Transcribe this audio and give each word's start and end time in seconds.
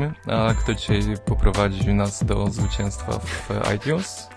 zaczęliśmy, 0.00 0.34
a 0.34 0.54
kto 0.54 0.74
dzisiaj 0.74 1.02
poprowadzi 1.24 1.94
nas 1.94 2.24
do 2.24 2.50
zwycięstwa 2.50 3.18
w 3.18 3.48
iTunes? 3.76 4.28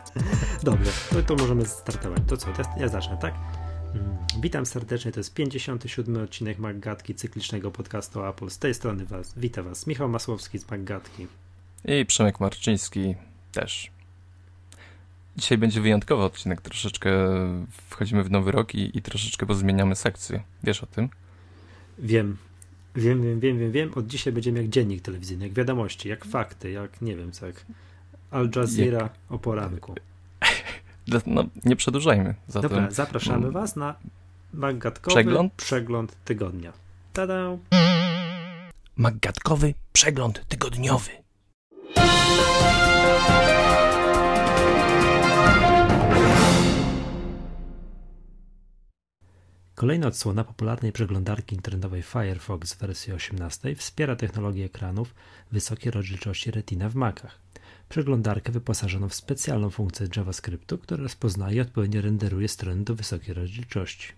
Dobrze, 0.63 0.91
to, 1.09 1.23
to 1.23 1.35
możemy 1.35 1.65
startować. 1.65 2.19
To 2.27 2.37
co, 2.37 2.47
ja 2.77 2.87
zacznę, 2.87 3.17
tak? 3.17 3.33
Mm, 3.95 4.17
witam 4.41 4.65
serdecznie, 4.65 5.11
to 5.11 5.19
jest 5.19 5.33
57 5.33 6.23
odcinek 6.23 6.59
Maggatki, 6.59 7.15
cyklicznego 7.15 7.71
podcastu 7.71 8.25
Apple. 8.25 8.49
Z 8.49 8.59
tej 8.59 8.73
strony 8.73 9.05
was, 9.05 9.33
witam 9.37 9.65
was, 9.65 9.87
Michał 9.87 10.09
Masłowski 10.09 10.59
z 10.59 10.71
Maggatki. 10.71 11.27
I 11.85 12.05
Przemek 12.05 12.39
Marczyński 12.39 13.15
też. 13.51 13.91
Dzisiaj 15.37 15.57
będzie 15.57 15.81
wyjątkowy 15.81 16.23
odcinek, 16.23 16.61
troszeczkę 16.61 17.11
wchodzimy 17.89 18.23
w 18.23 18.31
nowy 18.31 18.51
rok 18.51 18.75
i, 18.75 18.97
i 18.97 19.01
troszeczkę 19.01 19.45
pozmieniamy 19.45 19.95
sekcję. 19.95 20.43
Wiesz 20.63 20.83
o 20.83 20.85
tym? 20.85 21.09
Wiem, 21.99 22.37
wiem, 22.95 23.21
wiem, 23.21 23.39
wiem, 23.39 23.59
wiem, 23.59 23.71
wiem. 23.71 23.91
Od 23.95 24.07
dzisiaj 24.07 24.33
będziemy 24.33 24.61
jak 24.61 24.69
dziennik 24.69 25.01
telewizyjny, 25.01 25.45
jak 25.45 25.53
wiadomości, 25.53 26.09
jak 26.09 26.25
fakty, 26.25 26.71
jak 26.71 27.01
nie 27.01 27.15
wiem 27.15 27.31
co, 27.31 27.47
jak 27.47 27.65
Al 28.31 28.49
Jazeera 28.55 29.01
jak... 29.01 29.11
o 29.29 29.39
poranku. 29.39 29.95
No, 31.25 31.43
nie 31.65 31.75
przedłużajmy. 31.75 32.35
Zatem... 32.47 32.69
Dobra, 32.69 32.91
zapraszamy 32.91 33.37
mm. 33.37 33.51
was 33.51 33.75
na 33.75 33.95
magatkowy 34.53 35.15
przegląd, 35.15 35.53
przegląd 35.53 36.15
tygodnia. 36.25 36.73
Tada! 37.13 37.57
Magatkowy 38.97 39.73
przegląd 39.93 40.47
tygodniowy. 40.47 41.11
Kolejna 49.83 50.07
odsłona 50.07 50.43
popularnej 50.43 50.91
przeglądarki 50.91 51.55
internetowej 51.55 52.01
Firefox 52.01 52.73
w 52.73 52.77
wersji 52.79 53.13
18 53.13 53.75
wspiera 53.75 54.15
technologię 54.15 54.65
ekranów 54.65 55.15
wysokiej 55.51 55.91
rozdzielczości 55.91 56.51
Retina 56.51 56.89
w 56.89 56.95
Macach. 56.95 57.39
Przeglądarkę 57.89 58.51
wyposażono 58.51 59.09
w 59.09 59.13
specjalną 59.13 59.69
funkcję 59.69 60.07
JavaScriptu, 60.15 60.77
która 60.77 61.03
rozpoznaje 61.03 61.57
i 61.57 61.61
odpowiednio 61.61 62.01
renderuje 62.01 62.47
strony 62.47 62.83
do 62.83 62.95
wysokiej 62.95 63.33
rozdzielczości. 63.33 64.13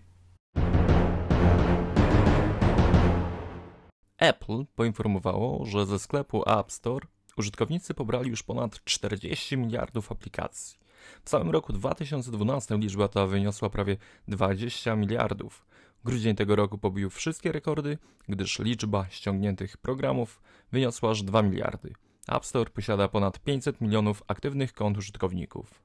Apple 4.17 4.65
poinformowało, 4.75 5.65
że 5.65 5.85
ze 5.85 5.99
sklepu 5.99 6.49
App 6.59 6.71
Store 6.71 7.07
użytkownicy 7.37 7.93
pobrali 7.93 8.29
już 8.29 8.43
ponad 8.43 8.83
40 8.83 9.57
miliardów 9.57 10.11
aplikacji. 10.11 10.84
W 11.25 11.29
całym 11.29 11.49
roku 11.49 11.73
2012 11.73 12.77
liczba 12.77 13.07
ta 13.07 13.27
wyniosła 13.27 13.69
prawie 13.69 13.97
20 14.27 14.95
miliardów. 14.95 15.65
Grudzień 16.05 16.35
tego 16.35 16.55
roku 16.55 16.77
pobił 16.77 17.09
wszystkie 17.09 17.51
rekordy, 17.51 17.97
gdyż 18.29 18.59
liczba 18.59 19.05
ściągniętych 19.09 19.77
programów 19.77 20.41
wyniosła 20.71 21.11
aż 21.11 21.23
2 21.23 21.41
miliardy. 21.41 21.93
App 22.27 22.45
Store 22.45 22.69
posiada 22.69 23.07
ponad 23.07 23.39
500 23.39 23.81
milionów 23.81 24.23
aktywnych 24.27 24.73
kont 24.73 24.97
użytkowników. 24.97 25.81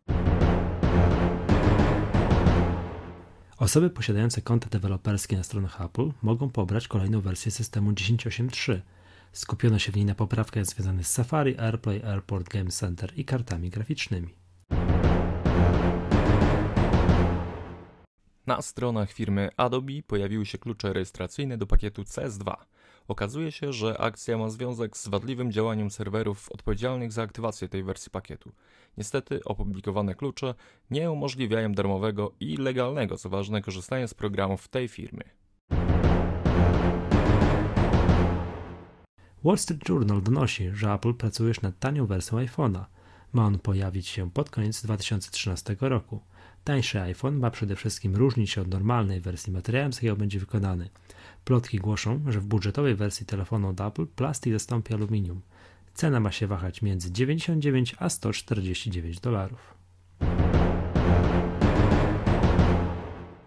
Osoby 3.59 3.91
posiadające 3.91 4.43
konta 4.43 4.69
deweloperskie 4.69 5.37
na 5.37 5.43
stronach 5.43 5.81
Apple 5.81 6.11
mogą 6.23 6.51
pobrać 6.51 6.89
kolejną 6.89 7.21
wersję 7.21 7.53
systemu 7.53 7.93
10.8.3. 7.93 8.81
Skupiono 9.33 9.79
się 9.79 9.93
w 9.93 9.97
niej 9.97 10.05
na 10.05 10.15
poprawkach 10.15 10.67
związanych 10.67 11.07
z 11.07 11.11
Safari, 11.11 11.59
AirPlay, 11.59 12.03
Airport 12.03 12.49
Game 12.49 12.71
Center 12.71 13.13
i 13.17 13.25
kartami 13.25 13.71
graficznymi. 13.71 14.29
Na 18.47 18.63
stronach 18.63 19.13
firmy 19.13 19.49
Adobe 19.57 19.93
pojawiły 20.07 20.47
się 20.47 20.59
klucze 20.59 20.93
rejestracyjne 20.93 21.59
do 21.59 21.67
pakietu 21.67 22.03
CS2. 22.03 22.55
Okazuje 23.09 23.53
się, 23.53 23.73
że 23.73 23.99
akcja 23.99 24.39
ma 24.39 24.51
związek 24.51 24.97
z 24.97 25.09
wadliwym 25.09 25.53
działaniem 25.53 25.91
serwerów 25.91 26.53
odpowiedzialnych 26.53 27.13
za 27.13 27.23
aktywację 27.23 27.69
tej 27.69 27.83
wersji 27.83 28.11
pakietu. 28.11 28.53
Niestety 28.99 29.45
opublikowane 29.45 30.15
klucze 30.15 30.55
nie 30.91 31.11
umożliwiają 31.11 31.73
darmowego 31.73 32.33
i 32.41 32.57
legalnego, 32.57 33.17
co 33.17 33.29
ważne, 33.29 33.63
korzystania 33.63 34.09
z 34.09 34.15
programów 34.15 34.69
tej 34.69 34.89
firmy. 34.89 35.25
Wall 39.45 39.59
Street 39.59 39.89
Journal 39.89 40.23
donosi, 40.23 40.71
że 40.73 40.93
Apple 40.93 41.15
pracuje 41.15 41.55
nad 41.63 41.79
tanią 41.79 42.07
wersją 42.07 42.39
iPhone'a. 42.39 42.85
Ma 43.33 43.47
on 43.47 43.59
pojawić 43.59 44.09
się 44.09 44.31
pod 44.31 44.51
koniec 44.51 44.83
2013 44.83 45.77
roku. 45.81 46.21
Tańszy 46.65 47.01
iPhone 47.01 47.37
ma 47.37 47.51
przede 47.51 47.77
wszystkim 47.77 48.17
różnić 48.17 48.51
się 48.51 48.61
od 48.61 48.69
normalnej 48.69 49.21
wersji 49.21 49.53
materiałem, 49.53 49.93
z 49.93 49.97
jakiego 49.97 50.17
będzie 50.17 50.41
wykonany. 50.41 50.91
Plotki 51.45 51.79
głoszą, 51.79 52.21
że 52.29 52.41
w 52.41 52.47
budżetowej 52.47 52.95
wersji 52.95 53.27
telefonu 53.27 53.69
od 53.69 53.81
Apple 53.81 54.07
plastik 54.07 54.53
zastąpi 54.53 54.95
aluminium. 54.95 55.41
Cena 55.95 56.21
ma 56.21 56.33
się 56.33 56.47
wahać 56.47 56.83
między 56.83 57.13
99 57.13 57.95
a 57.99 58.09
149 58.09 59.21
dolarów. 59.21 59.75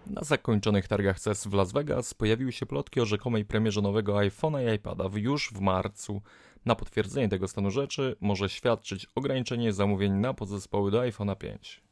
Na 0.06 0.22
zakończonych 0.22 0.88
targach 0.88 1.20
CES 1.20 1.46
w 1.46 1.52
Las 1.52 1.72
Vegas 1.72 2.14
pojawiły 2.14 2.52
się 2.52 2.66
plotki 2.66 3.00
o 3.00 3.06
rzekomej 3.06 3.44
premierze 3.44 3.82
nowego 3.82 4.14
iPhone'a 4.14 4.72
i 4.72 4.74
iPada 4.74 5.04
już 5.14 5.52
w 5.52 5.60
marcu. 5.60 6.22
Na 6.66 6.74
potwierdzenie 6.74 7.28
tego 7.28 7.48
stanu 7.48 7.70
rzeczy 7.70 8.16
może 8.20 8.48
świadczyć 8.48 9.06
ograniczenie 9.14 9.72
zamówień 9.72 10.12
na 10.12 10.34
podzespoły 10.34 10.90
do 10.90 11.00
iPhone'a 11.00 11.36
5. 11.36 11.82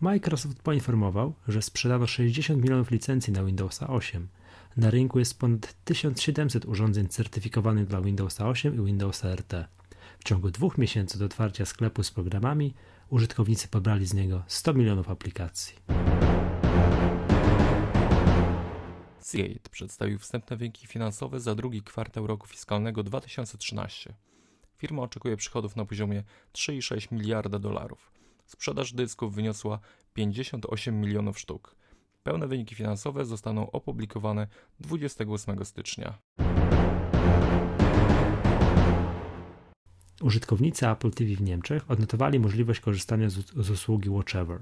Microsoft 0.00 0.62
poinformował, 0.62 1.34
że 1.48 1.62
sprzedano 1.62 2.06
60 2.06 2.62
milionów 2.62 2.90
licencji 2.90 3.32
na 3.32 3.44
Windowsa 3.44 3.88
8. 3.88 4.28
Na 4.76 4.90
rynku 4.90 5.18
jest 5.18 5.38
ponad 5.38 5.74
1700 5.84 6.64
urządzeń 6.66 7.08
certyfikowanych 7.08 7.86
dla 7.86 8.00
Windowsa 8.00 8.48
8 8.48 8.74
i 8.74 8.86
Windowsa 8.86 9.34
RT. 9.34 9.68
W 10.18 10.24
ciągu 10.24 10.50
dwóch 10.50 10.78
miesięcy 10.78 11.18
od 11.18 11.22
otwarcia 11.22 11.66
sklepu 11.66 12.02
z 12.02 12.10
programami 12.10 12.74
użytkownicy 13.10 13.68
pobrali 13.68 14.06
z 14.06 14.14
niego 14.14 14.42
100 14.46 14.74
milionów 14.74 15.10
aplikacji. 15.10 15.74
Seagate 19.28 19.70
przedstawił 19.70 20.18
wstępne 20.18 20.56
wyniki 20.56 20.86
finansowe 20.86 21.40
za 21.40 21.54
drugi 21.54 21.82
kwartał 21.82 22.26
roku 22.26 22.46
fiskalnego 22.46 23.02
2013. 23.02 24.14
Firma 24.76 25.02
oczekuje 25.02 25.36
przychodów 25.36 25.76
na 25.76 25.84
poziomie 25.84 26.24
3,6 26.52 27.12
miliarda 27.12 27.58
dolarów. 27.58 28.12
Sprzedaż 28.46 28.92
dysków 28.92 29.34
wyniosła 29.34 29.78
58 30.14 31.00
milionów 31.00 31.38
sztuk. 31.38 31.76
Pełne 32.22 32.46
wyniki 32.46 32.74
finansowe 32.74 33.24
zostaną 33.24 33.70
opublikowane 33.70 34.46
28 34.80 35.64
stycznia. 35.64 36.18
Użytkownicy 40.22 40.88
Apple 40.88 41.10
TV 41.10 41.34
w 41.34 41.42
Niemczech 41.42 41.90
odnotowali 41.90 42.40
możliwość 42.40 42.80
korzystania 42.80 43.30
z, 43.30 43.34
z 43.34 43.70
usługi 43.70 44.10
Watchever. 44.10 44.60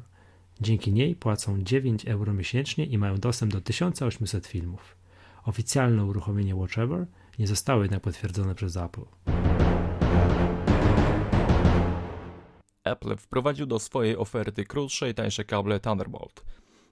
Dzięki 0.60 0.92
niej 0.92 1.16
płacą 1.16 1.62
9 1.62 2.06
euro 2.06 2.32
miesięcznie 2.32 2.84
i 2.84 2.98
mają 2.98 3.16
dostęp 3.16 3.52
do 3.52 3.60
1800 3.60 4.46
filmów. 4.46 4.96
Oficjalne 5.44 6.04
uruchomienie 6.04 6.56
Watchever 6.56 7.06
nie 7.38 7.46
zostało 7.46 7.82
jednak 7.82 8.02
potwierdzone 8.02 8.54
przez 8.54 8.76
Apple. 8.76 9.04
Apple 12.84 13.16
wprowadził 13.16 13.66
do 13.66 13.78
swojej 13.78 14.16
oferty 14.16 14.64
krótsze 14.64 15.10
i 15.10 15.14
tańsze 15.14 15.44
kable 15.44 15.80
Thunderbolt. 15.80 16.44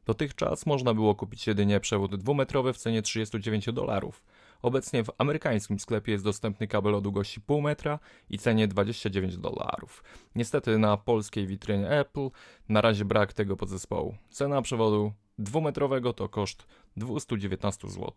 Dotychczas 0.07 0.67
można 0.67 0.95
było 0.95 1.15
kupić 1.15 1.47
jedynie 1.47 1.81
przewód 1.81 2.17
dwumetrowy 2.17 2.73
w 2.73 2.79
cenie 2.79 3.03
39 3.03 3.73
dolarów. 3.73 4.23
Obecnie 4.65 5.05
w 5.05 5.11
amerykańskim 5.19 5.81
sklepie 5.81 6.13
jest 6.13 6.25
dostępny 6.25 6.69
kabel 6.69 6.95
o 6.95 7.01
długości 7.01 7.41
pół 7.41 7.61
metra 7.61 7.99
i 8.31 8.39
cenie 8.39 8.69
29 8.69 9.37
dolarów. 9.37 10.05
Niestety 10.35 10.79
na 10.79 10.97
polskiej 10.97 11.47
witrynie 11.47 11.91
Apple 11.91 12.29
na 12.69 12.81
razie 12.81 13.05
brak 13.05 13.33
tego 13.33 13.57
podzespołu. 13.57 14.15
Cena 14.31 14.63
przewodu 14.63 15.13
dwumetrowego 15.39 16.13
to 16.13 16.29
koszt 16.29 16.67
219 16.97 17.89
zł. 17.91 18.13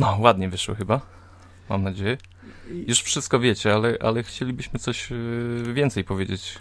No, 0.00 0.18
ładnie 0.20 0.48
wyszło 0.48 0.74
chyba. 0.74 1.00
Mam 1.68 1.82
nadzieję. 1.82 2.16
Już 2.86 3.02
wszystko 3.02 3.40
wiecie, 3.40 3.74
ale, 3.74 3.96
ale 4.00 4.22
chcielibyśmy 4.22 4.78
coś 4.78 5.12
y, 5.12 5.72
więcej 5.74 6.04
powiedzieć. 6.04 6.58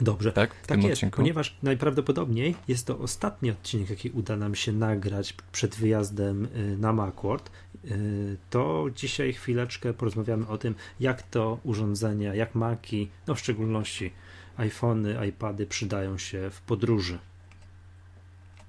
Dobrze, 0.00 0.32
tak, 0.32 0.54
w 0.54 0.66
tak 0.66 0.78
tym 0.78 0.80
jest, 0.82 0.92
odcinku? 0.92 1.16
ponieważ 1.16 1.56
najprawdopodobniej 1.62 2.54
jest 2.68 2.86
to 2.86 2.98
ostatni 2.98 3.50
odcinek, 3.50 3.90
jaki 3.90 4.10
uda 4.10 4.36
nam 4.36 4.54
się 4.54 4.72
nagrać 4.72 5.34
przed 5.52 5.76
wyjazdem 5.76 6.48
y, 6.56 6.76
na 6.78 6.92
Macworld. 6.92 7.50
Y, 7.84 8.36
to 8.50 8.86
dzisiaj 8.94 9.32
chwileczkę 9.32 9.94
porozmawiamy 9.94 10.48
o 10.48 10.58
tym, 10.58 10.74
jak 11.00 11.22
to 11.22 11.58
urządzenia, 11.64 12.34
jak 12.34 12.54
Maki, 12.54 13.08
no 13.26 13.34
w 13.34 13.38
szczególności 13.38 14.12
iPhony, 14.56 15.26
iPady 15.28 15.66
przydają 15.66 16.18
się 16.18 16.50
w 16.50 16.60
podróży. 16.60 17.18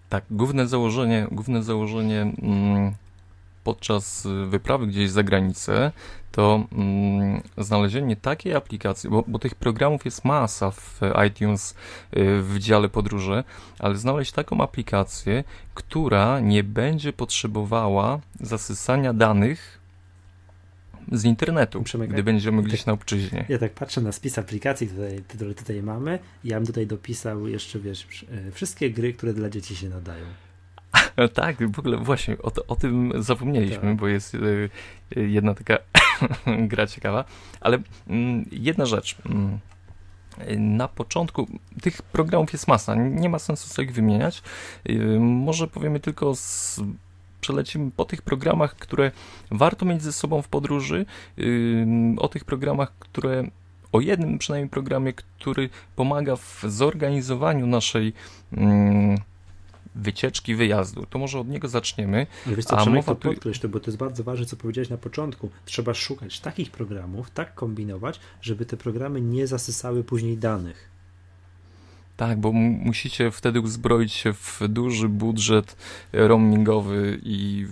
Tak, 0.10 0.24
główne 0.32 0.68
założenie, 0.68 1.28
główne 1.32 1.64
założenie 1.64 2.22
mm, 2.22 2.94
podczas 3.68 4.28
wyprawy 4.50 4.88
gdzieś 4.88 5.10
za 5.10 5.24
granicę, 5.24 5.92
to 6.32 6.68
mm, 6.72 7.42
znalezienie 7.58 8.16
takiej 8.16 8.54
aplikacji, 8.54 9.10
bo, 9.10 9.24
bo, 9.28 9.40
tych 9.40 9.56
programów 9.56 10.06
jest 10.06 10.26
masa 10.26 10.72
w 10.72 11.00
iTunes 11.28 11.72
y, 11.72 11.76
w 12.42 12.60
dziale 12.60 12.90
podróże, 12.90 13.44
ale 13.80 13.96
znaleźć 13.96 14.32
taką 14.32 14.62
aplikację, 14.62 15.44
która 15.74 16.40
nie 16.40 16.64
będzie 16.64 17.14
potrzebowała 17.14 18.20
zasysania 18.40 19.14
danych 19.14 19.80
z 21.12 21.26
internetu, 21.26 21.84
Przemek, 21.84 22.10
gdy 22.10 22.24
będziemy 22.24 22.64
gdzieś 22.64 22.80
tak, 22.80 22.88
na 22.88 22.94
obczyźnie. 22.94 23.46
Ja 23.50 23.58
tak 23.58 23.74
patrzę 23.74 24.02
na 24.02 24.12
spis 24.12 24.38
aplikacji, 24.38 24.88
tutaj, 24.88 25.24
które 25.28 25.54
tutaj 25.54 25.84
mamy 25.84 26.20
ja 26.44 26.58
bym 26.58 26.68
tutaj 26.68 26.88
dopisał 26.88 27.48
jeszcze, 27.48 27.80
wiesz, 27.80 28.26
e, 28.48 28.52
wszystkie 28.52 28.92
gry, 28.92 29.14
które 29.14 29.34
dla 29.34 29.50
dzieci 29.50 29.76
się 29.76 29.90
nadają. 29.90 30.26
tak, 31.34 31.72
w 31.72 31.80
ogóle 31.80 31.98
właśnie 31.98 32.38
o, 32.38 32.52
to, 32.52 32.66
o 32.68 32.76
tym 32.76 33.14
zapomnieliśmy, 33.16 33.82
tak. 33.82 33.96
bo 33.96 34.08
jest 34.08 34.34
y, 34.36 34.70
jedna 35.16 35.54
taka 35.54 35.78
gra 36.72 36.88
ciekawa, 36.88 37.26
ale 37.62 37.80
mm, 38.08 38.46
jedna 38.52 38.86
rzecz. 38.86 39.18
Mm, 39.26 39.60
na 40.58 40.88
początku 40.88 41.48
tych 41.82 42.02
programów 42.02 42.54
jest 42.54 42.68
masa, 42.68 42.96
nie 42.96 43.30
ma 43.30 43.40
sensu 43.40 43.70
sobie 43.70 43.88
ich 43.88 43.94
wymieniać. 43.94 44.44
Y, 44.90 45.20
może 45.20 45.68
powiemy 45.68 46.00
tylko 46.00 46.36
z 46.36 46.82
przelecimy 47.42 47.92
po 47.92 48.06
tych 48.06 48.22
programach, 48.22 48.76
które 48.76 49.12
warto 49.52 49.86
mieć 49.86 50.04
ze 50.04 50.14
sobą 50.14 50.42
w 50.42 50.48
podróży, 50.48 51.06
o 52.18 52.28
tych 52.28 52.46
programach, 52.46 52.92
które 53.00 53.44
o 53.92 54.02
jednym 54.02 54.38
przynajmniej 54.38 54.70
programie, 54.70 55.14
który 55.14 55.70
pomaga 55.96 56.36
w 56.36 56.64
zorganizowaniu 56.68 57.68
naszej 57.68 58.14
wycieczki, 59.98 60.56
wyjazdu. 60.56 61.06
To 61.10 61.20
może 61.20 61.40
od 61.40 61.48
niego 61.48 61.68
zaczniemy. 61.68 62.28
Ale 62.46 62.56
wiesz 62.56 62.66
co, 62.66 62.80
a 62.80 62.86
mowa 62.86 63.16
tu... 63.16 63.30
podkreśl 63.30 63.62
to, 63.62 63.70
bo 63.70 63.80
to 63.80 63.86
jest 63.86 63.98
bardzo 63.98 64.24
ważne, 64.24 64.46
co 64.46 64.58
powiedziałeś 64.58 64.90
na 64.90 64.98
początku. 64.98 65.50
Trzeba 65.66 65.94
szukać 65.94 66.40
takich 66.40 66.72
programów, 66.72 67.32
tak 67.32 67.56
kombinować, 67.56 68.20
żeby 68.42 68.66
te 68.66 68.78
programy 68.78 69.22
nie 69.22 69.48
zasysały 69.48 70.04
później 70.04 70.38
danych. 70.38 70.98
Tak, 72.18 72.40
bo 72.40 72.52
musicie 72.52 73.32
wtedy 73.32 73.62
uzbroić 73.62 74.14
się 74.14 74.34
w 74.34 74.62
duży 74.70 75.10
budżet 75.10 75.76
roamingowy 76.14 77.20
i 77.24 77.68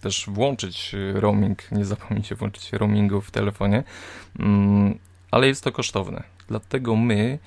też 0.00 0.26
włączyć 0.28 0.96
roaming. 1.14 1.72
Nie 1.72 1.84
zapomnijcie 1.84 2.34
włączyć 2.34 2.72
roamingu 2.72 3.20
w 3.20 3.30
telefonie, 3.30 3.84
mm, 4.38 4.98
ale 5.30 5.46
jest 5.46 5.64
to 5.64 5.72
kosztowne. 5.72 6.22
Dlatego 6.48 6.96
my 6.96 7.38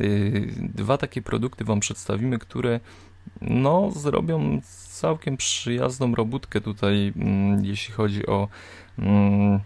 y, 0.00 0.54
dwa 0.74 0.98
takie 0.98 1.22
produkty 1.22 1.64
Wam 1.64 1.80
przedstawimy, 1.80 2.38
które 2.38 2.80
no, 3.40 3.90
zrobią 3.90 4.60
całkiem 4.90 5.36
przyjazną 5.36 6.14
robótkę 6.14 6.60
tutaj, 6.60 7.12
mm, 7.16 7.64
jeśli 7.64 7.94
chodzi 7.94 8.26
o 8.26 8.48
mm, 8.98 9.60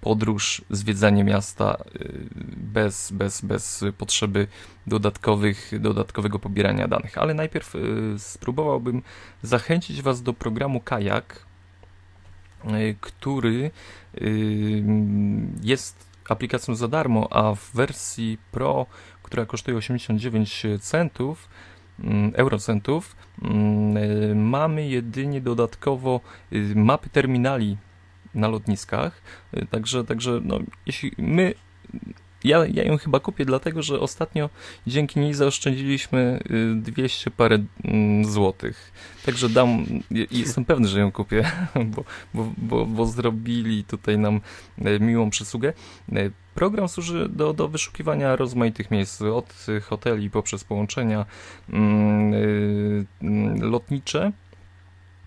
podróż, 0.00 0.62
zwiedzanie 0.70 1.24
miasta 1.24 1.76
y, 2.00 2.28
bez, 2.56 3.12
bez, 3.12 3.40
bez 3.40 3.84
potrzeby 3.98 4.46
dodatkowych, 4.86 5.72
dodatkowego 5.80 6.38
pobierania 6.38 6.88
danych. 6.88 7.18
Ale 7.18 7.34
najpierw 7.34 7.74
y, 7.74 7.80
spróbowałbym 8.18 9.02
zachęcić 9.42 10.02
Was 10.02 10.22
do 10.22 10.32
programu 10.32 10.80
Kajak, 10.80 11.46
y, 12.64 12.96
który 13.00 13.70
jest 15.62 16.08
aplikacją 16.28 16.74
za 16.74 16.88
darmo, 16.88 17.28
a 17.32 17.54
w 17.54 17.70
wersji 17.74 18.38
Pro, 18.52 18.86
która 19.22 19.46
kosztuje 19.46 19.76
89 19.76 20.66
centów, 20.80 21.48
eurocentów, 22.34 23.16
mm, 23.42 24.48
mamy 24.48 24.88
jedynie 24.88 25.40
dodatkowo 25.40 26.20
mapy 26.74 27.10
terminali 27.10 27.76
na 28.34 28.48
lotniskach. 28.48 29.22
Y, 29.56 29.66
także, 29.66 30.04
także 30.04 30.40
no, 30.44 30.58
jeśli 30.86 31.12
my 31.18 31.54
ja, 32.44 32.66
ja 32.66 32.84
ją 32.84 32.98
chyba 32.98 33.20
kupię, 33.20 33.44
dlatego 33.44 33.82
że 33.82 34.00
ostatnio 34.00 34.50
dzięki 34.86 35.20
niej 35.20 35.34
zaoszczędziliśmy 35.34 36.40
200 36.76 37.30
y, 37.30 37.32
parę 37.32 37.58
mm, 37.84 38.24
złotych. 38.24 38.92
Także 39.26 39.48
dam, 39.48 39.86
jestem 40.30 40.64
pewny, 40.64 40.88
że 40.88 41.00
ją 41.00 41.12
kupię, 41.12 41.50
bo, 41.94 42.04
bo, 42.34 42.52
bo, 42.58 42.86
bo 42.86 43.06
zrobili 43.06 43.84
tutaj 43.84 44.18
nam 44.18 44.40
y, 44.86 45.00
miłą 45.00 45.30
przysługę. 45.30 45.72
Program 46.58 46.88
służy 46.88 47.28
do, 47.28 47.52
do 47.52 47.68
wyszukiwania 47.68 48.36
rozmaitych 48.36 48.90
miejsc, 48.90 49.22
od 49.22 49.66
hoteli 49.82 50.30
poprzez 50.30 50.64
połączenia 50.64 51.26
mm, 51.72 53.06
lotnicze 53.60 54.32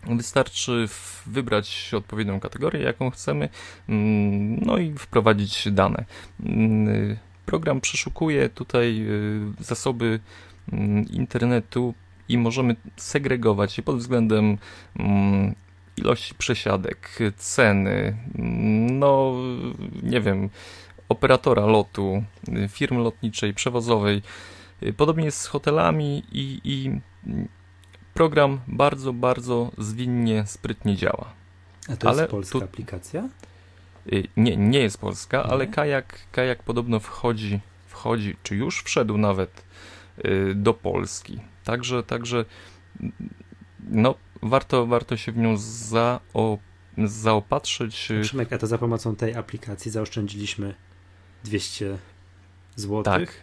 Wystarczy 0.07 0.85
wybrać 1.25 1.91
odpowiednią 1.93 2.39
kategorię, 2.39 2.81
jaką 2.81 3.09
chcemy, 3.09 3.49
mm, 3.89 4.59
no 4.65 4.77
i 4.77 4.93
wprowadzić 4.93 5.71
dane. 5.71 6.05
Mm, 6.45 7.17
program 7.45 7.81
przeszukuje 7.81 8.49
tutaj 8.49 9.05
y, 9.07 9.63
zasoby 9.63 10.19
internetu 11.11 11.93
i 12.29 12.37
możemy 12.37 12.75
segregować 12.97 13.77
je 13.77 13.83
pod 13.83 13.97
względem 13.97 14.57
ilości 15.97 16.35
przesiadek, 16.35 17.19
ceny, 17.37 18.17
no 18.91 19.33
nie 20.03 20.21
wiem, 20.21 20.49
operatora 21.11 21.65
lotu, 21.65 22.23
firmy 22.69 22.99
lotniczej, 22.99 23.53
przewozowej. 23.53 24.21
Podobnie 24.97 25.25
jest 25.25 25.41
z 25.41 25.47
hotelami 25.47 26.23
i, 26.31 26.61
i 26.63 26.99
program 28.13 28.59
bardzo, 28.67 29.13
bardzo 29.13 29.71
zwinnie, 29.77 30.43
sprytnie 30.47 30.95
działa. 30.95 31.33
A 31.89 31.95
to 31.95 32.09
ale 32.09 32.21
jest 32.21 32.31
polska 32.31 32.59
tu... 32.59 32.65
aplikacja? 32.65 33.29
Y, 34.13 34.27
nie, 34.37 34.57
nie 34.57 34.79
jest 34.79 34.97
polska, 34.97 35.37
nie? 35.37 35.43
ale 35.43 35.67
kajak, 35.67 36.19
kajak 36.31 36.63
podobno 36.63 36.99
wchodzi, 36.99 37.59
wchodzi, 37.87 38.35
czy 38.43 38.55
już 38.55 38.83
wszedł 38.83 39.17
nawet 39.17 39.63
y, 40.25 40.53
do 40.55 40.73
Polski. 40.73 41.39
Także, 41.63 42.03
także 42.03 42.45
no, 43.89 44.15
warto, 44.41 44.85
warto 44.85 45.17
się 45.17 45.31
w 45.31 45.37
nią 45.37 45.57
zao, 45.57 46.57
zaopatrzyć. 46.97 48.09
Przemek, 48.21 48.53
a 48.53 48.57
to 48.57 48.67
za 48.67 48.77
pomocą 48.77 49.15
tej 49.15 49.35
aplikacji 49.35 49.91
zaoszczędziliśmy 49.91 50.75
200 51.43 51.97
zł? 52.75 53.03
Tak, 53.03 53.33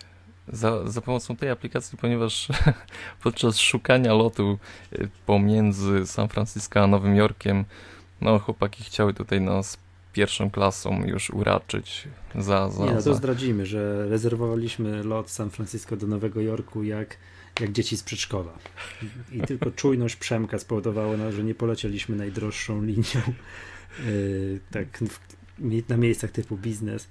za, 0.53 0.89
za 0.89 1.01
pomocą 1.01 1.37
tej 1.37 1.51
aplikacji, 1.51 1.99
ponieważ 1.99 2.49
podczas 3.23 3.59
szukania 3.59 4.15
lotu 4.15 4.59
y, 4.93 5.09
pomiędzy 5.27 6.07
San 6.07 6.29
Francisco 6.29 6.81
a 6.81 6.87
Nowym 6.87 7.17
Jorkiem, 7.17 7.65
no 8.21 8.39
chłopaki 8.39 8.85
chciały 8.85 9.15
tutaj 9.15 9.41
nas 9.41 9.79
pierwszą 10.13 10.51
klasą 10.51 11.05
już 11.07 11.31
uraczyć 11.31 12.09
za... 12.35 12.71
za 12.71 12.85
Nie, 12.85 12.93
no 12.93 13.03
to 13.03 13.15
zdradzimy, 13.15 13.67
że 13.67 14.09
rezerwowaliśmy 14.09 15.05
lot 15.05 15.31
San 15.31 15.51
Francisco 15.51 15.97
do 15.97 16.07
Nowego 16.07 16.41
Jorku 16.41 16.83
jak, 16.83 17.17
jak 17.61 17.73
dzieci 17.73 17.97
z 17.97 18.03
przedszkola. 18.03 18.53
I 19.33 19.41
tylko 19.41 19.71
czujność 19.71 20.17
Przemka 20.17 20.59
spowodowała, 20.59 21.31
że 21.31 21.45
nie 21.45 21.55
polecieliśmy 21.55 22.17
najdroższą 22.17 22.83
linią 22.83 23.23
yy, 24.07 24.61
tak 24.71 25.01
na 25.89 25.97
miejscach 25.97 26.31
typu 26.31 26.57
biznes 26.57 27.09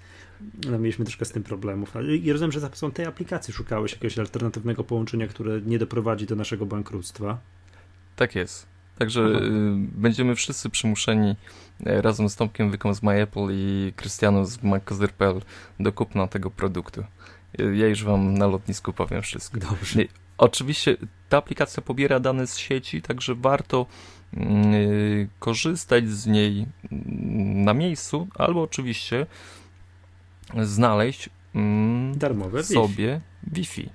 no, 0.72 0.80
mieliśmy 0.80 1.06
troszkę 1.06 1.26
z 1.26 1.32
tym 1.32 1.44
problemów. 1.44 1.94
I 2.24 2.32
rozumiem, 2.32 2.52
że 2.52 2.60
za 2.60 2.70
pomocą 2.70 2.92
tej 2.92 3.06
aplikacji 3.06 3.54
szukałeś 3.54 3.92
jakiegoś 3.92 4.20
alternatywnego 4.20 4.84
połączenia, 4.84 5.28
które 5.28 5.62
nie 5.62 5.80
doprowadzi 5.80 6.26
do 6.26 6.36
naszego 6.36 6.66
bankructwa. 6.66 7.38
Tak 8.16 8.36
jest. 8.36 8.68
Także 8.98 9.22
y, 9.22 9.42
będziemy 9.76 10.36
wszyscy 10.36 10.70
przymuszeni 10.70 11.36
y, 11.88 12.02
razem 12.02 12.30
z 12.30 12.36
Tomkiem 12.36 12.72
Wyką 12.72 12.94
z 12.94 13.04
MyApple 13.04 13.48
i 13.52 13.94
Krystianą 13.96 14.46
z 14.46 14.64
MacCozer.pl 14.64 15.42
do 15.80 15.94
kupna 15.94 16.28
tego 16.28 16.52
produktu. 16.52 17.04
Y, 17.60 17.76
ja 17.78 17.88
już 17.88 18.04
wam 18.04 18.34
na 18.34 18.48
lotnisku 18.48 18.94
powiem 18.94 19.22
wszystko. 19.22 19.60
Dobrze. 19.60 20.00
Oczywiście 20.38 20.98
ta 21.30 21.38
aplikacja 21.38 21.84
pobiera 21.84 22.20
dane 22.20 22.48
z 22.48 22.58
sieci, 22.58 23.02
także 23.02 23.36
warto 23.36 23.86
korzystać 25.40 26.10
z 26.10 26.28
niej 26.28 26.68
na 27.66 27.74
miejscu, 27.74 28.28
albo 28.36 28.62
oczywiście 28.62 29.26
znaleźć 30.64 31.30
mm, 31.56 32.18
darmowe 32.18 32.64
sobie 32.64 33.22
Wi-Fi. 33.44 33.82
Wi-Fi. 33.82 33.90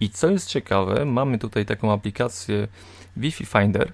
I 0.00 0.10
co 0.10 0.30
jest 0.30 0.48
ciekawe, 0.48 1.04
mamy 1.04 1.38
tutaj 1.38 1.66
taką 1.66 1.92
aplikację 1.92 2.68
Wi-Fi 3.16 3.46
Finder. 3.46 3.92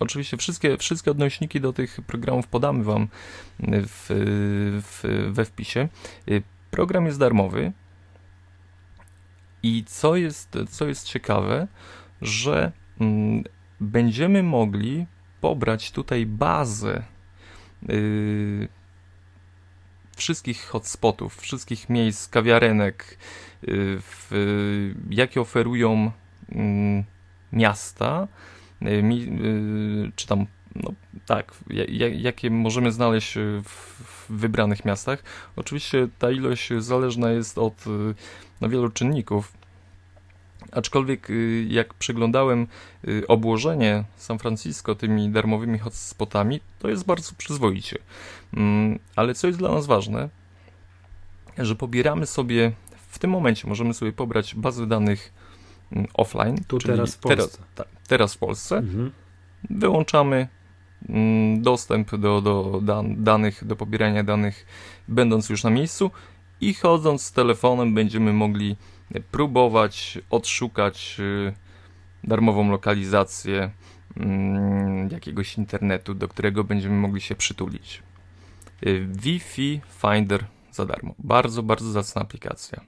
Oczywiście 0.00 0.36
wszystkie, 0.36 0.76
wszystkie 0.78 1.10
odnośniki 1.10 1.60
do 1.60 1.72
tych 1.72 2.00
programów 2.06 2.46
podamy 2.46 2.84
Wam 2.84 3.08
w, 3.60 4.06
w, 4.82 5.30
we 5.32 5.44
wpisie. 5.44 5.88
Program 6.70 7.06
jest 7.06 7.18
darmowy. 7.18 7.72
I 9.62 9.84
co 9.86 10.16
jest, 10.16 10.58
co 10.70 10.86
jest 10.86 11.06
ciekawe, 11.06 11.68
że 12.22 12.72
mm, 13.00 13.44
będziemy 13.84 14.42
mogli 14.42 15.06
pobrać 15.40 15.92
tutaj 15.92 16.26
bazę 16.26 17.02
yy, 17.82 18.68
wszystkich 20.16 20.64
hotspotów, 20.64 21.36
wszystkich 21.36 21.88
miejsc, 21.88 22.28
kawiarenek, 22.28 23.18
y, 23.62 23.66
w, 24.00 24.30
jakie 25.10 25.40
oferują 25.40 26.10
mm, 26.52 27.04
miasta, 27.52 28.28
y, 28.82 30.12
czy 30.16 30.26
tam 30.26 30.46
no 30.76 30.92
tak, 31.26 31.54
jakie 32.14 32.50
możemy 32.50 32.92
znaleźć 32.92 33.34
w 33.64 34.26
wybranych 34.28 34.84
miastach. 34.84 35.22
Oczywiście 35.56 36.08
ta 36.18 36.30
ilość 36.30 36.72
zależna 36.78 37.30
jest 37.30 37.58
od 37.58 37.84
no, 38.60 38.68
wielu 38.68 38.90
czynników, 38.90 39.52
Aczkolwiek 40.74 41.30
y, 41.30 41.66
jak 41.68 41.94
przeglądałem 41.94 42.66
y, 43.08 43.26
obłożenie 43.26 44.04
San 44.16 44.38
Francisco 44.38 44.94
tymi 44.94 45.30
darmowymi 45.30 45.78
hotspotami, 45.78 46.60
to 46.78 46.88
jest 46.88 47.06
bardzo 47.06 47.32
przyzwoicie. 47.38 47.98
Mm, 48.54 48.98
ale 49.16 49.34
co 49.34 49.46
jest 49.46 49.58
dla 49.58 49.70
nas 49.70 49.86
ważne, 49.86 50.28
że 51.58 51.74
pobieramy 51.74 52.26
sobie 52.26 52.72
w 53.14 53.18
tym 53.18 53.30
momencie 53.30 53.68
możemy 53.68 53.94
sobie 53.94 54.12
pobrać 54.12 54.54
bazę 54.54 54.86
danych 54.86 55.32
mm, 55.92 56.06
offline. 56.14 56.64
Tu 56.68 56.78
teraz 56.78 57.14
w 57.14 57.18
Polsce. 57.18 57.58
Teraz, 57.74 57.92
teraz 58.08 58.34
w 58.34 58.38
Polsce. 58.38 58.76
Mhm. 58.76 59.10
Wyłączamy 59.70 60.48
mm, 61.08 61.62
dostęp 61.62 62.16
do, 62.16 62.40
do 62.40 62.80
dan 62.82 63.24
danych, 63.24 63.64
do 63.64 63.76
pobierania 63.76 64.24
danych, 64.24 64.66
będąc 65.08 65.48
już 65.48 65.64
na 65.64 65.70
miejscu 65.70 66.10
i 66.60 66.74
chodząc 66.74 67.22
z 67.22 67.32
telefonem 67.32 67.94
będziemy 67.94 68.32
mogli 68.32 68.76
próbować 69.30 70.18
odszukać 70.30 71.16
y, 71.20 71.54
darmową 72.24 72.70
lokalizację 72.70 73.70
mm, 74.16 75.08
jakiegoś 75.10 75.58
internetu, 75.58 76.14
do 76.14 76.28
którego 76.28 76.64
będziemy 76.64 76.94
mogli 76.94 77.20
się 77.20 77.34
przytulić. 77.34 78.02
Y, 78.86 79.08
Wi-Fi 79.12 79.80
Finder 79.88 80.46
za 80.72 80.86
darmo. 80.86 81.14
Bardzo, 81.18 81.62
bardzo 81.62 81.90
zacna 81.90 82.22
aplikacja. 82.22 82.80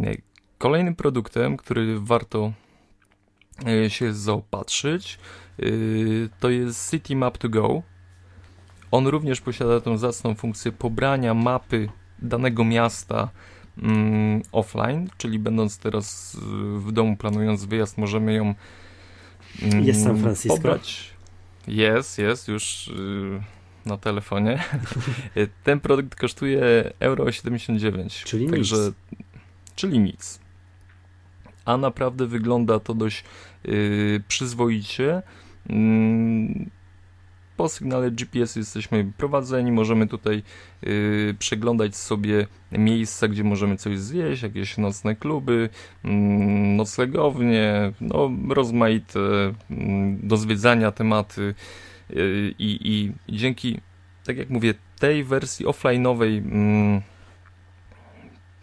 Y, 0.00 0.22
kolejnym 0.58 0.96
produktem, 0.96 1.56
który 1.56 2.00
warto 2.00 2.52
się 3.88 4.12
zaopatrzyć, 4.12 5.18
to 6.40 6.50
jest 6.50 6.90
City 6.90 7.16
Map 7.16 7.38
to 7.38 7.48
Go. 7.48 7.82
On 8.90 9.06
również 9.06 9.40
posiada 9.40 9.80
tę 9.80 9.98
zacną 9.98 10.34
funkcję 10.34 10.72
pobrania 10.72 11.34
mapy 11.34 11.88
danego 12.18 12.64
miasta 12.64 13.28
mm, 13.82 14.42
offline, 14.52 15.08
czyli 15.18 15.38
będąc 15.38 15.78
teraz 15.78 16.36
w 16.76 16.92
domu, 16.92 17.16
planując 17.16 17.64
wyjazd, 17.64 17.98
możemy 17.98 18.34
ją 18.34 18.54
mm, 19.62 19.84
jest 19.84 20.04
San 20.04 20.18
Francisco. 20.18 20.56
pobrać. 20.56 21.10
Jest, 21.66 22.18
jest 22.18 22.48
już 22.48 22.88
y, 22.88 23.40
na 23.86 23.96
telefonie. 23.96 24.64
Ten 25.64 25.80
produkt 25.80 26.14
kosztuje 26.14 26.92
euro 27.00 27.32
79. 27.32 28.22
Czyli 28.26 28.50
także, 28.50 28.76
nic. 28.76 28.94
Czyli 29.74 29.98
nic. 29.98 30.40
A 31.64 31.76
naprawdę 31.76 32.26
wygląda 32.26 32.80
to 32.80 32.94
dość 32.94 33.24
y, 33.68 34.22
przyzwoicie. 34.28 35.22
Mm, 35.70 36.70
po 37.58 37.68
sygnale 37.68 38.10
GPS 38.10 38.56
jesteśmy 38.56 39.12
prowadzeni, 39.16 39.72
możemy 39.72 40.06
tutaj 40.06 40.42
yy, 40.82 41.34
przeglądać 41.38 41.96
sobie 41.96 42.46
miejsca, 42.72 43.28
gdzie 43.28 43.44
możemy 43.44 43.76
coś 43.76 43.98
zjeść, 43.98 44.42
jakieś 44.42 44.78
nocne 44.78 45.16
kluby, 45.16 45.68
yy, 46.04 46.10
noclegownie, 46.76 47.92
no, 48.00 48.30
rozmaite 48.48 49.20
yy, 49.20 49.54
do 50.22 50.36
zwiedzania 50.36 50.92
tematy 50.92 51.54
yy, 52.10 52.54
i 52.58 53.12
dzięki, 53.28 53.80
tak 54.24 54.36
jak 54.36 54.50
mówię, 54.50 54.74
tej 54.98 55.24
wersji 55.24 55.66
offline'owej 55.66 56.38
mm, 56.38 57.02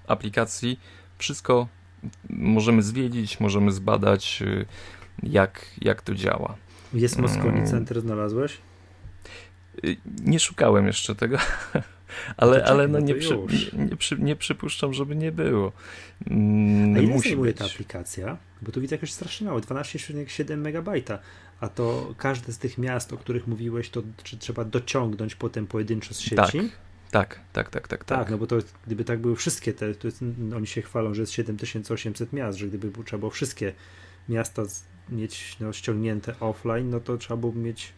aplikacji 0.08 0.80
wszystko 1.18 1.68
możemy 2.30 2.84
zwiedzić, 2.84 3.40
możemy 3.40 3.72
zbadać, 3.72 4.42
yy, 4.42 4.66
jak, 5.24 5.66
jak 5.82 6.02
to 6.02 6.16
działa. 6.16 6.56
Jest 6.94 7.20
Moscone 7.20 7.54
mm. 7.54 7.68
Center, 7.68 8.02
znalazłeś? 8.02 8.58
Y, 9.84 9.98
nie 10.26 10.40
szukałem 10.40 10.88
jeszcze 10.88 11.16
tego, 11.16 11.38
ale, 12.38 12.58
no 12.60 12.66
ale 12.66 12.88
no, 12.88 13.00
no 13.00 13.06
nie, 13.06 13.16
przy, 13.16 13.38
nie, 13.74 13.96
przy, 13.98 14.20
nie, 14.20 14.36
przypuszczam, 14.36 14.94
żeby 14.94 15.16
nie 15.16 15.32
było. 15.32 15.72
Mm, 16.28 16.96
A 16.96 17.00
ile 17.00 17.14
Musi 17.14 17.30
zajmuje 17.30 17.52
być. 17.52 17.60
ta 17.60 17.66
aplikacja? 17.66 18.38
Bo 18.62 18.72
tu 18.72 18.82
widzę 18.82 18.96
jakoś 18.96 19.12
strasznie 19.12 19.48
mało, 19.48 19.60
12,7 19.60 20.58
megabajta. 20.58 21.20
A 21.60 21.70
to 21.70 22.14
każde 22.18 22.54
z 22.54 22.58
tych 22.58 22.78
miast, 22.78 23.14
o 23.14 23.18
których 23.18 23.48
mówiłeś, 23.48 23.90
to 23.90 24.04
czy 24.24 24.38
trzeba 24.38 24.66
dociągnąć 24.66 25.36
potem 25.36 25.68
pojedynczo 25.68 26.14
z 26.14 26.20
sieci? 26.20 26.36
Tak. 26.36 26.52
Tak, 27.12 27.40
tak, 27.54 27.70
tak, 27.70 27.88
tak. 27.88 28.04
Tak, 28.06 28.30
no 28.30 28.38
bo 28.38 28.48
to 28.48 28.56
gdyby 28.86 29.04
tak 29.04 29.20
były 29.20 29.36
wszystkie 29.36 29.74
te, 29.74 29.96
to 29.96 30.08
jest, 30.08 30.24
oni 30.56 30.68
się 30.68 30.82
chwalą, 30.82 31.14
że 31.14 31.22
jest 31.22 31.34
7800 31.34 32.34
miast, 32.34 32.58
że 32.58 32.68
gdyby 32.68 33.04
trzeba 33.04 33.20
było 33.20 33.32
wszystkie 33.32 33.74
miasta 34.30 34.64
mieć 35.10 35.58
no, 35.60 35.74
ściągnięte 35.74 36.40
offline, 36.40 36.90
no 36.90 37.00
to 37.00 37.18
trzeba 37.18 37.38
było 37.38 37.54
mieć 37.54 37.94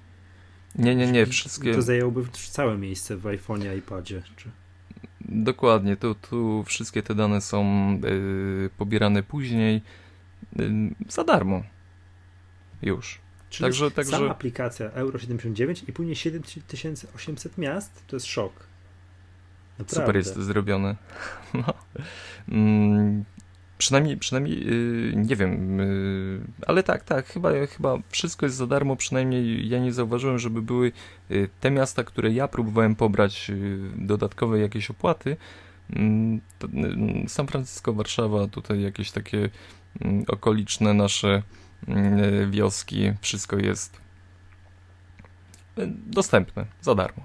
nie, 0.75 0.95
nie, 0.95 1.11
nie, 1.11 1.25
wszystkie... 1.25 1.73
To 1.73 1.81
zajęłoby 1.81 2.25
całe 2.31 2.77
miejsce 2.77 3.17
w 3.17 3.23
iPhone'ie, 3.23 3.77
iPadzie, 3.77 4.21
czy... 4.35 4.49
Dokładnie, 5.21 5.97
tu, 5.97 6.15
tu 6.15 6.63
wszystkie 6.63 7.03
te 7.03 7.15
dane 7.15 7.41
są 7.41 7.65
y, 8.05 8.69
pobierane 8.77 9.23
później 9.23 9.81
y, 10.59 10.71
za 11.09 11.23
darmo. 11.23 11.63
Już. 12.81 13.19
Czyli 13.49 13.65
także, 13.65 13.91
także... 13.91 14.11
sama 14.11 14.31
aplikacja 14.31 14.91
Euro 14.91 15.19
79 15.19 15.83
i 15.87 15.93
później 15.93 16.15
7800 16.15 17.57
miast, 17.57 18.07
to 18.07 18.15
jest 18.15 18.25
szok. 18.25 18.67
Naprawdę. 19.79 20.05
Super 20.05 20.15
jest 20.15 20.35
to 20.35 20.43
zrobione. 20.43 20.95
No. 21.53 21.73
Mm, 22.49 23.25
Przynajmniej, 23.77 24.17
przynajmniej 24.17 24.65
yy, 24.65 25.13
nie 25.15 25.35
wiem, 25.35 25.79
yy, 25.79 26.41
ale 26.67 26.83
tak, 26.83 27.03
tak, 27.03 27.25
chyba, 27.25 27.49
chyba 27.77 27.97
wszystko 28.09 28.45
jest 28.45 28.55
za 28.55 28.67
darmo, 28.67 28.95
przynajmniej 28.95 29.69
ja 29.69 29.79
nie 29.79 29.93
zauważyłem, 29.93 30.39
żeby 30.39 30.61
były 30.61 30.91
yy, 31.29 31.49
te 31.59 31.71
miasta, 31.71 32.03
które 32.03 32.31
ja 32.31 32.47
próbowałem 32.47 32.95
pobrać 32.95 33.49
y, 33.49 33.79
dodatkowe 33.95 34.59
jakieś 34.59 34.89
opłaty. 34.89 35.37
Mm, 35.95 36.41
y, 37.25 37.29
San 37.29 37.47
Francisco, 37.47 37.93
Warszawa, 37.93 38.47
tutaj 38.47 38.81
jakieś 38.81 39.11
takie 39.11 39.49
mm, 40.01 40.25
okoliczne 40.27 40.93
nasze 40.93 41.43
y, 41.87 42.47
wioski, 42.49 43.11
wszystko 43.21 43.57
jest 43.57 44.01
dostępne 46.05 46.65
za 46.81 46.95
darmo, 46.95 47.23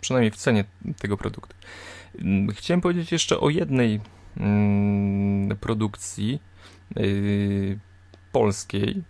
przynajmniej 0.00 0.30
w 0.30 0.36
cenie 0.36 0.64
tego 0.98 1.16
produktu. 1.16 1.54
Chciałem 2.54 2.80
powiedzieć 2.80 3.12
jeszcze 3.12 3.40
o 3.40 3.50
jednej 3.50 4.00
Mm, 4.00 4.13
produkcji 5.60 6.42
y, 6.96 7.78
polskiej. 8.32 9.02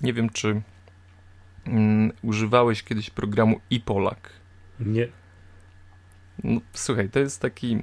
Nie 0.00 0.12
wiem, 0.12 0.30
czy 0.30 0.62
mm, 1.66 2.12
używałeś 2.22 2.82
kiedyś 2.82 3.10
programu 3.10 3.60
iPolak. 3.70 4.30
Nie. 4.80 5.08
No, 6.44 6.60
słuchaj, 6.72 7.10
to 7.10 7.18
jest 7.18 7.40
taki 7.40 7.82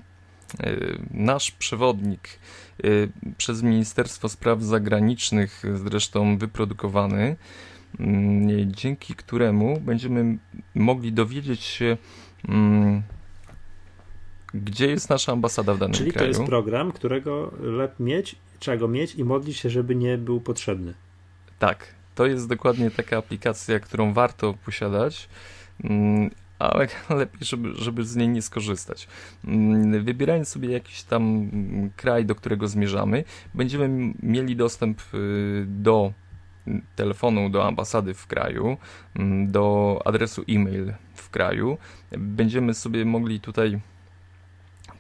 y, 0.64 1.00
nasz 1.12 1.52
przewodnik 1.52 2.40
y, 2.86 3.10
przez 3.38 3.64
Ministerstwo 3.64 4.30
Spraw 4.30 4.62
Zagranicznych 4.62 5.64
zresztą 5.74 6.38
wyprodukowany, 6.38 7.36
mm, 8.00 8.72
dzięki 8.74 9.16
któremu 9.16 9.80
będziemy 9.82 10.38
mogli 10.76 11.14
dowiedzieć 11.14 11.64
się 11.64 11.98
gdzie 14.58 14.88
jest 14.88 15.10
nasza 15.10 15.32
ambasada 15.32 15.74
w 15.74 15.80
danym 15.80 15.94
Czyli 15.94 16.12
kraju. 16.12 16.26
Czyli 16.26 16.36
to 16.36 16.42
jest 16.42 16.50
program, 16.50 16.92
którego 16.92 17.52
lepiej 17.62 18.06
mieć, 18.06 18.36
trzeba 18.60 18.78
go 18.78 18.88
mieć 18.88 19.16
i 19.16 19.24
modlić 19.24 19.58
się, 19.58 19.70
żeby 19.70 19.96
nie 19.96 20.18
był 20.18 20.42
potrzebny. 20.42 20.94
Tak, 21.60 21.88
to 22.16 22.26
jest 22.26 22.50
dokładnie 22.50 22.92
taka 22.92 23.18
aplikacja, 23.18 23.80
którą 23.80 24.14
warto 24.14 24.54
posiadać, 24.66 25.30
mm, 25.84 26.30
ale 26.60 26.88
lepiej, 27.10 27.40
żeby, 27.42 27.74
żeby 27.76 28.06
z 28.06 28.16
niej 28.16 28.30
nie 28.30 28.42
skorzystać. 28.42 29.08
Mm, 29.46 30.04
wybierając 30.04 30.48
sobie 30.48 30.72
jakiś 30.72 31.04
tam 31.04 31.52
kraj, 31.96 32.26
do 32.26 32.36
którego 32.36 32.68
zmierzamy, 32.68 33.24
będziemy 33.54 34.14
mieli 34.24 34.56
dostęp 34.56 35.02
y, 35.14 35.66
do 35.68 36.14
telefonu 36.96 37.50
do 37.50 37.68
ambasady 37.68 38.14
w 38.14 38.28
kraju, 38.28 38.78
mm, 39.16 39.52
do 39.52 40.00
adresu 40.06 40.44
e-mail 40.50 40.94
w 41.16 41.30
kraju. 41.30 41.78
Będziemy 42.18 42.74
sobie 42.74 43.06
mogli 43.06 43.40
tutaj 43.40 43.80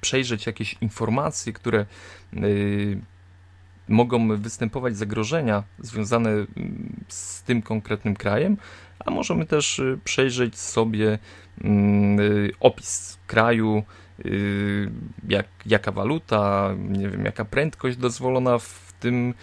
przejrzeć 0.07 0.45
jakieś 0.45 0.75
informacje, 0.81 1.53
które 1.53 1.85
y, 2.33 3.01
mogą 3.87 4.37
występować 4.37 4.97
zagrożenia 4.97 5.63
związane 5.79 6.29
y, 6.29 6.47
z 7.07 7.43
tym 7.43 7.61
konkretnym 7.61 8.15
krajem, 8.15 8.57
a 9.05 9.11
możemy 9.11 9.45
też 9.45 9.79
y, 9.79 9.99
przejrzeć 10.03 10.57
sobie 10.57 11.19
opis 12.59 13.17
kraju, 13.27 13.83
jak, 15.27 15.47
jaka 15.65 15.91
waluta, 15.91 16.75
nie 16.89 17.09
wiem, 17.09 17.25
jaka 17.25 17.45
prędkość 17.45 17.97
dozwolona 17.97 18.57
w 18.59 18.93
tym 18.99 19.33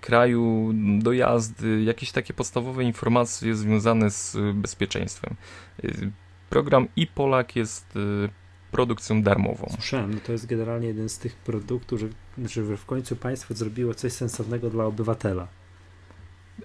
kraju 0.00 0.72
do 0.98 1.12
jazdy, 1.12 1.82
jakieś 1.82 2.12
takie 2.12 2.34
podstawowe 2.34 2.84
informacje 2.84 3.54
związane 3.54 4.10
z 4.10 4.36
bezpieczeństwem. 4.54 5.34
Program 6.50 6.88
iPolak 6.96 7.56
jest 7.56 7.98
produkcją 8.70 9.22
darmową. 9.22 9.68
Słyszałem, 9.74 10.14
no 10.14 10.20
to 10.26 10.32
jest 10.32 10.46
generalnie 10.46 10.86
jeden 10.86 11.08
z 11.08 11.18
tych 11.18 11.34
produktów, 11.36 12.00
że, 12.00 12.08
że 12.64 12.76
w 12.76 12.86
końcu 12.86 13.16
państwo 13.16 13.54
zrobiło 13.54 13.94
coś 13.94 14.12
sensownego 14.12 14.70
dla 14.70 14.84
obywatela. 14.84 15.48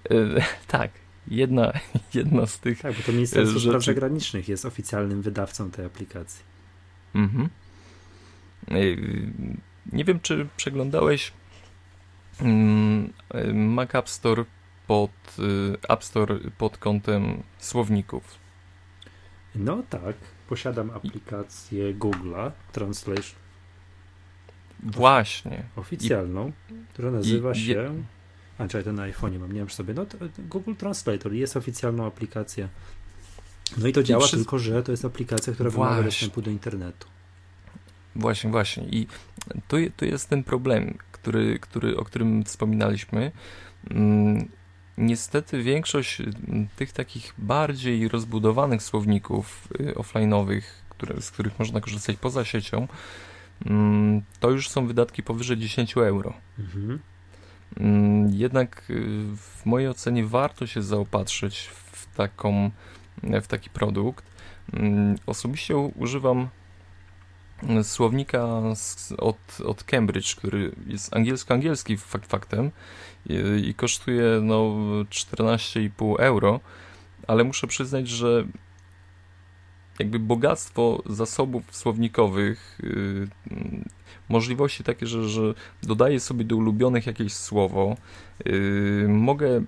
Yy, 0.09 0.41
tak, 0.67 0.91
jedna, 1.27 1.73
jedna 2.13 2.45
z 2.45 2.59
tych. 2.59 2.81
Tak, 2.81 2.93
bo 2.95 3.03
to 3.03 3.11
Ministerstwo 3.11 3.59
rzeczy- 3.59 3.69
Spraw 3.71 3.83
Zagranicznych 3.85 4.49
jest 4.49 4.65
oficjalnym 4.65 5.21
wydawcą 5.21 5.71
tej 5.71 5.85
aplikacji. 5.85 6.43
Mhm. 7.15 7.49
Yy, 8.67 8.97
Nie 9.91 10.03
wiem, 10.05 10.19
czy 10.19 10.47
przeglądałeś 10.57 11.33
mm, 12.41 13.13
Mac 13.53 13.95
App 13.95 14.09
Store 14.09 14.45
pod 14.87 15.11
App 15.89 16.03
Store 16.03 16.39
pod 16.57 16.77
kątem 16.77 17.43
słowników. 17.57 18.23
No 19.55 19.83
tak, 19.89 20.15
posiadam 20.49 20.91
aplikację 20.91 21.93
Google'a 21.95 22.51
Translation 22.71 23.35
Właśnie. 24.83 25.63
oficjalną, 25.75 26.51
która 26.93 27.11
nazywa 27.11 27.51
i- 27.51 27.55
się. 27.65 28.03
A 28.57 28.67
czekaj, 28.67 28.83
to 28.83 28.93
na 28.93 29.03
iPhone'ie 29.11 29.39
mam, 29.39 29.51
nie 29.51 29.59
wiem 29.59 29.67
przy 29.67 29.75
sobie. 29.75 29.93
No 29.93 30.05
Google 30.39 30.73
Translator 30.75 31.33
jest 31.33 31.57
oficjalną 31.57 32.05
aplikacją. 32.05 32.67
No 33.77 33.87
i 33.87 33.93
to 33.93 34.03
działa, 34.03 34.19
wszystko- 34.21 34.37
tylko 34.37 34.59
że 34.59 34.83
to 34.83 34.91
jest 34.91 35.05
aplikacja, 35.05 35.53
która 35.53 35.69
wymaga 35.69 36.03
dostępu 36.03 36.41
do 36.41 36.51
internetu. 36.51 37.07
Właśnie, 38.15 38.49
właśnie. 38.49 38.83
I 38.83 39.07
tu, 39.67 39.77
tu 39.97 40.05
jest 40.05 40.29
ten 40.29 40.43
problem, 40.43 40.97
który, 41.11 41.59
który, 41.59 41.97
o 41.97 42.05
którym 42.05 42.43
wspominaliśmy. 42.43 43.31
Mm, 43.89 44.49
Niestety 44.97 45.63
większość 45.63 46.21
mm, 46.21 46.67
tych 46.75 46.91
takich 46.91 47.33
bardziej 47.37 48.07
rozbudowanych 48.07 48.83
słowników 48.83 49.67
y, 49.79 49.93
offline'owych, 49.93 50.61
które, 50.89 51.21
z 51.21 51.31
których 51.31 51.59
można 51.59 51.81
korzystać 51.81 52.17
poza 52.17 52.45
siecią, 52.45 52.87
mm, 53.65 54.21
to 54.39 54.49
już 54.49 54.69
są 54.69 54.87
wydatki 54.87 55.23
powyżej 55.23 55.57
10 55.57 55.97
euro. 55.97 56.33
Mhm. 56.59 56.99
Mm, 57.79 58.29
Jednak 58.33 58.89
y, 58.89 59.03
w 59.37 59.65
mojej 59.65 59.89
ocenie 59.89 60.25
warto 60.25 60.67
się 60.67 60.81
zaopatrzyć 60.81 61.69
w, 61.91 62.15
taką, 62.15 62.71
w 63.23 63.47
taki 63.47 63.69
produkt. 63.69 64.25
Osobiście 65.25 65.77
używam 65.77 66.49
słownika 67.83 68.61
z, 68.75 69.11
od, 69.17 69.37
od 69.65 69.83
Cambridge, 69.83 70.35
który 70.35 70.71
jest 70.87 71.13
angielsko-angielski 71.15 71.97
fakt 71.97 72.29
faktem 72.29 72.71
i, 73.25 73.33
i 73.69 73.73
kosztuje 73.73 74.39
no 74.41 74.55
14,5 75.09 76.15
euro, 76.19 76.59
ale 77.27 77.43
muszę 77.43 77.67
przyznać, 77.67 78.07
że 78.07 78.45
jakby 79.99 80.19
bogactwo 80.19 81.03
zasobów 81.05 81.63
słownikowych, 81.75 82.79
y, 82.83 83.27
mm, 83.51 83.85
możliwości 84.29 84.83
takie, 84.83 85.07
że, 85.07 85.29
że 85.29 85.53
dodaję 85.83 86.19
sobie 86.19 86.45
do 86.45 86.55
ulubionych 86.55 87.07
jakieś 87.07 87.33
słowo, 87.33 87.97
y, 88.47 89.05
mogę 89.09 89.63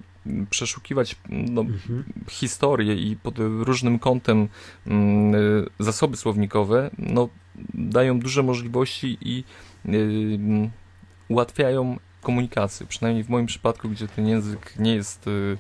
przeszukiwać 0.50 1.16
no, 1.30 1.62
Mhm. 1.62 2.04
historię 2.30 2.96
i 2.96 3.16
pod 3.16 3.36
różnym 3.40 4.00
kątem 4.00 4.48
mm, 4.88 5.36
y, 5.36 5.66
zasoby 5.80 6.18
słownikowe 6.18 6.92
no, 7.00 7.30
dają 7.74 8.20
duże 8.20 8.44
możliwości 8.44 9.18
i 9.22 9.44
y, 9.86 9.90
mm, 10.36 10.70
ułatwiają 11.28 11.98
komunikację. 12.22 12.86
Przynajmniej 12.88 13.24
w 13.24 13.30
moim 13.30 13.46
przypadku, 13.46 13.90
gdzie 13.90 14.08
ten 14.08 14.28
język 14.28 14.74
nie 14.80 14.96
jest 14.96 15.28
y, 15.28 15.58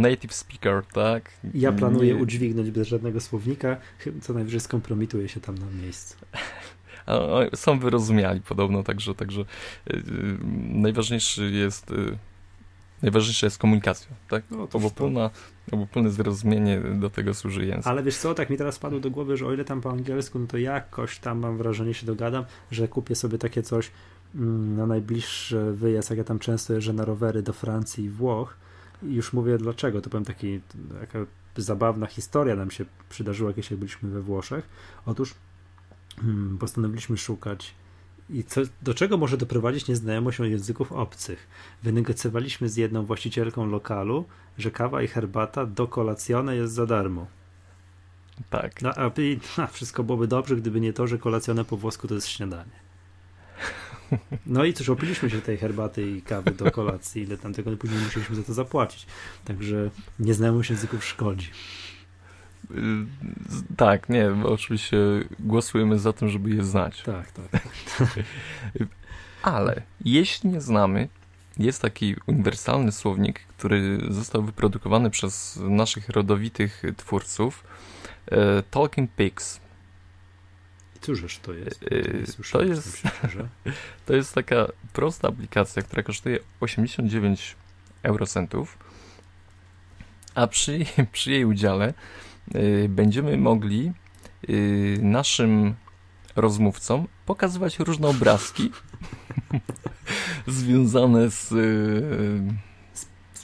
native 0.00 0.34
speaker, 0.34 0.84
tak? 0.92 1.30
Ja 1.54 1.72
planuję 1.72 2.14
Nie- 2.14 2.22
udźwignąć 2.22 2.70
bez 2.70 2.88
żadnego 2.88 3.20
słownika, 3.20 3.76
co 4.20 4.32
najwyżej 4.32 4.60
skompromituję 4.60 5.28
się 5.28 5.40
tam 5.40 5.58
na 5.58 5.66
miejscu. 5.82 6.16
Są 7.54 7.78
wyrozumiali 7.78 8.40
podobno, 8.40 8.82
także, 8.82 9.14
także 9.14 9.40
y, 9.40 9.96
y, 9.96 10.02
najważniejszy 10.68 11.50
jest 11.50 11.90
y, 11.90 12.18
najważniejsza 13.02 13.46
jest 13.46 13.58
komunikacja, 13.58 14.16
tak? 14.28 14.42
No, 14.50 14.66
to 14.66 14.78
Obopólna, 14.78 15.30
obopólne 15.72 16.10
zrozumienie 16.10 16.80
do 16.80 17.10
tego 17.10 17.34
służy 17.34 17.66
język. 17.66 17.86
Ale 17.86 18.02
wiesz 18.02 18.16
co, 18.16 18.34
tak 18.34 18.50
mi 18.50 18.56
teraz 18.56 18.78
padło 18.78 19.00
do 19.00 19.10
głowy, 19.10 19.36
że 19.36 19.46
o 19.46 19.52
ile 19.52 19.64
tam 19.64 19.80
po 19.80 19.90
angielsku, 19.90 20.38
no 20.38 20.46
to 20.46 20.58
jakoś 20.58 21.18
tam 21.18 21.38
mam 21.38 21.58
wrażenie, 21.58 21.94
się 21.94 22.06
dogadam, 22.06 22.44
że 22.70 22.88
kupię 22.88 23.14
sobie 23.14 23.38
takie 23.38 23.62
coś 23.62 23.90
na 24.76 24.86
najbliższy 24.86 25.72
wyjazd, 25.72 26.10
jak 26.10 26.18
ja 26.18 26.24
tam 26.24 26.38
często 26.38 26.74
jeżdżę 26.74 26.92
na 26.92 27.04
rowery 27.04 27.42
do 27.42 27.52
Francji 27.52 28.04
i 28.04 28.10
Włoch 28.10 28.56
i 29.02 29.14
już 29.14 29.32
mówię 29.32 29.58
dlaczego, 29.58 30.00
to 30.00 30.10
powiem 30.10 30.24
taki, 30.24 30.60
taka 31.00 31.18
zabawna 31.56 32.06
historia 32.06 32.56
nam 32.56 32.70
się 32.70 32.84
przydarzyła 33.08 33.50
kiedyś, 33.50 33.70
jak 33.70 33.80
byliśmy 33.80 34.10
we 34.10 34.20
Włoszech. 34.20 34.68
Otóż 35.06 35.34
mm, 36.22 36.58
postanowiliśmy 36.58 37.16
szukać 37.16 37.74
i 38.30 38.44
co, 38.44 38.60
do 38.82 38.94
czego 38.94 39.16
może 39.16 39.36
doprowadzić 39.36 39.88
nieznajomość 39.88 40.38
języków 40.38 40.92
obcych? 40.92 41.46
Wynegocjowaliśmy 41.82 42.68
z 42.68 42.76
jedną 42.76 43.06
właścicielką 43.06 43.66
lokalu, 43.66 44.24
że 44.58 44.70
kawa 44.70 45.02
i 45.02 45.08
herbata 45.08 45.66
do 45.66 45.86
kolacjone 45.86 46.56
jest 46.56 46.72
za 46.72 46.86
darmo. 46.86 47.26
Tak. 48.50 48.82
No, 48.82 48.90
a, 48.96 49.10
a 49.62 49.66
wszystko 49.66 50.04
byłoby 50.04 50.28
dobrze, 50.28 50.56
gdyby 50.56 50.80
nie 50.80 50.92
to, 50.92 51.06
że 51.06 51.18
kolacjone 51.18 51.64
po 51.64 51.76
włosku 51.76 52.08
to 52.08 52.14
jest 52.14 52.26
śniadanie. 52.26 52.87
No 54.46 54.64
i 54.64 54.72
cóż, 54.72 54.88
opiliśmy 54.88 55.30
się 55.30 55.40
tej 55.40 55.56
herbaty 55.56 56.10
i 56.10 56.22
kawy 56.22 56.50
do 56.50 56.70
kolacji, 56.70 57.22
ile 57.22 57.38
tam 57.38 57.52
tego 57.52 57.76
później 57.76 58.00
musieliśmy 58.00 58.36
za 58.36 58.42
to 58.42 58.54
zapłacić. 58.54 59.06
Także 59.44 59.90
nieznajomość 60.18 60.70
języków 60.70 61.04
szkodzi. 61.04 61.50
Y, 62.70 62.74
Tak, 63.76 64.08
nie, 64.08 64.30
oczywiście 64.44 64.96
głosujemy 65.40 65.98
za 65.98 66.12
tym, 66.12 66.28
żeby 66.28 66.50
je 66.50 66.64
znać. 66.64 67.02
Tak, 67.02 67.32
tak. 67.32 67.62
Ale 69.42 69.82
jeśli 70.04 70.50
nie 70.50 70.60
znamy, 70.60 71.08
jest 71.58 71.82
taki 71.82 72.16
uniwersalny 72.26 72.92
słownik, 72.92 73.40
który 73.40 74.00
został 74.08 74.42
wyprodukowany 74.42 75.10
przez 75.10 75.58
naszych 75.62 76.08
rodowitych 76.08 76.82
twórców, 76.96 77.64
e, 78.26 78.62
Talking 78.62 79.10
Pigs. 79.16 79.60
I 80.98 81.00
cóżeż 81.00 81.38
to 81.38 81.52
jest? 81.52 81.82
Yy, 81.82 82.24
To, 82.52 82.62
jest-. 82.62 83.02
To 84.06 84.14
jest 84.14 84.34
taka 84.34 84.66
prosta 84.92 85.28
aplikacja, 85.28 85.82
która 85.82 86.02
kosztuje 86.02 86.38
89 86.60 87.56
eurocentów, 88.02 88.78
a 90.34 90.46
przy, 90.46 90.78
przy 91.12 91.30
jej 91.30 91.44
udziale 91.44 91.94
y, 92.54 92.86
będziemy 92.88 93.36
mogli 93.36 93.92
y, 94.48 94.98
naszym 95.02 95.74
rozmówcom 96.36 97.06
pokazywać 97.26 97.78
różne 97.78 98.08
obrazki 98.08 98.70
związane 100.46 101.30
z, 101.30 101.52
y, 101.52 102.42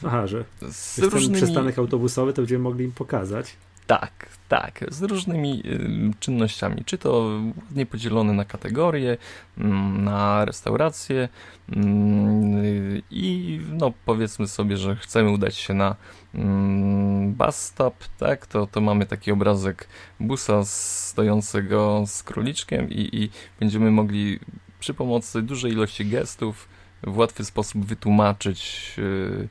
Aha, 0.06 0.26
że 0.26 0.44
z 0.70 0.98
różnymi... 0.98 1.42
przystanek 1.42 1.78
autobusowy, 1.78 2.32
to 2.32 2.42
będziemy 2.42 2.64
mogli 2.64 2.84
im 2.84 2.92
pokazać. 2.92 3.56
Tak, 3.86 4.28
tak, 4.48 4.84
z 4.88 5.02
różnymi 5.02 5.62
y, 5.66 6.20
czynnościami, 6.20 6.84
czy 6.84 6.98
to 6.98 7.40
ładnie 7.66 7.86
podzielone 7.86 8.32
na 8.32 8.44
kategorie, 8.44 9.16
mm, 9.58 10.04
na 10.04 10.44
restauracje 10.44 11.28
mm, 11.72 12.56
y, 12.64 13.02
i 13.10 13.60
no 13.72 13.92
powiedzmy 14.04 14.48
sobie, 14.48 14.76
że 14.76 14.96
chcemy 14.96 15.30
udać 15.30 15.56
się 15.56 15.74
na 15.74 15.96
mm, 16.34 17.32
bus 17.32 17.56
stop, 17.56 17.94
tak, 18.18 18.46
to, 18.46 18.66
to 18.66 18.80
mamy 18.80 19.06
taki 19.06 19.32
obrazek 19.32 19.88
busa 20.20 20.64
stojącego 20.64 22.04
z 22.06 22.22
króliczkiem 22.22 22.90
i, 22.90 23.08
i 23.12 23.30
będziemy 23.60 23.90
mogli 23.90 24.40
przy 24.80 24.94
pomocy 24.94 25.42
dużej 25.42 25.72
ilości 25.72 26.06
gestów 26.06 26.68
w 27.02 27.18
łatwy 27.18 27.44
sposób 27.44 27.84
wytłumaczyć, 27.84 28.92
y, 28.98 29.48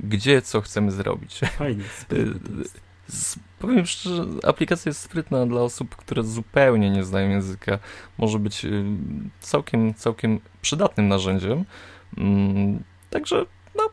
gdzie 0.00 0.42
co 0.42 0.60
chcemy 0.60 0.90
zrobić. 0.90 1.40
Fajnie. 1.58 1.84
Powiem 3.58 3.86
szczerze, 3.86 4.24
aplikacja 4.44 4.90
jest 4.90 5.00
sprytna 5.00 5.46
dla 5.46 5.60
osób, 5.60 5.96
które 5.96 6.22
zupełnie 6.24 6.90
nie 6.90 7.04
znają 7.04 7.30
języka. 7.30 7.78
Może 8.18 8.38
być 8.38 8.64
y, 8.64 8.84
całkiem, 9.40 9.94
całkiem 9.94 10.40
przydatnym 10.62 11.08
narzędziem. 11.08 11.64
Mm, 12.16 12.82
także 13.10 13.46
no, 13.76 13.90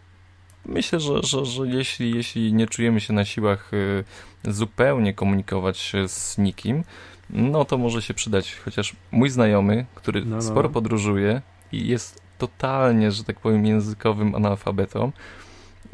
myślę, 0.65 0.99
że, 0.99 1.23
że, 1.23 1.45
że 1.45 1.67
jeśli, 1.67 2.15
jeśli 2.15 2.53
nie 2.53 2.67
czujemy 2.67 3.01
się 3.01 3.13
na 3.13 3.25
siłach 3.25 3.73
y, 3.73 4.03
zupełnie 4.43 5.13
komunikować 5.13 5.77
się 5.77 6.07
z 6.07 6.37
nikim, 6.37 6.83
no 7.29 7.65
to 7.65 7.77
może 7.77 8.01
się 8.01 8.13
przydać. 8.13 8.55
Chociaż 8.65 8.95
mój 9.11 9.29
znajomy, 9.29 9.85
który 9.95 10.25
No, 10.25 10.35
no. 10.35 10.41
sporo 10.41 10.69
podróżuje 10.69 11.41
i 11.71 11.87
jest 11.87 12.21
totalnie, 12.37 13.11
że 13.11 13.23
tak 13.23 13.39
powiem, 13.39 13.65
językowym 13.65 14.35
analfabetą, 14.35 15.11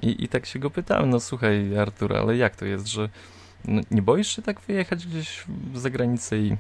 i, 0.02 0.24
I 0.24 0.28
tak 0.28 0.46
się 0.46 0.60
go 0.60 0.70
pytałem, 0.70 1.10
no 1.10 1.20
słuchaj 1.20 1.78
Artur, 1.78 2.18
ale 2.18 2.38
jak 2.38 2.56
to 2.56 2.66
jest, 2.66 2.88
że 2.88 3.10
no, 3.66 3.82
nie 3.92 4.02
boisz 4.02 4.36
się 4.36 4.42
tak 4.42 4.60
wyjechać 4.60 5.08
gdzieś 5.08 5.44
za 5.74 5.90
granicę 5.90 6.38
i 6.38 6.58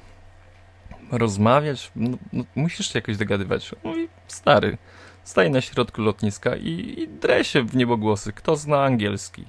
rozmawiać? 1.12 1.92
No, 1.96 2.18
no, 2.34 2.44
musisz 2.56 2.94
się 2.94 3.00
jakoś 3.00 3.18
dogadywać. 3.18 3.76
Mówi, 3.84 4.10
stary, 4.28 4.78
staję 5.24 5.50
na 5.50 5.62
środku 5.62 6.02
lotniska 6.02 6.56
i, 6.56 6.96
i 6.98 7.08
drę 7.08 7.44
się 7.44 7.64
w 7.64 7.76
niebogłosy, 7.76 8.34
kto 8.34 8.56
zna 8.56 8.84
angielski? 8.84 9.46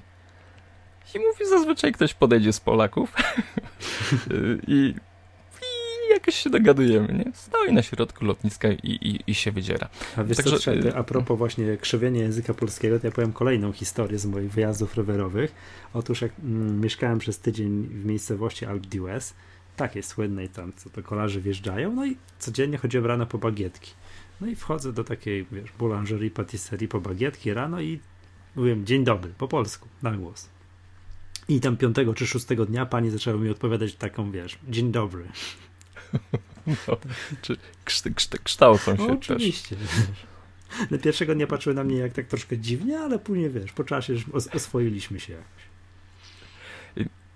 I 1.15 1.19
mówi, 1.19 1.45
zazwyczaj 1.49 1.91
ktoś 1.91 2.13
podejdzie 2.13 2.53
z 2.53 2.59
Polaków 2.59 3.13
i, 4.67 4.73
i 4.73 4.95
jakoś 6.23 6.35
się 6.35 6.49
dogadujemy, 6.49 7.13
nie? 7.13 7.31
Stoi 7.33 7.73
na 7.73 7.81
środku 7.81 8.25
lotniska 8.25 8.71
i, 8.71 8.77
i, 8.83 9.31
i 9.31 9.35
się 9.35 9.51
wydziera. 9.51 9.89
A 10.17 10.23
wiesz 10.23 10.37
Także, 10.37 10.59
co, 10.59 10.73
y, 10.73 10.95
a 10.95 11.03
propos 11.03 11.37
właśnie 11.37 11.77
krzywienia 11.77 12.21
języka 12.21 12.53
polskiego, 12.53 12.99
to 12.99 13.07
ja 13.07 13.11
powiem 13.11 13.33
kolejną 13.33 13.71
historię 13.71 14.19
z 14.19 14.25
moich 14.25 14.51
wyjazdów 14.51 14.95
rowerowych. 14.95 15.55
Otóż 15.93 16.21
jak 16.21 16.31
mm, 16.43 16.81
mieszkałem 16.81 17.19
przez 17.19 17.39
tydzień 17.39 17.83
w 17.83 18.05
miejscowości 18.05 18.65
Alp 18.65 18.83
d'Huez, 18.83 19.33
takiej 19.75 20.03
słynnej 20.03 20.49
tam, 20.49 20.73
co 20.73 20.89
to 20.89 21.03
kolarze 21.03 21.41
wjeżdżają, 21.41 21.93
no 21.93 22.05
i 22.05 22.17
codziennie 22.39 22.77
chodziłem 22.77 23.05
rano 23.05 23.25
po 23.25 23.37
bagietki. 23.37 23.91
No 24.41 24.47
i 24.47 24.55
wchodzę 24.55 24.93
do 24.93 25.03
takiej, 25.03 25.45
wiesz, 25.51 25.71
boulangerie, 25.79 26.31
patisserie 26.31 26.87
po 26.87 27.01
bagietki 27.01 27.53
rano 27.53 27.81
i 27.81 27.99
mówiłem 28.55 28.85
dzień 28.85 29.03
dobry, 29.03 29.33
po 29.37 29.47
polsku, 29.47 29.87
na 30.01 30.11
głos. 30.11 30.49
I 31.47 31.59
tam 31.59 31.77
piątego 31.77 32.13
czy 32.13 32.27
szóstego 32.27 32.65
dnia 32.65 32.85
pani 32.85 33.09
zaczęła 33.09 33.37
mi 33.37 33.49
odpowiadać 33.49 33.95
taką, 33.95 34.31
wiesz, 34.31 34.59
dzień 34.69 34.91
dobry. 34.91 35.23
No, 36.87 36.97
czy 37.41 37.57
kszt, 37.85 38.09
kszt, 38.15 38.39
kształcą 38.43 38.97
się 38.97 39.07
no, 39.07 39.13
Oczywiście. 39.13 39.75
Też. 39.75 41.01
Pierwszego 41.01 41.35
dnia 41.35 41.47
patrzyły 41.47 41.75
na 41.75 41.83
mnie 41.83 41.97
jak 41.97 42.13
tak 42.13 42.27
troszkę 42.27 42.57
dziwnie, 42.57 42.99
ale 42.99 43.19
później, 43.19 43.49
wiesz, 43.49 43.71
po 43.71 43.83
czasie 43.83 44.13
już 44.13 44.29
oswoiliśmy 44.53 45.19
się 45.19 45.33
jakoś. 45.33 45.63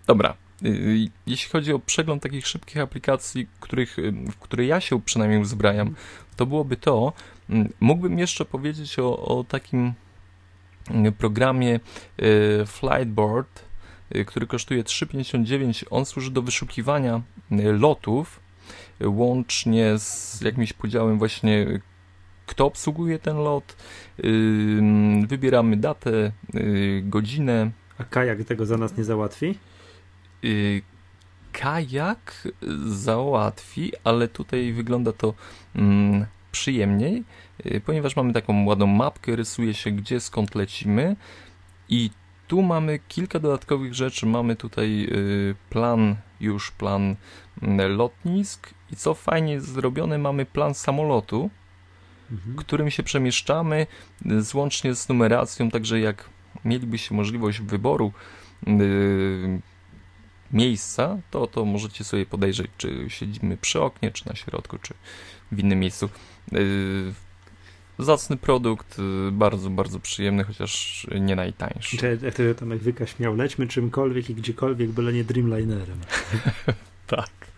Dobra. 0.07 0.35
Y, 0.65 1.09
jeśli 1.27 1.51
chodzi 1.51 1.73
o 1.73 1.79
przegląd 1.79 2.23
takich 2.23 2.47
szybkich 2.47 2.77
aplikacji, 2.77 3.47
których, 3.59 3.99
y, 3.99 4.11
w 4.11 4.37
które 4.37 4.65
ja 4.65 4.81
się 4.81 5.01
przynajmniej 5.01 5.41
uzbrajam, 5.41 5.95
to 6.35 6.45
byłoby 6.45 6.77
to. 6.77 7.13
Mm, 7.49 7.69
mógłbym 7.79 8.19
jeszcze 8.19 8.45
powiedzieć 8.45 8.99
o, 8.99 9.19
o 9.19 9.43
takim 9.43 9.93
y, 11.05 11.11
programie 11.11 11.79
Flightboard, 12.65 13.65
który 14.27 14.47
kosztuje 14.47 14.83
3,59. 14.83 15.85
On 15.89 16.05
służy 16.05 16.31
do 16.31 16.41
wyszukiwania 16.41 17.21
lotów, 17.79 18.39
łącznie 19.05 19.99
z 19.99 20.41
jakimś 20.41 20.73
podziałem 20.73 21.17
właśnie 21.17 21.79
kto 22.45 22.65
obsługuje 22.65 23.19
ten 23.19 23.38
lot, 23.38 23.75
wybieramy 25.27 25.77
datę, 25.77 26.31
godzinę. 27.03 27.71
A 27.97 28.03
Kajak 28.03 28.43
tego 28.43 28.65
za 28.65 28.77
nas 28.77 28.97
nie 28.97 29.03
załatwi? 29.03 29.55
Y, 30.43 30.81
kajak 31.51 32.47
załatwi, 32.86 33.91
ale 34.03 34.27
tutaj 34.27 34.73
wygląda 34.73 35.13
to 35.13 35.33
mm, 35.75 36.25
przyjemniej, 36.51 37.23
y, 37.65 37.81
ponieważ 37.86 38.15
mamy 38.15 38.33
taką 38.33 38.65
ładną 38.65 38.88
mapkę, 38.88 39.36
rysuje 39.36 39.73
się 39.73 39.91
gdzie, 39.91 40.19
skąd 40.19 40.55
lecimy 40.55 41.15
i 41.89 42.10
tu 42.47 42.62
mamy 42.62 42.99
kilka 43.07 43.39
dodatkowych 43.39 43.93
rzeczy. 43.93 44.25
Mamy 44.25 44.55
tutaj 44.55 45.07
y, 45.12 45.55
plan, 45.69 46.15
już 46.39 46.71
plan 46.71 47.15
mm, 47.62 47.91
lotnisk 47.91 48.76
i 48.91 48.95
co 48.95 49.13
fajnie 49.13 49.62
zrobione, 49.62 50.17
mamy 50.17 50.45
plan 50.45 50.73
samolotu, 50.73 51.50
mhm. 52.32 52.56
którym 52.56 52.91
się 52.91 53.04
przemieszczamy, 53.04 53.88
złącznie 54.39 54.95
z 54.95 55.10
numeracją, 55.10 55.71
także 55.71 56.00
jak 56.00 56.30
mielibyście 56.65 57.15
możliwość 57.15 57.60
wyboru 57.60 58.12
miejsca, 60.54 61.17
to, 61.32 61.47
to 61.47 61.65
możecie 61.65 62.04
sobie 62.04 62.26
podejrzeć, 62.26 62.67
czy 62.78 63.06
siedzimy 63.08 63.58
przy 63.58 63.82
oknie, 63.82 64.12
czy 64.12 64.30
na 64.30 64.36
środku, 64.36 64.78
czy 64.82 64.93
w 65.52 65.60
innym 65.60 65.80
miejscu. 65.80 66.10
Yy, 66.52 67.13
zacny 68.00 68.38
produkt, 68.38 68.97
yy, 68.97 69.32
bardzo, 69.32 69.69
bardzo 69.69 70.00
przyjemny, 70.00 70.43
chociaż 70.43 71.08
nie 71.19 71.36
najtańszy. 71.36 71.97
Czy, 71.97 72.17
to 72.17 72.60
tam 72.60 72.69
jak 72.69 72.80
Wykaś 72.80 73.19
miał, 73.19 73.36
lećmy 73.36 73.67
czymkolwiek 73.67 74.30
i 74.30 74.36
gdziekolwiek, 74.36 74.89
byle 74.89 75.13
nie 75.13 75.23
Dreamlinerem. 75.23 76.00
tak. 77.08 77.56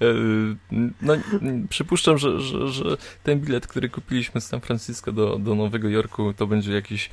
Yy, 0.00 0.90
no, 1.02 1.14
przypuszczam, 1.68 2.18
że, 2.18 2.40
że, 2.40 2.68
że 2.68 2.96
ten 3.22 3.40
bilet, 3.40 3.66
który 3.66 3.88
kupiliśmy 3.88 4.40
z 4.40 4.46
San 4.46 4.60
Francisco 4.60 5.12
do, 5.12 5.38
do 5.38 5.54
Nowego 5.54 5.88
Jorku, 5.88 6.34
to 6.36 6.46
będzie 6.46 6.72
jakiś 6.72 7.10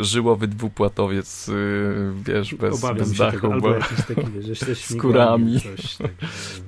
żyłowy 0.00 0.48
dwupłatowiec, 0.48 1.48
y, 1.48 2.12
wiesz, 2.24 2.54
bez, 2.54 2.74
Obawiam 2.74 2.98
bez 2.98 3.12
dachu, 3.12 3.40
tego, 3.40 3.60
bo 3.60 3.74
taki, 3.74 4.30
wiesz, 4.48 4.60
z 4.88 5.00
kurami, 5.00 5.60
coś, 5.60 5.96
tak, 5.96 6.10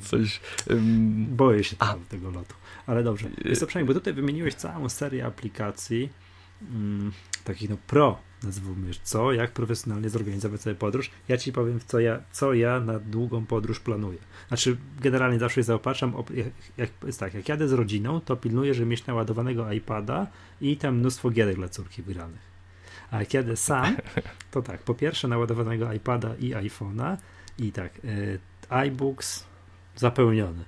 coś 0.03 0.41
um... 0.71 1.27
Boję 1.27 1.65
się 1.65 1.77
tego, 1.77 1.99
tego 2.09 2.31
lotu. 2.31 2.55
Ale 2.87 3.03
dobrze, 3.03 3.29
jest 3.45 3.61
to 3.61 3.67
przynajmniej, 3.67 3.95
bo 3.95 4.01
tutaj 4.01 4.13
wymieniłeś 4.13 4.55
całą 4.55 4.89
serię 4.89 5.27
aplikacji 5.27 6.09
mm, 6.63 7.13
takich 7.45 7.71
no 7.71 7.77
pro, 7.87 8.19
nazwijmy 8.43 8.91
co, 9.03 9.33
jak 9.33 9.53
profesjonalnie 9.53 10.11
zorganizować 10.11 10.61
sobie 10.61 10.77
podróż. 10.77 11.11
Ja 11.29 11.37
ci 11.37 11.53
powiem, 11.53 11.81
co 11.87 12.01
ja, 12.01 12.23
co 12.33 12.55
ja 12.55 12.81
na 12.81 12.99
długą 12.99 13.47
podróż 13.47 13.81
planuję. 13.81 14.19
Znaczy, 14.49 14.77
generalnie 15.01 15.39
zawsze 15.39 15.55
się 15.55 15.63
zaopatrzam, 15.63 16.15
jak, 16.35 16.47
jak, 16.77 16.91
jest 17.07 17.21
tak, 17.21 17.35
jak 17.35 17.49
jadę 17.49 17.69
z 17.69 17.73
rodziną, 17.73 18.21
to 18.21 18.37
pilnuję, 18.37 18.75
żeby 18.75 18.87
mieć 18.87 19.07
naładowanego 19.07 19.73
iPada 19.73 20.27
i 20.61 20.77
tam 20.77 20.97
mnóstwo 20.97 21.31
gierek 21.31 21.57
dla 21.57 21.69
córki 21.69 22.03
wygranych. 22.03 22.57
A 23.11 23.25
kiedy 23.25 23.57
sam, 23.57 23.97
to 24.51 24.63
tak, 24.63 24.83
po 24.83 24.95
pierwsze 24.95 25.29
naładowanego 25.29 25.93
iPada 25.93 26.37
i 26.37 26.55
iPhone'a 26.55 27.17
i 27.59 27.73
tak, 27.73 28.05
y, 28.05 28.39
iBooks 28.69 29.45
zapełniony. 29.97 30.65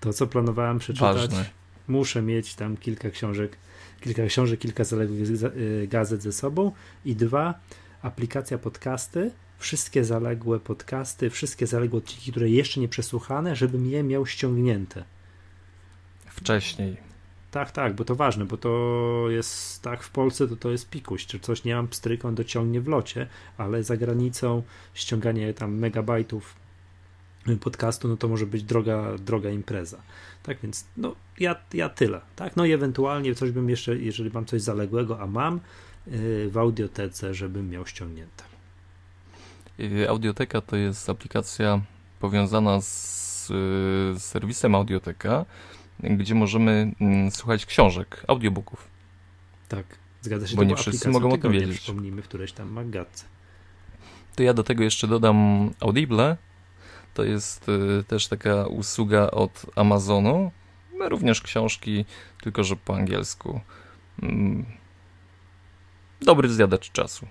To, 0.00 0.12
co 0.12 0.26
planowałem 0.26 0.78
przeczytać, 0.78 1.16
Ważne. 1.16 1.50
muszę 1.88 2.22
mieć 2.22 2.54
tam 2.54 2.76
kilka 2.76 3.10
książek, 3.10 3.56
kilka 4.00 4.26
książek, 4.26 4.60
kilka 4.60 4.84
zaległych 4.84 5.30
y, 5.56 5.86
gazet 5.90 6.22
ze 6.22 6.32
sobą 6.32 6.72
i 7.04 7.16
dwa, 7.16 7.60
aplikacja 8.02 8.58
podcasty, 8.58 9.30
wszystkie 9.58 10.04
zaległe 10.04 10.60
podcasty, 10.60 11.30
wszystkie 11.30 11.66
zaległe 11.66 11.98
odcinki, 11.98 12.30
które 12.30 12.48
jeszcze 12.48 12.80
nie 12.80 12.88
przesłuchane, 12.88 13.56
żebym 13.56 13.86
je 13.86 14.02
miał 14.02 14.26
ściągnięte. 14.26 15.04
Wcześniej. 16.26 16.96
Tak, 17.50 17.70
tak, 17.70 17.94
bo 17.94 18.04
to 18.04 18.14
ważne, 18.14 18.44
bo 18.44 18.56
to 18.56 19.24
jest 19.30 19.82
tak 19.82 20.02
w 20.02 20.10
Polsce 20.10 20.48
to 20.48 20.56
to 20.56 20.70
jest 20.70 20.90
pikuś, 20.90 21.26
czy 21.26 21.40
coś 21.40 21.64
nie 21.64 21.74
mam 21.74 21.88
pstryk, 21.88 22.24
on 22.24 22.34
dociągnie 22.34 22.80
w 22.80 22.88
locie, 22.88 23.26
ale 23.58 23.82
za 23.82 23.96
granicą 23.96 24.62
ściąganie 24.94 25.54
tam 25.54 25.74
megabajtów 25.74 26.54
podcastu, 27.60 28.08
no 28.08 28.16
to 28.16 28.28
może 28.28 28.46
być 28.46 28.62
droga, 28.62 29.18
droga 29.18 29.50
impreza. 29.50 30.02
Tak 30.42 30.58
więc, 30.62 30.84
no 30.96 31.14
ja, 31.38 31.56
ja 31.74 31.88
tyle, 31.88 32.20
tak, 32.36 32.56
no 32.56 32.64
i 32.64 32.72
ewentualnie 32.72 33.34
coś 33.34 33.50
bym 33.50 33.70
jeszcze, 33.70 33.98
jeżeli 33.98 34.30
mam 34.30 34.44
coś 34.44 34.62
zaległego, 34.62 35.20
a 35.20 35.26
mam 35.26 35.60
yy, 36.06 36.50
w 36.50 36.58
audiotece, 36.58 37.34
żebym 37.34 37.70
miał 37.70 37.86
ściągnięte. 37.86 38.44
Y, 39.80 40.08
audioteka 40.08 40.60
to 40.60 40.76
jest 40.76 41.10
aplikacja 41.10 41.80
powiązana 42.20 42.80
z, 42.80 43.46
z 43.46 44.22
serwisem 44.22 44.74
Audioteka, 44.74 45.44
gdzie 46.00 46.34
możemy 46.34 46.92
mm, 47.00 47.30
słuchać 47.30 47.66
książek, 47.66 48.24
audiobooków. 48.28 48.88
Tak, 49.68 49.86
zgadza 50.22 50.46
się. 50.46 50.56
Bo 50.56 50.64
nie 50.64 50.76
wszyscy 50.76 51.08
mogą 51.08 51.32
o 51.32 51.38
tym 51.38 51.52
wiedzieć. 51.52 51.80
Przypomnijmy 51.80 52.22
w 52.22 52.28
którejś 52.28 52.52
tam 52.52 52.68
magatce. 52.68 53.24
To 54.36 54.42
ja 54.42 54.54
do 54.54 54.62
tego 54.62 54.84
jeszcze 54.84 55.08
dodam 55.08 55.70
Audible. 55.80 56.36
To 57.16 57.24
jest 57.24 57.68
y, 57.68 58.04
też 58.04 58.28
taka 58.28 58.66
usługa 58.66 59.30
od 59.30 59.66
Amazonu. 59.76 60.52
Również 61.00 61.40
książki, 61.40 62.04
tylko 62.42 62.64
że 62.64 62.76
po 62.76 62.96
angielsku. 62.96 63.60
Mm. 64.22 64.64
Dobry 66.20 66.48
zjadacz 66.48 66.92
czasu. 66.92 67.26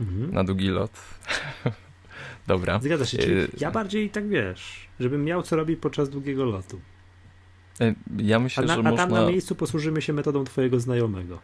Mhm. 0.00 0.32
Na 0.32 0.44
długi 0.44 0.68
lot. 0.68 0.90
Dobra. 2.46 2.80
Zgadza 2.82 3.06
się. 3.06 3.18
Czyli 3.18 3.34
y, 3.34 3.48
ja 3.60 3.70
bardziej 3.70 4.10
tak 4.10 4.28
wiesz, 4.28 4.88
żebym 5.00 5.24
miał 5.24 5.42
co 5.42 5.56
robić 5.56 5.80
podczas 5.80 6.10
długiego 6.10 6.44
lotu. 6.44 6.80
E, 7.80 7.94
ja 8.18 8.38
myślę, 8.38 8.64
a, 8.64 8.66
na, 8.66 8.74
że 8.74 8.80
a 8.80 8.82
można... 8.82 8.96
tam 8.96 9.10
na 9.10 9.26
miejscu 9.26 9.54
posłużymy 9.54 10.02
się 10.02 10.12
metodą 10.12 10.44
twojego 10.44 10.80
znajomego. 10.80 11.38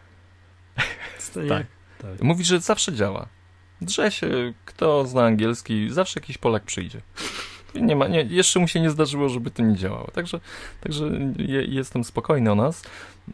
tak. 1.49 1.67
tak. 2.01 2.21
Mówi, 2.21 2.43
że 2.43 2.59
zawsze 2.59 2.93
działa. 2.93 3.27
Drze 3.81 4.11
się, 4.11 4.53
kto 4.65 5.05
zna 5.05 5.23
angielski, 5.25 5.89
zawsze 5.89 6.19
jakiś 6.19 6.37
Polak 6.37 6.63
przyjdzie. 6.63 7.01
Nie 7.75 7.95
ma, 7.95 8.07
nie, 8.07 8.21
jeszcze 8.21 8.59
mu 8.59 8.67
się 8.67 8.79
nie 8.79 8.89
zdarzyło, 8.89 9.29
żeby 9.29 9.51
to 9.51 9.63
nie 9.63 9.75
działało. 9.75 10.11
Także, 10.11 10.39
także 10.81 11.11
je, 11.37 11.65
jestem 11.65 12.03
spokojny 12.03 12.51
o 12.51 12.55
nas. 12.55 12.83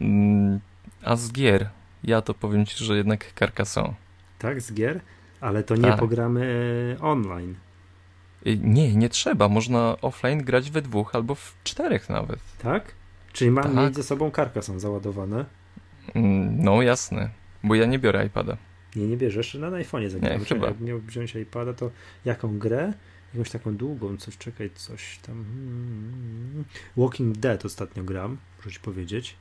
Mm, 0.00 0.60
a 1.04 1.16
z 1.16 1.32
gier, 1.32 1.68
ja 2.04 2.22
to 2.22 2.34
powiem 2.34 2.66
ci, 2.66 2.84
że 2.84 2.96
jednak 2.96 3.32
Carcassonne. 3.38 3.94
Tak, 4.38 4.60
z 4.60 4.72
gier? 4.72 5.00
Ale 5.40 5.62
to 5.62 5.76
nie 5.76 5.82
tak. 5.82 5.98
pogramy 5.98 6.54
e, 6.98 7.02
online. 7.02 7.54
Y, 8.46 8.58
nie, 8.62 8.94
nie 8.94 9.08
trzeba. 9.08 9.48
Można 9.48 9.96
offline 10.02 10.44
grać 10.44 10.70
we 10.70 10.82
dwóch 10.82 11.14
albo 11.14 11.34
w 11.34 11.56
czterech 11.64 12.08
nawet. 12.08 12.38
Tak? 12.62 12.94
Czyli 13.32 13.50
mam 13.50 13.64
tak. 13.64 13.74
mieć 13.74 13.94
ze 13.94 14.02
sobą 14.02 14.30
są 14.60 14.78
załadowane? 14.78 15.44
Mm, 16.14 16.64
no 16.64 16.82
jasne, 16.82 17.30
bo 17.64 17.74
ja 17.74 17.86
nie 17.86 17.98
biorę 17.98 18.26
iPada. 18.26 18.56
Nie, 18.96 19.06
nie 19.06 19.16
bierzesz. 19.16 19.54
Na 19.54 19.70
iPhone'ie 19.70 20.08
zagrałem. 20.08 20.44
Chyba. 20.44 20.66
Jak 20.66 20.80
miał 20.80 21.00
wziąć 21.00 21.34
iPada, 21.34 21.72
to 21.72 21.90
jaką 22.24 22.58
grę? 22.58 22.92
Jakąś 23.34 23.50
taką 23.50 23.76
długą, 23.76 24.16
coś, 24.16 24.38
czekaj, 24.38 24.70
coś 24.74 25.18
tam. 25.18 25.44
Walking 26.96 27.38
Dead 27.38 27.64
ostatnio 27.64 28.04
gram, 28.04 28.36
muszę 28.56 28.70
ci 28.70 28.80
powiedzieć. 28.80 29.36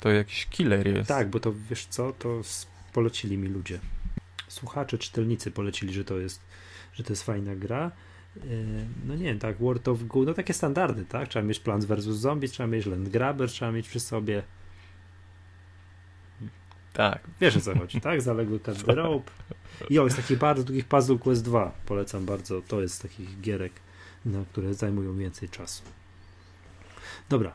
To 0.00 0.10
jakiś 0.10 0.46
killer 0.46 0.88
jest. 0.88 1.08
Tak, 1.08 1.30
bo 1.30 1.40
to 1.40 1.52
wiesz 1.70 1.86
co, 1.86 2.12
to 2.12 2.40
polecili 2.92 3.38
mi 3.38 3.48
ludzie. 3.48 3.80
Słuchacze, 4.48 4.98
czytelnicy 4.98 5.50
polecili, 5.50 5.92
że 5.92 6.04
to 6.04 6.18
jest, 6.18 6.40
że 6.92 7.04
to 7.04 7.12
jest 7.12 7.22
fajna 7.22 7.56
gra. 7.56 7.92
no 9.06 9.16
nie 9.16 9.24
wiem, 9.24 9.38
tak, 9.38 9.58
World 9.58 9.88
of 9.88 10.02
Goo, 10.02 10.24
no 10.24 10.34
takie 10.34 10.54
standardy, 10.54 11.04
tak? 11.04 11.28
Trzeba 11.28 11.44
mieć 11.44 11.60
Plants 11.60 11.86
vs. 11.86 12.04
Zombies, 12.04 12.52
trzeba 12.52 12.66
mieć 12.66 12.86
Land 12.86 13.08
Grabber, 13.08 13.48
trzeba 13.48 13.72
mieć 13.72 13.88
przy 13.88 14.00
sobie. 14.00 14.42
Tak. 16.92 17.20
Wiesz 17.40 17.56
o 17.56 17.60
co 17.60 17.78
chodzi, 17.78 18.00
tak? 18.00 18.22
Zaległy 18.22 18.60
Cut 18.60 18.84
the 18.84 18.94
Rope. 18.94 19.30
Jest 19.90 20.16
takich 20.16 20.38
bardzo 20.38 20.64
długich 20.64 20.84
Puzzle 20.84 21.18
Quest 21.18 21.44
2. 21.44 21.72
Polecam 21.86 22.26
bardzo. 22.26 22.62
To 22.68 22.80
jest 22.82 23.02
takich 23.02 23.40
gierek, 23.40 23.72
no, 24.24 24.44
które 24.52 24.74
zajmują 24.74 25.16
więcej 25.16 25.48
czasu. 25.48 25.82
Dobra. 27.28 27.52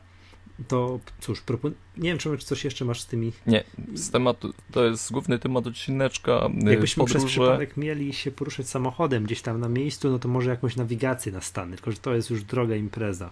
To 0.67 0.99
cóż, 1.19 1.41
propon- 1.41 1.71
nie 1.97 2.09
wiem, 2.09 2.17
czy 2.17 2.37
coś 2.37 2.65
jeszcze 2.65 2.85
masz 2.85 3.01
z 3.01 3.05
tymi. 3.05 3.31
Nie, 3.47 3.63
z 3.93 4.11
tematu, 4.11 4.53
to 4.71 4.85
jest 4.85 5.11
główny 5.11 5.39
temat 5.39 5.67
odcineczka. 5.67 6.49
Jakbyśmy 6.63 7.01
podróże. 7.01 7.19
przez 7.19 7.31
przypadek 7.31 7.77
mieli 7.77 8.13
się 8.13 8.31
poruszać 8.31 8.69
samochodem 8.69 9.23
gdzieś 9.23 9.41
tam 9.41 9.59
na 9.59 9.69
miejscu, 9.69 10.09
no 10.09 10.19
to 10.19 10.27
może 10.27 10.49
jakąś 10.49 10.75
nawigację 10.75 11.31
na 11.31 11.41
Stany, 11.41 11.75
tylko 11.75 11.91
że 11.91 11.97
to 11.97 12.15
jest 12.15 12.29
już 12.29 12.43
droga 12.43 12.75
impreza. 12.75 13.29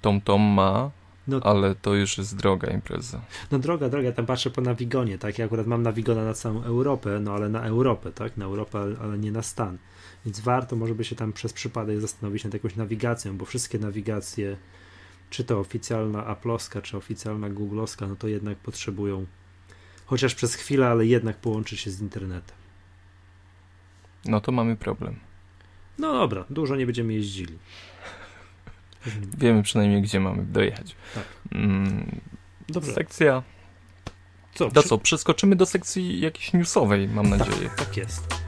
Tom 0.00 0.20
Tom 0.20 0.42
ma, 0.42 0.90
no, 1.26 1.40
ale 1.42 1.74
to 1.74 1.94
już 1.94 2.18
jest 2.18 2.36
droga 2.36 2.70
impreza. 2.70 3.20
No 3.50 3.58
droga, 3.58 3.88
droga, 3.88 4.06
ja 4.06 4.12
tam 4.12 4.26
patrzę 4.26 4.50
po 4.50 4.60
Navigonie, 4.60 5.18
tak? 5.18 5.38
Ja 5.38 5.44
akurat 5.44 5.66
mam 5.66 5.82
Navigona 5.82 6.24
na 6.24 6.34
całą 6.34 6.62
Europę, 6.62 7.20
no 7.20 7.32
ale 7.34 7.48
na 7.48 7.62
Europę, 7.62 8.12
tak? 8.12 8.36
Na 8.36 8.44
Europę, 8.44 8.78
ale 9.00 9.18
nie 9.18 9.32
na 9.32 9.42
stan. 9.42 9.78
Więc 10.24 10.40
warto 10.40 10.76
może 10.76 10.94
by 10.94 11.04
się 11.04 11.16
tam 11.16 11.32
przez 11.32 11.52
przypadek 11.52 12.00
zastanowić 12.00 12.44
nad 12.44 12.54
jakąś 12.54 12.76
nawigacją, 12.76 13.36
bo 13.36 13.44
wszystkie 13.44 13.78
nawigacje, 13.78 14.56
czy 15.30 15.44
to 15.44 15.58
oficjalna 15.58 16.34
Apple'owska, 16.34 16.82
czy 16.82 16.96
oficjalna 16.96 17.50
Google'owska, 17.50 18.08
no 18.08 18.16
to 18.16 18.28
jednak 18.28 18.58
potrzebują 18.58 19.26
chociaż 20.06 20.34
przez 20.34 20.54
chwilę, 20.54 20.88
ale 20.88 21.06
jednak 21.06 21.36
połączyć 21.36 21.80
się 21.80 21.90
z 21.90 22.00
internetem. 22.00 22.56
No 24.24 24.40
to 24.40 24.52
mamy 24.52 24.76
problem. 24.76 25.16
No 25.98 26.12
dobra, 26.12 26.44
dużo 26.50 26.76
nie 26.76 26.86
będziemy 26.86 27.12
jeździli. 27.12 27.58
Wiemy 29.38 29.62
przynajmniej, 29.62 30.02
gdzie 30.02 30.20
mamy 30.20 30.42
dojechać. 30.42 30.96
Tak. 31.14 31.24
Mm, 31.52 32.20
Dobrze. 32.68 32.92
Sekcja. 32.92 33.42
Co? 34.54 34.70
To 34.70 34.82
co, 34.82 34.98
przeskoczymy 34.98 35.56
do 35.56 35.66
sekcji 35.66 36.20
jakiejś 36.20 36.52
newsowej, 36.52 37.08
mam 37.08 37.28
nadzieję. 37.28 37.70
Tak 37.76 37.96
jest. 37.96 38.42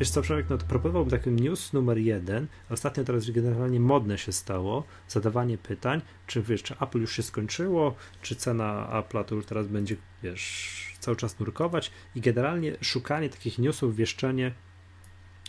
Wiesz 0.00 0.10
co, 0.10 0.22
Przemek, 0.22 0.46
no 0.50 0.58
to 0.58 0.66
proponowałbym 0.66 1.10
taki 1.10 1.30
news 1.30 1.72
numer 1.72 1.98
jeden. 1.98 2.46
Ostatnio 2.70 3.04
teraz 3.04 3.30
generalnie 3.30 3.80
modne 3.80 4.18
się 4.18 4.32
stało 4.32 4.84
zadawanie 5.08 5.58
pytań, 5.58 6.00
czy 6.26 6.42
wiesz, 6.42 6.62
czy 6.62 6.74
Apple 6.80 7.00
już 7.00 7.16
się 7.16 7.22
skończyło, 7.22 7.94
czy 8.22 8.36
cena 8.36 8.88
Apple'a 8.92 9.24
to 9.24 9.34
już 9.34 9.46
teraz 9.46 9.66
będzie, 9.66 9.96
wiesz, 10.22 10.89
cały 11.00 11.16
czas 11.16 11.38
nurkować 11.38 11.90
i 12.14 12.20
generalnie 12.20 12.76
szukanie 12.80 13.28
takich 13.28 13.58
newsów, 13.58 13.96
wieszczenie, 13.96 14.52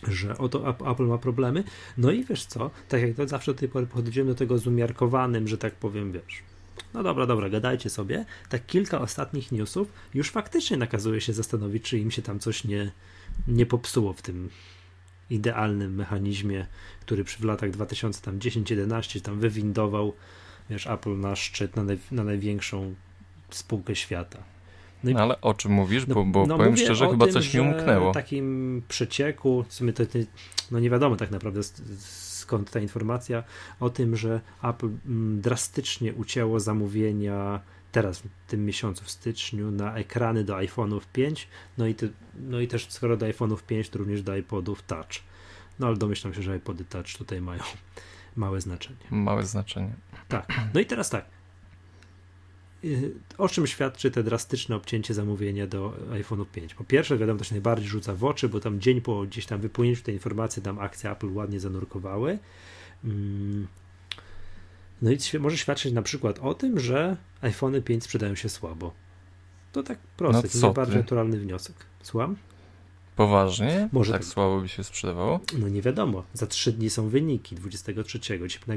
że 0.07 0.37
oto 0.37 0.75
Apple 0.91 1.03
ma 1.03 1.17
problemy. 1.17 1.63
No 1.97 2.11
i 2.11 2.23
wiesz 2.23 2.45
co, 2.45 2.71
tak 2.89 3.01
jak 3.01 3.15
to 3.15 3.27
zawsze 3.27 3.53
do 3.53 3.59
tej 3.59 3.69
pory 3.69 3.87
podchodzimy 3.87 4.25
do 4.25 4.35
tego 4.35 4.57
z 4.57 4.67
umiarkowanym, 4.67 5.47
że 5.47 5.57
tak 5.57 5.75
powiem, 5.75 6.11
wiesz, 6.11 6.43
no 6.93 7.03
dobra, 7.03 7.25
dobra, 7.25 7.49
gadajcie 7.49 7.89
sobie. 7.89 8.25
Tak 8.49 8.65
kilka 8.65 9.01
ostatnich 9.01 9.51
newsów 9.51 9.93
już 10.13 10.31
faktycznie 10.31 10.77
nakazuje 10.77 11.21
się 11.21 11.33
zastanowić, 11.33 11.83
czy 11.83 11.99
im 11.99 12.11
się 12.11 12.21
tam 12.21 12.39
coś 12.39 12.63
nie, 12.63 12.91
nie 13.47 13.65
popsuło 13.65 14.13
w 14.13 14.21
tym 14.21 14.49
idealnym 15.29 15.95
mechanizmie, 15.95 16.67
który 17.01 17.23
przy 17.23 17.39
w 17.39 17.43
latach 17.43 17.71
2010-11 17.71 19.21
tam 19.21 19.39
wywindował 19.39 20.13
wiesz, 20.69 20.87
Apple 20.87 21.19
na 21.19 21.35
szczyt, 21.35 21.75
na, 21.75 21.83
naj, 21.83 21.97
na 22.11 22.23
największą 22.23 22.95
spółkę 23.49 23.95
świata. 23.95 24.43
No, 25.03 25.09
i, 25.09 25.13
no 25.13 25.19
ale 25.19 25.41
o 25.41 25.53
czym 25.53 25.71
mówisz? 25.71 26.05
Bo, 26.05 26.25
bo 26.25 26.45
no, 26.45 26.57
powiem 26.57 26.77
szczerze, 26.77 27.09
chyba 27.09 27.25
tym, 27.25 27.33
coś 27.33 27.53
mi 27.53 27.59
umknęło. 27.59 28.11
W 28.11 28.13
takim 28.13 28.81
przecieku, 28.87 29.65
w 29.67 29.73
sumie 29.73 29.93
to, 29.93 30.03
no 30.71 30.79
nie 30.79 30.89
wiadomo 30.89 31.15
tak 31.15 31.31
naprawdę 31.31 31.61
skąd 32.41 32.71
ta 32.71 32.79
informacja 32.79 33.43
o 33.79 33.89
tym, 33.89 34.15
że 34.15 34.41
Apple 34.63 34.89
mm, 35.05 35.41
drastycznie 35.41 36.13
ucięło 36.13 36.59
zamówienia 36.59 37.59
teraz 37.91 38.19
w 38.19 38.27
tym 38.47 38.65
miesiącu, 38.65 39.03
w 39.05 39.11
styczniu, 39.11 39.71
na 39.71 39.95
ekrany 39.95 40.43
do 40.43 40.55
iPhone'ów 40.55 41.01
5, 41.13 41.47
no 41.77 41.87
i, 41.87 41.95
no 42.39 42.59
i 42.59 42.67
też 42.67 42.87
skoro 42.89 43.17
do 43.17 43.25
iPhone'ów 43.25 43.61
5, 43.61 43.89
to 43.89 43.99
również 43.99 44.23
do 44.23 44.35
iPodów 44.35 44.81
Touch. 44.81 45.11
No 45.79 45.87
ale 45.87 45.95
domyślam 45.95 46.33
się, 46.33 46.41
że 46.41 46.57
iPody 46.57 46.85
Touch 46.85 47.17
tutaj 47.17 47.41
mają 47.41 47.63
małe 48.35 48.61
znaczenie. 48.61 48.99
Małe 49.11 49.45
znaczenie. 49.45 49.93
Tak. 50.27 50.53
No 50.73 50.79
i 50.79 50.85
teraz 50.85 51.09
tak. 51.09 51.25
Y, 52.83 53.13
o 53.37 53.49
czym 53.49 53.67
świadczy 53.67 54.11
te 54.11 54.23
drastyczne 54.23 54.75
obcięcie 54.75 55.13
zamówienia 55.13 55.67
do 55.67 55.93
iPhone'u 56.11 56.45
5? 56.45 56.75
Po 56.75 56.83
pierwsze, 56.83 57.17
wiadomo, 57.17 57.39
to 57.39 57.45
się 57.45 57.55
najbardziej 57.55 57.89
rzuca 57.89 58.15
w 58.15 58.23
oczy, 58.23 58.49
bo 58.49 58.59
tam 58.59 58.79
dzień 58.79 59.01
po 59.01 59.21
gdzieś 59.21 59.45
tam 59.45 59.61
wypłynięciu 59.61 60.03
tej 60.03 60.15
informacji, 60.15 60.61
tam 60.61 60.79
akcje 60.79 61.11
Apple 61.11 61.33
ładnie 61.33 61.59
zanurkowały. 61.59 62.39
Mm, 63.03 63.67
no 65.01 65.11
i 65.11 65.17
może 65.39 65.57
świadczyć 65.57 65.93
na 65.93 66.01
przykład 66.01 66.39
o 66.39 66.53
tym, 66.53 66.79
że 66.79 67.17
iPhone 67.41 67.81
5 67.81 68.03
sprzedają 68.03 68.35
się 68.35 68.49
słabo. 68.49 68.93
To 69.71 69.83
tak 69.83 69.97
proste, 70.17 70.47
no 70.55 70.61
najbardziej 70.61 70.97
naturalny 70.97 71.39
wniosek. 71.39 71.75
Słucham? 72.03 72.35
Poważnie? 73.21 73.89
Może 73.91 74.11
tak, 74.11 74.21
tak 74.21 74.29
słabo 74.29 74.61
by 74.61 74.67
się 74.67 74.83
sprzedawało? 74.83 75.39
No 75.59 75.69
nie 75.69 75.81
wiadomo. 75.81 76.23
Za 76.33 76.47
trzy 76.47 76.71
dni 76.71 76.89
są 76.89 77.09
wyniki 77.09 77.55
23. 77.55 78.19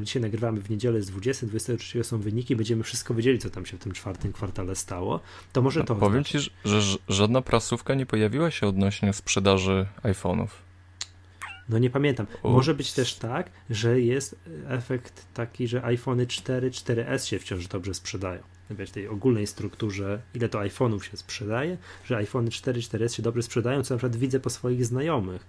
Dzisiaj, 0.02 0.22
nagrywamy 0.22 0.60
w 0.60 0.70
niedzielę 0.70 1.02
z 1.02 1.06
20, 1.06 1.46
23 1.46 2.04
są 2.04 2.18
wyniki, 2.18 2.56
będziemy 2.56 2.82
wszystko 2.82 3.14
wiedzieli, 3.14 3.38
co 3.38 3.50
tam 3.50 3.66
się 3.66 3.76
w 3.76 3.80
tym 3.80 3.92
czwartym 3.92 4.32
kwartale 4.32 4.76
stało. 4.76 5.20
To 5.52 5.62
może 5.62 5.80
no, 5.80 5.86
to. 5.86 5.94
Powiem 5.94 6.22
oznaczać. 6.22 6.44
ci, 6.44 6.50
że, 6.64 6.82
że 6.82 6.98
żadna 7.08 7.42
prasówka 7.42 7.94
nie 7.94 8.06
pojawiła 8.06 8.50
się 8.50 8.66
odnośnie 8.66 9.12
sprzedaży 9.12 9.86
iPhone'ów. 10.02 10.48
No 11.68 11.78
nie 11.78 11.90
pamiętam. 11.90 12.26
Może 12.44 12.74
być 12.74 12.92
też 12.92 13.14
tak, 13.14 13.50
że 13.70 14.00
jest 14.00 14.36
efekt 14.68 15.26
taki, 15.34 15.68
że 15.68 15.84
iPhony 15.84 16.26
4, 16.26 16.70
4S 16.70 17.26
się 17.26 17.38
wciąż 17.38 17.66
dobrze 17.66 17.94
sprzedają. 17.94 18.42
Wiesz, 18.70 18.90
tej 18.90 19.08
ogólnej 19.08 19.46
strukturze, 19.46 20.22
ile 20.34 20.48
to 20.48 20.58
iPhone'ów 20.58 21.00
się 21.00 21.16
sprzedaje, 21.16 21.76
że 22.04 22.16
iPhony 22.16 22.50
4, 22.50 22.80
4S 22.80 23.16
się 23.16 23.22
dobrze 23.22 23.42
sprzedają, 23.42 23.82
co 23.82 23.94
na 23.94 23.98
przykład 23.98 24.16
widzę 24.16 24.40
po 24.40 24.50
swoich 24.50 24.86
znajomych, 24.86 25.46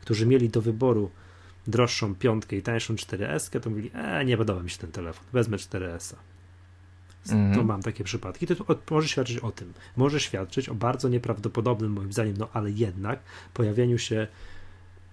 którzy 0.00 0.26
mieli 0.26 0.48
do 0.48 0.62
wyboru 0.62 1.10
droższą 1.66 2.14
piątkę 2.14 2.56
i 2.56 2.62
tańszą 2.62 2.94
4S, 2.94 3.60
to 3.60 3.70
mówili, 3.70 3.90
e, 3.94 4.24
nie 4.24 4.36
podoba 4.36 4.62
mi 4.62 4.70
się 4.70 4.78
ten 4.78 4.92
telefon, 4.92 5.24
wezmę 5.32 5.56
4S-a. 5.56 6.16
Mm. 7.32 7.54
To 7.54 7.62
mam 7.64 7.82
takie 7.82 8.04
przypadki. 8.04 8.46
To 8.46 8.54
może 8.90 9.08
świadczyć 9.08 9.38
o 9.38 9.52
tym. 9.52 9.72
Może 9.96 10.20
świadczyć 10.20 10.68
o 10.68 10.74
bardzo 10.74 11.08
nieprawdopodobnym, 11.08 11.92
moim 11.92 12.12
zdaniem, 12.12 12.36
no 12.38 12.48
ale 12.52 12.70
jednak 12.70 13.20
pojawieniu 13.54 13.98
się 13.98 14.26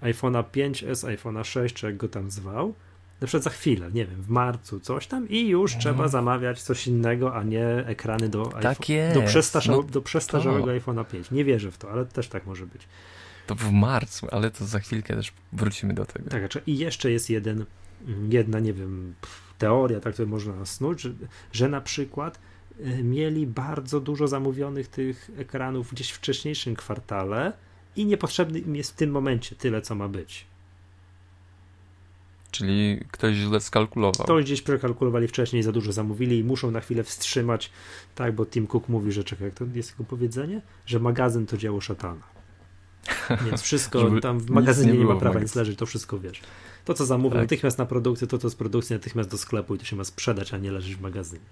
iPhone'a 0.01 0.43
5S, 0.43 1.15
iPhone'a 1.15 1.43
6, 1.43 1.75
czy 1.75 1.85
jak 1.85 1.97
go 1.97 2.07
tam 2.07 2.31
zwał, 2.31 2.73
na 3.21 3.27
przykład 3.27 3.43
za 3.43 3.49
chwilę, 3.49 3.91
nie 3.93 4.05
wiem, 4.05 4.21
w 4.21 4.29
marcu 4.29 4.79
coś 4.79 5.07
tam 5.07 5.29
i 5.29 5.47
już 5.47 5.73
no. 5.73 5.79
trzeba 5.79 6.07
zamawiać 6.07 6.61
coś 6.61 6.87
innego, 6.87 7.35
a 7.35 7.43
nie 7.43 7.67
ekrany 7.67 8.29
do, 8.29 8.45
tak 8.45 8.65
iPhone, 8.65 9.13
do, 9.13 9.21
przestarza, 9.21 9.71
no, 9.71 9.83
do 9.83 10.01
przestarzałego 10.01 10.65
iPhone'a 10.65 11.05
5. 11.05 11.31
Nie 11.31 11.45
wierzę 11.45 11.71
w 11.71 11.77
to, 11.77 11.91
ale 11.91 12.05
też 12.05 12.27
tak 12.27 12.45
może 12.45 12.67
być. 12.67 12.87
To 13.47 13.55
w 13.55 13.71
marcu, 13.71 14.27
ale 14.31 14.51
to 14.51 14.65
za 14.65 14.79
chwilkę 14.79 15.15
też 15.15 15.33
wrócimy 15.53 15.93
do 15.93 16.05
tego. 16.05 16.29
Tak, 16.29 16.67
i 16.67 16.77
jeszcze 16.77 17.11
jest 17.11 17.29
jeden, 17.29 17.65
jedna, 18.29 18.59
nie 18.59 18.73
wiem, 18.73 19.13
teoria, 19.57 19.99
tak 19.99 20.15
to 20.15 20.25
można 20.25 20.65
snuć, 20.65 21.01
że, 21.01 21.11
że 21.51 21.69
na 21.69 21.81
przykład 21.81 22.39
y, 22.79 23.03
mieli 23.03 23.47
bardzo 23.47 23.99
dużo 23.99 24.27
zamówionych 24.27 24.87
tych 24.87 25.31
ekranów 25.37 25.91
gdzieś 25.91 26.11
w 26.11 26.15
wcześniejszym 26.17 26.75
kwartale, 26.75 27.53
i 27.95 28.05
niepotrzebny 28.05 28.59
im 28.59 28.75
jest 28.75 28.91
w 28.91 28.95
tym 28.95 29.11
momencie 29.11 29.55
tyle, 29.55 29.81
co 29.81 29.95
ma 29.95 30.07
być. 30.07 30.45
Czyli 32.55 32.99
ktoś 33.11 33.35
źle 33.35 33.59
skalkulował. 33.59 34.25
Ktoś 34.25 34.43
gdzieś 34.43 34.61
przekalkulowali 34.61 35.27
wcześniej, 35.27 35.63
za 35.63 35.71
dużo 35.71 35.91
zamówili 35.91 36.39
i 36.39 36.43
muszą 36.43 36.71
na 36.71 36.81
chwilę 36.81 37.03
wstrzymać, 37.03 37.71
tak, 38.15 38.35
bo 38.35 38.45
Tim 38.45 38.67
Cook 38.67 38.89
mówi, 38.89 39.11
że 39.11 39.23
czekaj, 39.23 39.45
jak 39.45 39.53
to 39.53 39.65
jest 39.73 39.91
jego 39.91 40.03
powiedzenie? 40.03 40.61
Że 40.85 40.99
magazyn 40.99 41.45
to 41.45 41.57
dzieło 41.57 41.81
szatana. 41.81 42.21
Więc 43.45 43.61
wszystko 43.61 44.11
tam 44.21 44.39
w 44.39 44.49
magazynie 44.49 44.93
nie, 44.93 44.99
nie 44.99 45.05
ma 45.05 45.15
prawa 45.15 45.39
nic 45.39 45.55
leżeć, 45.55 45.79
to 45.79 45.85
wszystko 45.85 46.19
wiesz. 46.19 46.41
To, 46.85 46.93
co 46.93 47.05
zamówią 47.05 47.33
tak. 47.33 47.43
natychmiast 47.43 47.77
na 47.77 47.85
produkcję, 47.85 48.27
to, 48.27 48.37
co 48.37 48.49
z 48.49 48.55
produkcji 48.55 48.93
natychmiast 48.93 49.29
do 49.29 49.37
sklepu 49.37 49.75
i 49.75 49.77
to 49.77 49.85
się 49.85 49.95
ma 49.95 50.03
sprzedać, 50.03 50.53
a 50.53 50.57
nie 50.57 50.71
leżeć 50.71 50.95
w 50.95 51.01
magazynie. 51.01 51.45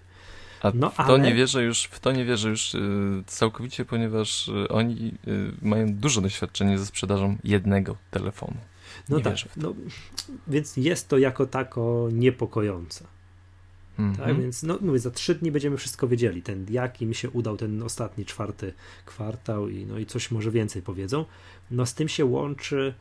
A 0.61 0.71
no, 0.75 0.89
w, 0.89 0.95
to 0.95 1.17
nie 1.17 1.33
wierzę 1.33 1.63
już, 1.63 1.83
w 1.83 1.99
to 1.99 2.11
nie 2.11 2.25
wierzę 2.25 2.49
już 2.49 2.75
y, 2.75 2.79
całkowicie, 3.27 3.85
ponieważ 3.85 4.47
y, 4.47 4.67
oni 4.69 5.13
y, 5.27 5.51
mają 5.61 5.93
duże 5.93 6.21
doświadczenie 6.21 6.79
ze 6.79 6.85
sprzedażą 6.85 7.37
jednego 7.43 7.95
telefonu. 8.11 8.57
No 9.09 9.17
nie 9.17 9.23
tak, 9.23 9.35
no, 9.57 9.73
więc 10.47 10.77
jest 10.77 11.07
to 11.07 11.17
jako 11.17 11.45
tako 11.45 12.09
niepokojące. 12.11 13.05
Mm 13.99 14.13
-hmm. 14.13 14.17
Tak, 14.17 14.41
więc 14.41 14.63
no, 14.63 14.77
mówię, 14.81 14.99
za 14.99 15.11
trzy 15.11 15.35
dni 15.35 15.51
będziemy 15.51 15.77
wszystko 15.77 16.07
wiedzieli, 16.07 16.41
ten, 16.41 16.65
jak 16.69 17.01
im 17.01 17.13
się 17.13 17.29
udał 17.29 17.57
ten 17.57 17.83
ostatni, 17.83 18.25
czwarty 18.25 18.73
kwartał 19.05 19.69
i, 19.69 19.85
no, 19.85 19.99
i 19.99 20.05
coś 20.05 20.31
może 20.31 20.51
więcej 20.51 20.81
powiedzą. 20.81 21.25
No 21.71 21.85
z 21.85 21.93
tym 21.93 22.07
się 22.07 22.25
łączy 22.25 22.93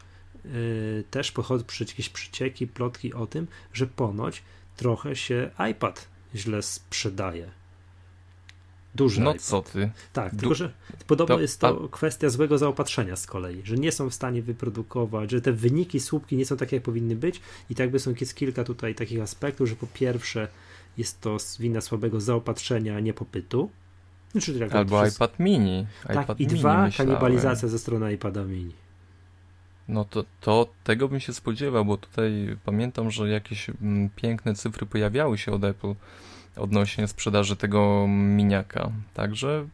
yy, 0.45 1.05
też 1.11 1.33
pochodzą 1.33 1.65
jakieś 1.81 2.09
przycieki, 2.09 2.67
plotki 2.67 3.15
o 3.15 3.27
tym, 3.27 3.47
że 3.73 3.87
ponoć 3.87 4.43
trochę 4.77 5.17
się 5.17 5.51
iPad 5.71 6.09
źle 6.35 6.63
sprzedaje. 6.63 7.62
Duży 8.95 9.21
No 9.21 9.31
iPad. 9.31 9.43
co 9.43 9.63
ty? 9.63 9.91
Tak, 10.13 10.33
Du- 10.35 10.39
tylko 10.41 10.55
że 10.55 10.73
podobno 11.07 11.35
to- 11.35 11.41
jest 11.41 11.61
to 11.61 11.89
kwestia 11.89 12.29
złego 12.31 12.59
zaopatrzenia 12.59 13.17
z 13.17 13.27
kolei, 13.27 13.61
że 13.65 13.77
nie 13.77 13.93
są 13.93 14.11
w 14.11 14.15
stanie 14.15 14.43
wyprodukować, 14.43 15.31
że 15.31 15.41
te 15.41 15.53
wyniki 15.53 16.01
słupki 16.01 16.37
nie 16.37 16.47
są 16.47 16.57
takie, 16.57 16.77
jak 16.77 16.83
powinny 16.83 17.17
być 17.17 17.41
i 17.71 17.75
tak 17.75 17.91
by 17.91 17.99
są 17.99 18.15
jest 18.21 18.35
kilka 18.35 18.65
tutaj 18.65 18.95
takich 18.95 19.21
aspektów, 19.21 19.69
że 19.69 19.77
po 19.77 19.87
pierwsze 19.87 20.49
jest 20.99 21.21
to 21.21 21.37
wina 21.61 21.81
słabego 21.81 22.21
zaopatrzenia, 22.21 23.01
nie 23.01 23.15
popytu. 23.15 23.71
Znaczy, 24.33 24.53
jak 24.53 24.75
Albo 24.75 25.03
przez- 25.03 25.17
iPad 25.17 25.39
mini. 25.39 25.87
Tak, 26.07 26.25
iPad 26.25 26.41
i 26.41 26.47
mini 26.47 26.59
dwa, 26.59 26.83
myślałem. 26.83 27.11
kanibalizacja 27.13 27.69
ze 27.69 27.79
strony 27.79 28.13
iPada 28.13 28.45
mini. 28.45 28.73
No 29.89 30.05
to, 30.05 30.25
to 30.41 30.69
tego 30.85 31.09
bym 31.09 31.21
się 31.21 31.33
spodziewał, 31.33 31.85
bo 31.85 31.97
tutaj 31.97 32.57
pamiętam, 32.65 33.11
że 33.11 33.29
jakieś 33.29 33.71
mm, 33.71 34.11
piękne 34.17 34.55
cyfry 34.55 34.87
pojawiały 34.87 35.39
się 35.39 35.53
od 35.53 35.65
Apple 35.65 35.95
odnośnie 36.57 37.09
sprzedaży 37.09 37.57
tego 37.57 38.07
miniaka. 38.09 38.91
Także 39.15 39.69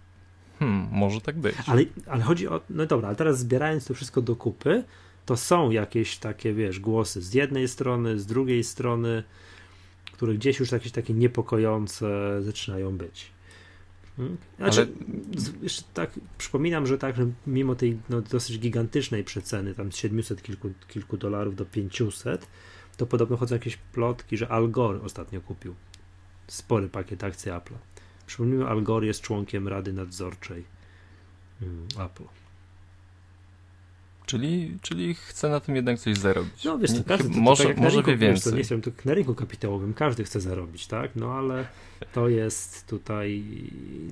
hmm, 0.58 0.88
może 0.92 1.20
tak 1.20 1.38
być. 1.38 1.54
Ale, 1.66 1.82
ale 2.06 2.22
chodzi 2.22 2.48
o. 2.48 2.60
No 2.70 2.86
dobra, 2.86 3.08
ale 3.08 3.16
teraz 3.16 3.38
zbierając 3.38 3.84
to 3.84 3.94
wszystko 3.94 4.22
do 4.22 4.36
kupy, 4.36 4.84
to 5.26 5.36
są 5.36 5.70
jakieś 5.70 6.16
takie, 6.16 6.54
wiesz, 6.54 6.80
głosy 6.80 7.22
z 7.22 7.34
jednej 7.34 7.68
strony, 7.68 8.18
z 8.18 8.26
drugiej 8.26 8.64
strony, 8.64 9.22
które 10.12 10.34
gdzieś 10.34 10.60
już 10.60 10.72
jakieś 10.72 10.92
takie 10.92 11.14
niepokojące 11.14 12.08
zaczynają 12.42 12.96
być. 12.96 13.30
Hmm? 14.16 14.36
Znaczy, 14.58 14.88
z- 15.36 15.62
jeszcze 15.62 15.82
tak 15.94 16.10
przypominam, 16.38 16.86
że 16.86 16.98
tak, 16.98 17.16
że 17.16 17.26
mimo 17.46 17.74
tej 17.74 17.98
no, 18.08 18.20
dosyć 18.20 18.58
gigantycznej 18.58 19.24
przeceny, 19.24 19.74
tam 19.74 19.92
z 19.92 19.96
700 19.96 20.42
kilku, 20.42 20.70
kilku 20.88 21.16
dolarów 21.16 21.56
do 21.56 21.64
500, 21.64 22.46
to 22.96 23.06
podobno 23.06 23.36
chodzą 23.36 23.54
jakieś 23.54 23.76
plotki, 23.76 24.36
że 24.36 24.48
Al 24.48 24.70
Gore 24.70 25.00
ostatnio 25.02 25.40
kupił 25.40 25.74
spory 26.48 26.88
pakiet 26.88 27.24
akcji 27.24 27.52
Apple'a. 27.52 27.78
Przypomnijmy, 28.26 28.66
Al 28.66 28.82
Gore 28.82 29.06
jest 29.06 29.20
członkiem 29.20 29.68
Rady 29.68 29.92
Nadzorczej 29.92 30.64
mm, 31.62 31.88
Apple. 31.98 32.24
Czyli, 34.28 34.78
czyli 34.82 35.14
chce 35.14 35.48
na 35.48 35.60
tym 35.60 35.76
jednak 35.76 35.98
coś 35.98 36.18
zarobić. 36.18 36.64
No 36.64 36.78
wiesz, 36.78 36.92
to 36.92 37.04
każdy, 37.04 37.30
to, 37.30 37.40
może 37.40 37.62
tak 37.62 37.68
jak 37.68 37.76
na 37.76 37.84
może 37.84 37.96
rynku, 37.96 38.10
wie 38.10 38.16
wiesz, 38.16 38.40
to 38.40 38.50
więcej. 38.50 38.54
nie 38.54 38.64
wiem, 38.64 38.82
to 38.82 38.90
na 39.04 39.14
rynku 39.14 39.34
kapitałowym 39.34 39.94
każdy 39.94 40.24
chce 40.24 40.40
zarobić, 40.40 40.86
tak? 40.86 41.16
No 41.16 41.32
ale 41.32 41.66
to 42.12 42.28
jest 42.28 42.86
tutaj, 42.86 43.44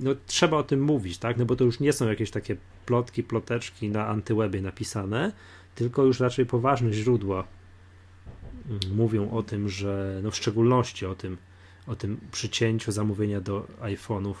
no 0.01 0.11
trzeba 0.27 0.57
o 0.57 0.63
tym 0.63 0.81
mówić, 0.81 1.17
tak? 1.17 1.37
No 1.37 1.45
bo 1.45 1.55
to 1.55 1.63
już 1.63 1.79
nie 1.79 1.93
są 1.93 2.07
jakieś 2.09 2.31
takie 2.31 2.57
plotki, 2.85 3.23
ploteczki 3.23 3.89
na 3.89 4.07
antywebie 4.07 4.61
napisane, 4.61 5.31
tylko 5.75 6.03
już 6.03 6.19
raczej 6.19 6.45
poważne 6.45 6.93
źródła 6.93 7.43
mm, 8.69 8.79
mówią 8.95 9.31
o 9.31 9.43
tym, 9.43 9.69
że 9.69 10.19
no 10.23 10.31
w 10.31 10.35
szczególności 10.35 11.05
o 11.05 11.15
tym, 11.15 11.37
o 11.87 11.95
tym 11.95 12.19
przycięciu 12.31 12.91
zamówienia 12.91 13.41
do 13.41 13.67
iPhone'ów, 13.81 14.35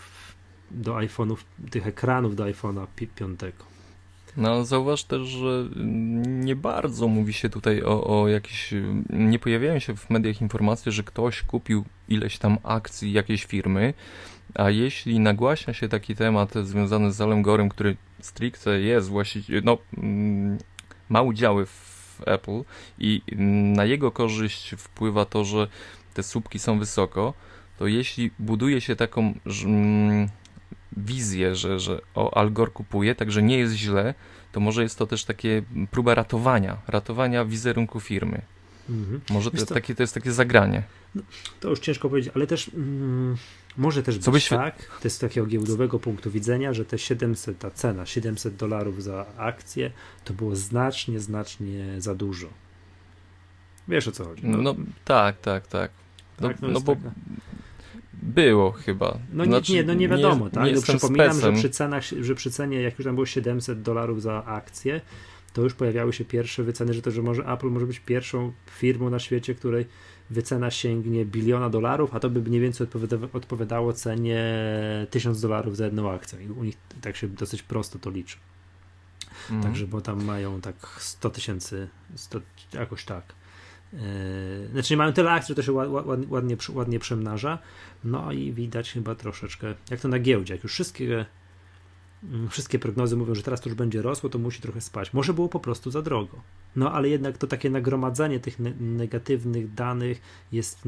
do 0.71 0.95
iPhone'ów, 0.95 1.37
tych 1.71 1.87
ekranów 1.87 2.35
do 2.35 2.43
iPhone'a 2.43 2.87
5. 2.95 3.39
No, 4.37 4.65
zauważ 4.65 5.03
też, 5.03 5.27
że 5.27 5.65
nie 6.25 6.55
bardzo 6.55 7.07
mówi 7.07 7.33
się 7.33 7.49
tutaj 7.49 7.83
o, 7.83 8.21
o 8.21 8.27
jakichś. 8.27 8.73
Nie 9.09 9.39
pojawiają 9.39 9.79
się 9.79 9.95
w 9.95 10.09
mediach 10.09 10.41
informacje, 10.41 10.91
że 10.91 11.03
ktoś 11.03 11.41
kupił 11.41 11.85
ileś 12.09 12.37
tam 12.37 12.57
akcji 12.63 13.11
jakiejś 13.11 13.45
firmy, 13.45 13.93
a 14.55 14.69
jeśli 14.69 15.19
nagłaśnia 15.19 15.73
się 15.73 15.89
taki 15.89 16.15
temat 16.15 16.53
związany 16.53 17.11
z 17.11 17.21
Alem 17.21 17.41
Gorem, 17.41 17.69
który 17.69 17.97
stricte 18.21 18.79
jest 18.79 19.09
właścicielem, 19.09 19.65
no, 19.65 19.77
mm, 19.97 20.57
ma 21.09 21.21
udziały 21.21 21.65
w 21.65 22.21
Apple 22.25 22.63
i 22.99 23.21
na 23.75 23.85
jego 23.85 24.11
korzyść 24.11 24.75
wpływa 24.77 25.25
to, 25.25 25.45
że 25.45 25.67
te 26.17 26.23
słupki 26.23 26.59
są 26.59 26.79
wysoko, 26.79 27.33
to 27.79 27.87
jeśli 27.87 28.31
buduje 28.39 28.81
się 28.81 28.95
taką 28.95 29.33
mm, 29.65 30.29
wizję, 30.97 31.55
że, 31.55 31.79
że 31.79 32.01
o 32.15 32.37
Al 32.37 32.53
Gore 32.53 32.71
kupuje, 32.71 33.15
także 33.15 33.43
nie 33.43 33.57
jest 33.57 33.73
źle, 33.73 34.13
to 34.51 34.59
może 34.59 34.83
jest 34.83 34.97
to 34.97 35.07
też 35.07 35.25
takie 35.25 35.63
próba 35.91 36.15
ratowania, 36.15 36.77
ratowania 36.87 37.45
wizerunku 37.45 37.99
firmy. 37.99 38.41
Mhm. 38.89 39.21
Może 39.29 39.51
to, 39.51 39.65
takie, 39.65 39.95
to 39.95 40.03
jest 40.03 40.13
takie 40.13 40.31
zagranie. 40.31 40.83
To 41.59 41.69
już 41.69 41.79
ciężko 41.79 42.09
powiedzieć, 42.09 42.31
ale 42.35 42.47
też 42.47 42.71
mm, 42.73 43.37
może 43.77 44.03
też 44.03 44.17
Co 44.17 44.31
być 44.31 44.49
tak, 44.49 44.85
to 44.85 45.03
jest 45.03 45.15
z 45.15 45.19
takiego 45.19 45.47
giełdowego 45.47 45.99
punktu 45.99 46.31
widzenia, 46.31 46.73
że 46.73 46.85
te 46.85 46.97
700, 46.97 47.59
ta 47.59 47.71
cena 47.71 48.05
700 48.05 48.55
dolarów 48.55 49.03
za 49.03 49.25
akcję, 49.37 49.91
to 50.25 50.33
było 50.33 50.55
znacznie, 50.55 51.19
znacznie 51.19 52.01
za 52.01 52.15
dużo. 52.15 52.47
Wiesz 53.87 54.07
o 54.07 54.11
co 54.11 54.25
chodzi? 54.25 54.41
No, 54.45 54.75
tak, 55.05 55.41
tak, 55.41 55.67
tak. 55.67 55.91
No, 56.41 56.47
tak, 56.47 56.61
no 56.61 56.81
bo 56.81 56.95
taka- 56.95 57.11
było 58.13 58.71
chyba. 58.71 59.17
No 59.33 59.45
nie, 59.45 59.51
Znaczy, 59.51 59.73
nie, 59.73 59.83
no 59.83 59.93
nie 59.93 60.09
wiadomo, 60.09 60.45
nie 60.45 60.51
tak? 60.51 60.63
No 60.63 60.69
jestem 60.69 60.97
przypominam, 60.97 61.27
że 61.33 61.33
specem. 61.33 61.55
przy 61.55 61.69
cenach, 61.69 62.03
że 62.21 62.35
przy 62.35 62.51
cenie, 62.51 62.81
jak 62.81 62.99
już 62.99 63.05
tam 63.05 63.15
było 63.15 63.25
700 63.25 63.81
dolarów 63.81 64.21
za 64.21 64.45
akcję, 64.45 65.01
to 65.53 65.61
już 65.61 65.73
pojawiały 65.73 66.13
się 66.13 66.25
pierwsze 66.25 66.63
wyceny, 66.63 66.93
że 66.93 67.01
to, 67.01 67.11
że 67.11 67.21
może 67.21 67.43
Apple 67.45 67.67
może 67.67 67.85
być 67.85 67.99
pierwszą 67.99 68.51
firmą 68.71 69.09
na 69.09 69.19
świecie, 69.19 69.55
której 69.55 69.85
wycena 70.29 70.71
sięgnie 70.71 71.25
biliona 71.25 71.69
dolarów, 71.69 72.15
a 72.15 72.19
to 72.19 72.29
by 72.29 72.41
mniej 72.41 72.61
więcej 72.61 72.87
odpowiada, 72.87 73.27
odpowiadało 73.33 73.93
cenie 73.93 74.43
1000 75.09 75.41
dolarów 75.41 75.77
za 75.77 75.85
jedną 75.85 76.11
akcję. 76.11 76.43
I 76.43 76.49
u 76.49 76.63
nich 76.63 76.77
tak 77.01 77.15
się 77.15 77.27
dosyć 77.27 77.63
prosto 77.63 77.99
to 77.99 78.09
liczy. 78.09 78.37
Mhm. 79.51 79.63
Także, 79.63 79.87
bo 79.87 80.01
tam 80.01 80.23
mają 80.23 80.61
tak 80.61 80.75
100 80.99 81.29
tysięcy, 81.29 81.87
100, 82.15 82.39
jakoś 82.73 83.05
tak. 83.05 83.23
Yy, 83.93 83.99
znaczy 84.71 84.93
nie 84.93 84.97
mają 84.97 85.13
tyle 85.13 85.31
akcji, 85.31 85.51
że 85.51 85.55
to 85.55 85.61
się 85.61 85.71
ład, 85.71 85.89
ład, 85.89 86.19
ładnie, 86.29 86.57
przy- 86.57 86.71
ładnie 86.71 86.99
przemnaża. 86.99 87.59
No 88.03 88.31
i 88.31 88.53
widać 88.53 88.91
chyba 88.91 89.15
troszeczkę, 89.15 89.73
jak 89.91 89.99
to 89.99 90.07
na 90.07 90.19
giełdzie, 90.19 90.53
jak 90.53 90.63
już 90.63 90.73
wszystkie, 90.73 91.25
mm, 92.23 92.49
wszystkie 92.49 92.79
prognozy 92.79 93.17
mówią, 93.17 93.35
że 93.35 93.43
teraz 93.43 93.61
to 93.61 93.69
już 93.69 93.77
będzie 93.77 94.01
rosło, 94.01 94.29
to 94.29 94.39
musi 94.39 94.61
trochę 94.61 94.81
spać. 94.81 95.13
Może 95.13 95.33
było 95.33 95.49
po 95.49 95.59
prostu 95.59 95.91
za 95.91 96.01
drogo. 96.01 96.41
No 96.75 96.91
ale 96.93 97.09
jednak 97.09 97.37
to 97.37 97.47
takie 97.47 97.69
nagromadzenie 97.69 98.39
tych 98.39 98.59
ne- 98.59 98.73
negatywnych 98.79 99.73
danych 99.73 100.21
jest 100.51 100.79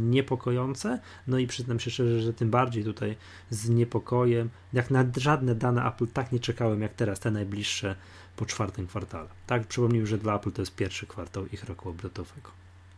niepokojące. 0.00 1.00
No 1.26 1.38
i 1.38 1.46
przyznam 1.46 1.80
się 1.80 1.90
szczerze, 1.90 2.20
że 2.20 2.32
tym 2.32 2.50
bardziej 2.50 2.84
tutaj 2.84 3.16
z 3.50 3.68
niepokojem, 3.68 4.50
jak 4.72 4.90
na 4.90 5.04
żadne 5.16 5.54
dane 5.54 5.84
Apple 5.84 6.06
tak 6.06 6.32
nie 6.32 6.40
czekałem 6.40 6.82
jak 6.82 6.94
teraz, 6.94 7.20
te 7.20 7.30
najbliższe 7.30 7.96
po 8.38 8.46
czwartym 8.46 8.86
kwartale. 8.86 9.28
Tak, 9.46 9.66
przypomnijmy, 9.66 10.06
że 10.06 10.18
dla 10.18 10.36
Apple 10.36 10.52
to 10.52 10.62
jest 10.62 10.74
pierwszy 10.74 11.06
kwartał 11.06 11.46
ich 11.46 11.64
roku 11.64 11.88
obrotowego. 11.88 12.50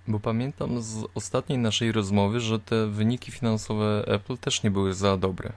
Bo 0.09 0.21
pamiętam 0.21 0.83
z 0.83 1.05
ostatniej 1.15 1.59
naszej 1.59 1.93
rozmowy, 1.93 2.41
że 2.41 2.59
te 2.59 2.87
wyniki 2.87 3.33
finansowe 3.33 4.05
Apple 4.07 4.37
też 4.37 4.63
nie 4.63 4.71
były 4.71 4.95
za 4.95 5.17
dobre. 5.17 5.53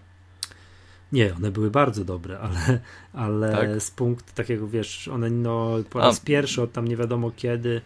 Nie, 1.11 1.35
one 1.35 1.51
były 1.51 1.71
bardzo 1.71 2.05
dobre, 2.05 2.39
ale, 2.39 2.79
ale 3.13 3.51
Tak? 3.51 3.81
z 3.81 3.91
punktu 3.91 4.33
takiego, 4.35 4.67
wiesz, 4.67 5.07
one 5.07 5.29
no 5.29 5.75
po 5.89 6.01
A. 6.01 6.05
raz 6.05 6.19
pierwszy 6.19 6.61
od 6.61 6.71
tam 6.71 6.87
nie 6.87 6.97
wiadomo 6.97 7.31
kiedy 7.35 7.81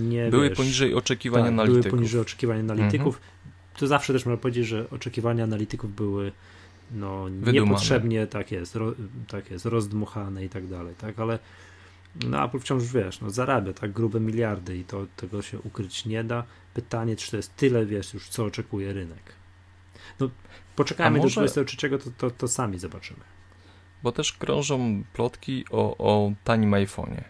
nie 0.00 0.30
Były 0.30 0.48
wiesz, 0.48 0.58
poniżej 0.58 0.94
oczekiwań 0.94 1.42
tak, 1.42 1.52
analityków. 1.52 1.82
Były 1.82 1.96
poniżej 1.96 2.20
oczekiwań 2.20 2.60
analityków. 2.60 3.20
To 3.78 3.86
zawsze 3.86 4.12
też 4.12 4.26
można 4.26 4.42
powiedzieć, 4.42 4.66
że 4.66 4.90
oczekiwania 4.90 5.44
analityków 5.44 5.94
były 5.94 6.32
no, 6.92 7.24
Wydumane. 7.24 7.52
niepotrzebnie 7.52 8.26
tak 8.26 8.52
jest, 8.52 8.76
ro, 8.76 8.92
tak 9.28 9.50
jest, 9.50 9.66
rozdmuchane 9.66 10.44
i 10.44 10.48
tak 10.48 10.66
dalej, 10.66 10.94
tak, 10.98 11.18
ale 11.18 11.38
no 12.26 12.44
Apple 12.44 12.58
wciąż, 12.58 12.84
wiesz, 12.84 13.20
no 13.20 13.30
zarabia 13.30 13.72
tak 13.72 13.92
grube 13.92 14.20
miliardy 14.20 14.76
i 14.76 14.84
to 14.84 15.06
tego 15.16 15.42
się 15.42 15.58
ukryć 15.60 16.06
nie 16.06 16.24
da. 16.24 16.44
Pytanie, 16.74 17.16
czy 17.16 17.30
to 17.30 17.36
jest 17.36 17.56
tyle, 17.56 17.86
wiesz, 17.86 18.14
już 18.14 18.28
co 18.28 18.44
oczekuje 18.44 18.92
rynek. 18.92 19.22
No, 20.20 20.30
poczekajmy 20.76 21.18
A 21.18 21.20
do 21.20 21.24
może- 21.24 21.40
23, 21.40 21.90
to, 21.90 21.98
to, 22.18 22.30
to 22.30 22.48
sami 22.48 22.78
zobaczymy. 22.78 23.20
Bo 24.02 24.12
też 24.12 24.32
krążą 24.32 25.02
plotki 25.12 25.64
o, 25.70 25.96
o 25.98 26.32
tanim 26.44 26.70
iPhone'ie. 26.70 27.22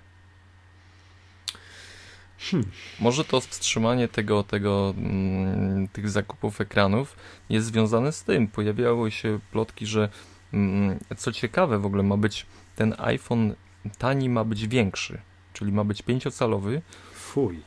Hmm. 2.38 2.70
Może 3.00 3.24
to 3.24 3.40
wstrzymanie 3.40 4.08
tego, 4.08 4.42
tego, 4.42 4.94
mm, 4.96 5.88
tych 5.88 6.10
zakupów 6.10 6.60
ekranów 6.60 7.16
jest 7.50 7.66
związane 7.66 8.12
z 8.12 8.24
tym. 8.24 8.48
Pojawiały 8.48 9.10
się 9.10 9.38
plotki, 9.52 9.86
że 9.86 10.08
mm, 10.52 10.98
co 11.16 11.32
ciekawe 11.32 11.78
w 11.78 11.86
ogóle 11.86 12.02
ma 12.02 12.16
być 12.16 12.46
ten 12.76 12.94
iPhone 12.98 13.54
tani 13.98 14.28
ma 14.28 14.44
być 14.44 14.68
większy, 14.68 15.20
czyli 15.52 15.72
ma 15.72 15.84
być 15.84 16.02
pięciocalowy, 16.02 16.82
Fuj. 17.12 17.60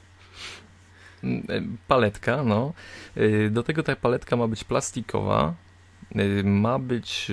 Mm, 1.24 1.44
e, 1.50 1.62
paletka, 1.88 2.44
no. 2.44 2.74
Y, 3.18 3.50
Do 3.52 3.64
tego 3.64 3.84
ta 3.84 3.96
paletka 3.96 4.36
ma 4.36 4.48
być 4.48 4.64
plastikowa, 4.64 5.54
y, 6.16 6.44
ma 6.44 6.80
być... 6.80 7.32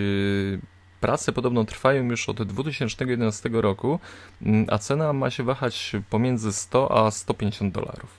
Prace 1.01 1.33
podobno 1.33 1.65
trwają 1.65 2.05
już 2.05 2.29
od 2.29 2.43
2011 2.43 3.51
roku, 3.53 3.99
mm, 4.43 4.67
a 4.71 4.79
cena 4.79 5.13
ma 5.13 5.31
się 5.31 5.43
wahać 5.43 5.93
pomiędzy 6.11 6.53
100 6.53 7.07
a 7.07 7.11
150 7.11 7.75
dolarów. 7.75 8.19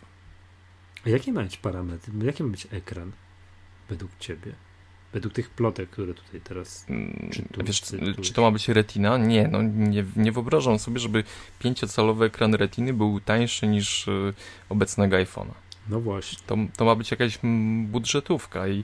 A 1.05 1.09
jakie 1.09 1.33
ma 1.33 1.43
być 1.43 1.57
parametry? 1.57 2.13
Jaki 2.23 2.43
ma 2.43 2.49
być 2.49 2.67
ekran 2.71 3.11
według 3.89 4.11
ciebie? 4.19 4.53
Według 5.13 5.33
tych 5.33 5.49
plotek, 5.49 5.89
które 5.89 6.13
tutaj 6.13 6.41
teraz 6.41 6.85
Mm, 6.89 7.29
Wiesz, 7.65 7.81
czy 8.21 8.33
to 8.33 8.41
ma 8.41 8.51
być 8.51 8.69
retina? 8.69 9.17
Nie, 9.17 9.47
no 9.47 9.61
nie, 9.61 10.05
nie 10.15 10.31
wyobrażam 10.31 10.79
sobie, 10.79 10.99
żeby 10.99 11.23
pięciocalowy 11.59 12.25
ekran 12.25 12.53
retiny 12.53 12.93
był 12.93 13.19
tańszy 13.19 13.67
niż 13.67 14.07
y, 14.07 14.33
obecnego 14.69 15.15
iPhone'a. 15.15 15.53
No 15.89 15.99
właśnie. 15.99 16.39
To, 16.47 16.57
to 16.77 16.85
ma 16.85 16.95
być 16.95 17.11
jakaś 17.11 17.39
mm, 17.43 17.87
budżetówka 17.87 18.67
i 18.67 18.83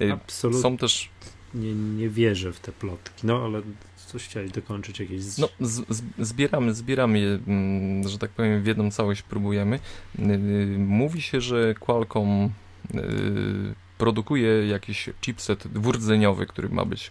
y, 0.00 0.16
są 0.52 0.76
też 0.76 1.10
nie, 1.54 1.74
nie 1.74 2.08
wierzę 2.08 2.52
w 2.52 2.60
te 2.60 2.72
plotki. 2.72 3.26
No 3.26 3.44
ale 3.44 3.62
coś 4.06 4.24
chciałeś 4.24 4.50
dokończyć 4.50 5.00
jakieś. 5.00 5.38
No, 5.38 5.48
z, 5.60 5.96
z, 5.96 6.02
zbieramy, 6.18 6.74
zbieramy 6.74 7.18
je, 7.18 7.38
mm, 7.46 8.08
że 8.08 8.18
tak 8.18 8.30
powiem, 8.30 8.62
w 8.62 8.66
jedną 8.66 8.90
całość 8.90 9.22
próbujemy. 9.22 9.78
Y, 10.18 10.76
mówi 10.78 11.22
się, 11.22 11.40
że 11.40 11.74
Qualcomm 11.74 12.50
y, 12.94 13.74
produkuje 13.98 14.66
jakiś 14.66 15.10
chipset 15.20 15.68
dwurdzeniowy, 15.68 16.46
który 16.46 16.68
ma 16.68 16.84
być 16.84 17.10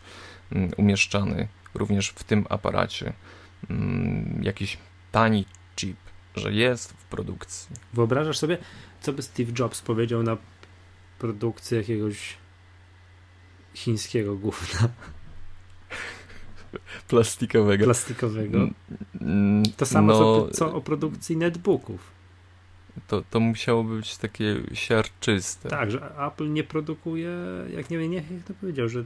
mm, 0.52 0.72
umieszczany 0.78 1.48
również 1.76 2.10
w 2.10 2.24
tym 2.24 2.46
aparacie. 2.50 3.14
Mm, 3.70 4.41
jakiś 4.44 4.78
tani 5.12 5.46
chip, 5.76 5.98
że 6.36 6.54
jest 6.54 6.91
w 6.91 7.06
produkcji. 7.06 7.68
Wyobrażasz 7.94 8.38
sobie, 8.38 8.58
co 9.02 9.14
by 9.14 9.22
Steve 9.22 9.52
Jobs 9.60 9.82
powiedział 9.82 10.24
na 10.24 10.38
produkcję 11.20 11.78
jakiegoś 11.78 12.43
chińskiego 13.74 14.36
gówna? 14.36 14.90
Plastikowego. 17.08 17.86
Plastikowego. 17.86 18.68
To 19.78 19.86
samo, 19.86 20.14
no, 20.14 20.20
co, 20.20 20.50
co 20.52 20.76
o 20.76 20.82
produkcji 20.82 21.38
netbooków. 21.38 22.12
To, 23.08 23.24
to 23.30 23.40
musiało 23.40 23.84
być 23.84 24.18
takie 24.18 24.56
siarczyste. 24.74 25.70
Tak, 25.70 25.92
że 25.92 26.28
Apple 26.28 26.54
nie 26.54 26.64
produkuje, 26.64 27.32
jak 27.76 27.90
nie 27.90 27.98
wiem, 27.98 28.12
nie, 28.12 28.18
jak 28.18 28.44
to 28.48 28.54
powiedział, 28.54 28.90
że 28.90 29.04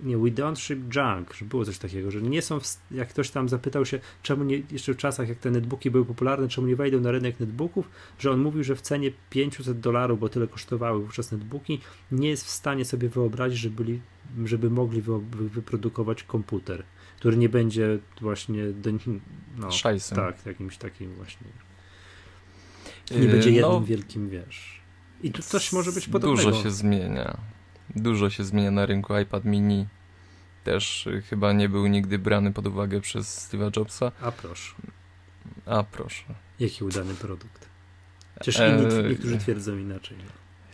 nie, 0.00 0.18
we 0.18 0.30
don't 0.30 0.56
ship 0.56 0.94
junk, 0.94 1.34
że 1.34 1.44
było 1.44 1.64
coś 1.64 1.78
takiego, 1.78 2.10
że 2.10 2.22
nie 2.22 2.42
są, 2.42 2.60
w, 2.60 2.78
jak 2.90 3.08
ktoś 3.08 3.30
tam 3.30 3.48
zapytał 3.48 3.86
się, 3.86 4.00
czemu 4.22 4.44
nie, 4.44 4.62
jeszcze 4.70 4.94
w 4.94 4.96
czasach, 4.96 5.28
jak 5.28 5.38
te 5.38 5.50
netbooki 5.50 5.90
były 5.90 6.04
popularne, 6.04 6.48
czemu 6.48 6.66
nie 6.66 6.76
wejdą 6.76 7.00
na 7.00 7.10
rynek 7.10 7.40
netbooków, 7.40 7.90
że 8.18 8.30
on 8.30 8.40
mówił, 8.40 8.64
że 8.64 8.76
w 8.76 8.80
cenie 8.80 9.12
500 9.30 9.80
dolarów, 9.80 10.20
bo 10.20 10.28
tyle 10.28 10.48
kosztowały 10.48 11.00
wówczas 11.02 11.32
netbooki, 11.32 11.80
nie 12.12 12.28
jest 12.28 12.44
w 12.44 12.50
stanie 12.50 12.84
sobie 12.84 13.08
wyobrazić, 13.08 13.58
żeby, 13.58 13.84
byli, 13.84 14.00
żeby 14.44 14.70
mogli 14.70 15.02
wy, 15.02 15.18
wyprodukować 15.30 16.22
komputer, 16.22 16.82
który 17.16 17.36
nie 17.36 17.48
będzie 17.48 17.98
właśnie 18.20 18.66
do, 18.66 18.90
no, 19.56 19.70
Szajsem. 19.70 20.16
tak, 20.16 20.46
jakimś 20.46 20.76
takim 20.76 21.14
właśnie 21.14 21.46
nie 23.10 23.18
yy, 23.18 23.28
będzie 23.28 23.50
jednym 23.50 23.72
no, 23.72 23.80
wielkim, 23.80 24.28
wiesz. 24.28 24.82
I 25.22 25.30
tu 25.30 25.42
coś 25.42 25.72
może 25.72 25.92
być 25.92 26.08
podobnego. 26.08 26.50
Dużo 26.50 26.62
się 26.62 26.70
zmienia. 26.70 27.38
Dużo 27.96 28.30
się 28.30 28.44
zmienia 28.44 28.70
na 28.70 28.86
rynku. 28.86 29.18
iPad 29.18 29.44
mini 29.44 29.86
też 30.64 31.06
y, 31.06 31.22
chyba 31.22 31.52
nie 31.52 31.68
był 31.68 31.86
nigdy 31.86 32.18
brany 32.18 32.52
pod 32.52 32.66
uwagę 32.66 33.00
przez 33.00 33.48
Steve'a 33.48 33.76
Jobsa. 33.76 34.12
A 34.22 34.32
proszę. 34.32 34.74
A 35.66 35.82
proszę. 35.82 36.24
Jaki 36.60 36.84
udany 36.84 37.14
produkt. 37.14 37.68
Chociaż 38.38 38.58
inni, 38.58 38.94
e... 38.94 39.08
niektórzy 39.08 39.38
twierdzą 39.38 39.78
inaczej. 39.78 40.16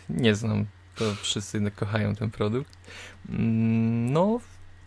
Nie 0.08 0.34
znam. 0.34 0.66
To 0.94 1.14
wszyscy 1.14 1.70
kochają 1.70 2.14
ten 2.14 2.30
produkt. 2.30 2.78
Mm, 3.28 4.12
no, 4.12 4.40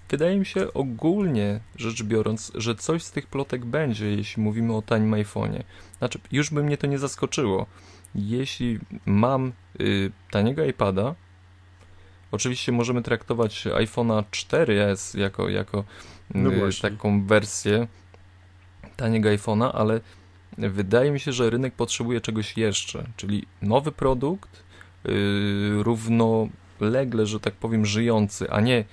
wydaje 0.09 0.39
mi 0.39 0.45
się 0.45 0.73
ogólnie 0.73 1.59
rzecz 1.75 2.03
biorąc, 2.03 2.51
że 2.55 2.75
coś 2.75 3.03
z 3.03 3.11
tych 3.11 3.27
plotek 3.27 3.65
będzie, 3.65 4.15
jeśli 4.15 4.43
mówimy 4.43 4.75
o 4.75 4.81
tanim 4.81 5.11
iPhone'ie. 5.11 5.63
Znaczy, 5.97 6.19
już 6.31 6.49
by 6.49 6.63
mnie 6.63 6.77
to 6.77 6.87
nie 6.87 6.99
zaskoczyło. 6.99 7.65
Jeśli 8.15 8.79
mam 9.05 9.53
y, 9.79 10.11
taniego 10.31 10.65
iPada, 10.65 11.15
Oczywiście 12.31 12.71
możemy 12.71 13.01
traktować 13.01 13.65
iPhone'a 13.65 14.23
4S 14.31 15.19
jako, 15.19 15.49
jako 15.49 15.83
no 16.33 16.51
y, 16.51 16.81
taką 16.81 17.25
wersję 17.25 17.87
taniego 18.95 19.29
iPhone'a, 19.29 19.71
ale 19.73 20.01
wydaje 20.57 21.11
mi 21.11 21.19
się, 21.19 21.31
że 21.31 21.49
rynek 21.49 21.73
potrzebuje 21.73 22.21
czegoś 22.21 22.57
jeszcze, 22.57 23.03
czyli 23.17 23.45
nowy 23.61 23.91
produkt, 23.91 24.63
yy, 25.05 25.83
równolegle, 25.83 27.25
że 27.25 27.39
tak 27.39 27.53
powiem, 27.53 27.85
żyjący, 27.85 28.51
a 28.51 28.61
nie 28.61 28.85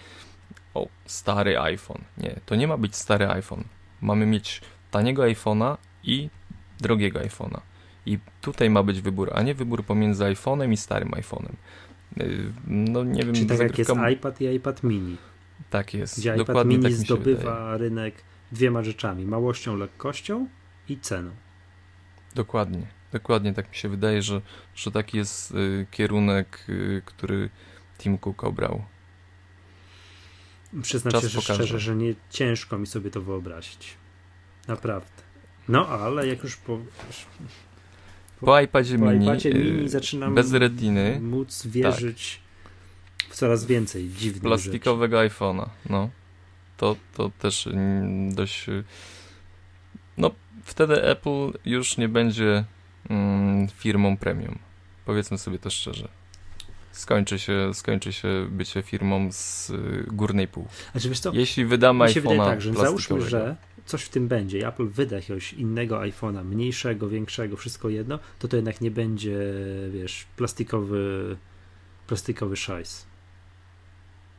o, 0.74 0.88
stary 1.06 1.58
iPhone. 1.58 2.02
Nie, 2.18 2.40
to 2.46 2.54
nie 2.54 2.68
ma 2.68 2.76
być 2.76 2.96
stary 2.96 3.28
iPhone. 3.28 3.64
Mamy 4.00 4.26
mieć 4.26 4.60
taniego 4.90 5.22
iPhone'a 5.22 5.76
i 6.04 6.30
drogiego 6.80 7.20
iPhone'a. 7.20 7.60
I 8.06 8.18
tutaj 8.40 8.70
ma 8.70 8.82
być 8.82 9.00
wybór, 9.00 9.30
a 9.34 9.42
nie 9.42 9.54
wybór 9.54 9.84
pomiędzy 9.84 10.24
iPhone'em 10.24 10.72
i 10.72 10.76
starym 10.76 11.10
iPhone'em. 11.10 11.52
Y, 12.20 12.52
no 12.66 13.04
nie 13.04 13.22
wiem. 13.22 13.34
Czyli 13.34 13.46
tak 13.46 13.58
jak 13.58 13.78
jest 13.78 13.90
iPad 14.12 14.40
i 14.40 14.44
iPad 14.44 14.82
mini. 14.82 15.16
Tak 15.70 15.94
jest. 15.94 16.18
Gdzie 16.18 16.36
iPad 16.36 16.66
mini 16.66 16.82
tak 16.82 16.92
zdobywa 16.92 17.76
rynek 17.76 18.14
dwiema 18.52 18.82
rzeczami. 18.82 19.24
Małością, 19.24 19.76
lekkością 19.76 20.48
i 20.88 20.98
ceną. 20.98 21.30
Dokładnie. 22.34 22.86
Dokładnie 23.12 23.54
tak 23.54 23.68
mi 23.68 23.74
się 23.74 23.88
wydaje, 23.88 24.22
że, 24.22 24.40
że 24.74 24.90
taki 24.90 25.16
jest 25.16 25.50
y, 25.50 25.86
kierunek, 25.90 26.64
y, 26.68 27.02
który 27.04 27.50
Tim 27.98 28.18
Cook 28.18 28.44
obrał. 28.44 28.84
Przyznam 30.82 31.12
Czas 31.12 31.22
się 31.22 31.28
że 31.28 31.40
szczerze, 31.40 31.78
że 31.78 31.96
nie 31.96 32.14
ciężko 32.30 32.78
mi 32.78 32.86
sobie 32.86 33.10
to 33.10 33.22
wyobrazić. 33.22 33.96
Naprawdę. 34.68 35.22
No, 35.68 35.88
ale 35.88 36.26
jak 36.26 36.42
już 36.42 36.56
po, 36.56 36.78
po 38.40 38.60
iPadzie 38.60 38.98
po 38.98 39.04
mini, 39.04 39.24
iPadzie 39.24 39.50
mini 39.50 39.84
y, 39.84 39.88
zaczynam 39.88 40.34
bez 40.34 40.52
retiny 40.52 41.20
móc 41.22 41.66
wierzyć 41.66 42.40
tak. 43.18 43.32
w 43.32 43.36
coraz 43.36 43.64
więcej 43.64 44.08
dziwnych 44.08 44.42
Plastikowego 44.42 45.16
iPhone'a, 45.18 45.66
no. 45.90 46.10
To, 46.76 46.96
to 47.14 47.30
też 47.38 47.68
dość... 48.30 48.68
Y, 48.68 48.84
no, 50.18 50.30
wtedy 50.64 51.02
Apple 51.02 51.52
już 51.64 51.96
nie 51.96 52.08
będzie 52.08 52.64
mm, 53.10 53.68
firmą 53.68 54.16
premium. 54.16 54.58
Powiedzmy 55.04 55.38
sobie 55.38 55.58
to 55.58 55.70
szczerze. 55.70 56.08
Skończy 56.92 57.38
się, 57.38 57.74
skończy 57.74 58.12
się 58.12 58.46
bycie 58.50 58.82
firmą 58.82 59.28
z 59.32 59.70
y, 59.70 60.04
górnej 60.06 60.48
pół. 60.48 60.66
Znaczy, 60.92 61.08
wiesz 61.08 61.20
co, 61.20 61.32
Jeśli 61.34 61.64
wydamy 61.64 62.04
iPhone'a 62.04 62.44
tak, 62.44 62.60
że 62.60 62.74
załóżmy, 62.74 63.20
że 63.20 63.56
coś 63.88 64.02
w 64.02 64.08
tym 64.08 64.28
będzie. 64.28 64.68
Apple 64.68 64.88
wyda 64.88 65.16
jakiegoś 65.16 65.52
innego 65.52 66.00
iPhone'a, 66.00 66.44
mniejszego, 66.44 67.08
większego, 67.08 67.56
wszystko 67.56 67.88
jedno, 67.88 68.18
to 68.38 68.48
to 68.48 68.56
jednak 68.56 68.80
nie 68.80 68.90
będzie, 68.90 69.38
wiesz, 69.90 70.26
plastikowy, 70.36 71.36
plastikowy 72.06 72.56
szajs. 72.56 73.06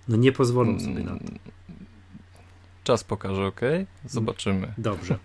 No 0.07 0.17
nie 0.17 0.31
pozwolą 0.31 0.79
sobie 0.79 1.03
na 1.03 1.19
to. 1.19 1.25
Czas 2.83 3.03
pokaże, 3.03 3.45
ok? 3.45 3.61
Zobaczymy. 4.05 4.73
Dobrze. 4.77 5.17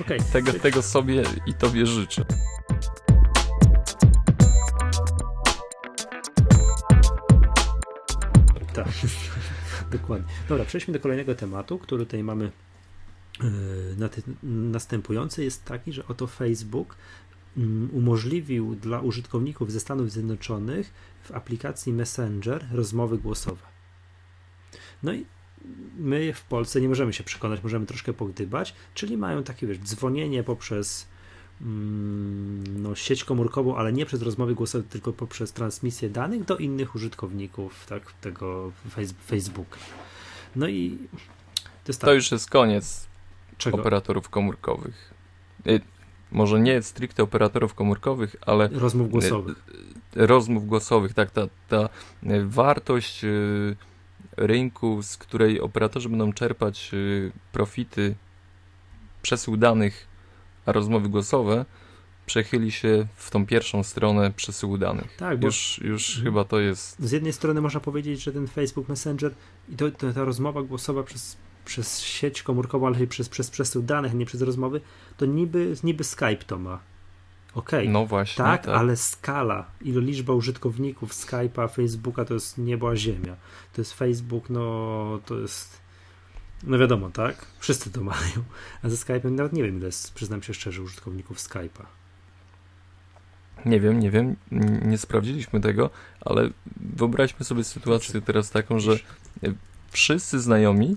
Okay. 0.00 0.18
tego, 0.32 0.52
tego 0.52 0.82
sobie 0.82 1.22
i 1.46 1.54
tobie 1.54 1.86
życzę. 1.86 2.24
Tak, 8.74 8.88
dokładnie. 9.98 10.28
Dobra, 10.48 10.64
przejdźmy 10.64 10.92
do 10.94 11.00
kolejnego 11.00 11.34
tematu, 11.34 11.78
który 11.78 12.06
tutaj 12.06 12.22
mamy 12.22 12.50
następujący 14.42 15.44
jest 15.44 15.64
taki, 15.64 15.92
że 15.92 16.06
oto 16.06 16.26
Facebook 16.26 16.96
mm, 17.56 17.90
umożliwił 17.92 18.74
dla 18.74 19.00
użytkowników 19.00 19.72
ze 19.72 19.80
Stanów 19.80 20.10
Zjednoczonych 20.10 20.92
w 21.22 21.32
aplikacji 21.32 21.92
Messenger 21.92 22.66
rozmowy 22.72 23.18
głosowe. 23.18 23.62
No 25.02 25.12
i 25.12 25.24
my 25.98 26.32
w 26.32 26.42
Polsce 26.42 26.80
nie 26.80 26.88
możemy 26.88 27.12
się 27.12 27.24
przekonać, 27.24 27.62
możemy 27.62 27.86
troszkę 27.86 28.12
pogdybać, 28.12 28.74
czyli 28.94 29.16
mają 29.16 29.42
takie, 29.42 29.66
wiesz, 29.66 29.78
dzwonienie 29.78 30.42
poprzez 30.42 31.06
mm, 31.60 32.82
no, 32.82 32.94
sieć 32.94 33.24
komórkową, 33.24 33.76
ale 33.76 33.92
nie 33.92 34.06
przez 34.06 34.22
rozmowy 34.22 34.54
głosowe, 34.54 34.84
tylko 34.90 35.12
poprzez 35.12 35.52
transmisję 35.52 36.10
danych 36.10 36.44
do 36.44 36.56
innych 36.56 36.94
użytkowników 36.94 37.86
tak, 37.86 38.12
tego 38.12 38.72
Facebooka. 39.26 39.78
No 40.56 40.68
i 40.68 40.98
to, 41.84 41.92
tak. 41.92 42.00
to 42.00 42.14
już 42.14 42.32
jest 42.32 42.50
koniec 42.50 43.11
Czego? 43.62 43.78
operatorów 43.78 44.28
komórkowych. 44.28 45.14
Y, 45.66 45.80
może 46.32 46.60
nie 46.60 46.82
stricte 46.82 47.22
operatorów 47.22 47.74
komórkowych, 47.74 48.36
ale 48.46 48.68
rozmów 48.68 49.10
głosowych. 49.10 49.56
Y, 50.16 50.26
rozmów 50.26 50.66
głosowych, 50.66 51.14
tak, 51.14 51.30
ta, 51.30 51.42
ta 51.68 51.88
wartość 52.44 53.24
y, 53.24 53.76
rynku, 54.36 55.02
z 55.02 55.16
której 55.16 55.60
operatorzy 55.60 56.08
będą 56.08 56.32
czerpać 56.32 56.90
profity 57.52 58.14
przesył 59.22 59.56
danych, 59.56 60.06
a 60.66 60.72
rozmowy 60.72 61.08
głosowe 61.08 61.64
przechyli 62.26 62.72
się 62.72 63.06
w 63.14 63.30
tą 63.30 63.46
pierwszą 63.46 63.82
stronę 63.82 64.30
przesyłu 64.36 64.78
danych. 64.78 65.16
Tak, 65.16 65.38
bo 65.38 65.46
już, 65.46 65.80
już 65.84 66.20
chyba 66.24 66.44
to 66.44 66.60
jest. 66.60 67.00
Z 67.00 67.12
jednej 67.12 67.32
strony 67.32 67.60
można 67.60 67.80
powiedzieć, 67.80 68.22
że 68.22 68.32
ten 68.32 68.46
Facebook 68.46 68.88
Messenger 68.88 69.34
i 69.68 69.76
to, 69.76 69.90
to, 69.90 70.12
ta 70.12 70.24
rozmowa 70.24 70.62
głosowa 70.62 71.02
przez 71.02 71.36
przez 71.64 72.00
sieć 72.00 72.42
komórkową, 72.42 72.86
ale 72.86 73.06
przez, 73.06 73.28
przez 73.28 73.50
przesył 73.50 73.82
danych, 73.82 74.14
nie 74.14 74.26
przez 74.26 74.42
rozmowy, 74.42 74.80
to 75.16 75.26
niby, 75.26 75.74
niby 75.84 76.04
Skype 76.04 76.44
to 76.46 76.58
ma. 76.58 76.80
Okej. 77.54 77.80
Okay. 77.80 77.92
No 77.92 78.06
właśnie. 78.06 78.44
Tak, 78.44 78.66
tak, 78.66 78.76
ale 78.76 78.96
skala, 78.96 79.70
ilo 79.80 80.00
liczba 80.00 80.32
użytkowników 80.32 81.12
Skype'a, 81.12 81.74
Facebooka 81.74 82.24
to 82.24 82.34
jest 82.34 82.58
nieba 82.58 82.96
ziemia. 82.96 83.36
To 83.72 83.80
jest 83.80 83.94
Facebook, 83.94 84.50
no 84.50 85.20
to 85.26 85.38
jest. 85.38 85.82
No 86.62 86.78
wiadomo, 86.78 87.10
tak? 87.10 87.46
Wszyscy 87.58 87.90
to 87.90 88.04
mają. 88.04 88.44
A 88.82 88.88
ze 88.88 88.96
Skype'em 88.96 89.30
nawet 89.30 89.52
nie 89.52 89.62
wiem, 89.62 89.76
ile 89.76 89.86
jest, 89.86 90.14
przyznam 90.14 90.42
się 90.42 90.54
szczerze, 90.54 90.82
użytkowników 90.82 91.38
Skype'a. 91.38 91.84
Nie 93.64 93.80
wiem, 93.80 94.00
nie 94.00 94.10
wiem, 94.10 94.36
nie 94.84 94.98
sprawdziliśmy 94.98 95.60
tego, 95.60 95.90
ale 96.20 96.50
wyobraźmy 96.76 97.44
sobie 97.44 97.64
sytuację 97.64 98.20
teraz 98.20 98.50
taką, 98.50 98.78
że 98.78 98.98
wszyscy 99.90 100.40
znajomi, 100.40 100.96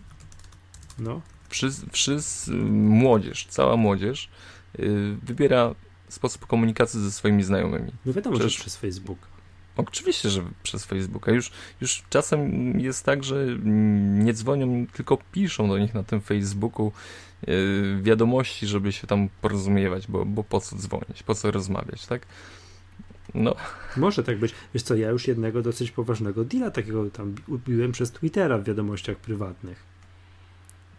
No, 0.99 1.21
wszyscy, 1.49 1.85
wszyscy 1.91 2.51
młodzież, 2.51 3.45
cała 3.49 3.77
młodzież 3.77 4.29
y, 4.79 5.15
wybiera 5.23 5.75
sposób 6.09 6.45
komunikacji 6.47 7.01
ze 7.01 7.11
swoimi 7.11 7.43
znajomymi. 7.43 7.91
no 8.05 8.13
wiadomo, 8.13 8.35
Przecież- 8.37 8.53
że 8.57 8.59
przez 8.61 8.77
Facebook. 8.77 9.19
Oczywiście, 9.77 10.29
że 10.29 10.41
przez 10.63 10.85
Facebooka. 10.85 11.31
Już, 11.31 11.51
już 11.81 12.03
czasem 12.09 12.49
jest 12.79 13.05
tak, 13.05 13.23
że 13.23 13.45
nie 14.23 14.33
dzwonią, 14.33 14.85
tylko 14.93 15.17
piszą 15.31 15.67
do 15.69 15.77
nich 15.77 15.93
na 15.93 16.03
tym 16.03 16.21
Facebooku 16.21 16.91
yy, 17.47 17.99
wiadomości, 18.01 18.67
żeby 18.67 18.91
się 18.91 19.07
tam 19.07 19.29
porozumiewać, 19.41 20.07
bo, 20.07 20.25
bo 20.25 20.43
po 20.43 20.61
co 20.61 20.75
dzwonić, 20.75 21.23
po 21.23 21.35
co 21.35 21.51
rozmawiać, 21.51 22.05
tak? 22.07 22.21
No, 23.33 23.55
Może 23.97 24.23
tak 24.23 24.39
być. 24.39 24.53
Wiesz 24.73 24.83
co, 24.83 24.95
ja 24.95 25.09
już 25.09 25.27
jednego 25.27 25.61
dosyć 25.61 25.91
poważnego 25.91 26.43
deala 26.43 26.71
takiego 26.71 27.09
tam 27.09 27.35
ubiłem 27.47 27.91
przez 27.91 28.11
Twittera 28.11 28.57
w 28.57 28.63
wiadomościach 28.63 29.17
prywatnych. 29.17 29.94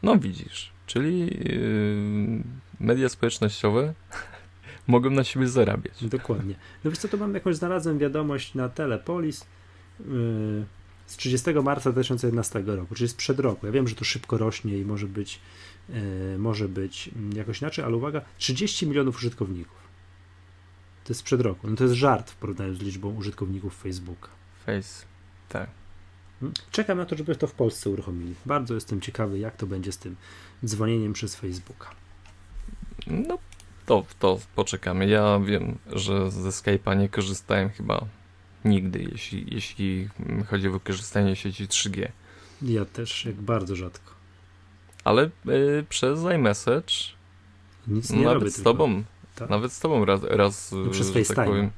No 0.02 0.18
widzisz. 0.18 0.72
Czyli 0.86 1.20
yy, 1.20 2.42
media 2.80 3.08
społecznościowe 3.08 3.94
mogą 4.86 5.10
na 5.10 5.24
siebie 5.24 5.48
zarabiać. 5.48 6.04
Dokładnie. 6.04 6.54
No 6.84 6.90
wiesz 6.90 6.98
co, 6.98 7.08
to 7.08 7.16
mam 7.16 7.34
jakąś, 7.34 7.56
znalazłem 7.56 7.98
wiadomość 7.98 8.54
na 8.54 8.68
Telepolis 8.68 9.46
yy, 10.00 10.06
z 11.06 11.16
30 11.16 11.50
marca 11.50 11.92
2011 11.92 12.62
roku, 12.66 12.94
czyli 12.94 13.08
sprzed 13.08 13.40
roku. 13.40 13.66
Ja 13.66 13.72
wiem, 13.72 13.88
że 13.88 13.94
to 13.94 14.04
szybko 14.04 14.38
rośnie 14.38 14.78
i 14.78 14.84
może 14.84 15.06
być, 15.06 15.40
yy, 15.88 16.38
może 16.38 16.68
być 16.68 17.10
mm, 17.16 17.32
jakoś 17.32 17.60
inaczej, 17.60 17.84
ale 17.84 17.96
uwaga, 17.96 18.20
30 18.38 18.86
milionów 18.86 19.16
użytkowników. 19.16 19.86
To 21.04 21.10
jest 21.10 21.20
sprzed 21.20 21.40
roku. 21.40 21.70
No 21.70 21.76
to 21.76 21.84
jest 21.84 21.96
żart 21.96 22.30
w 22.30 22.36
porównaniu 22.36 22.74
z 22.74 22.80
liczbą 22.80 23.14
użytkowników 23.14 23.82
Facebooka. 23.82 24.28
Face, 24.66 25.06
tak. 25.48 25.70
Czekam 26.70 26.98
na 26.98 27.06
to, 27.06 27.16
żeby 27.16 27.36
to 27.36 27.46
w 27.46 27.52
Polsce 27.52 27.90
uruchomili. 27.90 28.34
Bardzo 28.46 28.74
jestem 28.74 29.00
ciekawy, 29.00 29.38
jak 29.38 29.56
to 29.56 29.66
będzie 29.66 29.92
z 29.92 29.98
tym 29.98 30.16
dzwonieniem 30.64 31.12
przez 31.12 31.36
Facebooka. 31.36 31.90
No, 33.06 33.38
to, 33.86 34.04
to 34.18 34.38
poczekamy. 34.54 35.06
Ja 35.06 35.40
wiem, 35.40 35.78
że 35.92 36.30
ze 36.30 36.48
Skype'a 36.50 36.96
nie 36.98 37.08
korzystałem 37.08 37.70
chyba 37.70 38.06
nigdy, 38.64 39.08
jeśli, 39.12 39.54
jeśli 39.54 40.08
chodzi 40.46 40.68
o 40.68 40.72
wykorzystanie 40.72 41.36
sieci 41.36 41.66
3G. 41.68 42.08
Ja 42.62 42.84
też, 42.84 43.24
jak 43.24 43.34
bardzo 43.34 43.76
rzadko. 43.76 44.12
Ale 45.04 45.30
y, 45.48 45.84
przez 45.88 46.20
iMessage, 46.34 46.94
Nic 47.88 48.10
nie 48.10 48.24
nawet 48.24 48.38
robię. 48.38 48.50
z 48.50 48.62
tobą, 48.62 49.04
Tak. 49.34 49.50
nawet 49.50 49.72
z 49.72 49.80
tobą 49.80 50.04
raz, 50.04 50.20
raz 50.22 50.72
No 50.72 50.90
przez 50.90 51.12
tak 51.34 51.46
powiem, 51.48 51.70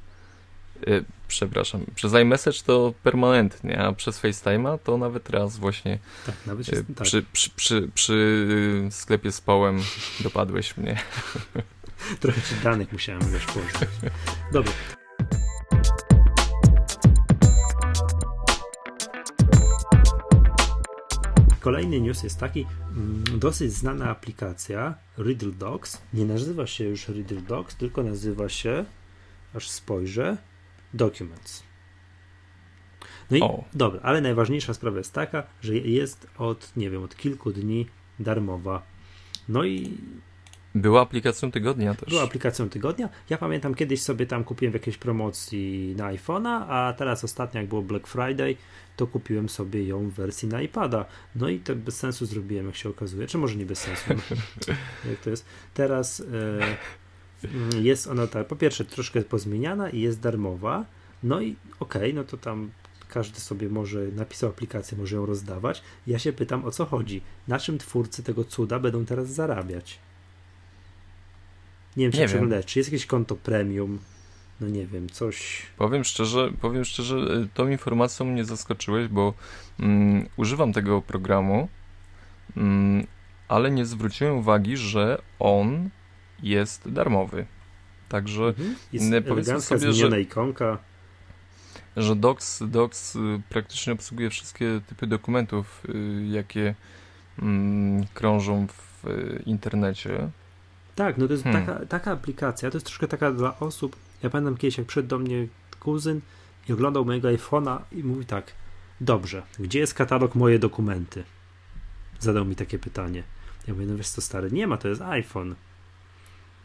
y, 0.87 1.05
przepraszam, 1.29 1.85
przez 1.95 2.13
iMessage 2.13 2.63
to 2.65 2.93
permanentnie, 3.03 3.79
a 3.79 3.93
przez 3.93 4.21
FaceTime'a 4.21 4.79
to 4.83 4.97
nawet 4.97 5.29
raz 5.29 5.57
właśnie 5.57 5.99
Tak, 6.25 6.35
nawet 6.45 6.65
się, 6.65 6.75
y, 6.77 6.83
tak. 6.95 7.03
przy, 7.03 7.23
przy, 7.33 7.49
przy, 7.49 7.89
przy 7.93 8.13
y, 8.87 8.91
sklepie 8.91 9.31
z 9.31 9.41
pałem 9.41 9.81
dopadłeś 10.19 10.77
mnie. 10.77 10.99
Trochę 12.21 12.41
ci 12.41 12.55
danych 12.63 12.91
musiałem 12.91 13.31
wiesz 13.31 13.45
położyć. 13.45 13.75
Dobra. 14.53 14.71
Kolejny 21.59 22.01
news 22.01 22.23
jest 22.23 22.39
taki, 22.39 22.65
mm, 22.91 23.23
dosyć 23.39 23.73
znana 23.73 24.09
aplikacja 24.09 24.95
Riddle 25.17 25.51
Docs. 25.51 26.01
Nie 26.13 26.25
nazywa 26.25 26.67
się 26.67 26.83
już 26.83 27.07
Riddle 27.07 27.41
Docs, 27.41 27.75
tylko 27.75 28.03
nazywa 28.03 28.49
się, 28.49 28.85
aż 29.53 29.69
spojrzę, 29.69 30.37
Documents. 30.93 31.63
No 33.31 33.37
i 33.37 33.41
O. 33.41 33.63
dobra, 33.73 33.99
ale 34.03 34.21
najważniejsza 34.21 34.73
sprawa 34.73 34.97
jest 34.97 35.13
taka, 35.13 35.43
że 35.61 35.75
jest 35.75 36.27
od, 36.37 36.71
nie 36.77 36.89
wiem, 36.89 37.03
od 37.03 37.15
kilku 37.15 37.51
dni 37.51 37.87
darmowa. 38.19 38.81
No 39.49 39.63
i 39.63 39.97
Była 40.75 41.01
aplikacją 41.01 41.51
tygodnia 41.51 41.93
też. 41.95 42.09
była 42.09 42.23
aplikacją 42.23 42.69
tygodnia. 42.69 43.09
Ja 43.29 43.37
pamiętam 43.37 43.75
kiedyś 43.75 44.01
sobie 44.01 44.25
tam 44.25 44.43
kupiłem 44.43 44.71
w 44.71 44.73
jakiejś 44.73 44.97
promocji 44.97 45.93
na 45.97 46.13
iPhone'a, 46.13 46.65
a 46.69 46.93
teraz 46.97 47.23
ostatnio 47.23 47.59
jak 47.61 47.69
było 47.69 47.81
Black 47.81 48.07
Friday, 48.07 48.55
to 48.95 49.07
kupiłem 49.07 49.49
sobie 49.49 49.83
ją 49.83 50.09
w 50.09 50.13
wersji 50.13 50.47
na 50.47 50.61
iPada. 50.61 51.05
No 51.35 51.49
i 51.49 51.59
to 51.59 51.75
bez 51.75 51.97
sensu 51.97 52.25
zrobiłem, 52.25 52.65
jak 52.65 52.75
się 52.75 52.89
okazuje. 52.89 53.27
Czy 53.27 53.37
może 53.37 53.55
nie 53.55 53.65
bez 53.65 53.79
sensu? 53.79 54.13
jak 55.09 55.19
to 55.23 55.29
jest? 55.29 55.45
Teraz 55.73 56.19
e, 56.19 56.23
jest 57.81 58.07
ona 58.07 58.27
tak, 58.27 58.47
po 58.47 58.55
pierwsze 58.55 58.85
troszkę 58.85 59.21
pozmieniana 59.21 59.89
i 59.89 59.99
jest 59.99 60.19
darmowa. 60.19 60.85
No 61.23 61.41
i 61.41 61.55
okej, 61.79 62.13
no 62.13 62.23
to 62.23 62.37
tam 62.37 62.71
każdy 63.09 63.39
sobie 63.39 63.69
może 63.69 63.99
napisał 64.07 64.49
aplikację, 64.49 64.97
może 64.97 65.15
ją 65.15 65.25
rozdawać. 65.25 65.81
Ja 66.07 66.19
się 66.19 66.33
pytam 66.33 66.65
o 66.65 66.71
co 66.71 66.85
chodzi. 66.85 67.21
Na 67.47 67.59
czym 67.59 67.77
twórcy 67.77 68.23
tego 68.23 68.43
cuda 68.43 68.79
będą 68.79 69.05
teraz 69.05 69.29
zarabiać? 69.29 69.99
Nie 71.97 72.05
wiem, 72.05 72.11
czy 72.11 72.17
Nie 72.17 72.21
wiem. 72.21 72.29
przeglądać, 72.29 72.65
czy 72.65 72.79
jest 72.79 72.91
jakieś 72.91 73.05
konto 73.05 73.35
premium, 73.35 73.99
no 74.61 74.67
nie 74.67 74.87
wiem, 74.87 75.09
coś. 75.09 75.65
Powiem 75.77 76.03
szczerze, 76.03 76.51
powiem 76.61 76.85
szczerze, 76.85 77.15
y, 77.15 77.47
tą 77.53 77.67
informacją 77.69 78.25
mnie 78.25 78.45
zaskoczyłeś, 78.45 79.07
bo 79.07 79.33
mm, 79.79 80.29
używam 80.37 80.73
tego 80.73 81.01
programu, 81.01 81.69
mm, 82.57 83.07
ale 83.47 83.71
nie 83.71 83.85
zwróciłem 83.85 84.37
uwagi, 84.37 84.77
że 84.77 85.21
on 85.39 85.89
jest 86.43 86.91
darmowy. 86.91 87.45
Także, 88.09 88.43
Mhm. 88.43 88.75
Jest 88.93 89.05
nie, 89.11 89.21
powiedzmy 89.21 89.61
sobie, 89.61 89.93
że- 89.93 90.21
ikonka. 90.21 90.77
że 91.97 92.15
Docs, 92.15 92.63
Docs 92.67 93.15
y, 93.15 93.19
praktycznie 93.49 93.93
obsługuje 93.93 94.29
wszystkie 94.29 94.81
typy 94.87 95.07
dokumentów, 95.07 95.83
y, 95.89 96.25
jakie 96.27 96.75
mm, 97.41 98.05
krążą 98.13 98.67
w 98.67 99.07
y, 99.07 99.43
internecie. 99.45 100.29
Tak, 100.95 101.17
no 101.17 101.27
to 101.27 101.33
jest 101.33 101.43
Hmm. 101.43 101.65
taka, 101.65 101.85
taka 101.85 102.11
aplikacja, 102.11 102.71
to 102.71 102.77
jest 102.77 102.85
troszkę 102.85 103.07
taka 103.07 103.31
dla 103.31 103.59
osób. 103.59 103.95
Ja 104.23 104.29
pamiętam 104.29 104.57
kiedyś, 104.57 104.77
jak 104.77 104.87
przyszedł 104.87 105.07
do 105.09 105.19
mnie 105.19 105.47
kuzyn 105.79 106.21
i 106.69 106.73
oglądał 106.73 107.05
mojego 107.05 107.27
iPhone'a 107.27 107.79
i 107.91 108.03
mówi 108.03 108.25
tak, 108.25 108.51
dobrze, 109.01 109.43
gdzie 109.59 109.79
jest 109.79 109.93
katalog 109.93 110.35
moje 110.35 110.59
dokumenty? 110.59 111.23
Zadał 112.19 112.45
mi 112.45 112.55
takie 112.55 112.79
pytanie. 112.79 113.23
Ja 113.67 113.73
mówię, 113.73 113.85
no 113.85 113.97
wiesz 113.97 114.09
co 114.09 114.21
stary, 114.21 114.51
nie 114.51 114.67
ma, 114.67 114.77
to 114.77 114.87
jest 114.87 115.01
iPhone. 115.01 115.55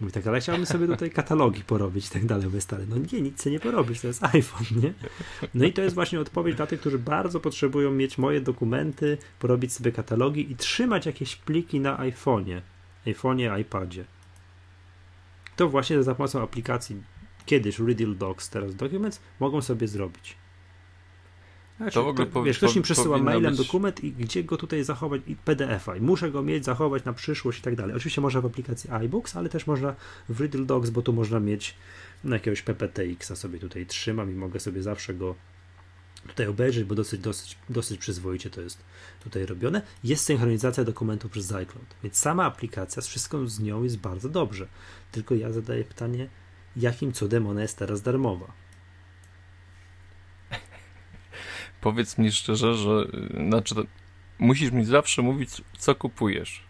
Mówi 0.05 0.13
tak, 0.13 0.27
ale 0.27 0.41
chciałbym 0.41 0.67
sobie 0.67 0.87
tutaj 0.87 1.11
katalogi 1.11 1.65
porobić 1.65 2.07
i 2.07 2.11
tak 2.11 2.27
dalej. 2.27 2.47
Mówię, 2.47 2.61
stary, 2.61 2.87
no 2.87 2.97
nie, 3.13 3.21
nic 3.21 3.43
sobie 3.43 3.53
nie 3.53 3.61
porobisz, 3.61 4.01
to 4.01 4.07
jest 4.07 4.25
iPhone, 4.25 4.83
nie? 4.83 4.95
No 5.55 5.65
i 5.65 5.73
to 5.73 5.83
jest 5.83 5.95
właśnie 5.95 6.21
odpowiedź 6.21 6.57
dla 6.57 6.67
tych, 6.67 6.81
którzy 6.81 6.99
bardzo 6.99 7.41
potrzebują 7.41 7.91
mieć 7.91 8.19
moje 8.19 8.41
dokumenty, 8.41 9.19
porobić 9.39 9.73
sobie 9.73 9.93
katalogi 9.93 10.53
i 10.53 10.57
trzymać 10.57 11.07
jakieś 11.07 11.37
pliki 11.37 11.81
na 11.81 11.97
iPhone'ie, 11.97 12.61
iPhone'ie, 13.07 13.61
iPadzie. 13.61 14.05
To 15.57 15.69
właśnie 15.69 16.03
za 16.03 16.15
pomocą 16.15 16.43
aplikacji 16.43 17.03
kiedyś 17.47 17.79
Riddle 17.79 18.15
Docs, 18.15 18.51
teraz 18.51 18.75
Documents, 18.75 19.21
mogą 19.41 19.63
sobie 19.63 19.89
zrobić. 19.89 20.37
Znaczy, 21.77 21.95
To 21.95 22.05
w 22.05 22.09
ogóle 22.09 22.27
powi- 22.27 22.45
wiesz, 22.45 22.59
ktoś 22.59 22.77
mi 22.77 22.83
przesyła 22.83 23.19
mailem 23.19 23.57
być- 23.57 23.67
dokument 23.67 24.05
i 24.05 24.13
gdzie 24.13 24.45
go 24.45 24.57
tutaj 24.57 24.85
zachować 24.85 25.23
i 25.27 25.37
PDF-a 25.37 25.97
i 25.97 26.01
muszę 26.01 26.31
go 26.31 26.43
mieć, 26.43 26.65
zachować 26.65 27.05
na 27.05 27.13
przyszłość 27.13 27.59
i 27.59 27.63
tak 27.63 27.77
dalej. 27.77 27.97
Oczywiście 27.97 28.21
można 28.21 28.41
w 28.41 28.47
aplikacji 28.47 28.91
iBooks, 28.91 29.37
ale 29.37 29.49
też 29.49 29.67
można 29.67 29.95
w 30.29 30.41
Riddle 30.41 30.65
Docs, 30.65 30.91
bo 30.91 31.03
tu 31.03 31.13
można 31.13 31.41
mieć 31.41 31.75
no, 32.25 32.35
jakiegoś 32.37 32.63
PPTX-a 32.63 33.37
sobie 33.37 33.59
tutaj 33.59 33.87
trzymam 33.87 34.31
i 34.31 34.35
mogę 34.35 34.61
sobie 34.61 34.83
zawsze 34.83 35.15
go 35.15 35.35
tutaj 36.29 36.47
obejrzeć, 36.47 36.85
bo 36.85 36.95
dosyć, 36.95 37.21
dosyć, 37.21 37.59
dosyć 37.71 37.99
przyzwoicie 38.01 38.51
to 38.51 38.61
jest 38.61 38.79
tutaj 39.25 39.47
robione. 39.47 39.83
Jest 40.05 40.25
synchronizacja 40.25 40.85
dokumentów 40.85 41.31
przez 41.33 41.53
iCloud, 41.53 41.87
więc 42.03 42.17
sama 42.17 42.45
aplikacja 42.45 43.03
z 43.03 43.07
wszystką 43.09 43.47
z 43.49 43.61
nią 43.61 43.83
jest 43.83 43.99
bardzo 43.99 44.29
dobrze. 44.29 44.69
Tylko 45.13 45.35
ja 45.35 45.53
zadaję 45.53 45.85
pytanie, 45.85 46.29
jakim 46.77 47.13
cudem 47.13 47.47
ona 47.47 47.63
jest 47.63 47.79
teraz 47.79 48.03
darmowa? 48.03 48.47
Powiedz 51.85 52.19
mi 52.19 52.33
szczerze, 52.33 52.75
że 52.75 53.07
y, 53.41 53.49
znaczy, 53.49 53.75
musisz 54.39 54.71
mi 54.71 54.85
zawsze 54.85 55.23
mówić, 55.23 55.51
co 55.79 55.95
kupujesz. 55.95 56.63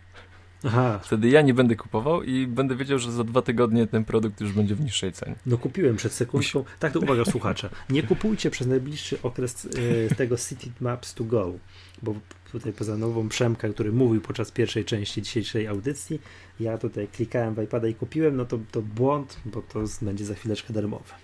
Aha, 0.65 1.01
Wtedy 1.03 1.29
ja 1.29 1.43
nie 1.43 1.55
będę 1.55 1.77
kupował 1.77 2.23
i 2.23 2.47
będę 2.47 2.77
wiedział, 2.77 2.99
że 2.99 3.13
za 3.13 3.25
dwa 3.25 3.43
tygodnie 3.43 3.87
ten 3.87 4.05
produkt 4.05 4.41
już 4.41 4.53
będzie 4.53 4.75
w 4.75 4.81
niższej 4.81 5.13
cenie. 5.13 5.35
no 5.47 5.59
kupiłem 5.59 5.97
przed 5.97 6.13
sekundką. 6.13 6.65
Tak, 6.79 6.93
to 6.93 7.01
uwaga 7.01 7.25
słuchacze, 7.25 7.71
nie 7.91 8.03
kupujcie 8.03 8.51
przez 8.51 8.67
najbliższy 8.67 9.23
okres 9.23 9.69
e, 10.11 10.15
tego 10.15 10.37
City 10.37 10.71
Maps 10.81 11.15
to 11.15 11.25
Go, 11.25 11.53
bo 12.03 12.15
tutaj 12.53 12.73
poza 12.73 12.97
nową 12.97 13.29
Przemka, 13.29 13.69
który 13.69 13.93
mówił 13.93 14.21
podczas 14.21 14.51
pierwszej 14.51 14.85
części 14.85 15.23
dzisiejszej 15.23 15.67
audycji, 15.67 16.21
ja 16.61 16.79
tutaj 16.79 17.09
klikałem 17.09 17.55
w 17.55 17.63
iPada 17.63 17.89
i 17.89 17.95
kupiłem, 17.95 18.37
no 18.37 18.45
to, 18.45 18.59
to 18.71 18.83
błąd, 18.83 19.41
bo 19.45 19.63
to 19.63 19.85
będzie 20.03 20.25
za 20.25 20.35
chwileczkę 20.35 20.73
darmowe. 20.73 21.15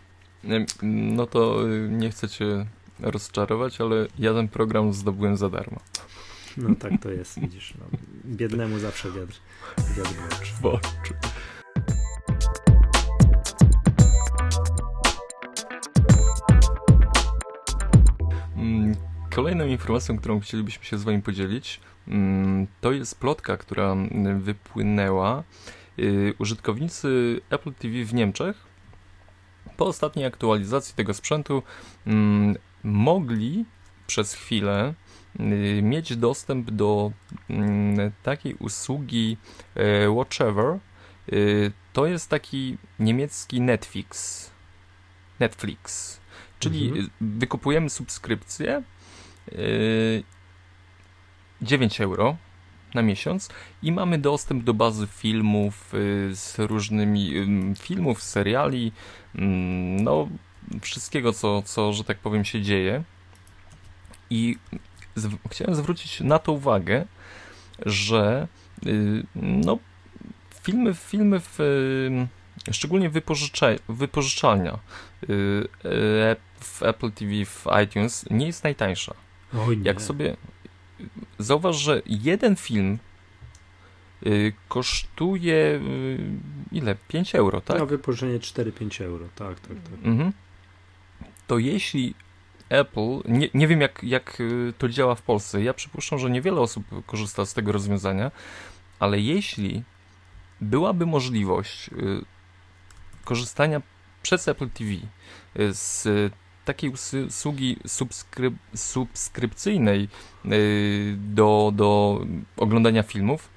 No 0.83 1.27
to 1.27 1.69
y, 1.71 1.89
nie 1.91 2.11
chcę 2.11 2.29
cię 2.29 2.67
rozczarować, 3.03 3.81
ale 3.81 4.07
ja 4.19 4.35
ten 4.35 4.49
program 4.49 4.93
zdobyłem 4.93 5.37
za 5.37 5.51
darmo. 5.51 5.81
No 6.57 6.75
tak 6.75 6.93
to 7.03 7.11
jest, 7.11 7.41
widzisz. 7.41 7.75
No, 7.79 7.99
biednemu 8.25 8.79
zawsze 8.79 9.13
wiatr, 9.13 9.41
wiatr 9.97 10.53
w 10.61 10.67
oczy. 10.67 11.15
Mm, 18.57 18.95
Kolejną 19.31 19.67
informacją, 19.67 20.19
którą 20.19 20.41
chcielibyśmy 20.41 20.85
się 20.85 20.99
z 20.99 21.05
Wami 21.05 21.23
podzielić, 21.23 21.81
mm, 22.09 22.67
to 22.81 22.93
jest 22.93 23.21
plotka, 23.21 23.57
która 23.57 23.97
wypłynęła. 24.41 25.43
Y, 25.99 26.35
użytkownicy 26.39 27.41
Apple 27.51 27.73
TV 27.73 28.05
w 28.05 28.15
Niemczech 28.15 28.71
po 29.77 29.87
ostatniej 29.87 30.27
aktualizacji 30.27 30.95
tego 30.95 31.15
sprzętu 31.15 31.63
mm, 32.07 32.57
mogli 32.85 33.65
przez 34.07 34.35
chwilę 34.35 34.95
y, 35.41 35.81
mieć 35.83 36.17
dostęp 36.17 36.71
do 36.71 37.13
takiej 38.23 38.55
usługi 38.55 39.37
e, 39.75 40.11
Watchever. 40.11 40.79
Y, 41.33 41.73
to 41.93 42.07
jest 42.07 42.31
taki 42.31 42.77
niemiecki 42.99 43.61
Netflix. 43.61 44.51
Netflix. 45.41 46.21
Czyli 46.59 46.89
mhm. 46.89 47.11
wykupujemy 47.21 47.91
subskrypcję 47.91 48.83
9 51.63 51.99
yy, 51.99 52.05
euro 52.05 52.37
na 52.95 53.03
miesiąc 53.03 53.49
i 53.83 53.93
mamy 53.93 54.19
dostęp 54.19 54.65
do 54.65 54.75
bazy 54.75 55.07
filmów 55.07 55.93
z 56.33 56.59
różnymi 56.59 57.33
filmów, 57.79 58.23
seriali, 58.23 58.93
no 60.03 60.29
wszystkiego, 60.81 61.33
co, 61.33 61.63
co 61.63 61.93
że 61.93 62.05
tak 62.05 62.19
powiem 62.19 62.45
się 62.45 62.63
dzieje. 62.63 63.03
I 64.31 64.57
chciałem 65.51 65.75
zwrócić 65.75 66.21
na 66.21 66.39
to 66.39 66.53
uwagę, 66.53 67.07
że 67.87 68.49
yy, 68.83 69.25
no 69.35 69.79
filmy, 70.63 70.95
filmy 70.95 71.41
w 71.41 71.59
szczególnie 72.73 73.11
wypożycza, 73.11 73.67
wypożyczalnia 73.89 74.79
w 76.61 76.83
Apple 76.83 77.13
TV, 77.13 77.45
w 77.45 77.67
iTunes 77.85 78.25
nie 78.31 78.47
jest 78.47 78.65
najtańsza. 78.65 79.15
Oj, 79.59 79.79
nie. 79.79 79.85
Jak 79.85 80.03
sobie 80.03 80.37
zauważ, 81.39 81.77
że 81.77 82.03
jeden 82.07 82.57
film 82.57 82.99
y, 84.27 84.53
kosztuje 84.69 85.55
y, 85.55 86.19
ile? 86.73 86.97
5 87.09 87.35
euro, 87.35 87.61
tak? 87.61 87.79
Na 87.79 87.87
wypożyczenie 87.87 88.39
4-5 88.39 89.05
euro, 89.05 89.27
tak, 89.35 89.61
tak, 89.61 89.77
tak. 89.83 89.93
Mhm. 90.03 90.33
To 91.51 91.59
jeśli 91.59 92.15
Apple, 92.69 93.21
nie, 93.29 93.49
nie 93.55 93.69
wiem 93.69 93.81
jak, 93.81 94.05
jak 94.05 94.41
y, 94.41 94.73
to 94.79 94.89
działa 94.89 95.15
w 95.15 95.23
Polsce, 95.23 95.63
ja 95.63 95.75
przypuszczam, 95.75 96.19
że 96.19 96.31
niewiele 96.31 96.61
osób 96.61 96.85
korzysta 97.07 97.47
z 97.47 97.55
tego 97.55 97.73
rozwiązania, 97.73 98.31
ale 98.99 99.21
jeśli 99.21 99.83
byłaby 100.61 101.07
możliwość 101.07 101.91
korzystania 103.25 103.83
przez 104.23 104.49
Apple 104.49 104.71
TV 104.71 104.91
z 105.73 106.09
takiej 106.65 106.91
usługi 107.29 107.77
subskryp 107.87 108.55
subskrypcyjnej 108.75 110.09
y, 110.45 111.17
do, 111.19 111.73
do 111.75 112.21
oglądania 112.57 113.03
filmów, 113.03 113.49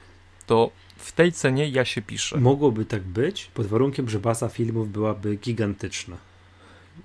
to 0.45 0.71
w 0.97 1.11
tej 1.11 1.31
cenie 1.31 1.69
ja 1.69 1.85
się 1.85 2.01
piszę. 2.01 2.37
Mogłoby 2.37 2.85
tak 2.85 3.03
być, 3.03 3.45
pod 3.53 3.67
warunkiem, 3.67 4.09
że 4.09 4.19
baza 4.19 4.49
filmów 4.49 4.91
byłaby 4.91 5.35
gigantyczna. 5.35 6.32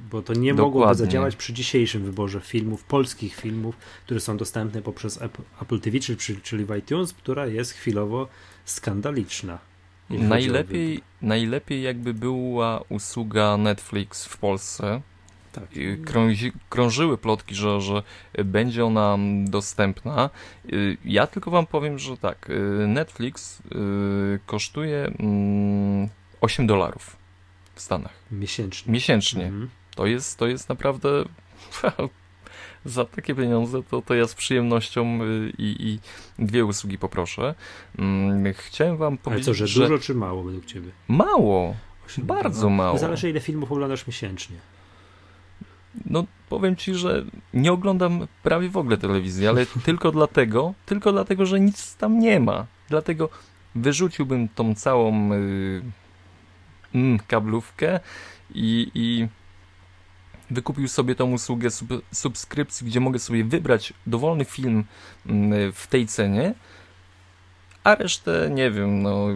Bo 0.00 0.22
to 0.22 0.32
nie 0.32 0.54
Dokładnie. 0.54 0.62
mogłoby 0.62 0.94
zadziałać 0.94 1.36
przy 1.36 1.52
dzisiejszym 1.52 2.04
wyborze 2.04 2.40
filmów, 2.40 2.84
polskich 2.84 3.34
filmów, 3.34 3.76
które 4.04 4.20
są 4.20 4.36
dostępne 4.36 4.82
poprzez 4.82 5.22
Apple 5.62 5.80
TV, 5.80 5.98
czyli, 6.00 6.40
czyli 6.42 6.64
w 6.64 6.76
iTunes, 6.76 7.12
która 7.12 7.46
jest 7.46 7.72
chwilowo 7.72 8.28
skandaliczna. 8.64 9.58
Najlepiej, 10.10 11.00
najlepiej 11.22 11.82
jakby 11.82 12.14
była 12.14 12.84
usługa 12.88 13.56
Netflix 13.56 14.24
w 14.24 14.36
Polsce, 14.36 15.00
tak. 15.52 15.68
Krąży, 16.04 16.52
krążyły 16.68 17.18
plotki, 17.18 17.54
że, 17.54 17.80
że 17.80 18.02
będzie 18.44 18.84
ona 18.84 19.18
dostępna. 19.44 20.30
Y, 20.72 20.96
ja 21.04 21.26
tylko 21.26 21.50
wam 21.50 21.66
powiem, 21.66 21.98
że 21.98 22.16
tak, 22.16 22.50
y, 22.50 22.86
Netflix 22.86 23.60
y, 23.60 24.38
kosztuje 24.46 25.12
8 26.40 26.62
mm, 26.62 26.66
dolarów 26.66 27.16
w 27.74 27.80
Stanach. 27.80 28.14
Miesięcznie. 28.30 28.92
Miesięcznie. 28.92 29.44
Mhm. 29.44 29.68
To, 29.98 30.06
jest, 30.06 30.38
to 30.38 30.46
jest 30.46 30.68
naprawdę 30.68 31.08
za 32.84 33.04
takie 33.04 33.34
pieniądze, 33.34 33.82
to, 33.82 34.02
to 34.02 34.14
ja 34.14 34.26
z 34.26 34.34
przyjemnością 34.34 35.18
i, 35.58 35.76
i 35.78 35.98
dwie 36.44 36.64
usługi 36.64 36.98
poproszę. 36.98 37.54
Mm, 37.98 38.54
chciałem 38.54 38.96
wam 38.96 39.18
powiedzieć, 39.18 39.48
Ale 39.48 39.54
co, 39.54 39.58
że, 39.58 39.66
że 39.66 39.80
dużo 39.80 39.98
czy 39.98 40.14
mało 40.14 40.42
według 40.42 40.64
ciebie? 40.64 40.90
Mało. 41.08 41.74
Bardzo 42.18 42.70
mało. 42.70 42.98
Zależy 42.98 43.30
ile 43.30 43.40
filmów 43.40 43.72
oglądasz 43.72 44.06
miesięcznie. 44.06 44.56
No, 46.06 46.24
powiem 46.48 46.76
ci, 46.76 46.94
że 46.94 47.24
nie 47.54 47.72
oglądam 47.72 48.26
prawie 48.42 48.68
w 48.68 48.76
ogóle 48.76 48.96
telewizji, 48.96 49.46
ale 49.46 49.66
tylko 49.84 50.12
dlatego, 50.12 50.74
tylko 50.86 51.12
dlatego, 51.12 51.46
że 51.46 51.60
nic 51.60 51.96
tam 51.96 52.18
nie 52.18 52.40
ma. 52.40 52.66
Dlatego 52.88 53.28
wyrzuciłbym 53.74 54.48
tą 54.48 54.74
całą 54.74 55.30
yy, 55.30 55.82
mm, 56.94 57.18
kablówkę 57.28 58.00
i, 58.54 58.90
i 58.94 59.28
wykupił 60.50 60.88
sobie 60.88 61.14
tą 61.14 61.32
usługę 61.32 61.70
sub, 61.70 61.88
subskrypcji, 62.12 62.86
gdzie 62.86 63.00
mogę 63.00 63.18
sobie 63.18 63.44
wybrać 63.44 63.92
dowolny 64.06 64.44
film 64.44 64.84
yy, 65.26 65.72
w 65.72 65.86
tej 65.86 66.06
cenie 66.06 66.54
a 67.84 67.94
resztę 67.94 68.50
nie 68.50 68.70
wiem, 68.70 69.02
no 69.02 69.28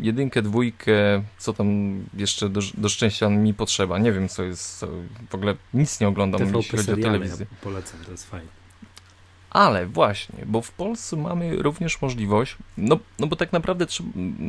jedynkę, 0.00 0.42
dwójkę, 0.42 1.22
co 1.38 1.52
tam 1.52 2.00
jeszcze 2.14 2.48
do, 2.48 2.60
do 2.74 2.88
szczęścia 2.88 3.28
mi 3.28 3.54
potrzeba. 3.54 3.98
Nie 3.98 4.12
wiem, 4.12 4.28
co 4.28 4.42
jest, 4.42 4.78
co, 4.78 4.88
w 5.30 5.34
ogóle 5.34 5.56
nic 5.74 6.00
nie 6.00 6.08
oglądam, 6.08 6.40
TVP 6.40 6.56
jeśli 6.56 6.78
chodzi 6.78 6.92
o 6.92 6.96
telewizję. 6.96 7.46
Ja 7.50 7.56
polecam, 7.62 8.00
to 8.04 8.10
jest 8.10 8.30
fajne. 8.30 8.59
Ale 9.50 9.86
właśnie, 9.86 10.44
bo 10.46 10.62
w 10.62 10.72
Polsce 10.72 11.16
mamy 11.16 11.56
również 11.56 12.02
możliwość, 12.02 12.56
no, 12.76 12.98
no 13.18 13.26
bo 13.26 13.36
tak 13.36 13.52
naprawdę 13.52 13.86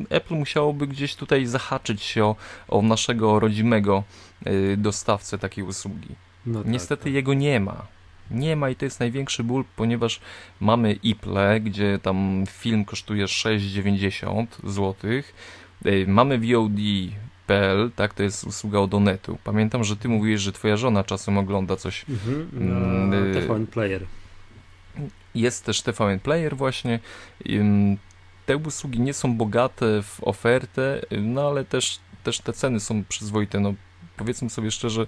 Apple 0.09 0.35
musiałoby 0.35 0.87
gdzieś 0.87 1.15
tutaj 1.15 1.45
zahaczyć 1.45 2.03
się 2.03 2.25
o, 2.25 2.35
o 2.67 2.81
naszego 2.81 3.39
rodzimego 3.39 4.03
y, 4.47 4.77
dostawcę 4.77 5.37
takiej 5.37 5.63
usługi. 5.63 6.15
No 6.45 6.59
tak, 6.59 6.71
Niestety 6.71 7.03
tak. 7.03 7.13
jego 7.13 7.33
nie 7.33 7.59
ma 7.59 7.87
nie 8.31 8.55
ma 8.55 8.69
i 8.69 8.75
to 8.75 8.85
jest 8.85 8.99
największy 8.99 9.43
ból, 9.43 9.63
ponieważ 9.75 10.19
mamy 10.59 10.93
iPle, 10.93 11.59
gdzie 11.59 11.99
tam 11.99 12.43
film 12.49 12.85
kosztuje 12.85 13.25
6,90 13.25 14.45
zł, 14.63 14.95
mamy 16.07 16.39
VOD.pl, 16.39 17.91
tak, 17.95 18.13
to 18.13 18.23
jest 18.23 18.43
usługa 18.43 18.79
od 18.79 18.93
Onetu. 18.93 19.37
Pamiętam, 19.43 19.83
że 19.83 19.95
ty 19.97 20.09
mówiłeś, 20.09 20.41
że 20.41 20.51
twoja 20.51 20.77
żona 20.77 21.03
czasem 21.03 21.37
ogląda 21.37 21.75
coś. 21.75 22.05
Mhm, 22.09 22.49
na 23.09 23.63
y, 23.63 23.67
Player. 23.67 24.05
Jest 25.35 25.65
też 25.65 25.81
TVN 25.81 26.19
Player 26.19 26.57
właśnie. 26.57 26.99
Te 28.45 28.57
usługi 28.57 28.99
nie 28.99 29.13
są 29.13 29.37
bogate 29.37 30.03
w 30.03 30.23
ofertę, 30.23 31.01
no 31.21 31.47
ale 31.47 31.65
też, 31.65 31.99
też 32.23 32.39
te 32.39 32.53
ceny 32.53 32.79
są 32.79 33.03
przyzwoite. 33.09 33.59
No, 33.59 33.73
powiedzmy 34.17 34.49
sobie 34.49 34.71
szczerze, 34.71 35.07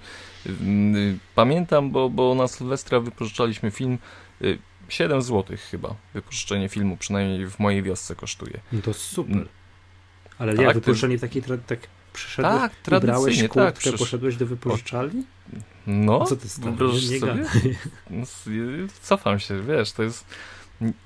pamiętam, 1.36 1.92
bo, 1.92 2.10
bo 2.10 2.36
na 2.36 2.48
Sylwestra 2.48 3.00
wypożyczaliśmy 3.00 3.72
film. 3.72 3.98
Yy, 4.42 4.58
7 4.90 5.22
zł 5.22 5.58
chyba 5.72 5.96
wypożyczenie 6.14 6.70
filmu, 6.70 6.98
przynajmniej 6.98 7.48
w 7.48 7.60
mojej 7.60 7.84
wiosce 7.84 8.16
kosztuje. 8.16 8.60
No 8.72 8.82
to 8.82 8.94
super. 8.94 9.46
Ale 10.38 10.56
tak, 10.56 10.66
jak 10.66 10.74
wypożyczenie 10.74 11.16
ty... 11.16 11.22
takiej 11.22 11.44
tak 11.68 11.80
przyszedłeś, 12.14 12.62
tak, 12.62 12.76
tradycyjnie, 12.76 13.50
tak, 13.50 13.76
przysz... 13.76 14.00
poszedłeś 14.00 14.36
do 14.36 14.46
wypożyczalni? 14.46 15.24
No, 15.88 16.26
co 16.26 16.36
ty? 16.36 16.48
Nie, 16.62 16.78
sobie? 17.18 17.46
No, 18.10 18.26
cofam 19.02 19.40
się, 19.40 19.62
wiesz, 19.62 19.92
to 19.92 20.04
jest 20.04 20.26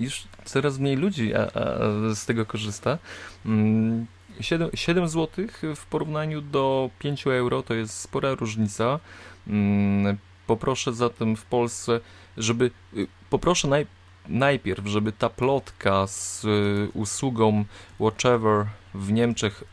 już 0.00 0.24
coraz 0.44 0.78
mniej 0.78 0.96
ludzi 0.96 1.34
a, 1.34 1.40
a 1.40 2.14
z 2.14 2.26
tego 2.26 2.46
korzysta. 2.46 2.98
Mm, 3.46 4.06
7, 4.40 4.70
7 4.74 5.08
zł 5.08 5.46
w 5.76 5.86
porównaniu 5.86 6.40
do 6.40 6.90
5 6.98 7.26
euro 7.26 7.62
to 7.62 7.74
jest 7.74 8.00
spora 8.00 8.34
różnica. 8.34 9.00
Mm, 9.46 10.18
poproszę 10.46 10.92
zatem 10.92 11.36
w 11.36 11.44
Polsce, 11.44 12.00
żeby. 12.36 12.70
Y, 12.96 13.06
poproszę 13.30 13.68
naj, 13.68 13.86
najpierw, 14.28 14.86
żeby 14.86 15.12
ta 15.12 15.28
plotka 15.30 16.06
z 16.06 16.44
y, 16.44 16.88
usługą 16.94 17.64
Watchever 18.00 18.66
w 18.94 19.12
Niemczech 19.12 19.64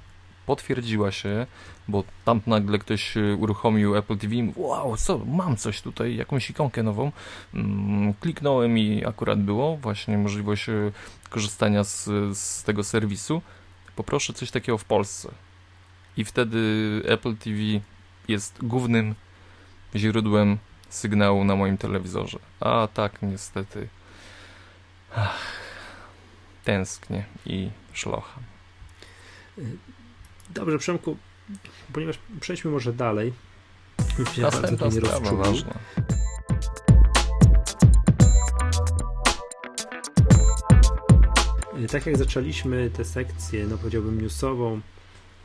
potwierdziła 0.46 1.12
się, 1.12 1.46
bo 1.88 2.04
tam 2.26 2.41
nagle 2.48 2.80
ktoś 2.80 3.18
y, 3.18 3.36
uruchomił 3.39 3.96
Apple 3.96 4.18
TV 4.18 4.36
wow, 4.56 4.98
co, 4.98 5.18
mam 5.18 5.58
coś 5.58 5.82
tutaj, 5.82 6.16
jakąś 6.16 6.50
ikonkę 6.50 6.84
nową. 6.84 7.12
Mm, 7.54 8.14
kliknąłem 8.14 8.78
i 8.78 9.06
akurat 9.06 9.41
było 9.41 9.78
właśnie 9.78 10.18
możliwość 10.18 10.66
korzystania 11.30 11.84
z, 11.84 12.10
z 12.38 12.64
tego 12.64 12.84
serwisu 12.84 13.41
poproszę 13.96 14.34
coś 14.34 14.52
takiego 14.52 14.78
w 14.78 14.86
Polsce. 14.86 15.32
I 16.18 16.26
wtedy 16.26 16.60
Apple 17.06 17.36
TV 17.36 17.60
jest 18.28 18.66
głównym 18.66 19.16
źródłem 19.96 20.58
sygnału 20.89 21.43
na 21.43 21.56
moim 21.56 21.78
telewizorze. 21.78 22.39
A 22.60 22.88
tak, 22.93 23.22
niestety. 23.22 23.88
Ach, 25.16 25.39
tęsknię 26.64 27.24
i 27.46 27.70
szlocham. 27.93 28.43
Dobrze, 30.50 30.78
Przemku, 30.78 31.18
ponieważ 31.93 32.20
przejdźmy 32.39 32.72
może 32.72 32.93
dalej. 32.93 33.34
Już 34.20 34.36
się 34.36 34.41
bardzo 34.41 34.89
nie. 34.89 35.02
Y, 41.84 41.88
tak 41.88 42.06
jak 42.06 42.18
zaczęliśmy 42.18 42.89
tę 42.89 43.06
sekcję, 43.06 43.68
no 43.68 43.78
powiedziałbym 43.78 44.22
newsową, 44.22 44.82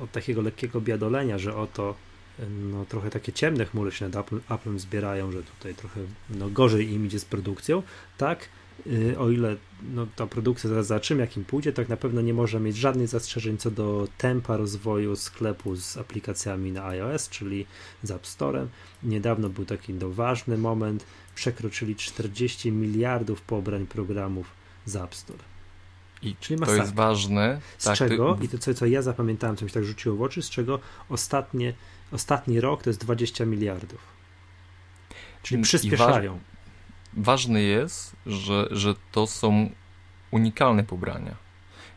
od 0.01 0.13
takiego 0.13 0.43
lekkiego 0.43 0.81
biadolenia, 0.81 1.39
że 1.39 1.57
oto 1.57 1.95
y, 2.41 2.47
no, 2.51 2.85
trochę 2.85 3.11
takie 3.11 3.33
ciemne 3.33 3.65
chmury 3.65 3.93
się 3.93 4.09
nad 4.09 4.17
Apple, 4.17 4.41
Apple 4.51 4.79
zbierają, 4.79 5.33
że 5.33 5.43
tutaj 5.43 5.75
trochę 5.75 6.01
no, 6.31 6.49
gorzej 6.49 6.93
im 6.93 7.07
idzie 7.07 7.21
z 7.21 7.25
produkcją, 7.25 7.83
tak 8.19 8.49
o 9.19 9.31
ile 9.31 9.57
no, 9.95 10.07
ta 10.17 10.27
produkcja 10.27 10.71
zaraz 10.71 10.87
zobaczymy, 10.87 11.21
jak 11.21 11.37
im 11.37 11.45
pójdzie, 11.45 11.73
tak 11.73 11.89
na 11.89 11.97
pewno 11.97 12.21
nie 12.21 12.35
może 12.35 12.61
mieć 12.61 12.77
żadnych 12.77 13.09
zastrzeżeń 13.09 13.59
co 13.59 13.71
do 13.71 14.09
tempa 14.19 14.57
rozwoju 14.57 15.17
sklepu 15.17 15.77
z 15.77 15.97
aplikacjami 15.97 16.73
na 16.73 16.85
iOS, 16.85 17.29
czyli 17.29 17.67
z 18.03 18.11
App 18.11 18.27
Storem. 18.27 18.69
Niedawno 19.03 19.49
był 19.49 19.65
taki 19.65 19.95
no, 19.95 20.11
ważny 20.11 20.59
moment, 20.59 21.05
przekroczyli 21.35 21.97
40 21.97 22.73
miliardów 22.73 23.43
pobrań 23.43 23.87
programów 23.87 24.47
z 24.87 24.97
App 24.97 25.15
Store. 25.15 25.43
I 26.23 26.37
Czyli 26.41 26.61
to 26.61 26.75
jest 26.75 26.95
ważne. 26.95 27.61
Z 27.79 27.85
tak, 27.85 27.97
czego, 27.97 28.35
ty... 28.35 28.45
i 28.45 28.49
to 28.49 28.59
co, 28.59 28.75
co 28.75 28.87
ja 28.87 29.03
zapamiętałem, 29.03 29.57
co 29.57 29.65
mi 29.65 29.71
się 29.71 29.75
tak 29.75 29.85
rzuciło 29.85 30.17
w 30.17 30.23
oczy, 30.23 30.43
z 30.43 30.51
czego 30.51 30.81
ostatnie, 31.09 31.75
ostatni 32.13 32.61
rok 32.61 32.83
to 32.83 32.91
jest 32.91 33.01
20 33.01 33.47
miliardów. 33.47 34.01
Czyli 35.43 35.63
przyspieszają. 35.63 36.41
Waż... 37.15 37.25
Ważne 37.25 37.63
jest, 37.63 38.17
że, 38.27 38.69
że 38.71 38.95
to 39.13 39.27
są 39.27 39.71
unikalne 40.31 40.85
pobrania. 40.85 41.35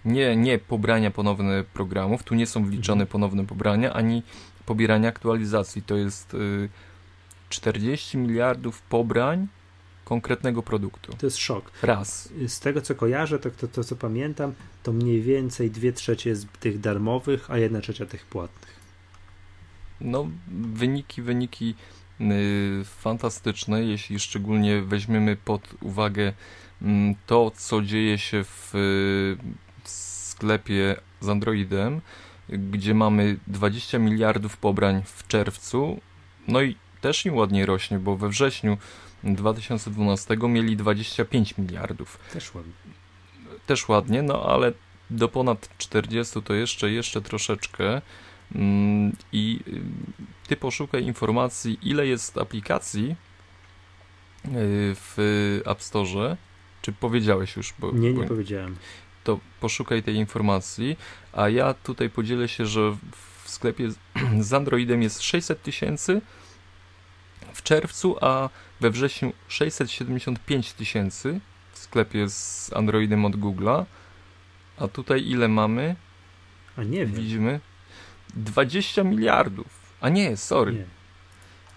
Nie, 0.05 0.35
nie 0.35 0.59
pobrania 0.59 1.11
ponowne 1.11 1.63
programów, 1.73 2.23
tu 2.23 2.35
nie 2.35 2.47
są 2.47 2.65
wliczone 2.65 3.01
mhm. 3.01 3.07
ponowne 3.11 3.45
pobrania, 3.45 3.93
ani 3.93 4.23
pobierania 4.65 5.09
aktualizacji. 5.09 5.81
To 5.81 5.95
jest 5.95 6.33
y, 6.33 6.69
40 7.49 8.17
miliardów 8.17 8.81
pobrań 8.81 9.47
konkretnego 10.05 10.63
produktu. 10.63 11.13
To 11.17 11.25
jest 11.25 11.37
szok. 11.37 11.71
Raz. 11.81 12.29
Z 12.47 12.59
tego 12.59 12.81
co 12.81 12.95
kojarzę, 12.95 13.39
to, 13.39 13.51
to, 13.51 13.67
to 13.67 13.83
co 13.83 13.95
pamiętam, 13.95 14.53
to 14.83 14.93
mniej 14.93 15.21
więcej 15.21 15.71
dwie 15.71 15.93
trzecie 15.93 16.35
z 16.35 16.45
tych 16.59 16.79
darmowych, 16.79 17.51
a 17.51 17.57
jedna 17.57 17.81
trzecia 17.81 18.05
tych 18.05 18.25
płatnych. 18.25 18.73
No, 20.01 20.27
wyniki, 20.73 21.21
wyniki 21.21 21.75
fantastyczne, 22.85 23.83
jeśli 23.83 24.19
szczególnie 24.19 24.81
weźmiemy 24.81 25.35
pod 25.35 25.61
uwagę 25.81 26.33
yy, 26.81 26.87
to, 27.25 27.51
co 27.55 27.81
dzieje 27.81 28.17
się 28.17 28.43
w 28.43 28.73
sklepie 29.83 30.95
z 31.19 31.29
Androidem, 31.29 32.01
gdzie 32.49 32.93
mamy 32.93 33.37
20 33.47 33.99
miliardów 33.99 34.57
pobrań 34.57 35.01
w 35.05 35.27
czerwcu, 35.27 36.01
no 36.47 36.61
i 36.61 36.75
też 37.01 37.25
im 37.25 37.35
ładnie 37.35 37.65
rośnie, 37.65 37.99
bo 37.99 38.17
we 38.17 38.29
wrześniu 38.29 38.77
2012 39.23 40.37
mieli 40.37 40.77
25 40.77 41.57
miliardów. 41.57 42.19
Też 42.33 42.55
ładnie. 42.55 42.73
Też 43.65 43.89
ładnie, 43.89 44.21
no 44.21 44.45
ale 44.45 44.71
do 45.09 45.27
ponad 45.27 45.69
40 45.77 46.41
to 46.41 46.53
jeszcze, 46.53 46.91
jeszcze 46.91 47.21
troszeczkę. 47.21 48.01
Mm, 48.55 49.15
I 49.31 49.59
y, 49.67 49.81
ty 50.47 50.55
poszukaj 50.55 51.03
informacji, 51.03 51.79
ile 51.81 52.07
jest 52.07 52.37
aplikacji 52.37 53.11
y, 53.11 53.15
w 54.95 55.61
App 55.65 55.81
Store. 55.81 56.37
Czy 56.81 56.93
powiedziałeś 56.93 57.55
już? 57.55 57.73
Bo, 57.79 57.91
nie, 57.91 58.13
nie 58.13 58.21
bo, 58.21 58.27
powiedziałem. 58.27 58.75
To 59.23 59.39
poszukaj 59.59 60.03
tej 60.03 60.15
informacji, 60.15 60.97
a 61.33 61.49
ja 61.49 61.73
tutaj 61.73 62.09
podzielę 62.09 62.47
się, 62.47 62.65
że 62.65 62.97
w 63.43 63.49
sklepie 63.49 63.89
z 64.39 64.53
Androidem 64.53 65.03
jest 65.03 65.21
600 65.21 65.61
tysięcy, 65.61 66.21
w 67.53 67.63
czerwcu, 67.63 68.17
a 68.21 68.49
we 68.81 68.89
wrześniu 68.89 69.33
675 69.47 70.73
tysięcy 70.73 71.39
w 71.73 71.79
sklepie 71.79 72.29
z 72.29 72.71
Androidem 72.73 73.25
od 73.25 73.35
Google'a. 73.35 73.85
A 74.77 74.87
tutaj 74.87 75.27
ile 75.27 75.47
mamy? 75.47 75.95
A 76.77 76.83
nie 76.83 77.05
wiem. 77.05 77.15
Widzimy 77.15 77.59
20 78.33 79.03
miliardów. 79.03 79.67
A 80.01 80.09
nie, 80.09 80.37
sorry. 80.37 80.73
Nie. 80.73 80.85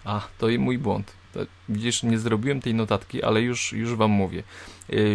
A, 0.05 0.27
to 0.37 0.47
mój 0.59 0.77
błąd. 0.77 1.13
To, 1.33 1.39
widzisz, 1.69 2.03
nie 2.03 2.19
zrobiłem 2.19 2.61
tej 2.61 2.73
notatki, 2.73 3.23
ale 3.23 3.41
już, 3.41 3.73
już 3.73 3.95
wam 3.95 4.11
mówię. 4.11 4.43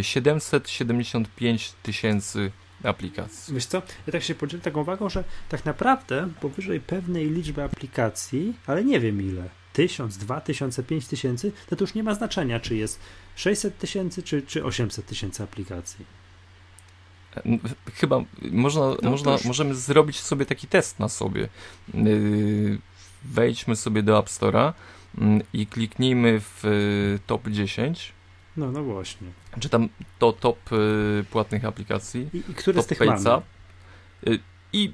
775 0.03 1.69
e, 1.69 1.83
tysięcy 1.83 2.53
aplikacji. 2.85 3.55
Wiesz 3.55 3.67
co, 3.67 3.83
ja 4.07 4.13
tak 4.13 4.23
się 4.23 4.35
podzielę 4.35 4.63
taką 4.63 4.81
uwagą, 4.81 5.09
że 5.09 5.25
tak 5.49 5.65
naprawdę 5.65 6.29
powyżej 6.41 6.81
pewnej 6.81 7.31
liczby 7.31 7.63
aplikacji, 7.63 8.55
ale 8.67 8.85
nie 8.85 9.01
wiem 9.01 9.23
ile, 9.23 9.49
tysiąc, 9.73 10.17
dwa 10.17 10.41
tysiące, 10.41 10.83
pięć 10.83 11.07
tysięcy, 11.07 11.53
to, 11.69 11.77
to 11.77 11.85
już 11.85 11.95
nie 11.95 12.03
ma 12.03 12.15
znaczenia, 12.15 12.61
czy 12.61 12.77
jest 12.77 13.01
600 13.37 13.79
tysięcy, 13.79 14.23
czy, 14.23 14.43
czy 14.43 14.65
800 14.65 15.07
tysięcy 15.07 15.43
aplikacji. 15.43 16.22
Chyba 17.95 18.25
można, 18.53 18.83
no, 19.03 19.11
można, 19.11 19.33
już... 19.33 19.45
możemy 19.45 19.75
zrobić 19.75 20.21
sobie 20.21 20.47
taki 20.47 20.67
test 20.67 20.99
na 20.99 21.09
sobie. 21.09 21.49
Yy, 21.95 22.79
wejdźmy 23.25 23.77
sobie 23.77 24.03
do 24.03 24.19
App 24.19 24.27
Store'a 24.27 24.73
mm, 25.19 25.43
i 25.53 25.67
kliknijmy 25.67 26.41
w 26.41 26.65
y, 26.65 27.19
top 27.27 27.49
10. 27.49 28.13
No, 28.57 28.73
no 28.73 28.83
właśnie. 28.83 29.29
Czy 29.61 29.69
tam 29.69 29.89
to 30.19 30.33
top 30.33 30.73
y, 30.73 31.25
płatnych 31.31 31.65
aplikacji. 31.65 32.29
I, 32.35 32.39
i 32.51 32.55
które 32.55 32.83
z 32.83 32.87
tych 32.87 33.01
mamy? 33.01 33.43
Y, 34.27 34.39
I 34.73 34.93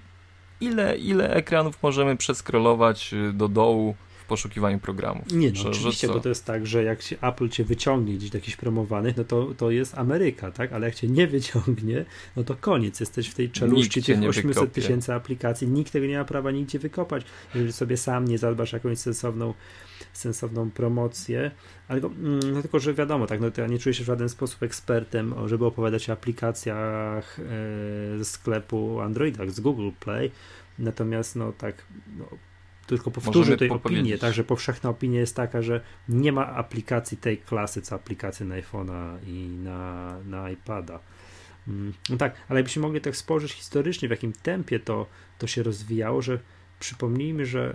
ile, 0.60 0.98
ile 0.98 1.34
ekranów 1.34 1.82
możemy 1.82 2.16
przeskrolować 2.16 3.14
do 3.32 3.48
dołu 3.48 3.94
poszukiwaniu 4.28 4.78
programów. 4.78 5.32
Nie, 5.32 5.50
no, 5.50 5.56
że, 5.56 5.68
oczywiście, 5.68 6.06
że 6.06 6.12
bo 6.12 6.20
to 6.20 6.28
jest 6.28 6.44
tak, 6.44 6.66
że 6.66 6.82
jak 6.82 7.02
się 7.02 7.16
Apple 7.20 7.48
cię 7.48 7.64
wyciągnie 7.64 8.14
gdzieś 8.14 8.30
do 8.30 8.38
jakichś 8.38 8.56
promowanych, 8.56 9.16
no 9.16 9.24
to, 9.24 9.54
to 9.56 9.70
jest 9.70 9.98
Ameryka, 9.98 10.50
tak? 10.50 10.72
Ale 10.72 10.86
jak 10.86 10.94
cię 10.94 11.08
nie 11.08 11.26
wyciągnie, 11.26 12.04
no 12.36 12.44
to 12.44 12.54
koniec. 12.54 13.00
Jesteś 13.00 13.28
w 13.28 13.34
tej 13.34 13.50
czeluści 13.50 14.02
tych 14.02 14.22
800 14.22 14.72
tysięcy 14.72 15.14
aplikacji. 15.14 15.68
Nikt 15.68 15.92
tego 15.92 16.06
nie 16.06 16.18
ma 16.18 16.24
prawa 16.24 16.50
nigdzie 16.50 16.78
wykopać, 16.78 17.24
jeżeli 17.54 17.72
sobie 17.72 17.96
sam 17.96 18.28
nie 18.28 18.38
zadbasz 18.38 18.72
jakąś 18.72 18.98
sensowną 18.98 19.54
sensowną 20.12 20.70
promocję, 20.70 21.50
ale 21.88 22.00
mm, 22.00 22.40
no, 22.52 22.62
tylko, 22.62 22.78
że 22.78 22.94
wiadomo, 22.94 23.26
tak, 23.26 23.40
no 23.40 23.50
ja 23.56 23.66
nie 23.66 23.78
czuję 23.78 23.94
się 23.94 24.04
w 24.04 24.06
żaden 24.06 24.28
sposób 24.28 24.62
ekspertem, 24.62 25.34
żeby 25.46 25.66
opowiadać 25.66 26.10
o 26.10 26.12
aplikacjach 26.12 27.38
e, 28.20 28.24
sklepu 28.24 29.00
Androida, 29.00 29.46
z 29.46 29.60
Google 29.60 29.90
Play, 30.00 30.30
natomiast 30.78 31.36
no 31.36 31.52
tak, 31.52 31.74
no, 32.18 32.24
tylko 32.88 33.10
powtórzę 33.10 33.56
tej 33.56 33.70
opinię, 33.70 34.18
także 34.18 34.44
powszechna 34.44 34.90
opinia 34.90 35.20
jest 35.20 35.36
taka, 35.36 35.62
że 35.62 35.80
nie 36.08 36.32
ma 36.32 36.46
aplikacji 36.46 37.16
tej 37.16 37.38
klasy, 37.38 37.82
co 37.82 37.94
aplikacje 37.94 38.46
na 38.46 38.54
iPhone'a 38.54 39.18
i 39.26 39.48
na, 39.48 40.14
na 40.24 40.50
iPada. 40.50 41.00
Mm, 41.68 41.92
no 42.10 42.16
tak, 42.16 42.34
ale 42.48 42.60
jakbyśmy 42.60 42.82
mogli 42.82 43.00
tak 43.00 43.16
spojrzeć 43.16 43.52
historycznie, 43.52 44.08
w 44.08 44.10
jakim 44.10 44.32
tempie 44.32 44.80
to, 44.80 45.06
to 45.38 45.46
się 45.46 45.62
rozwijało, 45.62 46.22
że 46.22 46.38
przypomnijmy, 46.80 47.46
że 47.46 47.74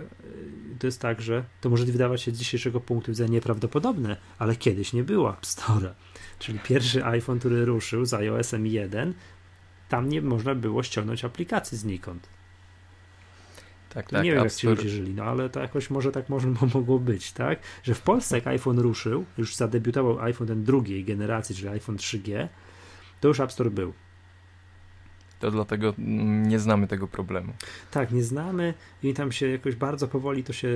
y, 0.74 0.78
to 0.78 0.86
jest 0.86 1.00
tak, 1.00 1.20
że 1.20 1.44
to 1.60 1.70
może 1.70 1.84
wydawać 1.84 2.22
się 2.22 2.30
z 2.30 2.38
dzisiejszego 2.38 2.80
punktu 2.80 3.12
widzenia 3.12 3.32
nieprawdopodobne, 3.32 4.16
ale 4.38 4.56
kiedyś 4.56 4.92
nie 4.92 5.04
było 5.04 5.32
App 5.32 5.42
Store'a. 5.42 5.90
Czyli 6.38 6.58
pierwszy 6.58 7.04
iPhone, 7.04 7.38
który 7.38 7.64
ruszył 7.64 8.04
z 8.04 8.14
iOS-em 8.14 8.66
1, 8.66 9.14
tam 9.88 10.08
nie 10.08 10.22
można 10.22 10.54
było 10.54 10.82
ściągnąć 10.82 11.24
aplikacji 11.24 11.78
znikąd. 11.78 12.28
Tak, 13.94 14.10
tak, 14.10 14.24
nie 14.24 14.32
wiem, 14.32 14.44
jak 14.44 14.52
ci 14.52 14.66
ludzie 14.66 14.88
żyli, 14.88 15.14
no 15.14 15.24
ale 15.24 15.50
to 15.50 15.60
jakoś 15.60 15.90
może 15.90 16.12
tak 16.12 16.28
może, 16.28 16.48
mogło 16.74 16.98
być, 16.98 17.32
tak? 17.32 17.58
Że 17.82 17.94
w 17.94 18.00
Polsce 18.00 18.36
jak 18.36 18.46
iPhone 18.46 18.78
ruszył, 18.78 19.24
już 19.38 19.56
zadebiutował 19.56 20.20
iPhone 20.20 20.48
ten 20.48 20.64
drugiej 20.64 21.04
generacji, 21.04 21.54
czyli 21.54 21.68
iPhone 21.68 21.96
3G, 21.96 22.48
to 23.20 23.28
już 23.28 23.40
App 23.40 23.52
Store 23.52 23.70
był. 23.70 23.92
To 25.44 25.50
dlatego 25.50 25.94
nie 26.48 26.58
znamy 26.58 26.86
tego 26.86 27.08
problemu. 27.08 27.52
Tak, 27.90 28.12
nie 28.12 28.24
znamy 28.24 28.74
i 29.02 29.14
tam 29.14 29.32
się 29.32 29.48
jakoś 29.48 29.74
bardzo 29.74 30.08
powoli 30.08 30.44
to 30.44 30.52
się 30.52 30.68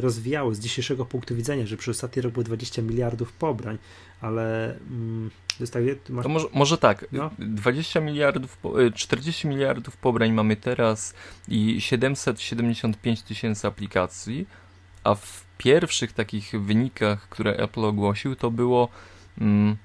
rozwijało 0.00 0.54
z 0.54 0.58
dzisiejszego 0.58 1.04
punktu 1.04 1.36
widzenia, 1.36 1.66
że 1.66 1.76
przez 1.76 1.96
ostatni 1.96 2.22
rok 2.22 2.32
było 2.32 2.44
20 2.44 2.82
miliardów 2.82 3.32
pobrań, 3.32 3.78
ale 4.20 4.74
mm, 4.90 5.30
to 5.48 5.62
jest 5.62 5.72
tak... 5.72 5.82
Masz... 6.08 6.22
To 6.22 6.28
może, 6.28 6.46
może 6.54 6.78
tak, 6.78 7.06
no. 7.12 7.30
20 7.38 8.00
miliardów, 8.00 8.58
40 8.94 9.46
y, 9.46 9.50
miliardów 9.50 9.96
pobrań 9.96 10.32
mamy 10.32 10.56
teraz 10.56 11.14
i 11.48 11.80
775 11.80 13.22
tysięcy 13.22 13.66
aplikacji, 13.66 14.46
a 15.04 15.14
w 15.14 15.44
pierwszych 15.58 16.12
takich 16.12 16.52
wynikach, 16.60 17.28
które 17.28 17.56
Apple 17.56 17.84
ogłosił, 17.84 18.36
to 18.36 18.50
było 18.50 18.88
mm, 19.40 19.76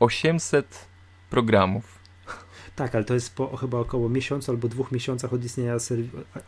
800 0.00 0.86
programów. 1.30 1.91
Tak, 2.82 2.94
ale 2.94 3.04
to 3.04 3.14
jest 3.14 3.34
po 3.34 3.56
chyba 3.56 3.78
około 3.78 4.08
miesiąca 4.08 4.52
albo 4.52 4.68
dwóch 4.68 4.92
miesiącach 4.92 5.32
od 5.32 5.44
istnienia 5.44 5.74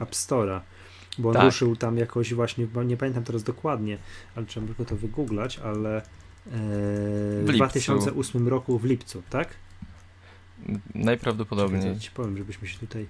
App 0.01 0.11
Store'a, 0.11 0.61
bo 1.19 1.29
on 1.29 1.35
tak. 1.35 1.45
ruszył 1.45 1.77
tam 1.77 1.99
jakoś 1.99 2.35
właśnie, 2.35 2.67
nie 2.85 2.97
pamiętam 2.97 3.25
teraz 3.25 3.43
dokładnie, 3.43 3.99
ale 4.35 4.47
trzeba 4.47 4.67
tylko 4.67 4.85
to 4.85 4.97
wygooglać, 4.97 5.59
ale 5.59 6.03
w 6.47 7.51
2008 7.55 8.49
roku 8.49 8.79
w 8.79 8.85
lipcu, 8.85 9.23
tak? 9.31 9.49
Najprawdopodobniej. 10.95 11.83
Czekaj, 11.83 11.99
ci 11.99 12.11
powiem, 12.11 12.39
żebyśmy 12.39 12.69
się 12.69 12.79
tutaj. 12.79 13.07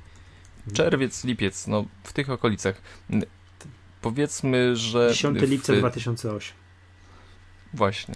Czerwiec, 0.72 1.24
lipiec, 1.24 1.66
no 1.66 1.84
w 2.02 2.12
tych 2.12 2.30
okolicach. 2.30 2.82
Powiedzmy, 4.00 4.76
że. 4.76 5.08
10 5.10 5.40
lipca 5.42 5.72
w... 5.72 5.78
2008. 5.78 6.56
Właśnie. 7.74 8.14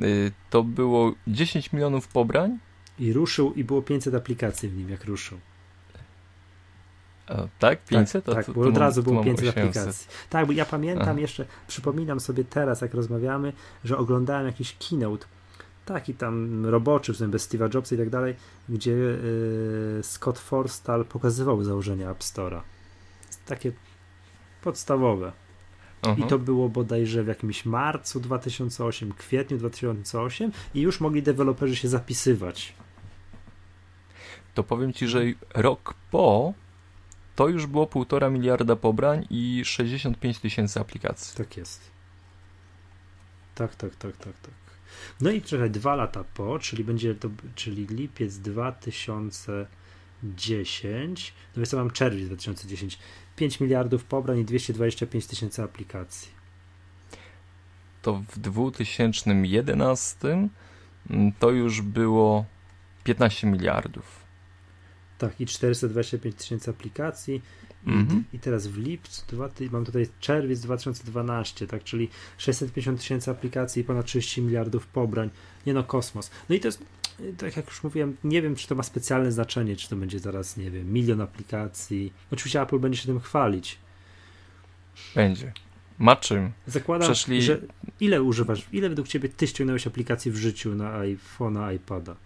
Y, 0.00 0.32
to 0.50 0.62
było 0.62 1.14
10 1.26 1.72
milionów 1.72 2.08
pobrań 2.08 2.58
I 2.98 3.12
ruszył 3.12 3.52
i 3.52 3.64
było 3.64 3.82
500 3.82 4.14
aplikacji 4.14 4.68
w 4.68 4.76
nim, 4.76 4.90
jak 4.90 5.04
ruszył. 5.04 5.38
A, 7.26 7.46
tak? 7.58 7.84
500? 7.84 8.24
Tak, 8.24 8.46
to, 8.46 8.52
bo 8.52 8.60
od 8.60 8.76
razu 8.76 9.02
było 9.02 9.24
500 9.24 9.48
800. 9.48 9.58
aplikacji. 9.58 10.08
Tak, 10.30 10.46
bo 10.46 10.52
ja 10.52 10.64
pamiętam 10.64 11.08
Aha. 11.08 11.20
jeszcze, 11.20 11.46
przypominam 11.66 12.20
sobie 12.20 12.44
teraz, 12.44 12.80
jak 12.80 12.94
rozmawiamy, 12.94 13.52
że 13.84 13.98
oglądałem 13.98 14.46
jakiś 14.46 14.76
keynote, 14.88 15.26
taki 15.84 16.14
tam 16.14 16.66
roboczy, 16.66 17.12
w 17.12 17.16
sumie 17.16 17.30
bez 17.30 17.48
Steve'a 17.48 17.74
Jobsa 17.74 17.94
i 17.94 17.98
tak 17.98 18.10
dalej, 18.10 18.34
gdzie 18.68 18.92
y, 18.92 20.00
Scott 20.02 20.38
Forstall 20.38 21.04
pokazywał 21.04 21.64
założenia 21.64 22.10
App 22.10 22.20
Store'a. 22.20 22.60
Takie 23.46 23.72
podstawowe. 24.62 25.32
Aha. 26.02 26.14
I 26.18 26.22
to 26.28 26.38
było 26.38 26.68
bodajże 26.68 27.24
w 27.24 27.26
jakimś 27.26 27.64
marcu 27.64 28.20
2008, 28.20 29.12
kwietniu 29.12 29.58
2008 29.58 30.52
i 30.74 30.80
już 30.80 31.00
mogli 31.00 31.22
deweloperzy 31.22 31.76
się 31.76 31.88
zapisywać. 31.88 32.74
To 34.54 34.64
powiem 34.64 34.92
ci, 34.92 35.08
że 35.08 35.20
rok 35.54 35.94
po 36.10 36.54
to 37.36 37.48
już 37.48 37.66
było 37.66 37.86
półtora 37.86 38.30
miliarda 38.30 38.76
pobrań 38.76 39.26
i 39.30 39.62
65 39.64 40.38
tysięcy 40.38 40.80
aplikacji. 40.80 41.36
Tak 41.36 41.56
jest. 41.56 41.90
Tak, 43.54 43.74
tak, 43.74 43.96
tak, 43.96 44.16
tak, 44.16 44.40
tak. 44.40 44.54
No 45.20 45.30
i 45.30 45.42
czekaj, 45.42 45.70
dwa 45.70 45.94
lata 45.94 46.24
po, 46.34 46.58
czyli 46.58 46.84
będzie 46.84 47.14
to, 47.14 47.28
czyli 47.54 47.86
lipiec 47.86 48.38
2010, 48.38 51.34
no 51.56 51.60
więc 51.60 51.70
to 51.70 51.76
mam 51.76 51.90
czerwiec 51.90 52.26
2010, 52.26 52.98
5 53.36 53.60
miliardów 53.60 54.04
pobrań 54.04 54.38
i 54.38 54.44
225 54.44 55.26
tysięcy 55.26 55.62
aplikacji. 55.62 56.28
To 58.02 58.22
w 58.28 58.38
2011 58.38 60.48
mm, 61.10 61.32
to 61.38 61.50
już 61.50 61.82
było 61.82 62.44
15 63.04 63.46
miliardów. 63.46 64.23
Tak, 65.28 65.40
i 65.40 65.46
425 65.46 66.34
tysięcy 66.36 66.70
aplikacji. 66.70 67.34
I, 67.86 67.90
Mhm. 67.90 68.24
I 68.32 68.38
teraz 68.38 68.66
w 68.66 68.78
lipcu, 68.78 69.22
dwa, 69.28 69.50
mam 69.70 69.84
tutaj 69.84 70.06
czerwiec 70.20 70.60
2012, 70.60 71.66
tak, 71.66 71.84
czyli 71.84 72.08
650 72.38 73.00
tysięcy 73.00 73.30
aplikacji 73.30 73.82
i 73.82 73.84
ponad 73.84 74.06
30 74.06 74.42
miliardów 74.42 74.86
pobrań. 74.86 75.30
Nie 75.66 75.74
no, 75.74 75.84
kosmos. 75.84 76.30
No 76.48 76.54
i 76.54 76.60
to 76.60 76.68
jest, 76.68 76.84
tak 77.38 77.56
jak 77.56 77.66
już 77.66 77.82
mówiłem, 77.84 78.16
nie 78.24 78.42
wiem, 78.42 78.56
czy 78.56 78.68
to 78.68 78.74
ma 78.74 78.82
specjalne 78.82 79.32
znaczenie, 79.32 79.76
czy 79.76 79.88
to 79.88 79.96
będzie 79.96 80.18
zaraz, 80.18 80.56
nie 80.56 80.70
wiem, 80.70 80.92
milion 80.92 81.20
aplikacji. 81.20 82.12
Oczywiście 82.30 82.62
Apple 82.62 82.78
będzie 82.78 82.98
się 82.98 83.06
tym 83.06 83.20
chwalić. 83.20 83.78
Będzie. 85.14 85.52
Ma 85.98 86.16
czym. 86.16 86.52
Zakładam, 86.66 87.12
Przeszli- 87.12 87.40
że 87.42 87.60
ile 88.00 88.22
używasz, 88.22 88.66
ile 88.72 88.88
według 88.88 89.08
ciebie 89.08 89.28
ty 89.28 89.46
ściągnąłeś 89.46 89.86
aplikacji 89.86 90.30
w 90.30 90.36
życiu 90.36 90.74
na 90.74 90.98
iPhone'a, 91.00 91.74
iPada? 91.74 92.16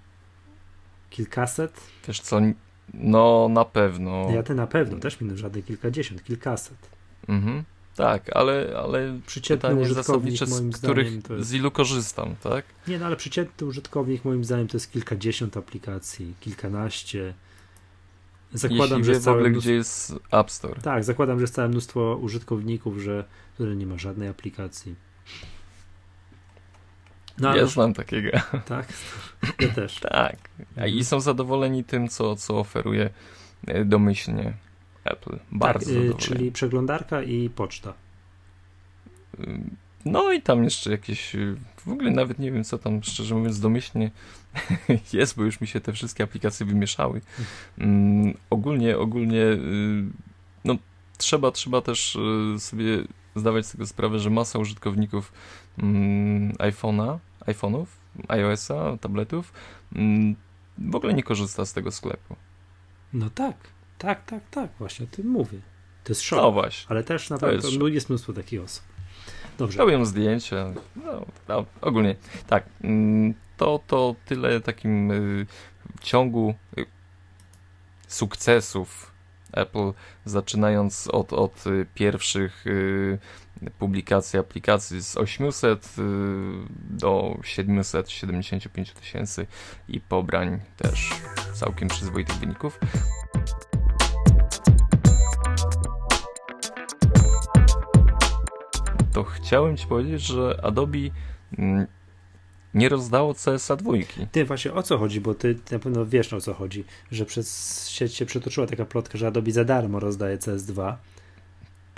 Kilkaset? 1.11 1.81
Wiesz 2.09 2.21
co, 2.21 2.41
no 2.95 3.49
na 3.51 3.65
pewno. 3.65 4.31
Ja 4.35 4.43
te 4.43 4.55
na 4.55 4.67
pewno, 4.67 4.99
też 4.99 5.21
minę 5.21 5.37
żadne 5.37 5.63
kilkadziesiąt, 5.63 6.25
kilkaset. 6.25 6.79
Mhm. 7.29 7.65
Tak, 7.97 8.37
ale, 8.37 8.75
ale 8.83 9.19
Przeciętny 9.27 9.69
pytanie 9.69 9.91
użytkownik 9.91 10.37
zasadnicze, 10.37 10.47
moim 10.47 10.73
z 10.73 10.79
których 10.79 11.23
to 11.23 11.45
z 11.45 11.53
ilu 11.53 11.71
korzystam, 11.71 12.35
tak? 12.43 12.65
Nie, 12.89 12.99
no 12.99 13.07
ale 13.07 13.17
przeciętny 13.17 13.67
użytkownik 13.67 14.25
moim 14.25 14.45
zdaniem 14.45 14.69
to 14.69 14.77
jest 14.77 14.93
kilkadziesiąt 14.93 15.57
aplikacji, 15.57 16.35
kilkanaście. 16.41 17.35
Zakładam, 18.53 18.99
Jeśli 18.99 19.05
że 19.05 19.11
wie 19.11 19.13
jest 19.13 19.23
w 19.23 19.25
całe 19.25 19.37
ogóle, 19.37 19.51
mnóstwo... 19.51 19.69
gdzie 19.69 19.75
jest 19.75 20.15
App 20.33 20.51
Store. 20.51 20.81
Tak, 20.81 21.05
zakładam, 21.05 21.39
że 21.39 21.43
jest 21.43 21.55
całe 21.55 21.69
mnóstwo 21.69 22.19
użytkowników, 22.23 22.99
że 22.99 23.25
które 23.55 23.77
nie 23.77 23.87
ma 23.87 23.99
żadnej 23.99 24.29
aplikacji. 24.29 24.95
No 27.41 27.49
ale 27.49 27.59
ja 27.59 27.67
znam 27.67 27.95
takiego. 27.95 28.31
tak, 28.67 28.89
ja 29.61 29.69
też. 29.69 30.01
tak. 30.11 30.37
I 30.87 31.05
są 31.05 31.21
zadowoleni 31.21 31.85
tym, 31.85 32.09
co, 32.09 32.37
co 32.37 32.59
oferuje 32.59 33.11
e, 33.67 33.85
domyślnie 33.85 34.53
Apple. 35.05 35.39
Bardzo 35.53 35.79
tak, 35.79 35.89
zadowoleni. 35.89 36.19
czyli 36.19 36.53
przeglądarka 36.53 37.23
i 37.23 37.51
poczta. 37.51 37.95
No 40.05 40.33
i 40.33 40.43
tam 40.43 40.65
jeszcze 40.65 40.91
jakieś. 40.91 41.35
y, 41.35 41.57
W 41.87 41.89
ogóle 41.89 42.11
nawet 42.11 42.39
nie 42.39 42.53
wiem, 42.53 42.65
co 42.65 42.79
tam 42.79 43.03
szczerze 43.03 43.35
mówiąc 43.35 43.61
domyślnie 43.61 44.11
jest, 45.13 45.37
bo 45.37 45.45
już 45.45 45.61
mi 45.61 45.67
się 45.67 45.81
te 45.81 45.93
wszystkie 45.93 46.25
aplikacje 46.25 46.67
wymieszały. 46.67 47.21
Mm, 47.79 48.35
ogólnie, 48.51 48.99
ogólnie, 48.99 49.43
y, 49.43 50.05
no 50.65 50.77
trzeba, 51.19 51.51
trzeba 51.51 51.81
też 51.81 52.19
sobie 52.59 53.05
zdawać 53.37 53.67
z 53.67 53.73
tego 53.73 53.87
sprawę, 53.87 54.19
że 54.19 54.31
masa 54.31 54.59
użytkowników 54.59 55.33
iPhone'a, 56.59 57.19
iPhone'ów, 57.49 57.87
iOS-a, 58.29 58.97
tabletów 58.97 59.53
mm, 59.95 60.37
w 60.79 60.95
ogóle 60.95 61.15
nie 61.15 61.23
korzysta 61.23 61.65
z 61.65 61.73
tego 61.73 61.91
sklepu. 61.91 62.37
No 63.13 63.31
tak, 63.31 63.57
tak, 63.99 64.25
tak, 64.25 64.43
tak, 64.51 64.71
właśnie 64.79 65.07
o 65.07 65.09
tym 65.17 65.27
mówię. 65.27 65.59
To 66.05 66.13
jest 66.13 66.23
szok. 66.23 66.39
No 66.39 66.53
właśnie. 66.53 66.91
Ale 66.91 67.05
też 67.05 67.31
na 67.31 67.39
pewno 67.39 67.55
jest 67.55 67.79
no, 67.79 67.89
jest 67.89 68.09
mnóstwo 68.09 68.33
takich 68.33 68.63
osób. 68.63 68.85
Dobrze. 69.59 69.79
Robią 69.79 70.05
zdjęcia. 70.05 70.73
No, 70.97 71.27
no, 71.49 71.65
ogólnie 71.81 72.17
tak. 72.47 72.65
mm, 72.81 73.35
To, 73.57 73.81
to 73.87 74.15
tyle 74.27 74.61
takim 74.61 75.11
y, 75.11 75.47
ciągu 76.01 76.55
y, 76.79 76.87
sukcesów 78.09 79.13
Apple, 79.53 79.93
zaczynając 80.25 81.09
od, 81.09 81.33
od 81.33 81.67
y, 81.67 81.87
pierwszych 81.95 82.67
y, 82.67 83.19
publikacji 83.79 84.39
aplikacji 84.39 85.03
z 85.03 85.17
800 85.17 85.87
y, 85.99 86.03
do 86.91 87.39
775 87.43 88.93
tysięcy 88.93 89.47
i 89.89 90.01
pobrań 90.01 90.61
też 90.77 91.11
całkiem 91.55 91.89
przyzwoitych 91.89 92.37
wyników. 92.37 92.79
to 99.19 99.25
chciałem 99.25 99.77
ci 99.77 99.87
powiedzieć, 99.87 100.23
że 100.23 100.61
Adobe 100.63 100.99
mm, 101.59 101.87
nie 102.75 102.89
rozdało 102.89 103.35
CSA 103.35 103.77
dwójki. 103.77 104.27
Ty 104.33 104.45
właśnie 104.45 104.73
o 104.73 104.83
co 104.83 104.99
chodzi, 104.99 105.21
bo 105.21 105.35
ty 105.35 105.59
na 105.71 105.79
pewno 105.79 106.07
wiesz 106.07 106.33
o 106.33 106.41
co 106.41 106.55
chodzi, 106.55 106.85
że 107.11 107.25
przez 107.25 107.89
sieć 107.89 108.15
się 108.15 108.27
przetoczyła 108.27 108.67
taka 108.67 108.85
plotka, 108.85 109.19
że 109.19 109.27
Adobe 109.27 109.51
za 109.51 109.65
darmo 109.65 110.01
rozdaje 110.01 110.39
CS2. 110.39 110.97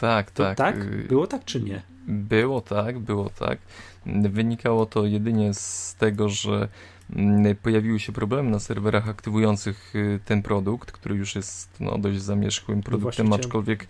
Tak, 0.00 0.30
To 0.30 0.42
tak. 0.42 0.56
tak? 0.56 0.76
y, 0.76 1.06
Było 1.08 1.26
tak 1.26 1.44
czy 1.44 1.60
nie? 1.60 1.82
Było 2.06 2.60
tak, 2.60 2.98
było 2.98 3.30
tak. 3.30 3.58
Wynikało 4.06 4.86
to 4.86 5.06
jedynie 5.06 5.54
z 5.54 5.94
tego, 5.98 6.28
że 6.28 6.68
mm, 7.16 7.56
pojawiły 7.56 8.00
się 8.00 8.12
problemy 8.12 8.50
na 8.50 8.58
serwerach 8.58 9.08
aktywujących 9.08 9.96
y, 9.96 10.20
ten 10.24 10.42
produkt, 10.42 10.92
który 10.92 11.14
już 11.14 11.34
jest 11.34 11.80
no, 11.80 11.98
dość 11.98 12.22
zamierzchłym 12.22 12.82
produktem, 12.82 13.26
właśnie 13.26 13.44
aczkolwiek 13.44 13.86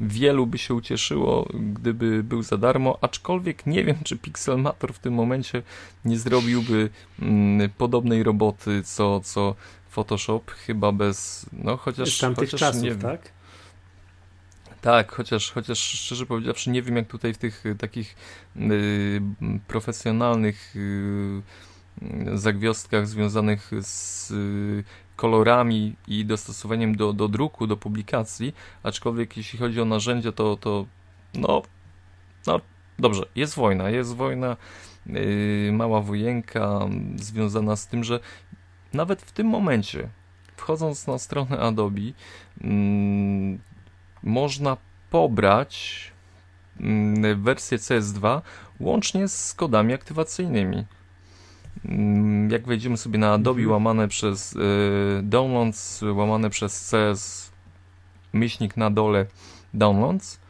wielu 0.00 0.46
by 0.46 0.58
się 0.58 0.74
ucieszyło, 0.74 1.48
gdyby 1.54 2.22
był 2.22 2.42
za 2.42 2.56
darmo, 2.56 2.98
aczkolwiek 3.00 3.66
nie 3.66 3.84
wiem, 3.84 3.96
czy 4.04 4.16
Pixelmator 4.16 4.92
w 4.92 4.98
tym 4.98 5.14
momencie 5.14 5.62
nie 6.04 6.18
zrobiłby 6.18 6.90
mm, 7.22 7.70
podobnej 7.70 8.22
roboty, 8.22 8.82
co, 8.82 9.20
co 9.20 9.54
Photoshop, 9.90 10.50
chyba 10.50 10.92
bez, 10.92 11.46
no 11.52 11.76
chociaż... 11.76 12.16
Z 12.16 12.20
tamtych 12.20 12.50
chociaż 12.50 12.60
czasów, 12.60 12.82
nie 12.82 12.94
tak? 12.94 13.34
Tak, 14.84 15.12
chociaż, 15.12 15.50
chociaż 15.52 15.78
szczerze 15.78 16.26
powiedziawszy 16.26 16.70
nie 16.70 16.82
wiem 16.82 16.96
jak 16.96 17.06
tutaj 17.06 17.34
w 17.34 17.38
tych 17.38 17.66
y, 17.66 17.74
takich 17.74 18.16
y, 18.56 19.20
profesjonalnych 19.66 20.76
y, 20.76 21.42
zagwiazdkach 22.34 23.06
związanych 23.06 23.70
z 23.80 24.30
y, 24.30 24.84
kolorami 25.16 25.96
i 26.08 26.24
dostosowaniem 26.24 26.96
do, 26.96 27.12
do 27.12 27.28
druku, 27.28 27.66
do 27.66 27.76
publikacji, 27.76 28.54
aczkolwiek 28.82 29.36
jeśli 29.36 29.58
chodzi 29.58 29.80
o 29.80 29.84
narzędzia, 29.84 30.32
to, 30.32 30.56
to 30.56 30.86
no, 31.34 31.62
no 32.46 32.60
dobrze, 32.98 33.22
jest 33.34 33.54
wojna, 33.54 33.90
jest 33.90 34.16
wojna, 34.16 34.56
y, 35.06 35.70
mała 35.72 36.00
wojenka 36.00 36.80
związana 37.16 37.76
z 37.76 37.88
tym, 37.88 38.04
że 38.04 38.20
nawet 38.92 39.22
w 39.22 39.32
tym 39.32 39.46
momencie, 39.46 40.08
wchodząc 40.56 41.06
na 41.06 41.18
stronę 41.18 41.58
Adobe, 41.58 42.00
mm, 42.60 43.58
można 44.24 44.76
pobrać 45.10 46.00
mm, 46.80 47.42
wersję 47.42 47.78
CS2 47.78 48.40
łącznie 48.80 49.28
z 49.28 49.54
kodami 49.54 49.94
aktywacyjnymi. 49.94 50.84
Mm, 51.84 52.50
Jak 52.50 52.66
wejdziemy 52.66 52.96
sobie 52.96 53.18
na 53.18 53.32
Adobe 53.32 53.60
Mhm. 53.60 53.70
łamane 53.72 54.08
przez 54.08 54.52
y, 54.52 54.58
downloads, 55.22 56.02
łamane 56.02 56.50
przez 56.50 56.90
CS 56.90 57.52
myślnik 58.32 58.76
na 58.76 58.90
dole 58.90 59.26
downloads, 59.74 60.40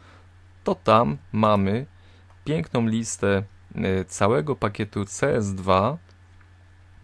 to 0.65 0.75
tam 0.75 1.19
mamy 1.33 1.87
piękną 2.45 2.87
listę 2.87 3.43
y, 3.77 4.05
całego 4.05 4.57
pakietu 4.57 5.03
CS2 5.05 5.97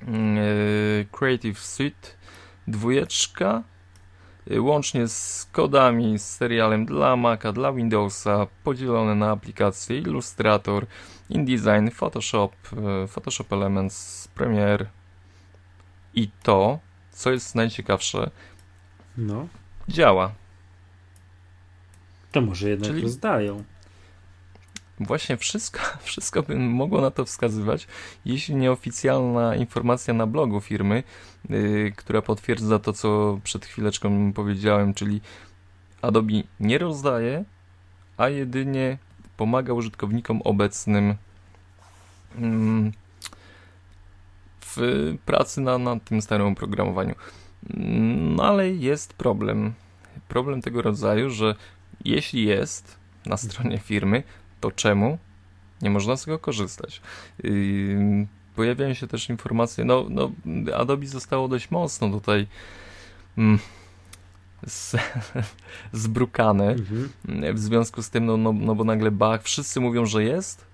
y, 0.02 1.06
Creative 1.12 1.58
Suite 1.58 2.08
dwójeczka 2.68 3.62
łącznie 4.58 5.08
z 5.08 5.48
kodami, 5.52 6.18
z 6.18 6.24
serialem 6.30 6.86
dla 6.86 7.16
Maca, 7.16 7.52
dla 7.52 7.72
Windowsa, 7.72 8.46
podzielone 8.64 9.14
na 9.14 9.30
aplikacje 9.30 9.98
Illustrator, 9.98 10.86
InDesign, 11.28 11.90
Photoshop, 11.90 12.52
y, 13.04 13.06
Photoshop 13.08 13.52
Elements, 13.52 14.28
Premiere, 14.28 14.86
I 16.14 16.30
to, 16.42 16.78
co 17.10 17.30
jest 17.32 17.54
najciekawsze, 17.54 18.30
No, 19.16 19.46
działa. 19.88 20.32
to 22.32 22.40
może 22.40 22.68
jednak 22.70 22.90
Czyli- 22.90 23.02
rozdają. 23.02 23.64
Właśnie 25.00 25.36
wszystko, 25.36 25.80
wszystko 26.02 26.42
by 26.42 26.56
mogło 26.56 27.00
na 27.00 27.10
to 27.10 27.24
wskazywać, 27.24 27.86
jeśli 28.24 28.54
nieoficjalna 28.54 29.56
informacja 29.56 30.14
na 30.14 30.26
blogu 30.26 30.60
firmy, 30.60 31.02
yy, 31.48 31.92
która 31.96 32.22
potwierdza 32.22 32.78
to, 32.78 32.92
co 32.92 33.38
przed 33.44 33.66
chwileczką 33.66 34.32
powiedziałem, 34.32 34.94
czyli 34.94 35.20
Adobe 36.02 36.32
nie 36.60 36.78
rozdaje, 36.78 37.44
a 38.16 38.28
jedynie 38.28 38.98
pomaga 39.36 39.72
użytkownikom 39.72 40.42
obecnym 40.42 41.14
mm, 42.38 42.92
w 44.60 44.76
pracy 45.26 45.60
na, 45.60 45.78
na 45.78 46.00
tym 46.00 46.22
starym 46.22 46.46
oprogramowaniu. 46.46 47.14
Mm, 47.70 48.34
No 48.34 48.44
ale 48.44 48.70
jest 48.70 49.12
problem. 49.14 49.72
Problem 50.28 50.62
tego 50.62 50.82
rodzaju, 50.82 51.30
że 51.30 51.54
jeśli 52.04 52.44
jest 52.44 52.98
na 53.26 53.36
stronie 53.36 53.78
firmy, 53.78 54.22
to 54.60 54.70
czemu 54.70 55.18
nie 55.82 55.90
można 55.90 56.16
z 56.16 56.24
tego 56.24 56.38
korzystać? 56.38 57.02
Yy, 57.44 58.26
pojawiają 58.56 58.94
się 58.94 59.06
też 59.06 59.28
informacje, 59.28 59.84
no, 59.84 60.06
no 60.08 60.30
Adobe 60.76 61.06
zostało 61.06 61.48
dość 61.48 61.70
mocno 61.70 62.10
tutaj 62.10 62.46
mm, 63.38 63.58
z, 64.66 64.96
zbrukane 65.92 66.70
Mhm. 66.70 67.08
w 67.54 67.58
związku 67.58 68.02
z 68.02 68.10
tym, 68.10 68.26
no, 68.26 68.36
no, 68.36 68.52
no 68.52 68.74
bo 68.74 68.84
nagle 68.84 69.10
bach, 69.10 69.42
wszyscy 69.42 69.80
mówią, 69.80 70.06
że 70.06 70.24
jest 70.24 70.66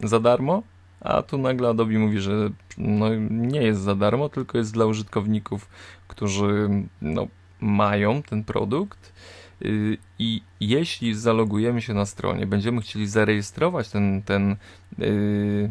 za 0.00 0.20
darmo, 0.20 0.62
a 1.00 1.22
tu 1.22 1.38
nagle 1.38 1.68
Adobe 1.68 1.98
mówi, 1.98 2.20
że 2.20 2.50
no, 2.78 3.08
nie 3.30 3.62
jest 3.62 3.80
za 3.80 3.94
darmo, 3.94 4.28
tylko 4.28 4.58
jest 4.58 4.72
dla 4.72 4.86
użytkowników, 4.86 5.68
którzy 6.08 6.68
no, 7.02 7.28
mają 7.60 8.22
ten 8.22 8.44
produkt. 8.44 9.12
Yy, 9.60 9.98
I 10.18 10.42
jeśli 10.60 11.14
zalogujemy 11.14 11.82
się 11.82 11.94
na 11.94 12.06
stronie, 12.06 12.46
będziemy 12.46 12.80
chcieli 12.80 13.06
zarejestrować 13.06 13.88
ten, 13.88 14.22
ten 14.22 14.56
yy, 14.98 15.70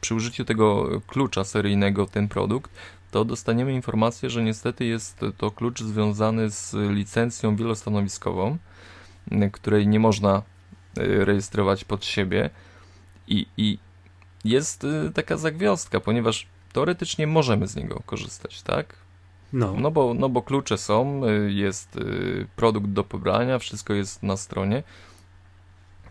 przy 0.00 0.14
użyciu 0.14 0.44
tego 0.44 0.88
klucza 1.06 1.44
seryjnego 1.44 2.06
ten 2.06 2.28
produkt, 2.28 2.70
to 3.10 3.24
dostaniemy 3.24 3.72
informację, 3.72 4.30
że 4.30 4.42
niestety 4.42 4.84
jest 4.84 5.20
to 5.36 5.50
klucz 5.50 5.80
związany 5.82 6.50
z 6.50 6.74
licencją 6.90 7.56
wielostanowiskową, 7.56 8.58
y, 9.32 9.50
której 9.50 9.88
nie 9.88 10.00
można 10.00 10.42
y, 10.98 11.24
rejestrować 11.24 11.84
pod 11.84 12.04
siebie 12.04 12.50
i, 13.28 13.46
i 13.56 13.78
jest 14.44 14.84
y, 14.84 15.10
taka 15.14 15.36
zagwiazdka, 15.36 16.00
ponieważ 16.00 16.46
teoretycznie 16.72 17.26
możemy 17.26 17.66
z 17.66 17.76
niego 17.76 18.02
korzystać, 18.06 18.62
tak? 18.62 19.05
No, 19.52 19.74
No 19.78 19.90
bo, 19.90 20.14
no 20.14 20.28
bo 20.28 20.42
klucze 20.42 20.78
są, 20.78 21.24
y, 21.24 21.52
jest 21.52 21.96
y, 21.96 22.46
produkt 22.56 22.88
do 22.88 23.04
pobrania, 23.04 23.58
wszystko 23.58 23.94
jest 23.94 24.22
na 24.22 24.36
stronie. 24.36 24.82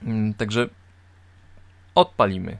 Mm, 0.03 0.33
Także 0.33 0.69
odpalimy. 1.95 2.57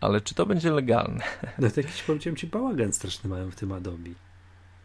Ale 0.00 0.20
czy 0.20 0.34
to 0.34 0.46
będzie 0.46 0.70
legalne? 0.70 1.24
no 1.58 1.70
to 1.70 1.80
jakiś 1.80 2.02
powiedziałem 2.02 2.36
ci 2.36 2.46
bałagan 2.46 2.92
straszny 2.92 3.30
mają 3.30 3.50
w 3.50 3.56
tym 3.56 3.72
Adobe. 3.72 4.10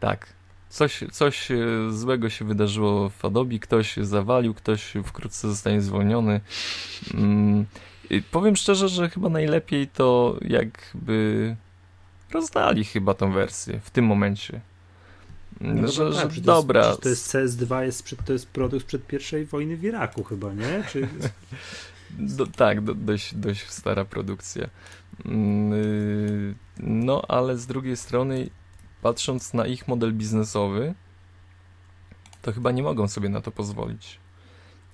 Tak. 0.00 0.32
Coś, 0.68 1.04
coś 1.12 1.50
e, 1.50 1.56
złego 1.90 2.30
się 2.30 2.44
wydarzyło 2.44 3.08
w 3.10 3.24
Adobe, 3.24 3.58
ktoś 3.58 3.96
zawalił, 3.96 4.54
ktoś 4.54 4.94
wkrótce 5.04 5.48
zostanie 5.48 5.80
zwolniony. 5.80 6.40
Mm, 7.14 7.66
powiem 8.30 8.56
szczerze, 8.56 8.88
że 8.88 9.10
chyba 9.10 9.28
najlepiej 9.28 9.88
to 9.88 10.38
jakby 10.40 11.56
rozdali 12.32 12.84
chyba 12.84 13.14
tą 13.14 13.32
wersję 13.32 13.80
w 13.84 13.90
tym 13.90 14.04
momencie. 14.04 14.60
Mm, 15.60 15.88
że, 15.88 16.12
tak, 16.12 16.30
że. 16.32 16.40
To 17.02 17.08
jest, 17.08 17.32
to 17.32 17.38
jest 17.40 17.58
CS2, 17.60 17.80
jest, 17.82 18.04
przed- 18.04 18.22
to 18.24 18.32
jest 18.32 18.46
produkt 18.48 18.84
sprzed 18.84 19.06
pierwszej 19.06 19.44
wojny 19.46 19.76
w 19.76 19.84
Iraku 19.84 20.24
chyba, 20.24 20.54
nie? 20.54 20.84
Czy... 20.90 21.08
Do, 22.18 22.46
tak, 22.46 22.80
do, 22.80 22.94
dość, 22.94 23.34
dość 23.34 23.70
stara 23.70 24.04
produkcja. 24.04 24.68
Mm, 25.24 25.72
y, 25.72 26.54
No, 26.78 27.22
ale 27.28 27.58
z 27.58 27.66
drugiej 27.66 27.96
strony, 27.96 28.50
patrząc 29.02 29.54
na 29.54 29.66
ich 29.66 29.88
model 29.88 30.12
biznesowy, 30.12 30.94
to 32.42 32.52
chyba 32.52 32.70
nie 32.70 32.82
mogą 32.82 33.08
sobie 33.08 33.28
na 33.28 33.40
to 33.40 33.50
pozwolić. 33.50 34.18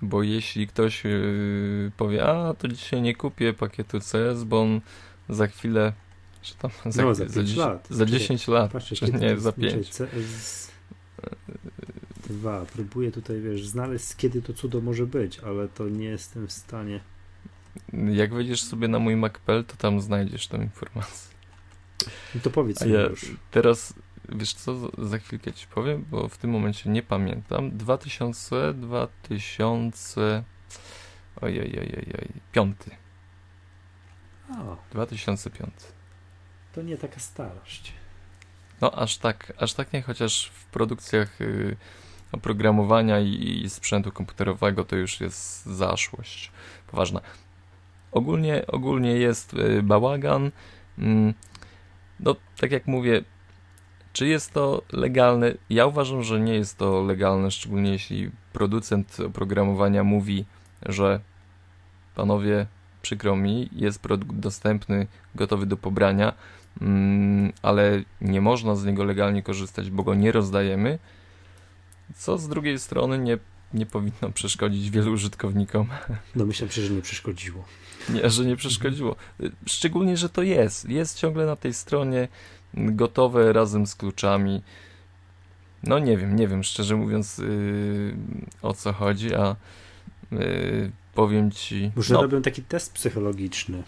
Bo 0.03 0.23
jeśli 0.23 0.67
ktoś 0.67 1.07
y, 1.07 1.93
powie, 1.97 2.27
a 2.27 2.55
to 2.55 2.69
dzisiaj 2.69 3.03
nie 3.03 3.15
kupię 3.15 3.53
pakietu 3.53 3.99
CS, 4.01 4.45
bo 4.45 4.63
on 4.63 4.81
za 5.29 5.47
chwilę, 5.47 5.93
czy 6.49 6.55
tam 6.55 6.71
za, 6.87 7.03
No, 7.03 7.15
za 7.15 7.29
za, 7.29 7.35
pięć 7.35 7.49
10, 7.49 7.57
lat. 7.59 7.87
za 7.91 8.07
10 8.07 8.49
lat, 8.49 8.73
Patrzcie, 8.73 8.97
czy 8.97 9.13
nie, 9.13 9.39
za 9.39 9.53
czekaj, 9.53 9.71
5. 9.71 9.89
CS... 9.91 10.69
Dwa. 12.29 12.67
Próbuję 12.73 13.13
tutaj, 13.13 13.41
wiesz, 13.41 13.67
znaleźć 13.67 14.15
kiedy 14.17 14.43
to 14.43 14.53
cudo 14.53 14.81
może 14.81 15.07
być, 15.07 15.39
ale 15.39 15.69
to 15.69 15.89
nie 15.89 16.05
jestem 16.05 16.47
w 16.49 16.53
stanie. 16.53 17.01
Jak 18.13 18.35
wejdziesz 18.35 18.63
sobie 18.63 18.89
na 18.89 18.99
mój 18.99 19.17
Macpel, 19.17 19.65
to 19.65 19.77
tam 19.77 20.01
znajdziesz 20.01 20.47
tę 20.49 20.57
informację. 20.57 21.29
No 22.35 22.41
to 22.43 22.51
powiedz 22.51 22.83
A 22.83 22.85
mi 22.87 22.93
ja 22.93 23.01
już. 23.01 23.27
teraz, 23.51 23.95
wiesz 24.29 24.55
co, 24.55 24.79
za- 24.79 25.05
za 25.09 25.19
chwilkę 25.19 25.53
ci 25.53 25.67
powiem, 25.67 26.05
bo 26.11 26.29
w 26.29 26.39
tym 26.39 26.51
momencie 26.51 26.91
nie 26.91 27.03
pamiętam. 27.03 27.71
2000, 27.79 28.75
2000, 28.75 30.45
ojej, 31.41 31.61
ojej, 31.61 31.95
ojej, 31.95 32.33
piąty, 32.53 32.91
O, 34.59 34.77
2005. 34.93 35.73
to 36.79 36.83
nie 36.83 36.97
taka 36.97 37.21
starość. 37.21 37.93
No 38.81 38.91
aż 38.91 39.17
tak, 39.17 39.53
aż 39.59 39.75
tak 39.75 39.93
nie, 39.93 40.03
chociaż 40.03 40.51
w 40.55 40.65
produkcjach 40.65 41.41
y, 41.41 41.77
oprogramowania 42.33 43.21
i, 43.21 43.65
sprzętu 43.69 44.13
komputerowego 44.13 44.85
to 44.85 44.97
już 44.97 45.21
jest 45.21 45.67
zaszłość 45.67 46.53
poważna. 46.91 47.21
Ogólnie, 48.13 48.67
ogólnie 48.67 49.13
jest 49.13 49.55
y, 49.55 49.83
bałagan. 49.83 50.51
Mm, 50.99 51.35
No, 52.21 52.37
tak 52.61 52.73
jak 52.73 52.87
mówię, 52.87 53.23
czy 54.13 54.27
jest 54.27 54.53
to 54.53 54.83
legalne? 54.93 55.55
Ja 55.71 55.87
uważam, 55.87 56.23
że 56.23 56.41
nie 56.41 56.55
jest 56.55 56.79
to 56.79 57.03
legalne, 57.03 57.51
szczególnie 57.51 57.91
jeśli 57.93 58.31
producent 58.53 59.21
oprogramowania 59.21 60.05
mówi, 60.05 60.45
że 60.87 61.21
panowie, 62.15 62.67
przykro 63.03 63.37
mi, 63.37 63.69
jest 63.73 64.03
produkt 64.03 64.37
dostępny, 64.37 65.07
gotowy 65.35 65.67
do 65.67 65.77
pobrania, 65.77 66.33
ale 67.63 68.03
nie 68.21 68.41
można 68.41 68.77
z 68.77 68.85
niego 68.85 69.05
legalnie 69.05 69.43
korzystać, 69.43 69.91
bo 69.91 70.03
go 70.03 70.15
nie 70.15 70.33
rozdajemy, 70.33 70.99
co 72.17 72.39
z 72.39 72.49
drugiej 72.49 72.79
strony 72.79 73.19
nie, 73.19 73.39
nie 73.75 73.87
powinno 73.87 74.31
przeszkodzić 74.35 74.91
wielu 74.91 75.13
użytkownikom. 75.13 75.89
No 76.37 76.47
myślę, 76.47 76.69
że 76.69 76.95
nie 76.95 77.03
przeszkodziło. 77.03 77.65
Nie, 78.09 78.31
że 78.31 78.45
nie 78.45 78.57
przeszkodziło. 78.57 79.17
Szczególnie, 79.67 80.17
że 80.17 80.29
to 80.29 80.43
jest. 80.43 80.89
Jest 80.89 81.19
ciągle 81.19 81.47
na 81.47 81.57
tej 81.57 81.75
stronie 81.75 82.29
mm, 82.75 82.97
gotowe 82.97 83.53
razem 83.53 83.87
z 83.87 83.95
kluczami. 83.95 84.63
No 85.83 85.99
nie 85.99 86.17
wiem, 86.17 86.37
nie 86.37 86.49
wiem 86.49 86.65
szczerze 86.65 86.97
mówiąc 86.97 87.39
yy, 87.39 88.17
o 88.63 88.75
co 88.75 88.93
chodzi, 88.93 89.35
a 89.35 89.57
yy, 90.33 90.91
powiem 91.15 91.51
ci. 91.51 91.91
Może 91.97 92.15
no, 92.15 92.23
robią 92.23 92.43
taki 92.43 92.63
test 92.63 92.93
psychologiczny. 92.93 93.83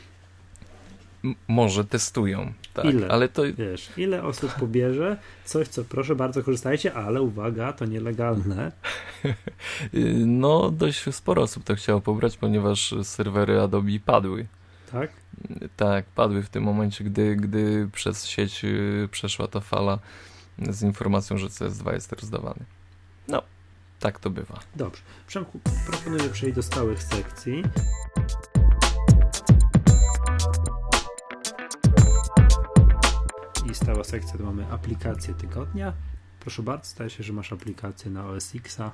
Może 1.49 1.85
testują, 1.85 2.53
tak, 2.75 2.85
Ile? 2.85 3.09
ale 3.09 3.29
to 3.29 3.43
Wiesz, 3.59 3.91
ile 3.97 4.23
osób 4.23 4.55
pobierze 4.55 5.17
coś, 5.45 5.69
co 5.69 5.85
proszę 5.85 6.17
bardzo 6.17 6.43
korzystajcie, 6.43 6.95
ale 6.95 7.23
uwaga, 7.23 7.73
to 7.73 7.85
nielegalne. 7.85 8.73
no 10.43 10.71
dość 10.71 11.15
sporo 11.15 11.43
osób 11.43 11.65
to 11.65 11.75
chciało 11.75 12.01
pobrać, 12.01 12.37
ponieważ 12.37 12.95
serwery 13.03 13.61
Adobe 13.61 14.01
padły. 14.05 14.47
Tak? 14.93 15.11
Tak, 15.77 16.05
padły 16.05 16.43
w 16.43 16.49
tym 16.49 16.63
momencie, 16.63 17.05
gdy, 17.05 17.37
gdy 17.37 17.89
przez 17.93 18.27
sieć 18.27 18.63
yy, 18.63 19.09
przeszła 19.11 19.47
ta 19.47 19.61
fala 19.61 19.99
z 20.59 20.83
informacją, 20.83 21.39
że 21.39 21.47
CS2 21.47 21.93
jest 21.93 22.13
rozdawany. 22.13 22.65
No, 23.29 23.43
tak 24.01 24.21
to 24.21 24.31
bywa. 24.31 24.61
Dobrze. 24.77 25.03
Przemku, 25.27 25.61
proponuję 25.87 26.29
przejść 26.29 26.57
do 26.57 26.63
stałych 26.63 27.03
sekcji. 27.03 27.63
I 33.71 33.75
stała 33.75 34.05
sekcja 34.05 34.39
to 34.39 34.45
mamy 34.45 34.67
aplikację 34.73 35.35
tygodnia. 35.35 35.93
Proszę 36.41 36.63
bardzo, 36.63 36.85
staje 36.85 37.11
się, 37.11 37.23
że 37.23 37.33
masz 37.33 37.53
aplikację 37.53 38.11
na 38.11 38.27
OS 38.27 38.55
Xa. 38.55 38.93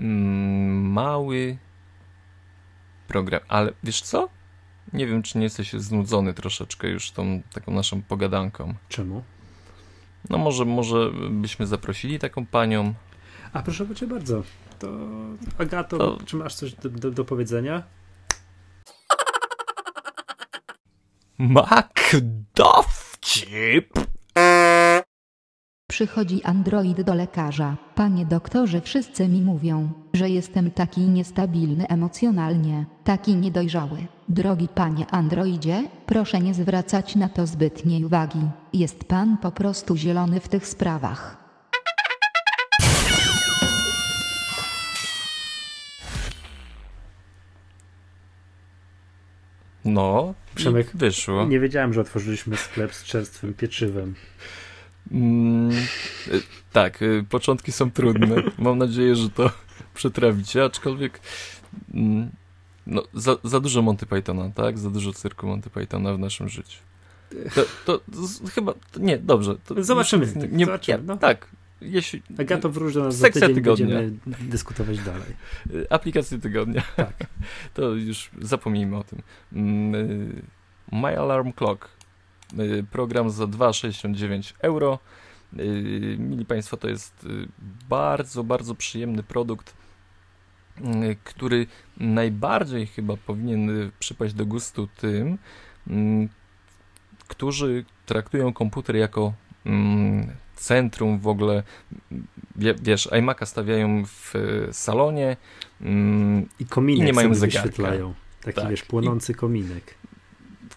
Mm, 0.00 0.92
mały 0.92 1.58
program, 3.08 3.40
ale 3.48 3.72
wiesz 3.84 4.02
co? 4.02 4.28
Nie 4.92 5.06
wiem, 5.06 5.22
czy 5.22 5.38
nie 5.38 5.44
jesteś 5.44 5.72
znudzony 5.72 6.34
troszeczkę 6.34 6.88
już 6.88 7.10
tą 7.10 7.42
taką 7.52 7.72
naszą 7.72 8.02
pogadanką. 8.02 8.74
Czemu? 8.88 9.22
No 10.30 10.38
może, 10.38 10.64
może 10.64 11.10
byśmy 11.30 11.66
zaprosili 11.66 12.18
taką 12.18 12.46
panią. 12.46 12.94
A 13.52 13.62
proszę 13.62 13.94
cię 13.94 14.06
bardzo. 14.06 14.42
To 14.78 14.98
Agato, 15.58 15.98
To- 15.98 16.18
czy 16.26 16.36
masz 16.36 16.54
coś 16.54 16.74
do, 16.74 16.88
do, 16.88 17.10
do 17.10 17.24
powiedzenia? 17.24 17.82
Mak 21.38 22.16
dowcip! 23.28 23.92
Przychodzi 25.88 26.44
android 26.44 27.00
do 27.00 27.14
lekarza. 27.14 27.76
Panie 27.94 28.26
doktorze, 28.26 28.80
wszyscy 28.80 29.28
mi 29.28 29.42
mówią, 29.42 29.92
że 30.14 30.30
jestem 30.30 30.70
taki 30.70 31.00
niestabilny 31.00 31.88
emocjonalnie, 31.88 32.86
taki 33.04 33.36
niedojrzały. 33.36 34.06
Drogi 34.28 34.68
panie 34.68 35.06
androidzie, 35.06 35.84
proszę 36.06 36.40
nie 36.40 36.54
zwracać 36.54 37.16
na 37.16 37.28
to 37.28 37.46
zbytniej 37.46 38.04
uwagi. 38.04 38.40
Jest 38.72 39.04
pan 39.04 39.36
po 39.38 39.50
prostu 39.50 39.96
zielony 39.96 40.40
w 40.40 40.48
tych 40.48 40.66
sprawach. 40.66 41.37
No, 49.88 50.34
Przemek, 50.54 50.90
wyszło. 50.94 51.46
Nie 51.46 51.60
wiedziałem, 51.60 51.92
że 51.92 52.00
otworzyliśmy 52.00 52.56
sklep 52.56 52.94
z 52.94 53.04
czerstwym 53.04 53.54
pieczywem. 53.54 54.14
Mm, 55.10 55.70
y, 56.28 56.42
tak, 56.72 57.02
y, 57.02 57.24
początki 57.28 57.72
są 57.72 57.90
trudne. 57.90 58.42
Mam 58.58 58.78
nadzieję, 58.78 59.16
że 59.16 59.30
to 59.30 59.50
przetrawicie, 59.94 60.64
aczkolwiek 60.64 61.20
mm, 61.94 62.30
no, 62.86 63.02
za, 63.14 63.36
za 63.44 63.60
dużo 63.60 63.82
Monty 63.82 64.06
Pythona, 64.06 64.50
tak? 64.54 64.78
Za 64.78 64.90
dużo 64.90 65.12
cyrku 65.12 65.46
Monty 65.46 65.70
Pythona 65.70 66.14
w 66.14 66.18
naszym 66.18 66.48
życiu. 66.48 66.78
To, 67.54 67.98
to 67.98 68.00
chyba, 68.54 68.74
to, 68.92 69.00
nie, 69.00 69.18
dobrze. 69.18 69.56
To 69.66 69.84
Zobaczymy, 69.84 70.26
Nie, 70.26 70.40
tak, 70.40 70.52
nie, 70.52 70.66
zobaczymy, 70.66 71.04
no. 71.06 71.16
Tak, 71.16 71.48
jeśli... 71.80 72.22
Agato 72.38 72.70
wróż 72.70 72.94
do 72.94 73.04
nas 73.04 73.16
za 73.16 73.30
tydzień, 73.30 73.54
tygodnia. 73.54 73.86
będziemy 73.86 74.36
dyskutować 74.48 74.98
dalej. 74.98 75.36
Aplikacje 75.90 76.38
tygodnia. 76.38 76.82
Tak. 76.96 77.26
To 77.74 77.94
już 77.94 78.30
zapomnijmy 78.40 78.96
o 78.96 79.04
tym. 79.04 79.22
Mm, 79.52 79.94
y, 79.94 80.42
My 80.92 81.18
Alarm 81.18 81.52
Clock. 81.52 81.88
Y, 82.58 82.84
Program 82.90 83.30
za 83.30 83.44
2,69 83.44 84.54
euro. 84.60 84.98
Y, 85.58 86.16
Mili 86.18 86.44
Państwo, 86.44 86.76
to 86.76 86.88
jest 86.88 87.26
bardzo, 87.88 88.44
bardzo 88.44 88.74
przyjemny 88.74 89.22
produkt, 89.22 89.74
który 91.24 91.66
najbardziej 91.96 92.86
chyba 92.86 93.16
powinien 93.16 93.90
przypaść 93.98 94.34
do 94.34 94.46
gustu 94.46 94.88
tym, 94.96 95.38
mm, 95.86 96.28
którzy 97.28 97.84
traktują 98.06 98.52
komputer 98.52 98.96
jako 98.96 99.32
mm, 99.66 100.36
centrum 100.60 101.18
w 101.18 101.26
ogóle, 101.28 101.62
wie, 102.56 102.74
wiesz, 102.74 103.08
iMac'a 103.08 103.46
stawiają 103.46 104.04
w 104.06 104.34
y, 104.36 104.68
salonie, 104.72 105.36
mm, 105.80 106.48
I 106.60 106.66
kominek 106.66 107.02
I 107.02 107.06
nie 107.06 107.12
mają 107.12 107.34
zegarka. 107.34 107.62
wyświetlają. 107.68 108.14
Taki, 108.40 108.60
Tak. 108.60 108.70
wiesz, 108.70 108.82
płonący 108.82 109.34
kominek. 109.34 109.94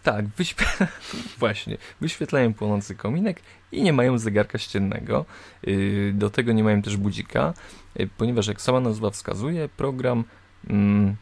Tak, 0.04 0.28
wyświe... 0.28 0.66
właśnie, 1.40 1.78
wyświetlają 2.02 2.54
płonący 2.54 2.96
kominek 2.96 3.42
i 3.72 3.84
nie 3.84 3.94
mają 3.94 4.18
zegarka 4.18 4.58
ściennego. 4.58 5.26
Yy, 5.64 6.14
Do 6.16 6.30
tego 6.30 6.52
nie 6.52 6.64
mają 6.64 6.82
też 6.82 6.98
budzika, 6.98 7.54
yy, 7.96 8.10
ponieważ 8.18 8.48
jak 8.48 8.62
sama 8.62 8.80
nazwa 8.80 9.10
wskazuje, 9.10 9.70
program 9.70 10.24
mm, 10.70 11.16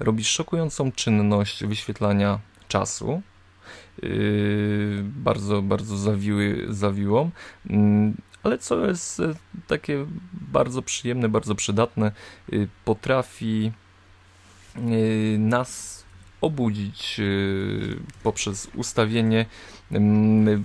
robi 0.00 0.24
szokującą 0.24 0.92
czynność 0.92 1.64
wyświetlania 1.64 2.38
czasu. 2.68 3.22
Yy, 4.02 5.04
bardzo, 5.04 5.62
bardzo 5.62 5.96
zawiły, 5.98 6.66
zawiłą. 6.68 7.30
Mm, 7.70 8.14
Ale 8.42 8.58
co 8.58 8.86
jest 8.86 9.20
e, 9.20 9.34
takie 9.66 10.06
bardzo 10.32 10.82
przyjemne, 10.82 11.28
bardzo 11.28 11.54
przydatne, 11.54 12.12
yy, 12.48 12.68
potrafi 12.84 13.72
yy, 14.76 15.38
nas 15.38 16.02
obudzić 16.40 17.18
yy, 17.18 17.96
poprzez 18.22 18.68
ustawienie 18.74 19.46
mm, 19.90 20.64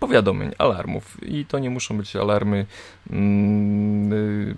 powiadomień, 0.00 0.50
alarmów. 0.58 1.18
I 1.22 1.46
to 1.46 1.58
nie 1.58 1.70
muszą 1.70 1.96
być 1.96 2.16
alarmy, 2.16 2.66
mm, 3.10 4.56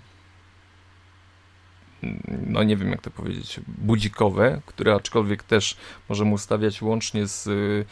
no 2.46 2.62
nie 2.62 2.76
wiem 2.76 2.90
jak 2.90 3.00
to 3.00 3.10
powiedzieć, 3.10 3.60
budzikowe, 3.68 4.60
które 4.66 4.94
aczkolwiek 4.94 5.42
też 5.42 5.76
możemy 6.08 6.32
ustawiać 6.32 6.82
łącznie 6.82 7.26
z 7.26 7.46
yy, 7.46 7.84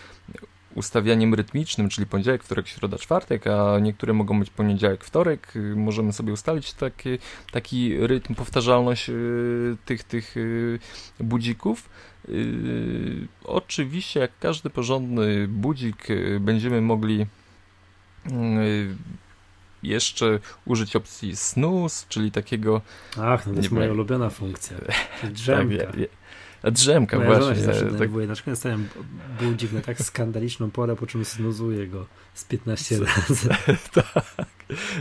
ustawianiem 0.75 1.35
rytmicznym, 1.35 1.89
czyli 1.89 2.07
poniedziałek, 2.07 2.45
wtorek, 2.45 2.69
środa, 2.69 2.99
czwartek, 2.99 3.47
a 3.47 3.79
niektóre 3.79 4.13
mogą 4.13 4.39
być 4.39 4.51
poniedziałek, 4.51 5.05
wtorek. 5.05 5.53
Yy, 5.55 5.77
Możemy 5.77 6.13
sobie 6.13 6.33
ustalić 6.33 6.73
taki, 6.73 7.19
taki 7.53 8.07
rytm, 8.07 8.35
powtarzalność 8.35 9.09
yy, 9.09 9.77
tych, 9.85 10.05
tych 10.05 10.35
budzików. 11.21 11.89
Oczywiście, 13.45 14.21
jak 14.21 14.31
każdy 14.41 14.71
porządny 14.71 15.49
budzik, 15.49 16.09
będziemy 16.41 16.81
mogli 16.81 17.27
jeszcze 19.85 20.39
użyć 20.65 20.97
opcji 20.97 21.37
snooze, 21.37 22.07
czyli 22.09 22.31
takiego 22.33 22.81
Ach, 23.21 23.47
no 23.47 23.53
to 23.53 23.59
jest 23.59 23.71
moja 23.73 23.87
wiem. 23.87 23.95
ulubiona 23.95 24.31
funkcja. 24.31 24.77
tak, 25.21 25.33
Drzemka. 25.33 25.85
a 26.63 26.71
drzemka 26.71 27.17
Moja 27.19 27.31
żona 27.33 27.41
właśnie. 27.45 27.61
się 27.61 27.67
zawsze 27.67 27.81
tak, 27.85 27.93
denerwuje. 27.93 28.27
Na 28.27 28.35
przykład 28.35 28.59
stawiam 28.59 28.89
budzik 29.41 29.73
na 29.73 29.81
tak 29.81 30.01
skandaliczną 30.03 30.71
porę, 30.71 30.97
po 30.97 31.07
czym 31.07 31.25
snuzuję 31.25 31.87
go 31.87 32.07
z 32.35 32.45
15 32.45 32.99
razy. 32.99 33.49
tak. 33.95 34.45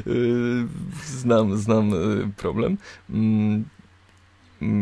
Yy, 0.05 0.67
Znam, 1.05 1.57
znam 1.57 1.89
yy, 1.89 2.29
problem. 2.37 2.77
Mm, 3.09 3.65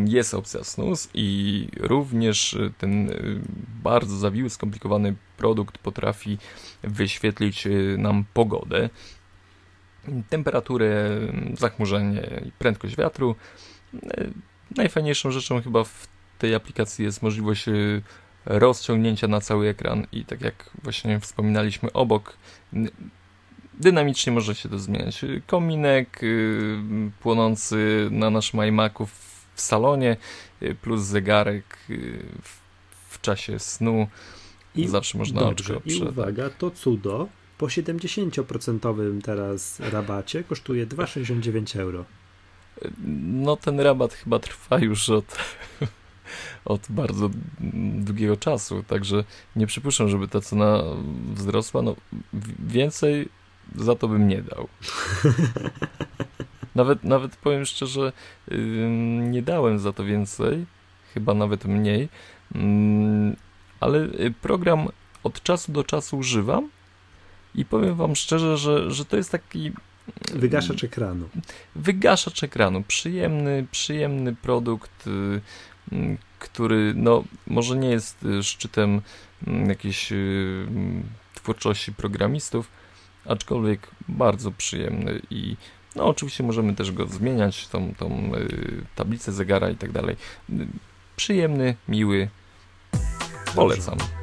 Jest 0.08 0.34
opcja 0.34 0.64
snooze 0.64 1.10
i 1.14 1.68
również 1.80 2.54
yy, 2.54 2.72
ten 2.78 3.12
bardzo 3.84 4.18
zawiły, 4.18 4.50
skomplikowany 4.50 5.16
produkt 5.38 5.78
potrafi 5.78 6.38
wyświetlić 6.84 7.68
nam 7.98 8.26
pogodę, 8.34 8.90
temperaturę, 10.30 11.10
yy, 11.50 11.58
zachmurzenie 11.58 12.42
i 12.46 12.52
prędkość 12.52 12.96
wiatru. 12.96 13.36
Najfajniejszą 14.76 15.32
rzeczą 15.32 15.62
chyba 15.62 15.84
w 15.84 16.08
tej 16.40 16.56
aplikacji 16.56 17.06
jest 17.06 17.22
możliwość 17.22 17.68
yy, 17.68 18.02
rozciągnięcia 18.46 19.28
na 19.28 19.42
cały 19.42 19.68
ekran 19.68 20.08
i 20.12 20.26
tak 20.26 20.42
jak 20.42 20.70
właśnie 20.84 21.20
wspominaliśmy 21.20 21.94
obok 21.94 22.38
dynamicznie 23.74 24.34
może 24.34 24.56
się 24.56 24.70
to 24.70 24.80
zmieniać. 24.80 25.26
Kominek 25.48 26.20
yy, 26.22 27.12
płonący 27.20 28.08
na 28.12 28.30
naszym 28.30 28.66
iMacu 28.68 29.06
w, 29.06 29.32
salonie 29.56 30.18
plus 30.82 31.02
zegarek 31.02 31.78
w, 33.10 33.22
czasie 33.22 33.60
snu. 33.60 34.08
I 34.76 34.88
Zawsze 34.88 35.18
można 35.18 35.42
dobrze. 35.42 35.78
oczko 35.78 35.90
I 35.90 36.04
uwaga, 36.04 36.50
to 36.50 36.72
cudo 36.72 37.28
po 37.62 37.68
70% 37.68 39.22
teraz 39.22 39.80
rabacie 39.80 40.44
kosztuje 40.44 40.88
2,69 40.88 41.80
euro. 41.80 42.06
No 43.26 43.56
ten 43.56 43.80
rabat 43.80 44.14
chyba 44.14 44.40
trwa 44.40 44.80
już 44.80 45.10
od, 45.10 45.38
od 46.66 46.82
bardzo 46.90 47.30
długiego 48.00 48.38
czasu, 48.38 48.84
także 48.84 49.24
nie 49.56 49.68
przypuszczam, 49.68 50.10
żeby 50.10 50.28
ta 50.28 50.42
cena 50.42 50.84
wzrosła. 51.34 51.82
No, 51.82 51.96
więcej 52.60 53.30
za 53.76 53.96
to 53.96 54.08
bym 54.08 54.28
nie 54.28 54.42
dał. 54.42 54.68
Nawet, 56.76 57.04
nawet 57.04 57.36
powiem 57.36 57.66
szczerze, 57.66 58.14
nie 59.22 59.42
dałem 59.42 59.80
za 59.80 59.94
to 59.94 60.04
więcej, 60.04 60.66
chyba 61.14 61.34
nawet 61.34 61.66
mniej, 61.66 62.10
Ym, 62.56 63.36
ale 63.80 64.00
y, 64.00 64.34
program 64.42 64.88
od 65.24 65.44
czasu 65.44 65.72
do 65.72 65.84
czasu 65.84 66.18
używam 66.18 66.70
i 67.56 67.66
powiem 67.66 67.96
wam 67.96 68.16
szczerze, 68.16 68.58
że, 68.58 68.92
że 68.92 69.06
to 69.06 69.18
jest 69.18 69.32
taki 69.32 69.72
Wygaszacz 70.34 70.84
ekranu. 70.84 71.30
wygaszacz 71.76 72.44
ekranu. 72.44 72.84
Przyjemny, 72.88 73.68
przyjemny 73.72 74.36
produkt, 74.36 75.08
y, 75.08 75.42
y, 75.94 76.18
który 76.40 76.94
no, 76.96 77.24
może 77.48 77.78
nie 77.78 77.90
jest 77.90 78.24
y, 78.24 78.44
szczytem 78.44 79.02
y, 79.48 79.52
jakiejś 79.68 80.12
y, 80.12 80.66
mm, 80.68 81.04
twórczości 81.34 81.94
programistów, 81.94 82.70
aczkolwiek 83.26 83.88
bardzo 84.08 84.52
przyjemny 84.52 85.22
i 85.30 85.56
no, 85.96 86.06
oczywiście 86.06 86.44
możemy 86.44 86.76
też 86.76 86.92
go 86.92 87.08
zmieniać, 87.08 87.68
tą, 87.68 87.94
tą 87.98 88.32
y, 88.36 88.86
tablicę 88.96 89.32
zegara 89.32 89.70
i 89.70 89.76
tak 89.76 89.92
dalej. 89.92 90.16
Przyjemny, 91.16 91.76
miły, 91.88 92.30
polecam. 93.56 93.98
Dobrze, 93.98 94.21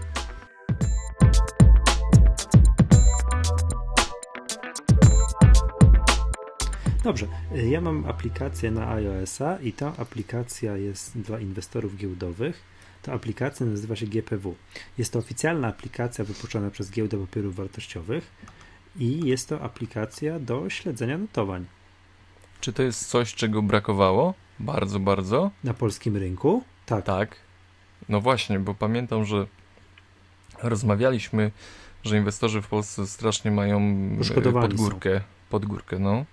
y, 7.56 7.68
ja 7.68 7.80
mam 7.80 8.06
aplikację 8.06 8.70
na 8.70 8.90
iOS-a 8.90 9.58
i 9.58 9.72
ta 9.72 9.96
aplikacja 9.96 10.76
jest 10.76 11.18
dla 11.18 11.40
inwestorów 11.40 11.96
giełdowych. 11.96 12.62
Ta 13.02 13.12
aplikacja 13.12 13.66
nazywa 13.66 13.96
się 13.96 14.06
GPW. 14.06 14.54
Jest 14.98 15.12
to 15.12 15.18
oficjalna 15.18 15.68
aplikacja 15.68 16.24
wypuszczona 16.24 16.70
przez 16.70 16.90
Giełdę 16.90 17.18
Papierów 17.18 17.56
Wartościowych 17.56 18.30
i 18.96 19.26
jest 19.26 19.48
to 19.48 19.60
aplikacja 19.60 20.40
do 20.40 20.70
śledzenia 20.70 21.18
notowań 21.18 21.66
Czy 22.60 22.72
to 22.72 22.82
jest 22.82 23.08
coś, 23.08 23.34
czego 23.34 23.62
brakowało? 23.62 24.34
Bardzo, 24.60 25.00
bardzo. 25.00 25.50
na 25.64 25.74
polskim 25.74 26.16
rynku. 26.16 26.62
Tak, 26.86 27.04
Tak. 27.04 27.36
No 28.08 28.20
właśnie, 28.20 28.58
bo 28.58 28.74
pamiętam, 28.74 29.24
że 29.24 29.46
rozmawialiśmy 30.62 31.50
że 32.04 32.18
inwestorzy 32.18 32.62
w 32.62 32.68
Polsce 32.68 33.06
strasznie 33.06 33.50
mają 33.50 33.78
e, 34.14 34.18
Poszkodowani 34.18 34.68
pod 34.68 34.76
górkę, 34.76 35.20
pod 35.50 35.66
górkę, 35.66 35.98
no. 35.98 36.24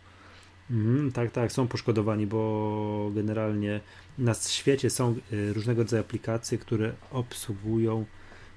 Mhm, 0.71 1.11
tak, 1.11 1.31
tak, 1.31 1.51
są 1.51 1.67
poszkodowani, 1.67 2.27
bo 2.27 3.11
generalnie 3.15 3.81
na 4.17 4.33
świecie 4.33 4.89
są 4.89 5.15
y, 5.33 5.53
różnego 5.53 5.81
rodzaju 5.81 6.01
aplikacje, 6.01 6.57
które 6.57 6.93
obsługują 7.11 8.05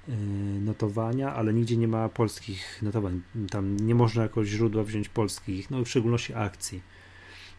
y, 0.09 0.11
notowania, 0.61 1.33
ale 1.33 1.53
nigdzie 1.53 1.77
nie 1.77 1.87
ma 1.87 2.09
polskich 2.09 2.81
notowań. 2.81 3.21
Tam 3.49 3.77
nie 3.77 3.95
można 3.95 4.23
jakoś 4.23 4.47
źródła 4.47 4.83
wziąć 4.83 5.09
polskich, 5.09 5.71
no 5.71 5.83
w 5.83 5.89
szczególności 5.89 6.33
akcji. 6.33 6.81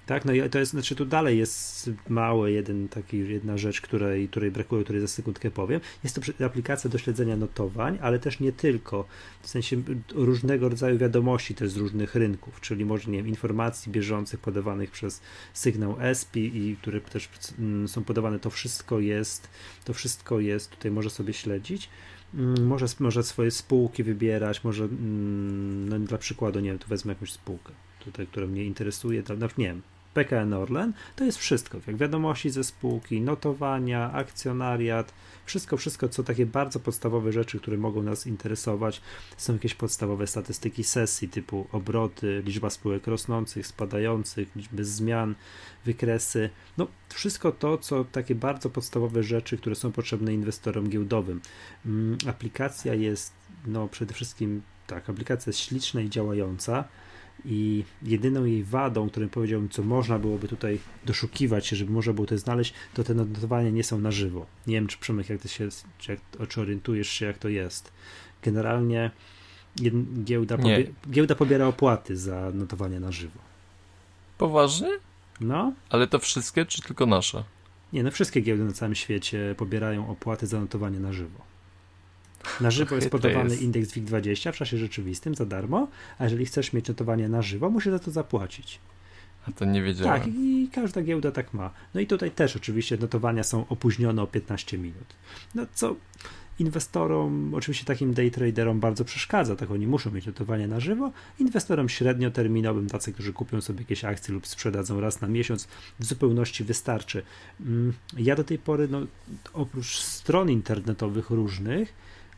Tak, 0.07 0.25
no 0.25 0.33
i 0.33 0.51
to 0.51 0.59
jest, 0.59 0.71
znaczy 0.71 0.97
tu 0.97 1.05
dalej 1.05 1.39
jest 1.39 1.91
mały 2.09 2.53
jeden 2.53 2.89
taki, 2.89 3.19
jedna 3.29 3.59
rzecz, 3.59 3.81
której, 3.81 4.29
której 4.29 4.51
brakuje, 4.51 4.85
której 4.85 5.01
za 5.01 5.09
sekundkę 5.09 5.51
powiem. 5.51 5.81
Jest 6.05 6.21
to 6.39 6.45
aplikacja 6.45 6.91
do 6.91 6.99
śledzenia 6.99 7.37
notowań, 7.37 7.99
ale 8.03 8.19
też 8.19 8.41
nie 8.41 8.53
tylko, 8.53 9.05
w 9.43 9.49
sensie 9.49 9.83
różnego 10.15 10.69
rodzaju 10.69 10.99
wiadomości 10.99 11.55
też 11.55 11.71
z 11.71 11.77
różnych 11.77 12.15
rynków, 12.15 12.61
czyli 12.61 12.85
może, 12.85 13.11
nie 13.11 13.17
wiem, 13.17 13.29
informacji 13.29 13.93
bieżących 13.93 14.41
podawanych 14.41 14.91
przez 14.91 15.21
sygnał 15.53 15.97
ESPI 16.01 16.57
i 16.57 16.77
które 16.77 17.01
też 17.01 17.29
mm, 17.59 17.89
są 17.89 18.05
podawane, 18.05 18.39
to 18.39 18.51
wszystko 18.51 19.01
jest, 19.01 19.49
to 19.85 19.95
wszystko 19.95 20.41
jest, 20.41 20.71
tutaj 20.71 20.91
może 20.91 21.11
sobie 21.11 21.33
śledzić. 21.33 21.89
Mm, 22.35 22.67
Może, 22.67 22.87
może 23.01 23.23
swoje 23.23 23.51
spółki 23.51 24.03
wybierać, 24.03 24.65
może 24.65 24.85
mm, 24.85 25.89
no 25.89 25.99
dla 25.99 26.19
przykładu, 26.19 26.61
nie 26.61 26.71
wiem, 26.71 26.79
tu 26.79 26.89
wezmę 26.89 27.13
jakąś 27.13 27.33
spółkę, 27.33 27.73
tutaj, 28.05 28.27
która 28.27 28.47
mnie 28.47 28.65
interesuje, 28.65 29.23
tam, 29.23 29.39
no, 29.39 29.49
nie 29.59 29.67
wiem, 29.67 29.83
PKN 30.15 30.53
Orlen, 30.53 30.93
to 31.17 31.25
jest 31.25 31.39
wszystko, 31.39 31.79
jak 31.87 31.97
wiadomości 31.97 32.51
ze 32.51 32.65
spółki, 32.65 33.21
notowania, 33.21 34.13
akcjonariat, 34.13 35.13
wszystko, 35.47 35.77
wszystko, 35.77 36.09
co 36.09 36.23
takie 36.23 36.47
bardzo 36.47 36.81
podstawowe 36.81 37.33
rzeczy, 37.33 37.61
które 37.61 37.77
mogą 37.77 38.03
nas 38.03 38.27
interesować, 38.27 39.01
są 39.37 39.53
jakieś 39.53 39.75
podstawowe 39.75 40.27
statystyki 40.27 40.85
sesji, 40.85 41.29
typu 41.29 41.67
obroty, 41.73 42.43
liczba 42.47 42.71
spółek 42.71 43.07
rosnących, 43.07 43.67
spadających, 43.67 44.57
liczby 44.57 44.85
zmian, 44.85 45.35
wykresy, 45.85 46.51
no 46.79 46.87
wszystko 47.09 47.53
to, 47.53 47.79
co 47.79 48.05
takie 48.05 48.35
bardzo 48.35 48.71
podstawowe 48.71 49.23
rzeczy, 49.23 49.59
które 49.59 49.75
są 49.75 49.93
potrzebne 49.93 50.35
inwestorom 50.35 50.89
giełdowym. 50.89 51.41
Mm, 51.87 52.19
Aplikacja 52.27 52.95
jest, 52.95 53.33
no 53.67 53.89
przede 53.89 54.15
wszystkim 54.15 54.63
tak, 54.87 55.11
aplikacja 55.11 55.51
jest 55.51 55.61
śliczna 55.61 56.01
i 56.01 56.11
działająca, 56.11 56.85
i 57.45 57.85
jedyną 58.03 58.45
jej 58.45 58.65
wadą, 58.65 59.11
którym 59.11 59.29
powiedziałbym, 59.29 59.69
co 59.69 59.83
można 59.83 60.19
byłoby 60.19 60.49
tutaj 60.49 60.79
doszukiwać 61.07 61.67
się, 61.67 61.77
żeby 61.77 61.93
można 61.93 62.13
było 62.13 62.27
to 62.27 62.39
znaleźć, 62.39 62.75
to 62.95 63.05
te 63.05 63.15
notowania 63.15 63.71
nie 63.71 63.85
są 63.85 63.99
na 63.99 64.11
żywo. 64.11 64.47
Nie 64.67 64.75
wiem, 64.75 64.87
czy 64.87 64.99
Przemek, 64.99 65.29
jak 65.29 65.41
ty 65.41 65.49
się, 65.49 65.69
czy, 65.99 66.13
jak, 66.13 66.49
czy 66.49 66.61
orientujesz 66.61 67.09
się, 67.09 67.27
jak 67.27 67.39
to 67.39 67.49
jest. 67.49 67.93
Generalnie 68.43 69.11
giełda, 70.25 70.57
pobie, 70.59 70.87
giełda 71.11 71.35
pobiera 71.35 71.67
opłaty 71.67 72.17
za 72.17 72.51
notowania 72.55 73.01
na 73.01 73.13
żywo. 73.13 73.39
Poważnie? 74.39 74.89
No, 75.41 75.73
Ale 75.91 76.07
to 76.07 76.19
wszystkie, 76.19 76.67
czy 76.67 76.83
tylko 76.83 77.07
nasza? 77.07 77.45
nie, 77.93 78.03
no 78.03 78.11
wszystkie 78.11 78.41
giełdy 78.41 78.65
na 78.65 78.73
całym 78.73 78.95
świecie 78.95 79.55
pobierają 79.59 80.09
opłaty 80.09 80.47
za 80.47 80.61
notowanie 80.61 81.01
na 81.01 81.13
żywo. 81.13 81.50
Na 82.61 82.71
żywo 82.71 82.95
jest 82.95 83.11
podawany 83.11 83.51
jest. 83.51 83.63
indeks 83.63 83.89
WIG20 83.89 84.53
w 84.53 84.57
czasie 84.57 84.79
rzeczywistym 84.79 85.35
za 85.35 85.47
darmo, 85.47 85.89
a 86.19 86.25
jeżeli 86.25 86.47
chcesz 86.47 86.73
mieć 86.73 86.89
notowanie 86.89 87.29
na 87.29 87.43
żywo, 87.43 87.71
musisz 87.71 87.93
za 87.93 87.99
to 87.99 88.11
zapłacić. 88.11 88.79
A 89.49 89.53
to 89.53 89.65
nie 89.65 89.83
wiedziałem. 89.83 90.21
Tak, 90.23 90.31
i 90.35 90.69
każda 90.73 91.03
giełda 91.03 91.33
tak 91.33 91.55
ma. 91.55 91.71
No 91.95 92.01
i 92.01 92.07
tutaj 92.07 92.31
też 92.31 92.57
oczywiście 92.57 92.97
notowania 92.97 93.43
są 93.43 93.69
opóźnione 93.69 94.23
o 94.23 94.27
15 94.27 94.79
minut. 94.79 95.15
No 95.55 95.67
co 95.75 95.97
inwestorom, 96.59 97.55
oczywiście 97.55 97.85
takim 97.85 98.15
day 98.15 98.31
traderom 98.31 98.81
bardzo 98.81 99.05
przeszkadza, 99.05 99.57
tak 99.57 99.71
oni 99.71 99.87
muszą 99.87 100.11
mieć 100.11 100.27
notowania 100.27 100.67
na 100.67 100.81
żywo. 100.81 101.13
Inwestorom 101.39 101.89
średnioterminowym, 101.89 102.89
tacy, 102.89 103.13
którzy 103.13 103.33
kupią 103.33 103.61
sobie 103.61 103.81
jakieś 103.81 104.05
akcje 104.05 104.35
lub 104.35 104.47
sprzedadzą 104.47 105.01
raz 105.01 105.21
na 105.21 105.29
miesiąc, 105.29 105.69
w 105.99 106.05
zupełności 106.05 106.65
wystarczy. 106.65 107.23
Mm, 107.61 107.93
Ja 108.19 108.37
do 108.37 108.45
tej 108.45 108.59
pory, 108.59 108.89
no, 108.89 109.01
oprócz 109.53 109.97
stron 109.99 110.51
internetowych 110.51 111.31
różnych, 111.31 111.93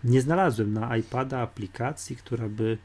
nie 0.04 0.20
znalazłem 0.20 0.72
na 0.72 0.96
iPada 0.96 1.38
aplikacji, 1.38 2.16
która 2.16 2.48
by, 2.48 2.78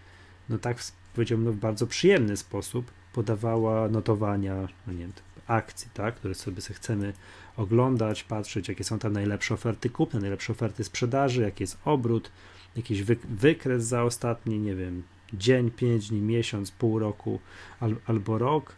no 0.49 0.57
tak 0.57 0.77
powiedziałbym, 1.13 1.45
no, 1.45 1.51
w 1.51 1.57
bardzo 1.57 1.87
przyjemny 1.87 2.37
sposób 2.37 2.91
podawała 3.13 3.87
notowania, 3.87 4.67
no 4.87 4.93
nie 4.93 4.99
wiem, 4.99 5.11
akcji, 5.47 5.89
tak, 5.93 6.15
które 6.15 6.35
sobie, 6.35 6.61
chcemy 6.61 7.13
oglądać, 7.57 8.23
patrzeć, 8.23 8.67
jakie 8.67 8.83
są 8.83 8.99
tam 8.99 9.13
najlepsze 9.13 9.53
oferty 9.53 9.89
kupne, 9.89 10.19
najlepsze 10.19 10.53
oferty 10.53 10.83
sprzedaży, 10.83 11.41
jaki 11.41 11.63
jest 11.63 11.77
obrót, 11.85 12.31
jakiś 12.75 13.03
wy, 13.03 13.17
wykres 13.29 13.85
za 13.85 14.03
ostatni, 14.03 14.59
nie 14.59 14.75
wiem, 14.75 15.03
dzień, 15.33 15.71
pięć 15.71 16.09
dni, 16.09 16.21
miesiąc, 16.21 16.71
pół 16.71 16.99
roku 16.99 17.39
al, 17.79 17.95
albo 18.05 18.37
rok, 18.37 18.75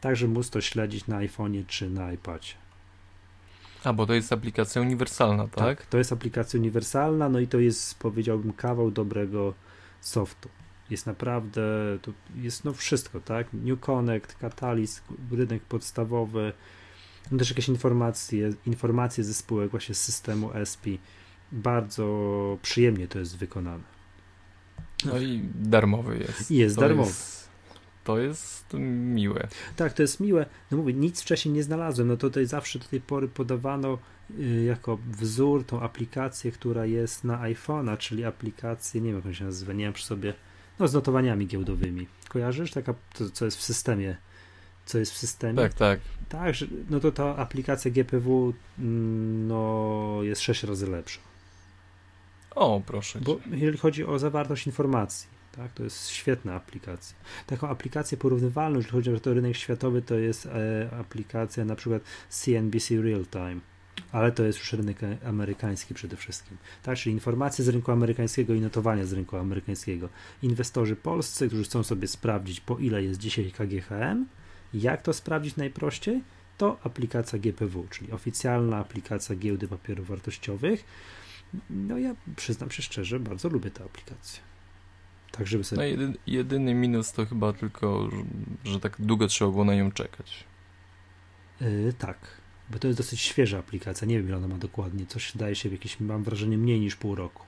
także 0.00 0.28
móc 0.28 0.50
to 0.50 0.60
śledzić 0.60 1.06
na 1.06 1.18
iPhone'ie 1.18 1.66
czy 1.66 1.90
na 1.90 2.12
iPadzie. 2.12 2.61
A, 3.84 3.92
bo 3.92 4.06
to 4.06 4.14
jest 4.14 4.32
aplikacja 4.32 4.82
uniwersalna, 4.82 5.48
tak? 5.48 5.86
To 5.86 5.98
jest 5.98 6.12
aplikacja 6.12 6.60
uniwersalna, 6.60 7.28
no 7.28 7.40
i 7.40 7.46
to 7.46 7.58
jest, 7.58 7.98
powiedziałbym, 7.98 8.52
kawał 8.52 8.90
dobrego 8.90 9.54
softu. 10.00 10.48
Jest 10.90 11.06
naprawdę, 11.06 11.62
to 12.02 12.12
jest 12.36 12.64
no 12.64 12.72
wszystko, 12.72 13.20
tak? 13.20 13.46
New 13.52 13.80
Connect, 13.80 14.34
Catalyst, 14.34 15.02
rynek 15.30 15.62
podstawowy, 15.62 16.52
no 17.30 17.38
też 17.38 17.50
jakieś 17.50 17.68
informacje, 17.68 18.52
informacje 18.66 19.24
ze 19.24 19.34
spółek 19.34 19.70
właśnie 19.70 19.94
z 19.94 20.00
systemu 20.00 20.50
SP. 20.70 20.84
Bardzo 21.52 22.58
przyjemnie 22.62 23.08
to 23.08 23.18
jest 23.18 23.36
wykonane. 23.36 23.84
No 25.04 25.18
i 25.18 25.42
darmowy 25.54 26.18
jest. 26.18 26.50
I 26.50 26.56
jest 26.56 26.74
to 26.74 26.80
darmowy. 26.80 27.08
Jest, 27.08 27.41
to 28.04 28.18
jest 28.18 28.66
miłe. 29.14 29.48
Tak, 29.76 29.92
to 29.92 30.02
jest 30.02 30.20
miłe. 30.20 30.46
No 30.70 30.76
mówię, 30.76 30.92
nic 30.92 31.22
wcześniej 31.22 31.54
nie 31.54 31.62
znalazłem. 31.62 32.08
No 32.08 32.16
tutaj 32.16 32.46
zawsze 32.46 32.78
do 32.78 32.84
tej 32.84 33.00
pory 33.00 33.28
podawano 33.28 33.98
y, 34.38 34.62
jako 34.62 34.98
wzór 35.06 35.64
tą 35.66 35.80
aplikację, 35.80 36.52
która 36.52 36.86
jest 36.86 37.24
na 37.24 37.38
iPhone'a, 37.38 37.98
czyli 37.98 38.24
aplikację, 38.24 39.00
nie 39.00 39.12
wiem 39.12 39.22
jak 39.24 39.34
się 39.34 39.44
nazywa, 39.44 39.72
nie 39.72 39.84
wiem 39.84 39.92
przy 39.92 40.06
sobie, 40.06 40.34
no 40.78 40.88
z 40.88 40.94
notowaniami 40.94 41.46
giełdowymi. 41.46 42.06
Kojarzysz? 42.28 42.70
Taka, 42.70 42.94
to, 43.14 43.30
co 43.30 43.44
jest 43.44 43.56
w 43.56 43.62
systemie, 43.62 44.16
co 44.86 44.98
jest 44.98 45.12
w 45.12 45.16
systemie? 45.16 45.56
Tak, 45.56 45.74
tak. 45.74 46.00
Tak, 46.28 46.54
że, 46.54 46.66
no 46.90 47.00
to 47.00 47.12
ta 47.12 47.36
aplikacja 47.36 47.90
GPW 47.90 48.52
mm, 48.78 49.48
no, 49.48 50.18
jest 50.22 50.42
6 50.42 50.62
razy 50.62 50.90
lepsza. 50.90 51.20
O, 52.54 52.82
proszę. 52.86 53.20
Bo 53.20 53.40
jeżeli 53.50 53.78
chodzi 53.78 54.04
o 54.04 54.18
zawartość 54.18 54.66
informacji, 54.66 55.28
tak, 55.56 55.72
to 55.72 55.84
jest 55.84 56.08
świetna 56.08 56.54
aplikacja. 56.54 57.16
Taką 57.46 57.68
aplikację 57.68 58.18
porównywalną, 58.18 58.78
jeżeli 58.78 58.92
chodzi 58.92 59.10
o 59.30 59.34
rynek 59.34 59.56
światowy, 59.56 60.02
to 60.02 60.14
jest 60.14 60.46
e, 60.46 60.90
aplikacja 61.00 61.64
na 61.64 61.76
przykład 61.76 62.02
CNBC 62.28 63.02
Real 63.02 63.26
Time, 63.26 63.60
ale 64.12 64.32
to 64.32 64.42
jest 64.42 64.58
już 64.58 64.72
rynek 64.72 65.00
amerykański 65.26 65.94
przede 65.94 66.16
wszystkim. 66.16 66.56
Tak, 66.82 66.98
czyli 66.98 67.14
informacje 67.14 67.64
z 67.64 67.68
rynku 67.68 67.92
amerykańskiego 67.92 68.54
i 68.54 68.60
notowania 68.60 69.04
z 69.04 69.12
rynku 69.12 69.36
amerykańskiego. 69.36 70.08
Inwestorzy 70.42 70.96
polscy, 70.96 71.48
którzy 71.48 71.64
chcą 71.64 71.82
sobie 71.82 72.08
sprawdzić, 72.08 72.60
po 72.60 72.78
ile 72.78 73.02
jest 73.02 73.20
dzisiaj 73.20 73.52
KGHM, 73.52 74.26
jak 74.74 75.02
to 75.02 75.12
sprawdzić 75.12 75.56
najprościej, 75.56 76.22
to 76.58 76.78
aplikacja 76.84 77.38
GPW, 77.38 77.86
czyli 77.90 78.12
oficjalna 78.12 78.76
aplikacja 78.76 79.36
giełdy 79.36 79.68
papierów 79.68 80.08
wartościowych. 80.08 80.84
No 81.70 81.98
ja 81.98 82.14
przyznam 82.36 82.70
się 82.70 82.82
szczerze, 82.82 83.20
bardzo 83.20 83.48
lubię 83.48 83.70
tę 83.70 83.84
aplikację. 83.84 84.51
Tak, 85.32 85.46
żeby 85.46 85.60
No 85.60 85.64
sobie... 85.64 85.88
jedyny, 85.88 86.14
jedyny 86.26 86.74
minus 86.74 87.12
to 87.12 87.26
chyba 87.26 87.52
tylko, 87.52 88.10
że, 88.64 88.80
tak 88.80 88.96
długo 88.98 89.26
trzeba 89.26 89.50
było 89.50 89.64
na 89.64 89.74
nią 89.74 89.92
czekać. 89.92 90.44
Yy, 91.60 91.92
tak, 91.98 92.18
bo 92.70 92.78
to 92.78 92.86
jest 92.86 92.98
dosyć 92.98 93.20
świeża 93.20 93.58
aplikacja, 93.58 94.06
nie 94.06 94.18
wiem 94.18 94.28
ile 94.28 94.36
ona 94.36 94.48
ma 94.48 94.58
dokładnie, 94.58 95.06
coś 95.06 95.36
daje 95.36 95.54
się 95.54 95.68
w 95.68 95.72
jakieś, 95.72 96.00
mam 96.00 96.22
wrażenie, 96.22 96.58
mniej 96.58 96.80
niż 96.80 96.96
pół 96.96 97.14
roku. 97.14 97.42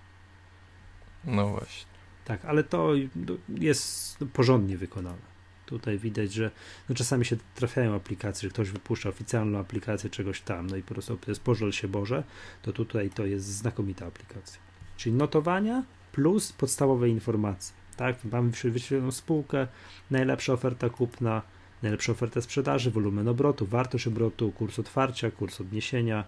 No 1.25 1.49
właśnie. 1.49 1.87
Tak, 2.25 2.45
ale 2.45 2.65
to 2.65 2.93
no, 3.17 3.35
jest 3.49 4.19
porządnie 4.33 4.79
wykonane. 4.79 5.35
Tutaj 5.67 5.99
widać, 5.99 6.33
że 6.33 6.51
no 6.89 6.95
czasami 6.95 7.25
się 7.25 7.37
trafiają 7.55 7.95
aplikacje, 7.95 8.49
że 8.49 8.53
ktoś 8.53 8.71
wypuszcza 8.71 9.09
oficjalną 9.09 9.59
aplikację 9.59 10.11
czegoś 10.11 10.41
tam, 10.41 10.67
no 10.67 10.77
i 10.77 10.83
po 10.83 10.95
prostu 10.95 11.19
jest 11.27 11.41
pożal 11.41 11.73
się 11.73 11.89
Boże, 11.89 12.25
to 12.63 12.73
tutaj 12.73 13.11
to 13.11 13.27
jest 13.27 13.47
znakomita 13.47 14.07
aplikacja. 14.07 14.61
Czyli 14.97 15.17
notowania 15.17 15.85
plus 16.15 16.53
podstawowe 16.53 17.09
informacje. 17.09 17.75
Tak, 17.97 18.17
mamy 18.33 18.51
wyświe- 18.51 18.71
wyświetloną 18.71 19.13
spółkę, 19.13 19.67
najlepsza 20.11 20.53
oferta 20.53 20.89
kupna, 20.89 21.43
najlepsza 21.83 22.13
oferta 22.13 22.41
sprzedaży, 22.41 22.91
wolumen 22.91 23.29
obrotu, 23.29 23.67
wartość 23.67 24.07
obrotu, 24.07 24.53
kurs 24.53 24.79
otwarcia, 24.79 25.31
kurs 25.31 25.61
odniesienia, 25.61 26.25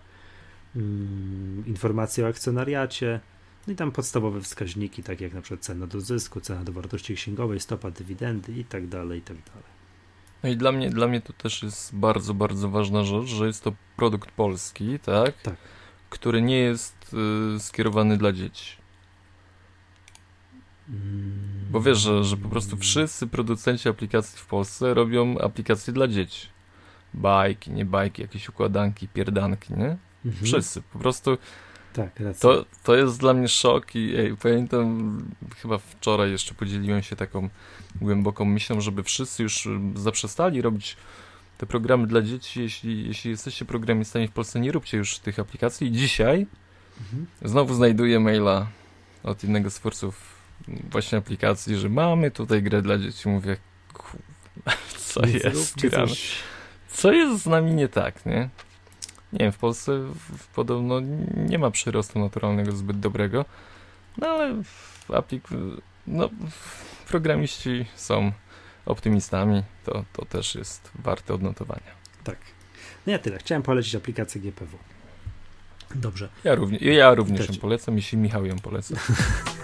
mm, 0.77 1.65
informacje 1.67 2.25
o 2.25 2.29
akcjonariacie, 2.29 3.21
no 3.67 3.73
i 3.73 3.77
tam 3.77 3.93
podstawowe 3.93 4.41
wskaźniki, 4.41 5.03
takie 5.03 5.25
jak 5.25 5.35
na 5.35 5.41
przykład 5.43 5.61
cena 5.61 5.87
do 5.87 6.01
zysku, 6.01 6.41
cena 6.41 6.65
do 6.65 6.73
wartości 6.73 7.15
księgowej, 7.15 7.61
stopa 7.61 7.91
dywidendy 7.91 8.53
i 8.53 8.65
tak 8.65 8.89
dalej, 8.89 9.19
i 9.19 9.23
tak 9.23 9.37
dalej. 9.37 9.77
No 10.43 10.49
i 10.49 10.57
dla 10.57 10.73
mnie, 10.73 10.91
dla 10.91 11.09
mnie 11.09 11.21
to 11.21 11.33
też 11.33 11.63
jest 11.63 11.95
bardzo, 11.95 12.35
bardzo 12.35 12.69
ważna 12.69 13.05
rzecz, 13.05 13.27
że 13.27 13.47
jest 13.47 13.65
to 13.65 13.73
produkt 13.97 14.31
polski, 14.31 14.99
tak? 14.99 15.43
Tak. 15.43 15.55
Który 16.11 16.43
nie 16.43 16.59
jest 16.59 17.15
y, 17.57 17.61
skierowany 17.61 18.17
dla 18.17 18.33
dzieci. 18.33 18.77
Bo 21.71 21.81
wiesz, 21.81 21.99
że, 21.99 22.25
że 22.25 22.37
po 22.37 22.49
prostu 22.49 22.77
wszyscy 22.77 23.27
producenci 23.27 23.89
aplikacji 23.89 24.39
w 24.39 24.47
Polsce 24.47 24.95
robią 24.95 25.39
aplikacje 25.39 25.93
dla 25.93 26.09
dzieci. 26.09 26.47
Bajki, 27.15 27.71
nie 27.71 27.85
bajki, 27.85 28.23
jakieś 28.23 28.49
układanki, 28.49 29.09
pierdanki, 29.09 29.73
nie? 29.75 29.97
Mhm. 30.25 30.45
Wszyscy. 30.45 30.83
Po 30.83 30.99
prostu 30.99 31.39
Tak, 31.93 32.21
racja. 32.21 32.41
to, 32.41 32.65
to 32.85 32.95
jest 32.97 33.21
dla 33.21 33.35
mnie 33.35 33.49
szok 33.49 33.95
i 33.95 34.15
ej, 34.17 34.37
pamiętam, 34.37 35.19
chyba 35.57 35.79
wczoraj 35.79 36.31
jeszcze 36.31 36.55
podzieliłem 36.55 37.03
się 37.03 37.17
taką 37.17 37.49
głęboką 38.01 38.45
myślą, 38.45 38.81
żeby 38.81 39.03
wszyscy 39.03 39.43
już 39.43 39.67
y, 39.67 39.71
zaprzestali 39.95 40.63
robić 40.63 40.97
te 41.59 41.67
programy 41.67 42.07
dla 42.07 42.23
dzieci. 42.23 42.61
Jeśli, 42.61 43.07
jeśli 43.09 43.31
jesteście 43.31 43.65
programistami 43.65 44.29
w 44.29 44.33
Polsce, 44.33 44.61
nie 44.61 44.73
róbcie 44.73 44.97
już 44.99 45.19
tych 45.19 45.39
aplikacji. 45.39 45.93
Dzisiaj 45.93 46.47
Mhm. 47.01 47.27
znowu 47.43 47.75
znajduję 47.75 48.21
maila 48.21 48.67
od 49.23 49.45
innego 49.45 49.71
z 49.71 49.75
twórców 49.75 50.36
właśnie 50.69 51.19
aplikacji, 51.19 51.77
że 51.77 51.89
mamy 51.89 52.31
tutaj 52.31 52.63
grę 52.63 52.83
dla 52.83 52.99
dzieci. 52.99 53.29
Mówię, 53.29 53.57
co 54.99 55.27
jest. 55.27 55.75
Co 56.89 57.13
jest 57.13 57.43
z 57.43 57.47
nami 57.47 57.75
nie 57.75 57.89
tak, 57.89 58.27
nie? 58.27 58.49
Nie 59.33 59.39
wiem, 59.39 59.53
w 59.53 59.59
Polsce 59.59 59.99
w, 59.99 60.39
w 60.39 60.47
podobno 60.47 61.01
nie 61.37 61.59
ma 61.59 61.71
przyrostu 61.71 62.19
naturalnego 62.19 62.73
zbyt 62.73 63.01
dobrego, 63.01 63.45
no 64.19 64.27
ale 64.27 64.63
w 64.65 65.11
aplik... 65.11 65.49
no 66.07 66.31
programiści 67.09 67.87
są 67.97 68.33
optymistami, 68.87 69.63
to, 69.85 70.05
to 70.13 70.25
też 70.25 70.55
jest 70.55 70.91
warte 70.95 71.35
odnotowania. 71.35 71.93
Tak. 72.25 72.39
No 73.07 73.13
ja 73.13 73.19
tyle. 73.19 73.39
Chciałem 73.39 73.63
polecić 73.63 73.95
aplikację 73.95 74.41
GPW. 74.41 74.79
Dobrze. 75.95 76.29
Ja, 76.45 76.55
równie, 76.55 76.79
ja 76.79 77.15
również 77.15 77.47
Też. 77.47 77.57
ją 77.57 77.61
polecam, 77.61 77.97
jeśli 77.97 78.19
Michał 78.19 78.47
ją 78.47 78.57
poleca. 78.57 78.95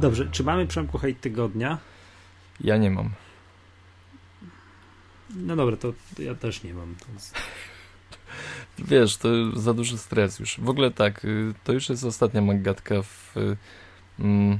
Dobrze, 0.00 0.28
czy 0.30 0.44
mamy 0.44 0.66
Przemku 0.66 0.98
hejt 0.98 1.20
tygodnia? 1.20 1.78
Ja 2.60 2.76
nie 2.76 2.90
mam. 2.90 3.10
No 5.36 5.56
dobra, 5.56 5.76
to 5.76 5.92
ja 6.18 6.34
też 6.34 6.62
nie 6.62 6.74
mam. 6.74 6.94
Jest... 7.14 7.34
Wiesz, 8.90 9.16
to 9.16 9.28
za 9.60 9.74
duży 9.74 9.98
stres 9.98 10.38
już. 10.38 10.60
W 10.60 10.68
ogóle 10.68 10.90
tak, 10.90 11.24
y, 11.24 11.54
to 11.64 11.72
już 11.72 11.88
jest 11.88 12.04
ostatnia 12.04 12.40
magatka 12.40 13.02
w... 13.02 13.36
y, 13.36 13.56
Mm, 14.20 14.58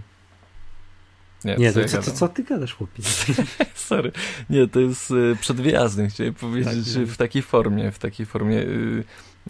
nie, 1.44 1.56
Nie, 1.56 1.72
co 1.72 1.74
to 1.74 1.80
ja 1.80 2.02
co, 2.02 2.12
co, 2.12 2.28
ty 2.28 2.44
gadasz, 2.44 2.74
chłopie? 2.74 3.02
Sorry. 3.74 4.12
Nie, 4.50 4.68
to 4.68 4.80
jest 4.80 5.10
y, 5.10 5.36
przed 5.40 5.60
wyjazdem, 5.60 6.08
chciałem 6.08 6.34
powiedzieć, 6.34 6.94
Tak, 6.94 7.02
w 7.04 7.16
takiej 7.16 7.42
formie, 7.42 7.92
w 7.92 7.98
takiej 7.98 8.26
formie, 8.26 8.58
y, 8.58 9.04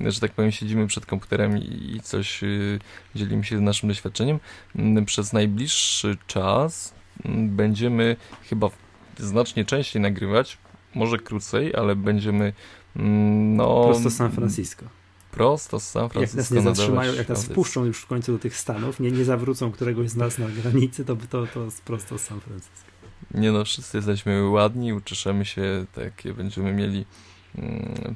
że 0.06 0.20
tak 0.20 0.32
powiem, 0.32 0.52
siedzimy 0.52 0.86
przed 0.86 1.06
komputerem 1.06 1.58
i, 1.58 2.00
coś 2.02 2.44
y, 2.44 2.78
dzielimy 3.14 3.44
się 3.44 3.60
naszym 3.60 3.88
doświadczeniem. 3.88 4.40
Mm, 4.76 5.04
Przez 5.04 5.32
najbliższy 5.32 6.16
czas 6.26 6.94
mm, 7.24 7.56
będziemy 7.56 8.16
chyba 8.48 8.70
znacznie 9.18 9.64
częściej 9.64 10.02
nagrywać, 10.02 10.58
może 10.94 11.18
krócej, 11.18 11.74
ale 11.74 11.96
będziemy 11.96 12.52
mm, 12.96 13.56
no... 13.56 13.84
Prosto 13.84 14.10
z 14.10 14.16
San 14.16 14.32
Francisco. 14.32 14.86
Prosto 15.30 15.80
z 15.80 15.88
San 15.88 16.02
Jak 16.02 16.12
Francisco. 16.12 16.38
nas 16.38 16.50
nie 16.50 16.60
zatrzymają, 16.60 17.14
jak 17.14 17.28
nas 17.28 17.44
wpuszczą 17.44 17.84
już 17.84 17.98
w 17.98 18.06
końcu 18.06 18.32
do 18.32 18.38
tych 18.38 18.56
Stanów, 18.56 19.00
nie, 19.00 19.10
nie 19.10 19.24
zawrócą 19.24 19.72
któregoś 19.72 20.08
z 20.08 20.16
nas 20.16 20.38
na 20.38 20.48
granicy, 20.48 21.04
to, 21.04 21.16
to, 21.16 21.46
to 21.46 21.64
jest 21.64 21.82
prosto 21.82 22.18
z 22.18 22.22
San 22.22 22.40
Francisco. 22.40 22.90
Nie 23.34 23.52
no, 23.52 23.64
wszyscy 23.64 23.98
jesteśmy 23.98 24.48
ładni, 24.48 24.92
uczeszemy 24.92 25.44
się, 25.44 25.86
takie 25.94 26.34
będziemy 26.34 26.72
mieli 26.72 27.04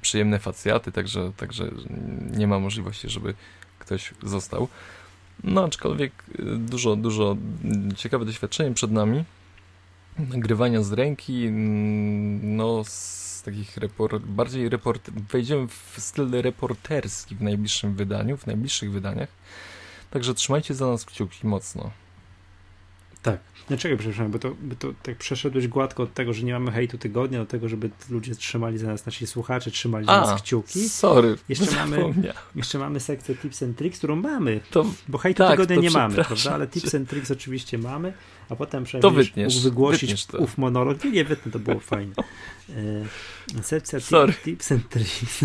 przyjemne 0.02 0.38
facjaty, 0.38 0.92
także, 0.92 1.32
także 1.36 1.70
nie 2.30 2.46
ma 2.46 2.58
możliwości, 2.58 3.08
żeby 3.08 3.34
ktoś 3.78 4.14
został. 4.22 4.68
No, 5.44 5.64
aczkolwiek 5.64 6.12
y, 6.38 6.42
dużo, 6.58 6.96
dużo 6.96 7.36
mm, 7.64 7.94
ciekawe 7.96 8.24
doświadczenie 8.24 8.74
przed 8.74 8.90
nami. 8.90 9.24
Nagrywania 10.18 10.82
z 10.82 10.92
ręki, 10.92 11.46
mm, 11.46 12.56
no 12.56 12.84
z 12.84 13.42
takich 13.44 13.76
report, 13.76 14.22
bardziej 14.22 14.68
report, 14.68 15.10
wejdziemy 15.10 15.68
w 15.68 15.94
styl 15.98 16.30
reporterski 16.30 17.34
w 17.34 17.42
najbliższym 17.42 17.94
wydaniu, 17.94 18.36
w 18.36 18.46
najbliższych 18.46 18.92
wydaniach. 18.92 19.28
Także 20.10 20.34
trzymajcie 20.34 20.74
za 20.74 20.86
nas 20.86 21.04
kciuki 21.04 21.46
mocno. 21.46 21.90
Tak. 23.24 23.40
No 23.70 23.76
czekaj, 23.76 23.98
przepraszam, 23.98 24.30
bo 24.30 24.38
to, 24.38 24.54
bo 24.62 24.74
to 24.76 24.88
tak 25.02 25.16
przeszedłeś 25.16 25.68
gładko 25.68 26.02
od 26.02 26.14
tego, 26.14 26.32
że 26.32 26.42
nie 26.42 26.52
mamy 26.52 26.70
hejtu 26.70 26.98
tygodnia, 26.98 27.38
do 27.38 27.46
tego, 27.46 27.68
żeby 27.68 27.90
ludzie 28.10 28.34
trzymali 28.34 28.78
za 28.78 28.86
nas, 28.86 29.06
nasi 29.06 29.26
słuchacze 29.26 29.70
trzymali 29.70 30.06
za 30.06 30.20
nas 30.20 30.42
kciuki. 30.42 30.88
sorry, 30.88 31.36
Jeszcze 31.48 31.76
mamy-. 31.86 32.14
Jeszcze 32.56 32.78
mamy 32.78 33.00
sekcję 33.00 33.34
Tips 33.36 33.62
and 33.62 33.76
Tricks, 33.76 33.98
którą 33.98 34.16
mamy, 34.16 34.60
To 34.70 34.86
bo 35.08 35.18
hejtu 35.18 35.38
Tak, 35.38 35.50
tygodnia 35.50 35.76
nie 35.76 35.90
mamy, 35.90 36.14
prawda? 36.14 36.52
Ale. 36.52 36.66
Tips 36.68 36.94
and 36.94 37.08
Tricks 37.08 37.30
oczywiście 37.30 37.78
mamy, 37.78 38.12
a 38.48 38.56
potem 38.56 38.82
To 38.82 38.86
przynajmniej 38.86 39.24
wytniesz, 39.24 39.54
mógł 39.54 39.64
wygłosić 39.64 40.26
to. 40.26 40.38
ów 40.38 40.58
monolog. 40.58 41.04
Nie, 41.04 41.10
nie 41.10 41.24
wytnę, 41.24 41.52
to 41.52 41.58
było 41.58 41.80
fajne. 41.80 42.14
E, 43.56 43.62
sekcja 43.62 44.00
Sorry. 44.00 44.32
tip, 44.32 44.42
Tips 44.44 44.72
and 44.72 44.88
Tricks. 44.88 45.44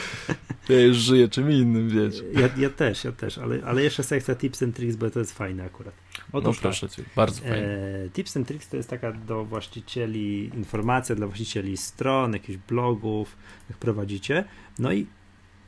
ja 0.68 0.80
już 0.80 0.96
żyję 0.96 1.28
czym 1.28 1.50
innym, 1.50 1.88
wiecie. 1.88 2.22
Ja, 2.32 2.48
ja 2.56 2.70
też, 2.70 3.04
ja 3.04 3.12
też, 3.12 3.38
ale, 3.38 3.62
ale 3.64 3.82
jeszcze 3.82 4.02
sekcja 4.02 4.34
Tips 4.34 4.62
and 4.62 4.76
Tricks, 4.76 4.96
bo 4.96 5.10
to 5.10 5.18
jest 5.18 5.32
fajne 5.38 5.64
akurat. 5.64 5.94
No 6.32 6.38
Otóż 6.38 6.56
tak. 6.56 6.62
proszę 6.62 6.88
cię, 6.88 7.02
bardzo 7.16 7.40
fajnie. 7.40 7.56
E, 7.56 8.10
Tips 8.12 8.36
and 8.36 8.48
Tricks 8.48 8.68
to 8.68 8.76
jest 8.76 8.90
taka 8.90 9.12
do 9.12 9.44
właścicieli 9.44 10.50
informacja 10.54 11.14
dla 11.16 11.26
właścicieli 11.26 11.76
stron, 11.76 12.32
jakichś 12.32 12.58
blogów, 12.68 13.36
jak 13.70 13.78
prowadzicie. 13.78 14.44
No 14.78 14.92
i 14.92 15.06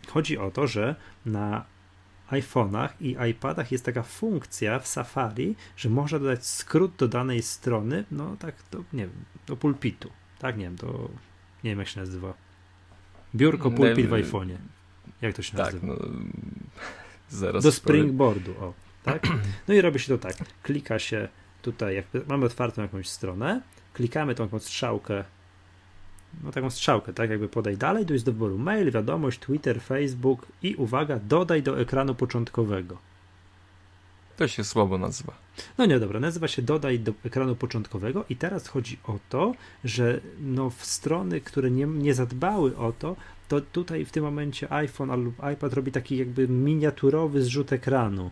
chodzi 0.08 0.38
o 0.38 0.50
to, 0.50 0.66
że 0.66 0.96
na 1.26 1.71
iPhone'ach 2.30 2.88
i 3.00 3.16
iPadach 3.30 3.72
jest 3.72 3.84
taka 3.84 4.02
funkcja 4.02 4.78
w 4.78 4.86
Safari, 4.86 5.54
że 5.76 5.90
można 5.90 6.18
dodać 6.18 6.46
skrót 6.46 6.92
do 6.96 7.08
danej 7.08 7.42
strony, 7.42 8.04
no 8.10 8.36
tak, 8.38 8.54
do, 8.70 8.78
nie 8.92 9.06
wiem, 9.06 9.24
do 9.46 9.56
pulpitu. 9.56 10.10
Tak, 10.38 10.56
nie 10.56 10.64
wiem, 10.64 10.76
do, 10.76 11.08
nie 11.64 11.70
wiem 11.70 11.78
jak 11.78 11.88
się 11.88 12.00
nazywa. 12.00 12.34
Biurko 13.34 13.70
Nie, 13.70 13.76
pulpit 13.76 14.06
w 14.06 14.10
iPhone'ie. 14.10 14.56
Jak 15.22 15.36
to 15.36 15.42
się 15.42 15.56
Tak, 15.56 15.74
nazywa? 15.74 15.86
no, 15.86 15.96
zaraz 17.30 17.64
do 17.64 17.72
springboardu, 17.72 18.50
o, 18.60 18.74
tak? 19.02 19.26
No 19.68 19.74
i 19.74 19.80
robi 19.80 19.98
się 19.98 20.18
to 20.18 20.18
tak, 20.18 20.36
klika 20.62 20.98
się 20.98 21.28
tutaj, 21.62 21.94
jak 21.94 22.06
mamy 22.28 22.46
otwartą 22.46 22.82
jakąś 22.82 23.08
stronę, 23.08 23.62
klikamy 23.92 24.34
tą 24.34 24.58
strzałkę, 24.58 25.24
no 26.44 26.52
taką 26.52 26.70
strzałkę, 26.70 27.12
tak 27.12 27.30
jakby 27.30 27.48
podaj 27.48 27.76
dalej, 27.76 28.06
jest 28.10 28.24
do 28.24 28.32
wyboru 28.32 28.58
mail, 28.58 28.90
wiadomość, 28.90 29.38
Twitter, 29.38 29.80
Facebook 29.80 30.46
i 30.62 30.74
uwaga, 30.74 31.18
dodaj 31.28 31.62
do 31.62 31.80
ekranu 31.80 32.14
początkowego. 32.14 32.98
To 34.36 34.48
się 34.48 34.64
słabo 34.64 34.98
nazywa. 34.98 35.32
No 35.78 35.86
nie, 35.86 36.00
dobra, 36.00 36.20
nazywa 36.20 36.48
się 36.48 36.62
dodaj 36.62 37.00
do 37.00 37.12
ekranu 37.24 37.56
początkowego 37.56 38.24
i 38.28 38.36
teraz 38.36 38.68
chodzi 38.68 38.98
o 39.04 39.18
to, 39.28 39.54
że 39.84 40.20
no 40.40 40.70
w 40.70 40.84
strony, 40.84 41.40
które 41.40 41.70
nie, 41.70 41.86
nie 41.86 42.14
zadbały 42.14 42.76
o 42.76 42.92
to, 42.92 43.16
to 43.48 43.60
tutaj 43.60 44.04
w 44.04 44.12
tym 44.12 44.24
momencie 44.24 44.72
iPhone 44.72 45.24
lub 45.24 45.34
iPad 45.54 45.72
robi 45.72 45.92
taki 45.92 46.16
jakby 46.16 46.48
miniaturowy 46.48 47.42
zrzut 47.42 47.72
ekranu. 47.72 48.30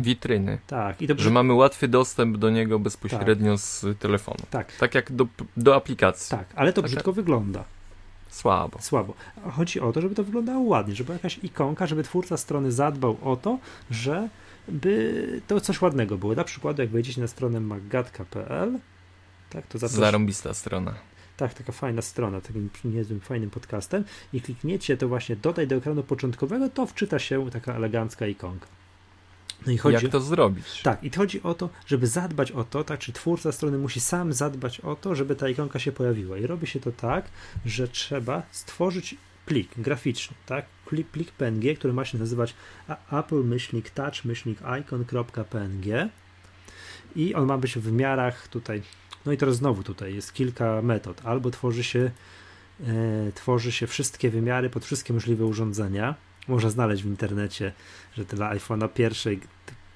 Witryny. 0.00 0.58
Tak, 0.66 1.02
i 1.02 1.06
to 1.08 1.14
Że 1.18 1.30
mamy 1.30 1.52
łatwy 1.54 1.88
dostęp 1.88 2.36
do 2.36 2.50
niego 2.50 2.78
bezpośrednio 2.78 3.58
z 3.58 3.84
telefonu. 3.98 4.38
tak, 4.50 4.72
Tak 4.72 4.94
jak 4.94 5.12
do, 5.12 5.26
do 5.56 5.76
aplikacji. 5.76 6.30
Tak, 6.38 6.46
ale 6.54 6.72
to 6.72 6.82
Taka- 6.82 6.88
brzydko 6.92 7.12
wygląda. 7.12 7.64
Słabo. 8.30 8.78
Słabo. 8.80 9.14
A 9.46 9.50
Chodzi 9.50 9.80
o 9.80 9.92
to, 9.92 10.00
żeby 10.00 10.14
to 10.14 10.24
wyglądało 10.24 10.60
ładnie, 10.60 10.94
żeby 10.94 11.12
jakaś 11.12 11.38
ikonka, 11.42 11.86
żeby 11.86 12.02
twórca 12.02 12.36
strony 12.36 12.72
zadbał 12.72 13.16
o 13.24 13.36
to, 13.36 13.58
że 13.90 14.28
by 14.68 15.40
to 15.46 15.60
coś 15.60 15.82
ładnego 15.82 16.18
było. 16.18 16.34
Na 16.34 16.44
przykład, 16.44 16.78
jak 16.78 16.88
wejdziecie 16.88 17.20
na 17.20 17.26
stronę 17.26 17.60
maggatka.pl, 17.60 18.78
tak, 19.50 19.66
to 19.66 19.78
zapraszam. 19.78 20.00
Zarąbista 20.00 20.54
strona. 20.54 20.94
Tak, 21.36 21.54
taka 21.54 21.72
fajna 21.72 22.02
strona, 22.02 22.40
takim 22.40 22.70
niezłym, 22.84 23.20
fajnym 23.20 23.50
podcastem 23.50 24.04
i 24.32 24.40
klikniecie 24.40 24.96
to 24.96 25.08
właśnie 25.08 25.36
dodaj 25.36 25.66
do 25.66 25.76
ekranu 25.76 26.02
początkowego, 26.02 26.68
to 26.68 26.86
wczyta 26.86 27.18
się 27.18 27.50
taka 27.50 27.74
elegancka 27.74 28.26
ikonka. 28.26 28.66
No 29.66 29.72
i 29.72 29.78
chodzi 29.78 30.04
Jak 30.04 30.12
to 30.12 30.20
zrobić? 30.20 30.82
tak, 30.82 31.04
i 31.04 31.10
chodzi 31.10 31.42
o 31.42 31.54
to, 31.54 31.68
żeby 31.86 32.06
zadbać 32.06 32.52
o 32.52 32.64
to, 32.64 32.84
tak, 32.84 33.00
czy 33.00 33.12
twórca 33.12 33.52
strony 33.52 33.78
musi 33.78 34.00
sam 34.00 34.32
zadbać 34.32 34.80
o 34.80 34.96
to, 34.96 35.14
żeby 35.14 35.36
ta 35.36 35.48
ikonka 35.48 35.78
się 35.78 35.92
pojawiła. 35.92 36.38
I 36.38 36.46
robi 36.46 36.66
się 36.66 36.80
to 36.80 36.92
tak, 36.92 37.24
że 37.66 37.88
trzeba 37.88 38.42
stworzyć 38.50 39.16
plik 39.46 39.70
graficzny, 39.76 40.36
tak? 40.46 40.66
Plik, 40.86 41.08
plik 41.08 41.32
PNG, 41.32 41.74
który 41.78 41.92
ma 41.92 42.04
się 42.04 42.18
nazywać 42.18 42.54
apple-touch-icon.png 43.12 46.08
i 47.16 47.34
on 47.34 47.46
ma 47.46 47.58
być 47.58 47.74
w 47.74 47.80
wymiarach 47.80 48.48
tutaj, 48.48 48.82
no 49.26 49.32
i 49.32 49.36
teraz 49.36 49.56
znowu 49.56 49.82
tutaj 49.82 50.14
jest 50.14 50.34
kilka 50.34 50.82
metod. 50.82 51.20
Albo 51.24 51.50
tworzy 51.50 51.84
się, 51.84 52.10
e, 52.80 52.84
tworzy 53.34 53.72
się 53.72 53.86
wszystkie 53.86 54.30
wymiary 54.30 54.70
pod 54.70 54.84
wszystkie 54.84 55.12
możliwe 55.12 55.44
urządzenia. 55.44 56.14
Można 56.48 56.70
znaleźć 56.70 57.02
w 57.02 57.06
internecie, 57.06 57.72
że 58.16 58.24
dla 58.24 58.54
iPhone'a 58.56 58.88
pierwszej 58.88 59.40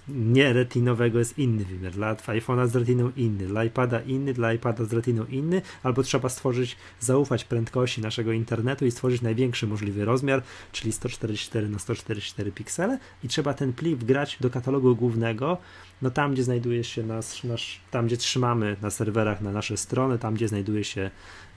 nie 0.09 0.53
retinowego 0.53 1.19
jest 1.19 1.39
inny 1.39 1.65
wymiar, 1.65 1.93
dla 1.93 2.15
iPhone'a 2.15 2.69
z 2.69 2.77
retiną 2.77 3.13
inny, 3.17 3.47
dla 3.47 3.65
iPada 3.65 4.01
inny, 4.01 4.35
dla 4.35 4.53
iPada 4.53 4.85
z 4.85 4.93
retiną 4.93 5.25
inny, 5.27 5.63
albo 5.83 6.03
trzeba 6.03 6.29
stworzyć, 6.29 6.77
zaufać 7.01 7.45
prędkości 7.45 8.01
naszego 8.01 8.33
internetu 8.33 8.87
i 8.87 8.91
stworzyć 8.91 9.23
największy 9.23 9.67
możliwy 9.67 10.05
rozmiar, 10.05 10.43
czyli 10.73 10.93
144 10.93 11.69
na 11.69 11.79
144 11.79 12.53
piksele 12.53 12.99
i 13.25 13.29
trzeba 13.29 13.55
ten 13.55 13.73
plik 13.73 13.97
wgrać 13.97 14.37
do 14.41 14.51
katalogu 14.51 14.97
głównego, 14.97 15.59
no 16.03 16.11
tam, 16.11 16.33
gdzie 16.33 16.45
znajduje 16.45 16.85
się 16.85 17.03
nasz, 17.03 17.45
nasz 17.45 17.81
tam, 17.91 18.07
gdzie 18.07 18.17
trzymamy 18.17 18.77
na 18.83 18.91
serwerach 18.91 19.41
na 19.41 19.53
nasze 19.53 19.77
strony, 19.77 20.19
tam, 20.19 20.35
gdzie 20.35 20.49
znajduje 20.49 20.85
się 20.85 21.11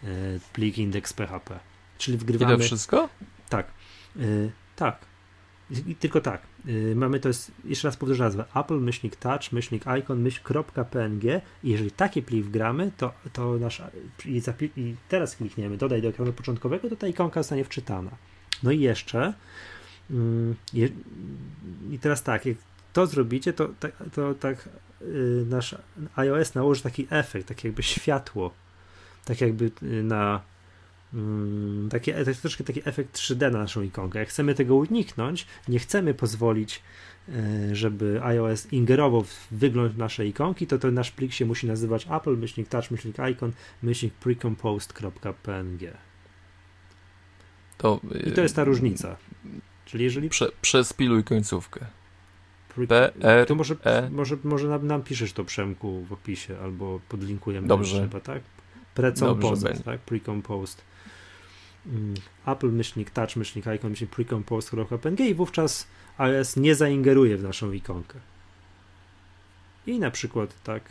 e, 0.04 0.08
plik 0.54 0.78
index.php. 0.78 1.60
Czyli 1.98 2.18
wgrywamy... 2.18 2.54
I 2.56 2.58
to 2.58 2.64
wszystko? 2.64 3.10
Tak. 3.50 3.68
E, 4.20 4.22
tak. 4.80 5.06
I 5.88 5.96
tylko 5.96 6.22
tak, 6.22 6.42
yy, 6.66 6.96
mamy 6.96 7.20
to 7.20 7.28
jest, 7.28 7.52
jeszcze 7.66 7.88
raz 7.88 7.98
powtórzę 7.98 8.24
nazwę, 8.24 8.46
Apple, 8.56 8.80
myślnik 8.80 9.16
touch, 9.16 9.52
myślnik 9.52 9.84
icon, 10.00 10.20
myśl.png 10.22 11.42
i 11.64 11.70
jeżeli 11.70 11.92
taki 11.92 12.22
plik 12.22 12.46
wgramy, 12.46 12.92
to, 12.98 13.14
to 13.34 13.58
nasz, 13.58 13.82
i, 14.26 14.42
i, 14.78 14.96
teraz 15.10 15.36
klikniemy 15.36 15.78
dodaj 15.78 16.02
do 16.02 16.08
ekranu 16.08 16.34
początkowego, 16.34 16.90
to 16.90 16.96
ta 16.96 17.08
ikonka 17.08 17.44
zostanie 17.44 17.66
wczytana. 17.66 18.12
No 18.64 18.72
i 18.72 18.80
jeszcze 18.80 19.34
yy, 20.10 20.56
je, 20.74 20.90
i 21.92 22.00
teraz 22.00 22.24
tak, 22.24 22.46
jak 22.46 22.58
to 22.94 23.08
zrobicie, 23.08 23.54
to, 23.54 23.70
to, 23.80 23.88
to 24.14 24.34
tak 24.34 24.70
yy, 25.02 25.46
nasz 25.50 25.76
iOS 26.16 26.56
nałoży 26.56 26.82
taki 26.82 27.08
efekt, 27.10 27.48
tak 27.48 27.64
jakby 27.64 27.84
światło, 27.84 28.52
tak 29.26 29.42
jakby 29.42 29.72
y, 29.84 30.04
na 30.04 30.42
Mm, 31.14 31.90
taki, 31.90 32.14
to 32.14 32.30
jest 32.30 32.42
troszkę 32.42 32.64
taki 32.64 32.82
efekt 32.86 33.18
3D 33.18 33.52
na 33.52 33.60
naszą 33.60 33.82
ikonkę. 33.82 34.20
Jak 34.20 34.30
chcemy 34.30 34.56
tego 34.56 34.76
uniknąć, 34.76 35.46
nie 35.68 35.80
chcemy 35.80 36.14
pozwolić, 36.14 36.82
e, 37.30 37.76
żeby 37.76 38.20
iOS 38.24 38.74
ingerował 38.74 39.24
w 39.24 39.48
wygląd 39.52 39.98
naszej 39.98 40.30
ikonki, 40.30 40.68
to, 40.68 40.78
to 40.78 40.92
nasz 40.92 41.12
plik 41.12 41.34
się 41.34 41.46
musi 41.46 41.68
nazywać 41.68 42.08
Apple, 42.12 42.38
myślnik 42.38 42.70
touch, 42.70 42.92
myślnik 42.92 43.18
icon, 43.32 43.52
myślnik 43.84 44.14
precomposed.png. 44.14 45.94
To, 47.78 48.00
I 48.28 48.32
to 48.32 48.42
jest 48.42 48.56
ta 48.56 48.64
różnica. 48.64 49.18
Czyli 49.86 50.04
jeżeli... 50.04 50.30
Prze, 50.30 50.52
przespiluj 50.62 51.24
końcówkę. 51.24 51.86
P, 52.88 53.12
R, 53.22 53.48
to 53.48 53.56
może, 53.56 53.76
e. 53.84 54.10
może, 54.10 54.38
może 54.44 54.68
nam, 54.68 54.88
nam 54.88 55.04
piszesz 55.04 55.34
to 55.34 55.44
Przemku 55.44 56.04
w 56.04 56.14
opisie, 56.14 56.60
albo 56.64 57.00
podlinkujemy. 57.10 57.68
Dobrze. 57.68 57.98
Trzeba, 57.98 58.20
tak? 58.20 58.42
Precomposed, 58.96 59.84
tak? 59.84 60.00
Precomposed. 60.02 60.89
Mm, 61.86 62.14
Apple 62.46 62.68
myślnik 62.68 63.10
touch 63.10 63.36
myślnik 63.36 63.66
icon 63.76 63.90
myślnik 63.90 64.12
precompose.png 64.12 65.20
i 65.20 65.36
wówczas 65.36 65.88
iOS 66.18 66.56
nie 66.56 66.76
zaingeruje 66.76 67.38
w 67.38 67.44
naszą 67.44 67.72
ikonkę. 67.72 68.20
I 69.88 70.00
na 70.00 70.12
przykład 70.12 70.64
tak 70.64 70.84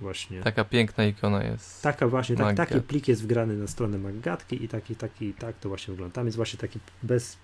właśnie. 0.00 0.40
Taka 0.40 0.64
piękna 0.64 1.04
ikona 1.04 1.44
jest. 1.44 1.82
Taka 1.82 2.08
właśnie, 2.08 2.36
tak, 2.36 2.56
taki 2.56 2.80
plik 2.80 3.08
jest 3.08 3.22
wgrany 3.22 3.56
na 3.56 3.66
stronę 3.66 3.98
Maggatki 3.98 4.64
i 4.64 4.68
taki, 4.68 4.96
taki, 4.96 5.32
tak 5.34 5.58
to 5.58 5.68
właśnie 5.68 5.92
wygląda. 5.92 6.14
Tam 6.14 6.26
jest 6.26 6.36
właśnie 6.36 6.58
taki 6.58 6.78
bez, 7.02 7.36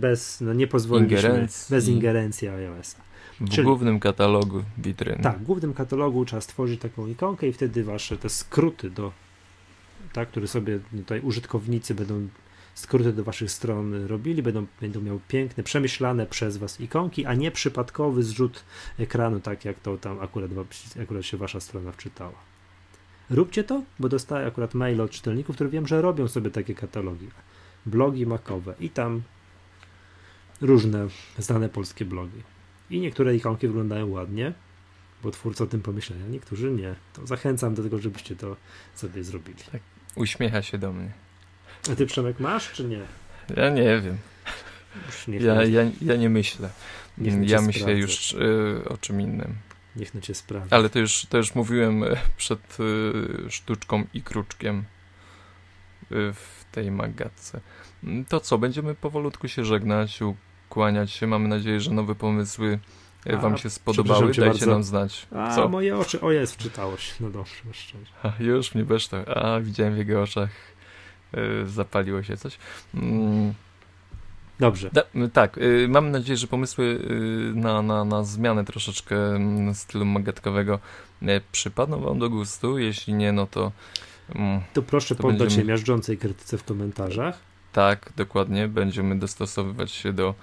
bez 0.00 0.40
no 0.40 0.52
nie 0.52 0.66
pozwoliliśmy, 0.66 1.28
ingerencji. 1.28 1.74
bez 1.74 1.88
ingerencji 1.88 2.48
iOS-a. 2.48 3.00
W 3.40 3.50
Czyli, 3.50 3.64
głównym 3.64 4.00
katalogu 4.00 4.62
witryny. 4.78 5.22
Tak, 5.22 5.38
w 5.38 5.42
głównym 5.42 5.74
katalogu 5.74 6.24
trzeba 6.24 6.40
stworzyć 6.40 6.80
taką 6.80 7.06
ikonkę 7.06 7.48
i 7.48 7.52
wtedy 7.52 7.84
wasze 7.84 8.16
te 8.16 8.28
skróty 8.28 8.90
do 8.90 9.12
tak, 10.16 10.28
które 10.28 10.48
sobie 10.48 10.80
tutaj 10.96 11.20
użytkownicy 11.20 11.94
będą 11.94 12.28
skróty 12.74 13.12
do 13.12 13.24
waszych 13.24 13.50
stron 13.50 14.06
robili, 14.06 14.42
będą, 14.42 14.66
będą 14.80 15.00
miały 15.00 15.20
piękne, 15.28 15.62
przemyślane 15.62 16.26
przez 16.26 16.56
was 16.56 16.80
ikonki, 16.80 17.26
a 17.26 17.34
nie 17.34 17.50
przypadkowy 17.50 18.22
zrzut 18.22 18.64
ekranu, 18.98 19.40
tak 19.40 19.64
jak 19.64 19.80
to 19.80 19.98
tam 19.98 20.20
akurat, 20.20 20.50
akurat 21.02 21.24
się 21.24 21.36
wasza 21.36 21.60
strona 21.60 21.92
wczytała. 21.92 22.38
Róbcie 23.30 23.64
to, 23.64 23.82
bo 23.98 24.08
dostaję 24.08 24.46
akurat 24.46 24.74
maile 24.74 25.00
od 25.00 25.10
czytelników, 25.10 25.54
które 25.54 25.70
wiem, 25.70 25.86
że 25.86 26.02
robią 26.02 26.28
sobie 26.28 26.50
takie 26.50 26.74
katalogi. 26.74 27.28
Blogi 27.86 28.26
makowe 28.26 28.74
i 28.80 28.90
tam 28.90 29.22
różne 30.60 31.08
znane 31.38 31.68
polskie 31.68 32.04
blogi. 32.04 32.42
I 32.90 33.00
niektóre 33.00 33.36
ikonki 33.36 33.66
wyglądają 33.66 34.10
ładnie, 34.10 34.52
bo 35.22 35.30
twórcy 35.30 35.64
o 35.64 35.66
tym 35.66 35.82
pomyśleli, 35.82 36.22
a 36.22 36.28
niektórzy 36.28 36.70
nie. 36.72 36.94
To 37.12 37.26
zachęcam 37.26 37.74
do 37.74 37.82
tego, 37.82 37.98
żebyście 37.98 38.36
to 38.36 38.56
sobie 38.94 39.24
zrobili. 39.24 39.58
Tak. 39.72 39.95
Uśmiecha 40.16 40.62
się 40.62 40.78
do 40.78 40.92
mnie. 40.92 41.10
A 41.92 41.94
ty 41.94 42.06
Przemek 42.06 42.40
masz, 42.40 42.72
czy 42.72 42.84
nie? 42.84 43.00
Ja 43.56 43.70
nie 43.70 44.00
wiem. 44.00 44.18
Ja, 45.28 45.64
ja, 45.64 45.82
ja 46.00 46.16
nie 46.16 46.28
myślę. 46.28 46.70
Ja 47.18 47.60
myślę 47.60 47.80
sprawdzę. 47.80 47.92
już 47.92 48.32
y, 48.32 48.82
o 48.88 48.98
czym 48.98 49.20
innym. 49.20 49.54
Niech 49.96 50.14
na 50.14 50.20
cię 50.20 50.34
sprawdzi. 50.34 50.74
Ale 50.74 50.88
to 50.88 50.98
już, 50.98 51.26
to 51.28 51.36
już 51.36 51.54
mówiłem 51.54 52.02
y, 52.02 52.16
przed 52.36 52.78
y, 52.80 53.50
sztuczką 53.50 54.04
i 54.14 54.22
kruczkiem 54.22 54.78
y, 54.78 54.84
w 56.32 56.64
tej 56.72 56.90
magatce. 56.90 57.60
To 58.28 58.40
co, 58.40 58.58
będziemy 58.58 58.94
powolutku 58.94 59.48
się 59.48 59.64
żegnać, 59.64 60.20
ukłaniać 60.68 61.10
się. 61.10 61.26
Mamy 61.26 61.48
nadzieję, 61.48 61.80
że 61.80 61.90
nowe 61.90 62.14
pomysły 62.14 62.78
a, 63.32 63.36
wam 63.36 63.58
się 63.58 63.70
spodobały, 63.70 64.26
dajcie 64.26 64.40
bardzo. 64.42 64.70
nam 64.70 64.84
znać. 64.84 65.26
A, 65.34 65.54
Co? 65.54 65.68
moje 65.68 65.98
oczy, 65.98 66.20
o 66.20 66.32
jest, 66.32 66.54
wczytałoś. 66.54 67.14
No 67.20 67.30
dobrze, 67.30 67.62
szczerze. 67.72 68.12
A, 68.22 68.32
już 68.42 68.74
mnie 68.74 68.84
beszta. 68.84 69.24
A, 69.26 69.60
widziałem 69.60 69.94
w 69.94 69.98
jego 69.98 70.22
oczach, 70.22 70.50
yy, 71.32 71.66
zapaliło 71.66 72.22
się 72.22 72.36
coś. 72.36 72.58
Mm. 72.94 73.54
Dobrze. 74.58 74.90
Da, 74.92 75.02
tak, 75.32 75.56
yy, 75.56 75.88
mam 75.88 76.10
nadzieję, 76.10 76.36
że 76.36 76.46
pomysły 76.46 77.00
na, 77.54 77.82
na, 77.82 78.04
na 78.04 78.24
zmianę 78.24 78.64
troszeczkę 78.64 79.16
stylu 79.74 80.04
magatkowego 80.04 80.78
przypadną 81.52 82.00
wam 82.00 82.18
do 82.18 82.30
gustu. 82.30 82.78
Jeśli 82.78 83.14
nie, 83.14 83.32
no 83.32 83.46
to. 83.46 83.72
Mm, 84.34 84.60
to 84.72 84.82
proszę 84.82 85.14
to 85.14 85.22
poddać 85.22 85.38
będziemy... 85.38 85.62
się 85.62 85.68
miażdżącej 85.68 86.18
krytyce 86.18 86.58
w 86.58 86.64
komentarzach. 86.64 87.38
Tak, 87.72 88.12
dokładnie. 88.16 88.68
Będziemy 88.68 89.18
dostosowywać 89.18 89.90
się 89.90 90.12
do. 90.12 90.34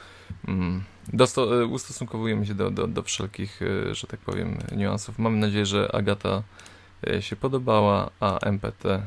Mm, 0.48 0.84
dosto, 1.14 1.62
e, 1.62 1.66
ustosunkowujemy 1.66 2.46
się 2.46 2.54
do, 2.54 2.72
do, 2.72 2.88
do 2.88 3.04
wszelkich, 3.04 3.62
e, 3.62 3.96
że 3.96 4.08
tak 4.08 4.20
powiem, 4.20 4.58
niuansów. 4.76 5.20
Mam 5.20 5.40
nadzieję, 5.40 5.66
że 5.66 5.96
Agata 5.96 6.44
e, 7.08 7.22
się 7.22 7.36
podobała, 7.36 8.10
a 8.20 8.40
MPT 8.40 9.02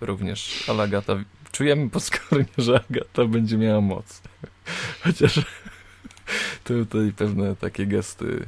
również. 0.00 0.64
Ale 0.68 0.82
Agata, 0.82 1.16
czujemy 1.52 1.90
po 1.90 2.00
skorinie, 2.00 2.52
że 2.58 2.84
Agata 2.90 3.24
będzie 3.24 3.56
miała 3.56 3.80
moc. 3.80 4.22
Chociaż 5.04 5.40
tutaj 6.64 7.12
pewne 7.16 7.56
takie 7.56 7.86
gesty. 7.86 8.46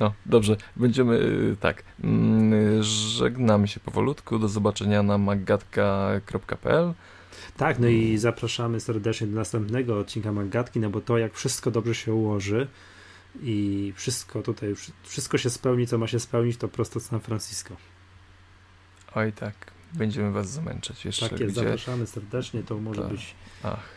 No, 0.00 0.12
dobrze, 0.26 0.56
będziemy 0.76 1.20
tak. 1.60 1.82
Mm, 2.04 2.82
żegnamy 2.82 3.68
się 3.68 3.80
powolutku. 3.80 4.38
Do 4.38 4.48
zobaczenia 4.48 5.02
na 5.02 5.18
magatka.pl. 5.18 6.94
Tak, 7.56 7.78
no 7.78 7.88
i 7.88 8.18
zapraszamy 8.18 8.80
serdecznie 8.80 9.26
do 9.26 9.36
następnego 9.36 9.98
odcinka 9.98 10.32
Magatki, 10.32 10.80
no 10.80 10.90
bo 10.90 11.00
to 11.00 11.18
jak 11.18 11.34
wszystko 11.34 11.70
dobrze 11.70 11.94
się 11.94 12.14
ułoży 12.14 12.68
i 13.42 13.92
wszystko 13.96 14.42
tutaj, 14.42 14.74
wszystko 15.02 15.38
się 15.38 15.50
spełni, 15.50 15.86
co 15.86 15.98
ma 15.98 16.06
się 16.06 16.20
spełnić, 16.20 16.56
to 16.56 16.68
prosto 16.68 17.00
San 17.00 17.20
Francisco. 17.20 17.76
Oj 19.14 19.32
tak, 19.32 19.54
będziemy 19.92 20.32
was 20.32 20.50
zamęczać 20.50 21.04
jeszcze. 21.04 21.28
Tak 21.28 21.40
jest, 21.40 21.52
gdzie... 21.52 21.62
zapraszamy 21.62 22.06
serdecznie, 22.06 22.62
to 22.62 22.78
może 22.78 23.02
to... 23.02 23.08
być... 23.08 23.34
Ach. 23.62 23.96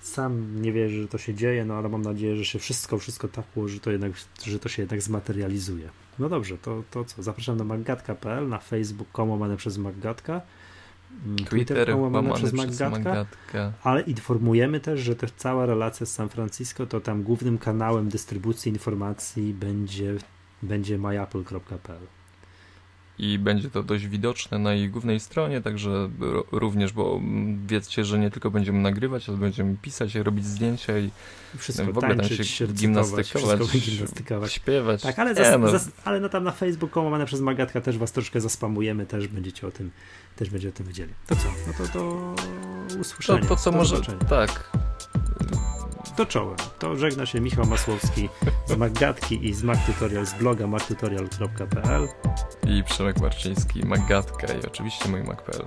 Sam 0.00 0.62
nie 0.62 0.72
wierzę, 0.72 1.02
że 1.02 1.08
to 1.08 1.18
się 1.18 1.34
dzieje, 1.34 1.64
no 1.64 1.74
ale 1.74 1.88
mam 1.88 2.02
nadzieję, 2.02 2.36
że 2.36 2.44
się 2.44 2.58
wszystko, 2.58 2.98
wszystko 2.98 3.28
tak 3.28 3.56
ułoży, 3.56 3.74
że 3.74 3.80
to, 3.80 3.90
jednak, 3.90 4.12
że 4.44 4.58
to 4.58 4.68
się 4.68 4.82
jednak 4.82 5.02
zmaterializuje. 5.02 5.88
No 6.18 6.28
dobrze, 6.28 6.58
to, 6.58 6.82
to 6.90 7.04
co? 7.04 7.22
Zapraszam 7.22 7.56
na 7.56 7.64
maggatka.pl, 7.64 8.48
na 8.48 8.58
facebook.com 8.58 9.56
przez 9.56 9.78
maggatka 9.78 10.40
Twitter 11.48 11.96
łamane 11.96 12.32
przez 12.34 12.52
Maggatka, 12.52 13.26
ale 13.82 14.00
informujemy 14.00 14.80
też, 14.80 15.00
że 15.00 15.16
też 15.16 15.30
cała 15.36 15.66
relacja 15.66 16.06
z 16.06 16.12
San 16.12 16.28
Francisco 16.28 16.86
to 16.86 17.00
tam 17.00 17.22
głównym 17.22 17.58
kanałem 17.58 18.08
dystrybucji 18.08 18.72
informacji 18.72 19.54
będzie, 19.54 20.14
będzie 20.62 20.98
myapple.pl 20.98 22.06
i 23.22 23.38
będzie 23.38 23.70
to 23.70 23.82
dość 23.82 24.06
widoczne 24.06 24.58
na 24.58 24.74
jej 24.74 24.88
głównej 24.90 25.20
stronie, 25.20 25.60
także 25.60 26.10
również, 26.52 26.92
bo 26.92 27.20
wiedzcie, 27.66 28.04
że 28.04 28.18
nie 28.18 28.30
tylko 28.30 28.50
będziemy 28.50 28.78
nagrywać, 28.78 29.28
ale 29.28 29.38
będziemy 29.38 29.76
pisać, 29.82 30.14
robić 30.14 30.46
zdjęcia 30.46 30.98
i 30.98 31.10
wszystko 31.56 31.84
w 31.84 31.98
ogóle 31.98 32.16
tańczyć, 32.16 32.36
tam 32.36 32.46
się 32.46 32.66
gimnastykować, 32.66 33.60
gimnastykować, 33.80 34.52
śpiewać. 34.52 35.02
Tak, 35.02 35.18
ale, 35.18 35.34
zas, 35.34 35.60
no. 35.60 35.70
zas, 35.70 35.90
ale 36.04 36.20
no 36.20 36.28
tam 36.28 36.44
na 36.44 36.50
Facebooku 36.50 37.04
łamane 37.04 37.26
przez 37.26 37.40
Magatka 37.40 37.80
też 37.80 37.98
was 37.98 38.12
troszkę 38.12 38.40
zaspamujemy, 38.40 39.06
też 39.06 39.28
będziecie 39.28 39.66
o 39.66 39.70
tym, 39.70 39.90
też 40.36 40.50
będzie 40.50 40.68
o 40.68 40.72
tym 40.72 40.86
wiedzieli. 40.86 41.14
To 41.26 41.36
co? 41.36 41.48
No 41.66 41.86
to 41.86 41.98
do 41.98 42.34
usłyszenia. 43.00 43.40
To, 43.40 43.46
to 43.46 43.56
co 43.56 43.72
może, 43.72 43.96
zobaczenia. 43.96 44.24
tak 44.24 44.70
to 46.20 46.26
czołem. 46.26 46.56
To 46.78 46.96
żegna 46.96 47.26
się 47.26 47.40
Michał 47.40 47.66
Masłowski 47.66 48.28
z 48.66 48.76
Maggatki 48.76 49.48
i 49.48 49.54
z 49.54 49.62
Mac 49.62 49.78
Tutorial 49.86 50.26
z 50.26 50.34
bloga 50.34 50.66
mactutorial.pl 50.66 52.08
i 52.68 52.84
Przemek 52.84 53.20
Marczyński, 53.20 53.86
Maggatka 53.86 54.46
i 54.54 54.66
oczywiście 54.66 55.08
mój 55.08 55.22
Mac.pl. 55.22 55.66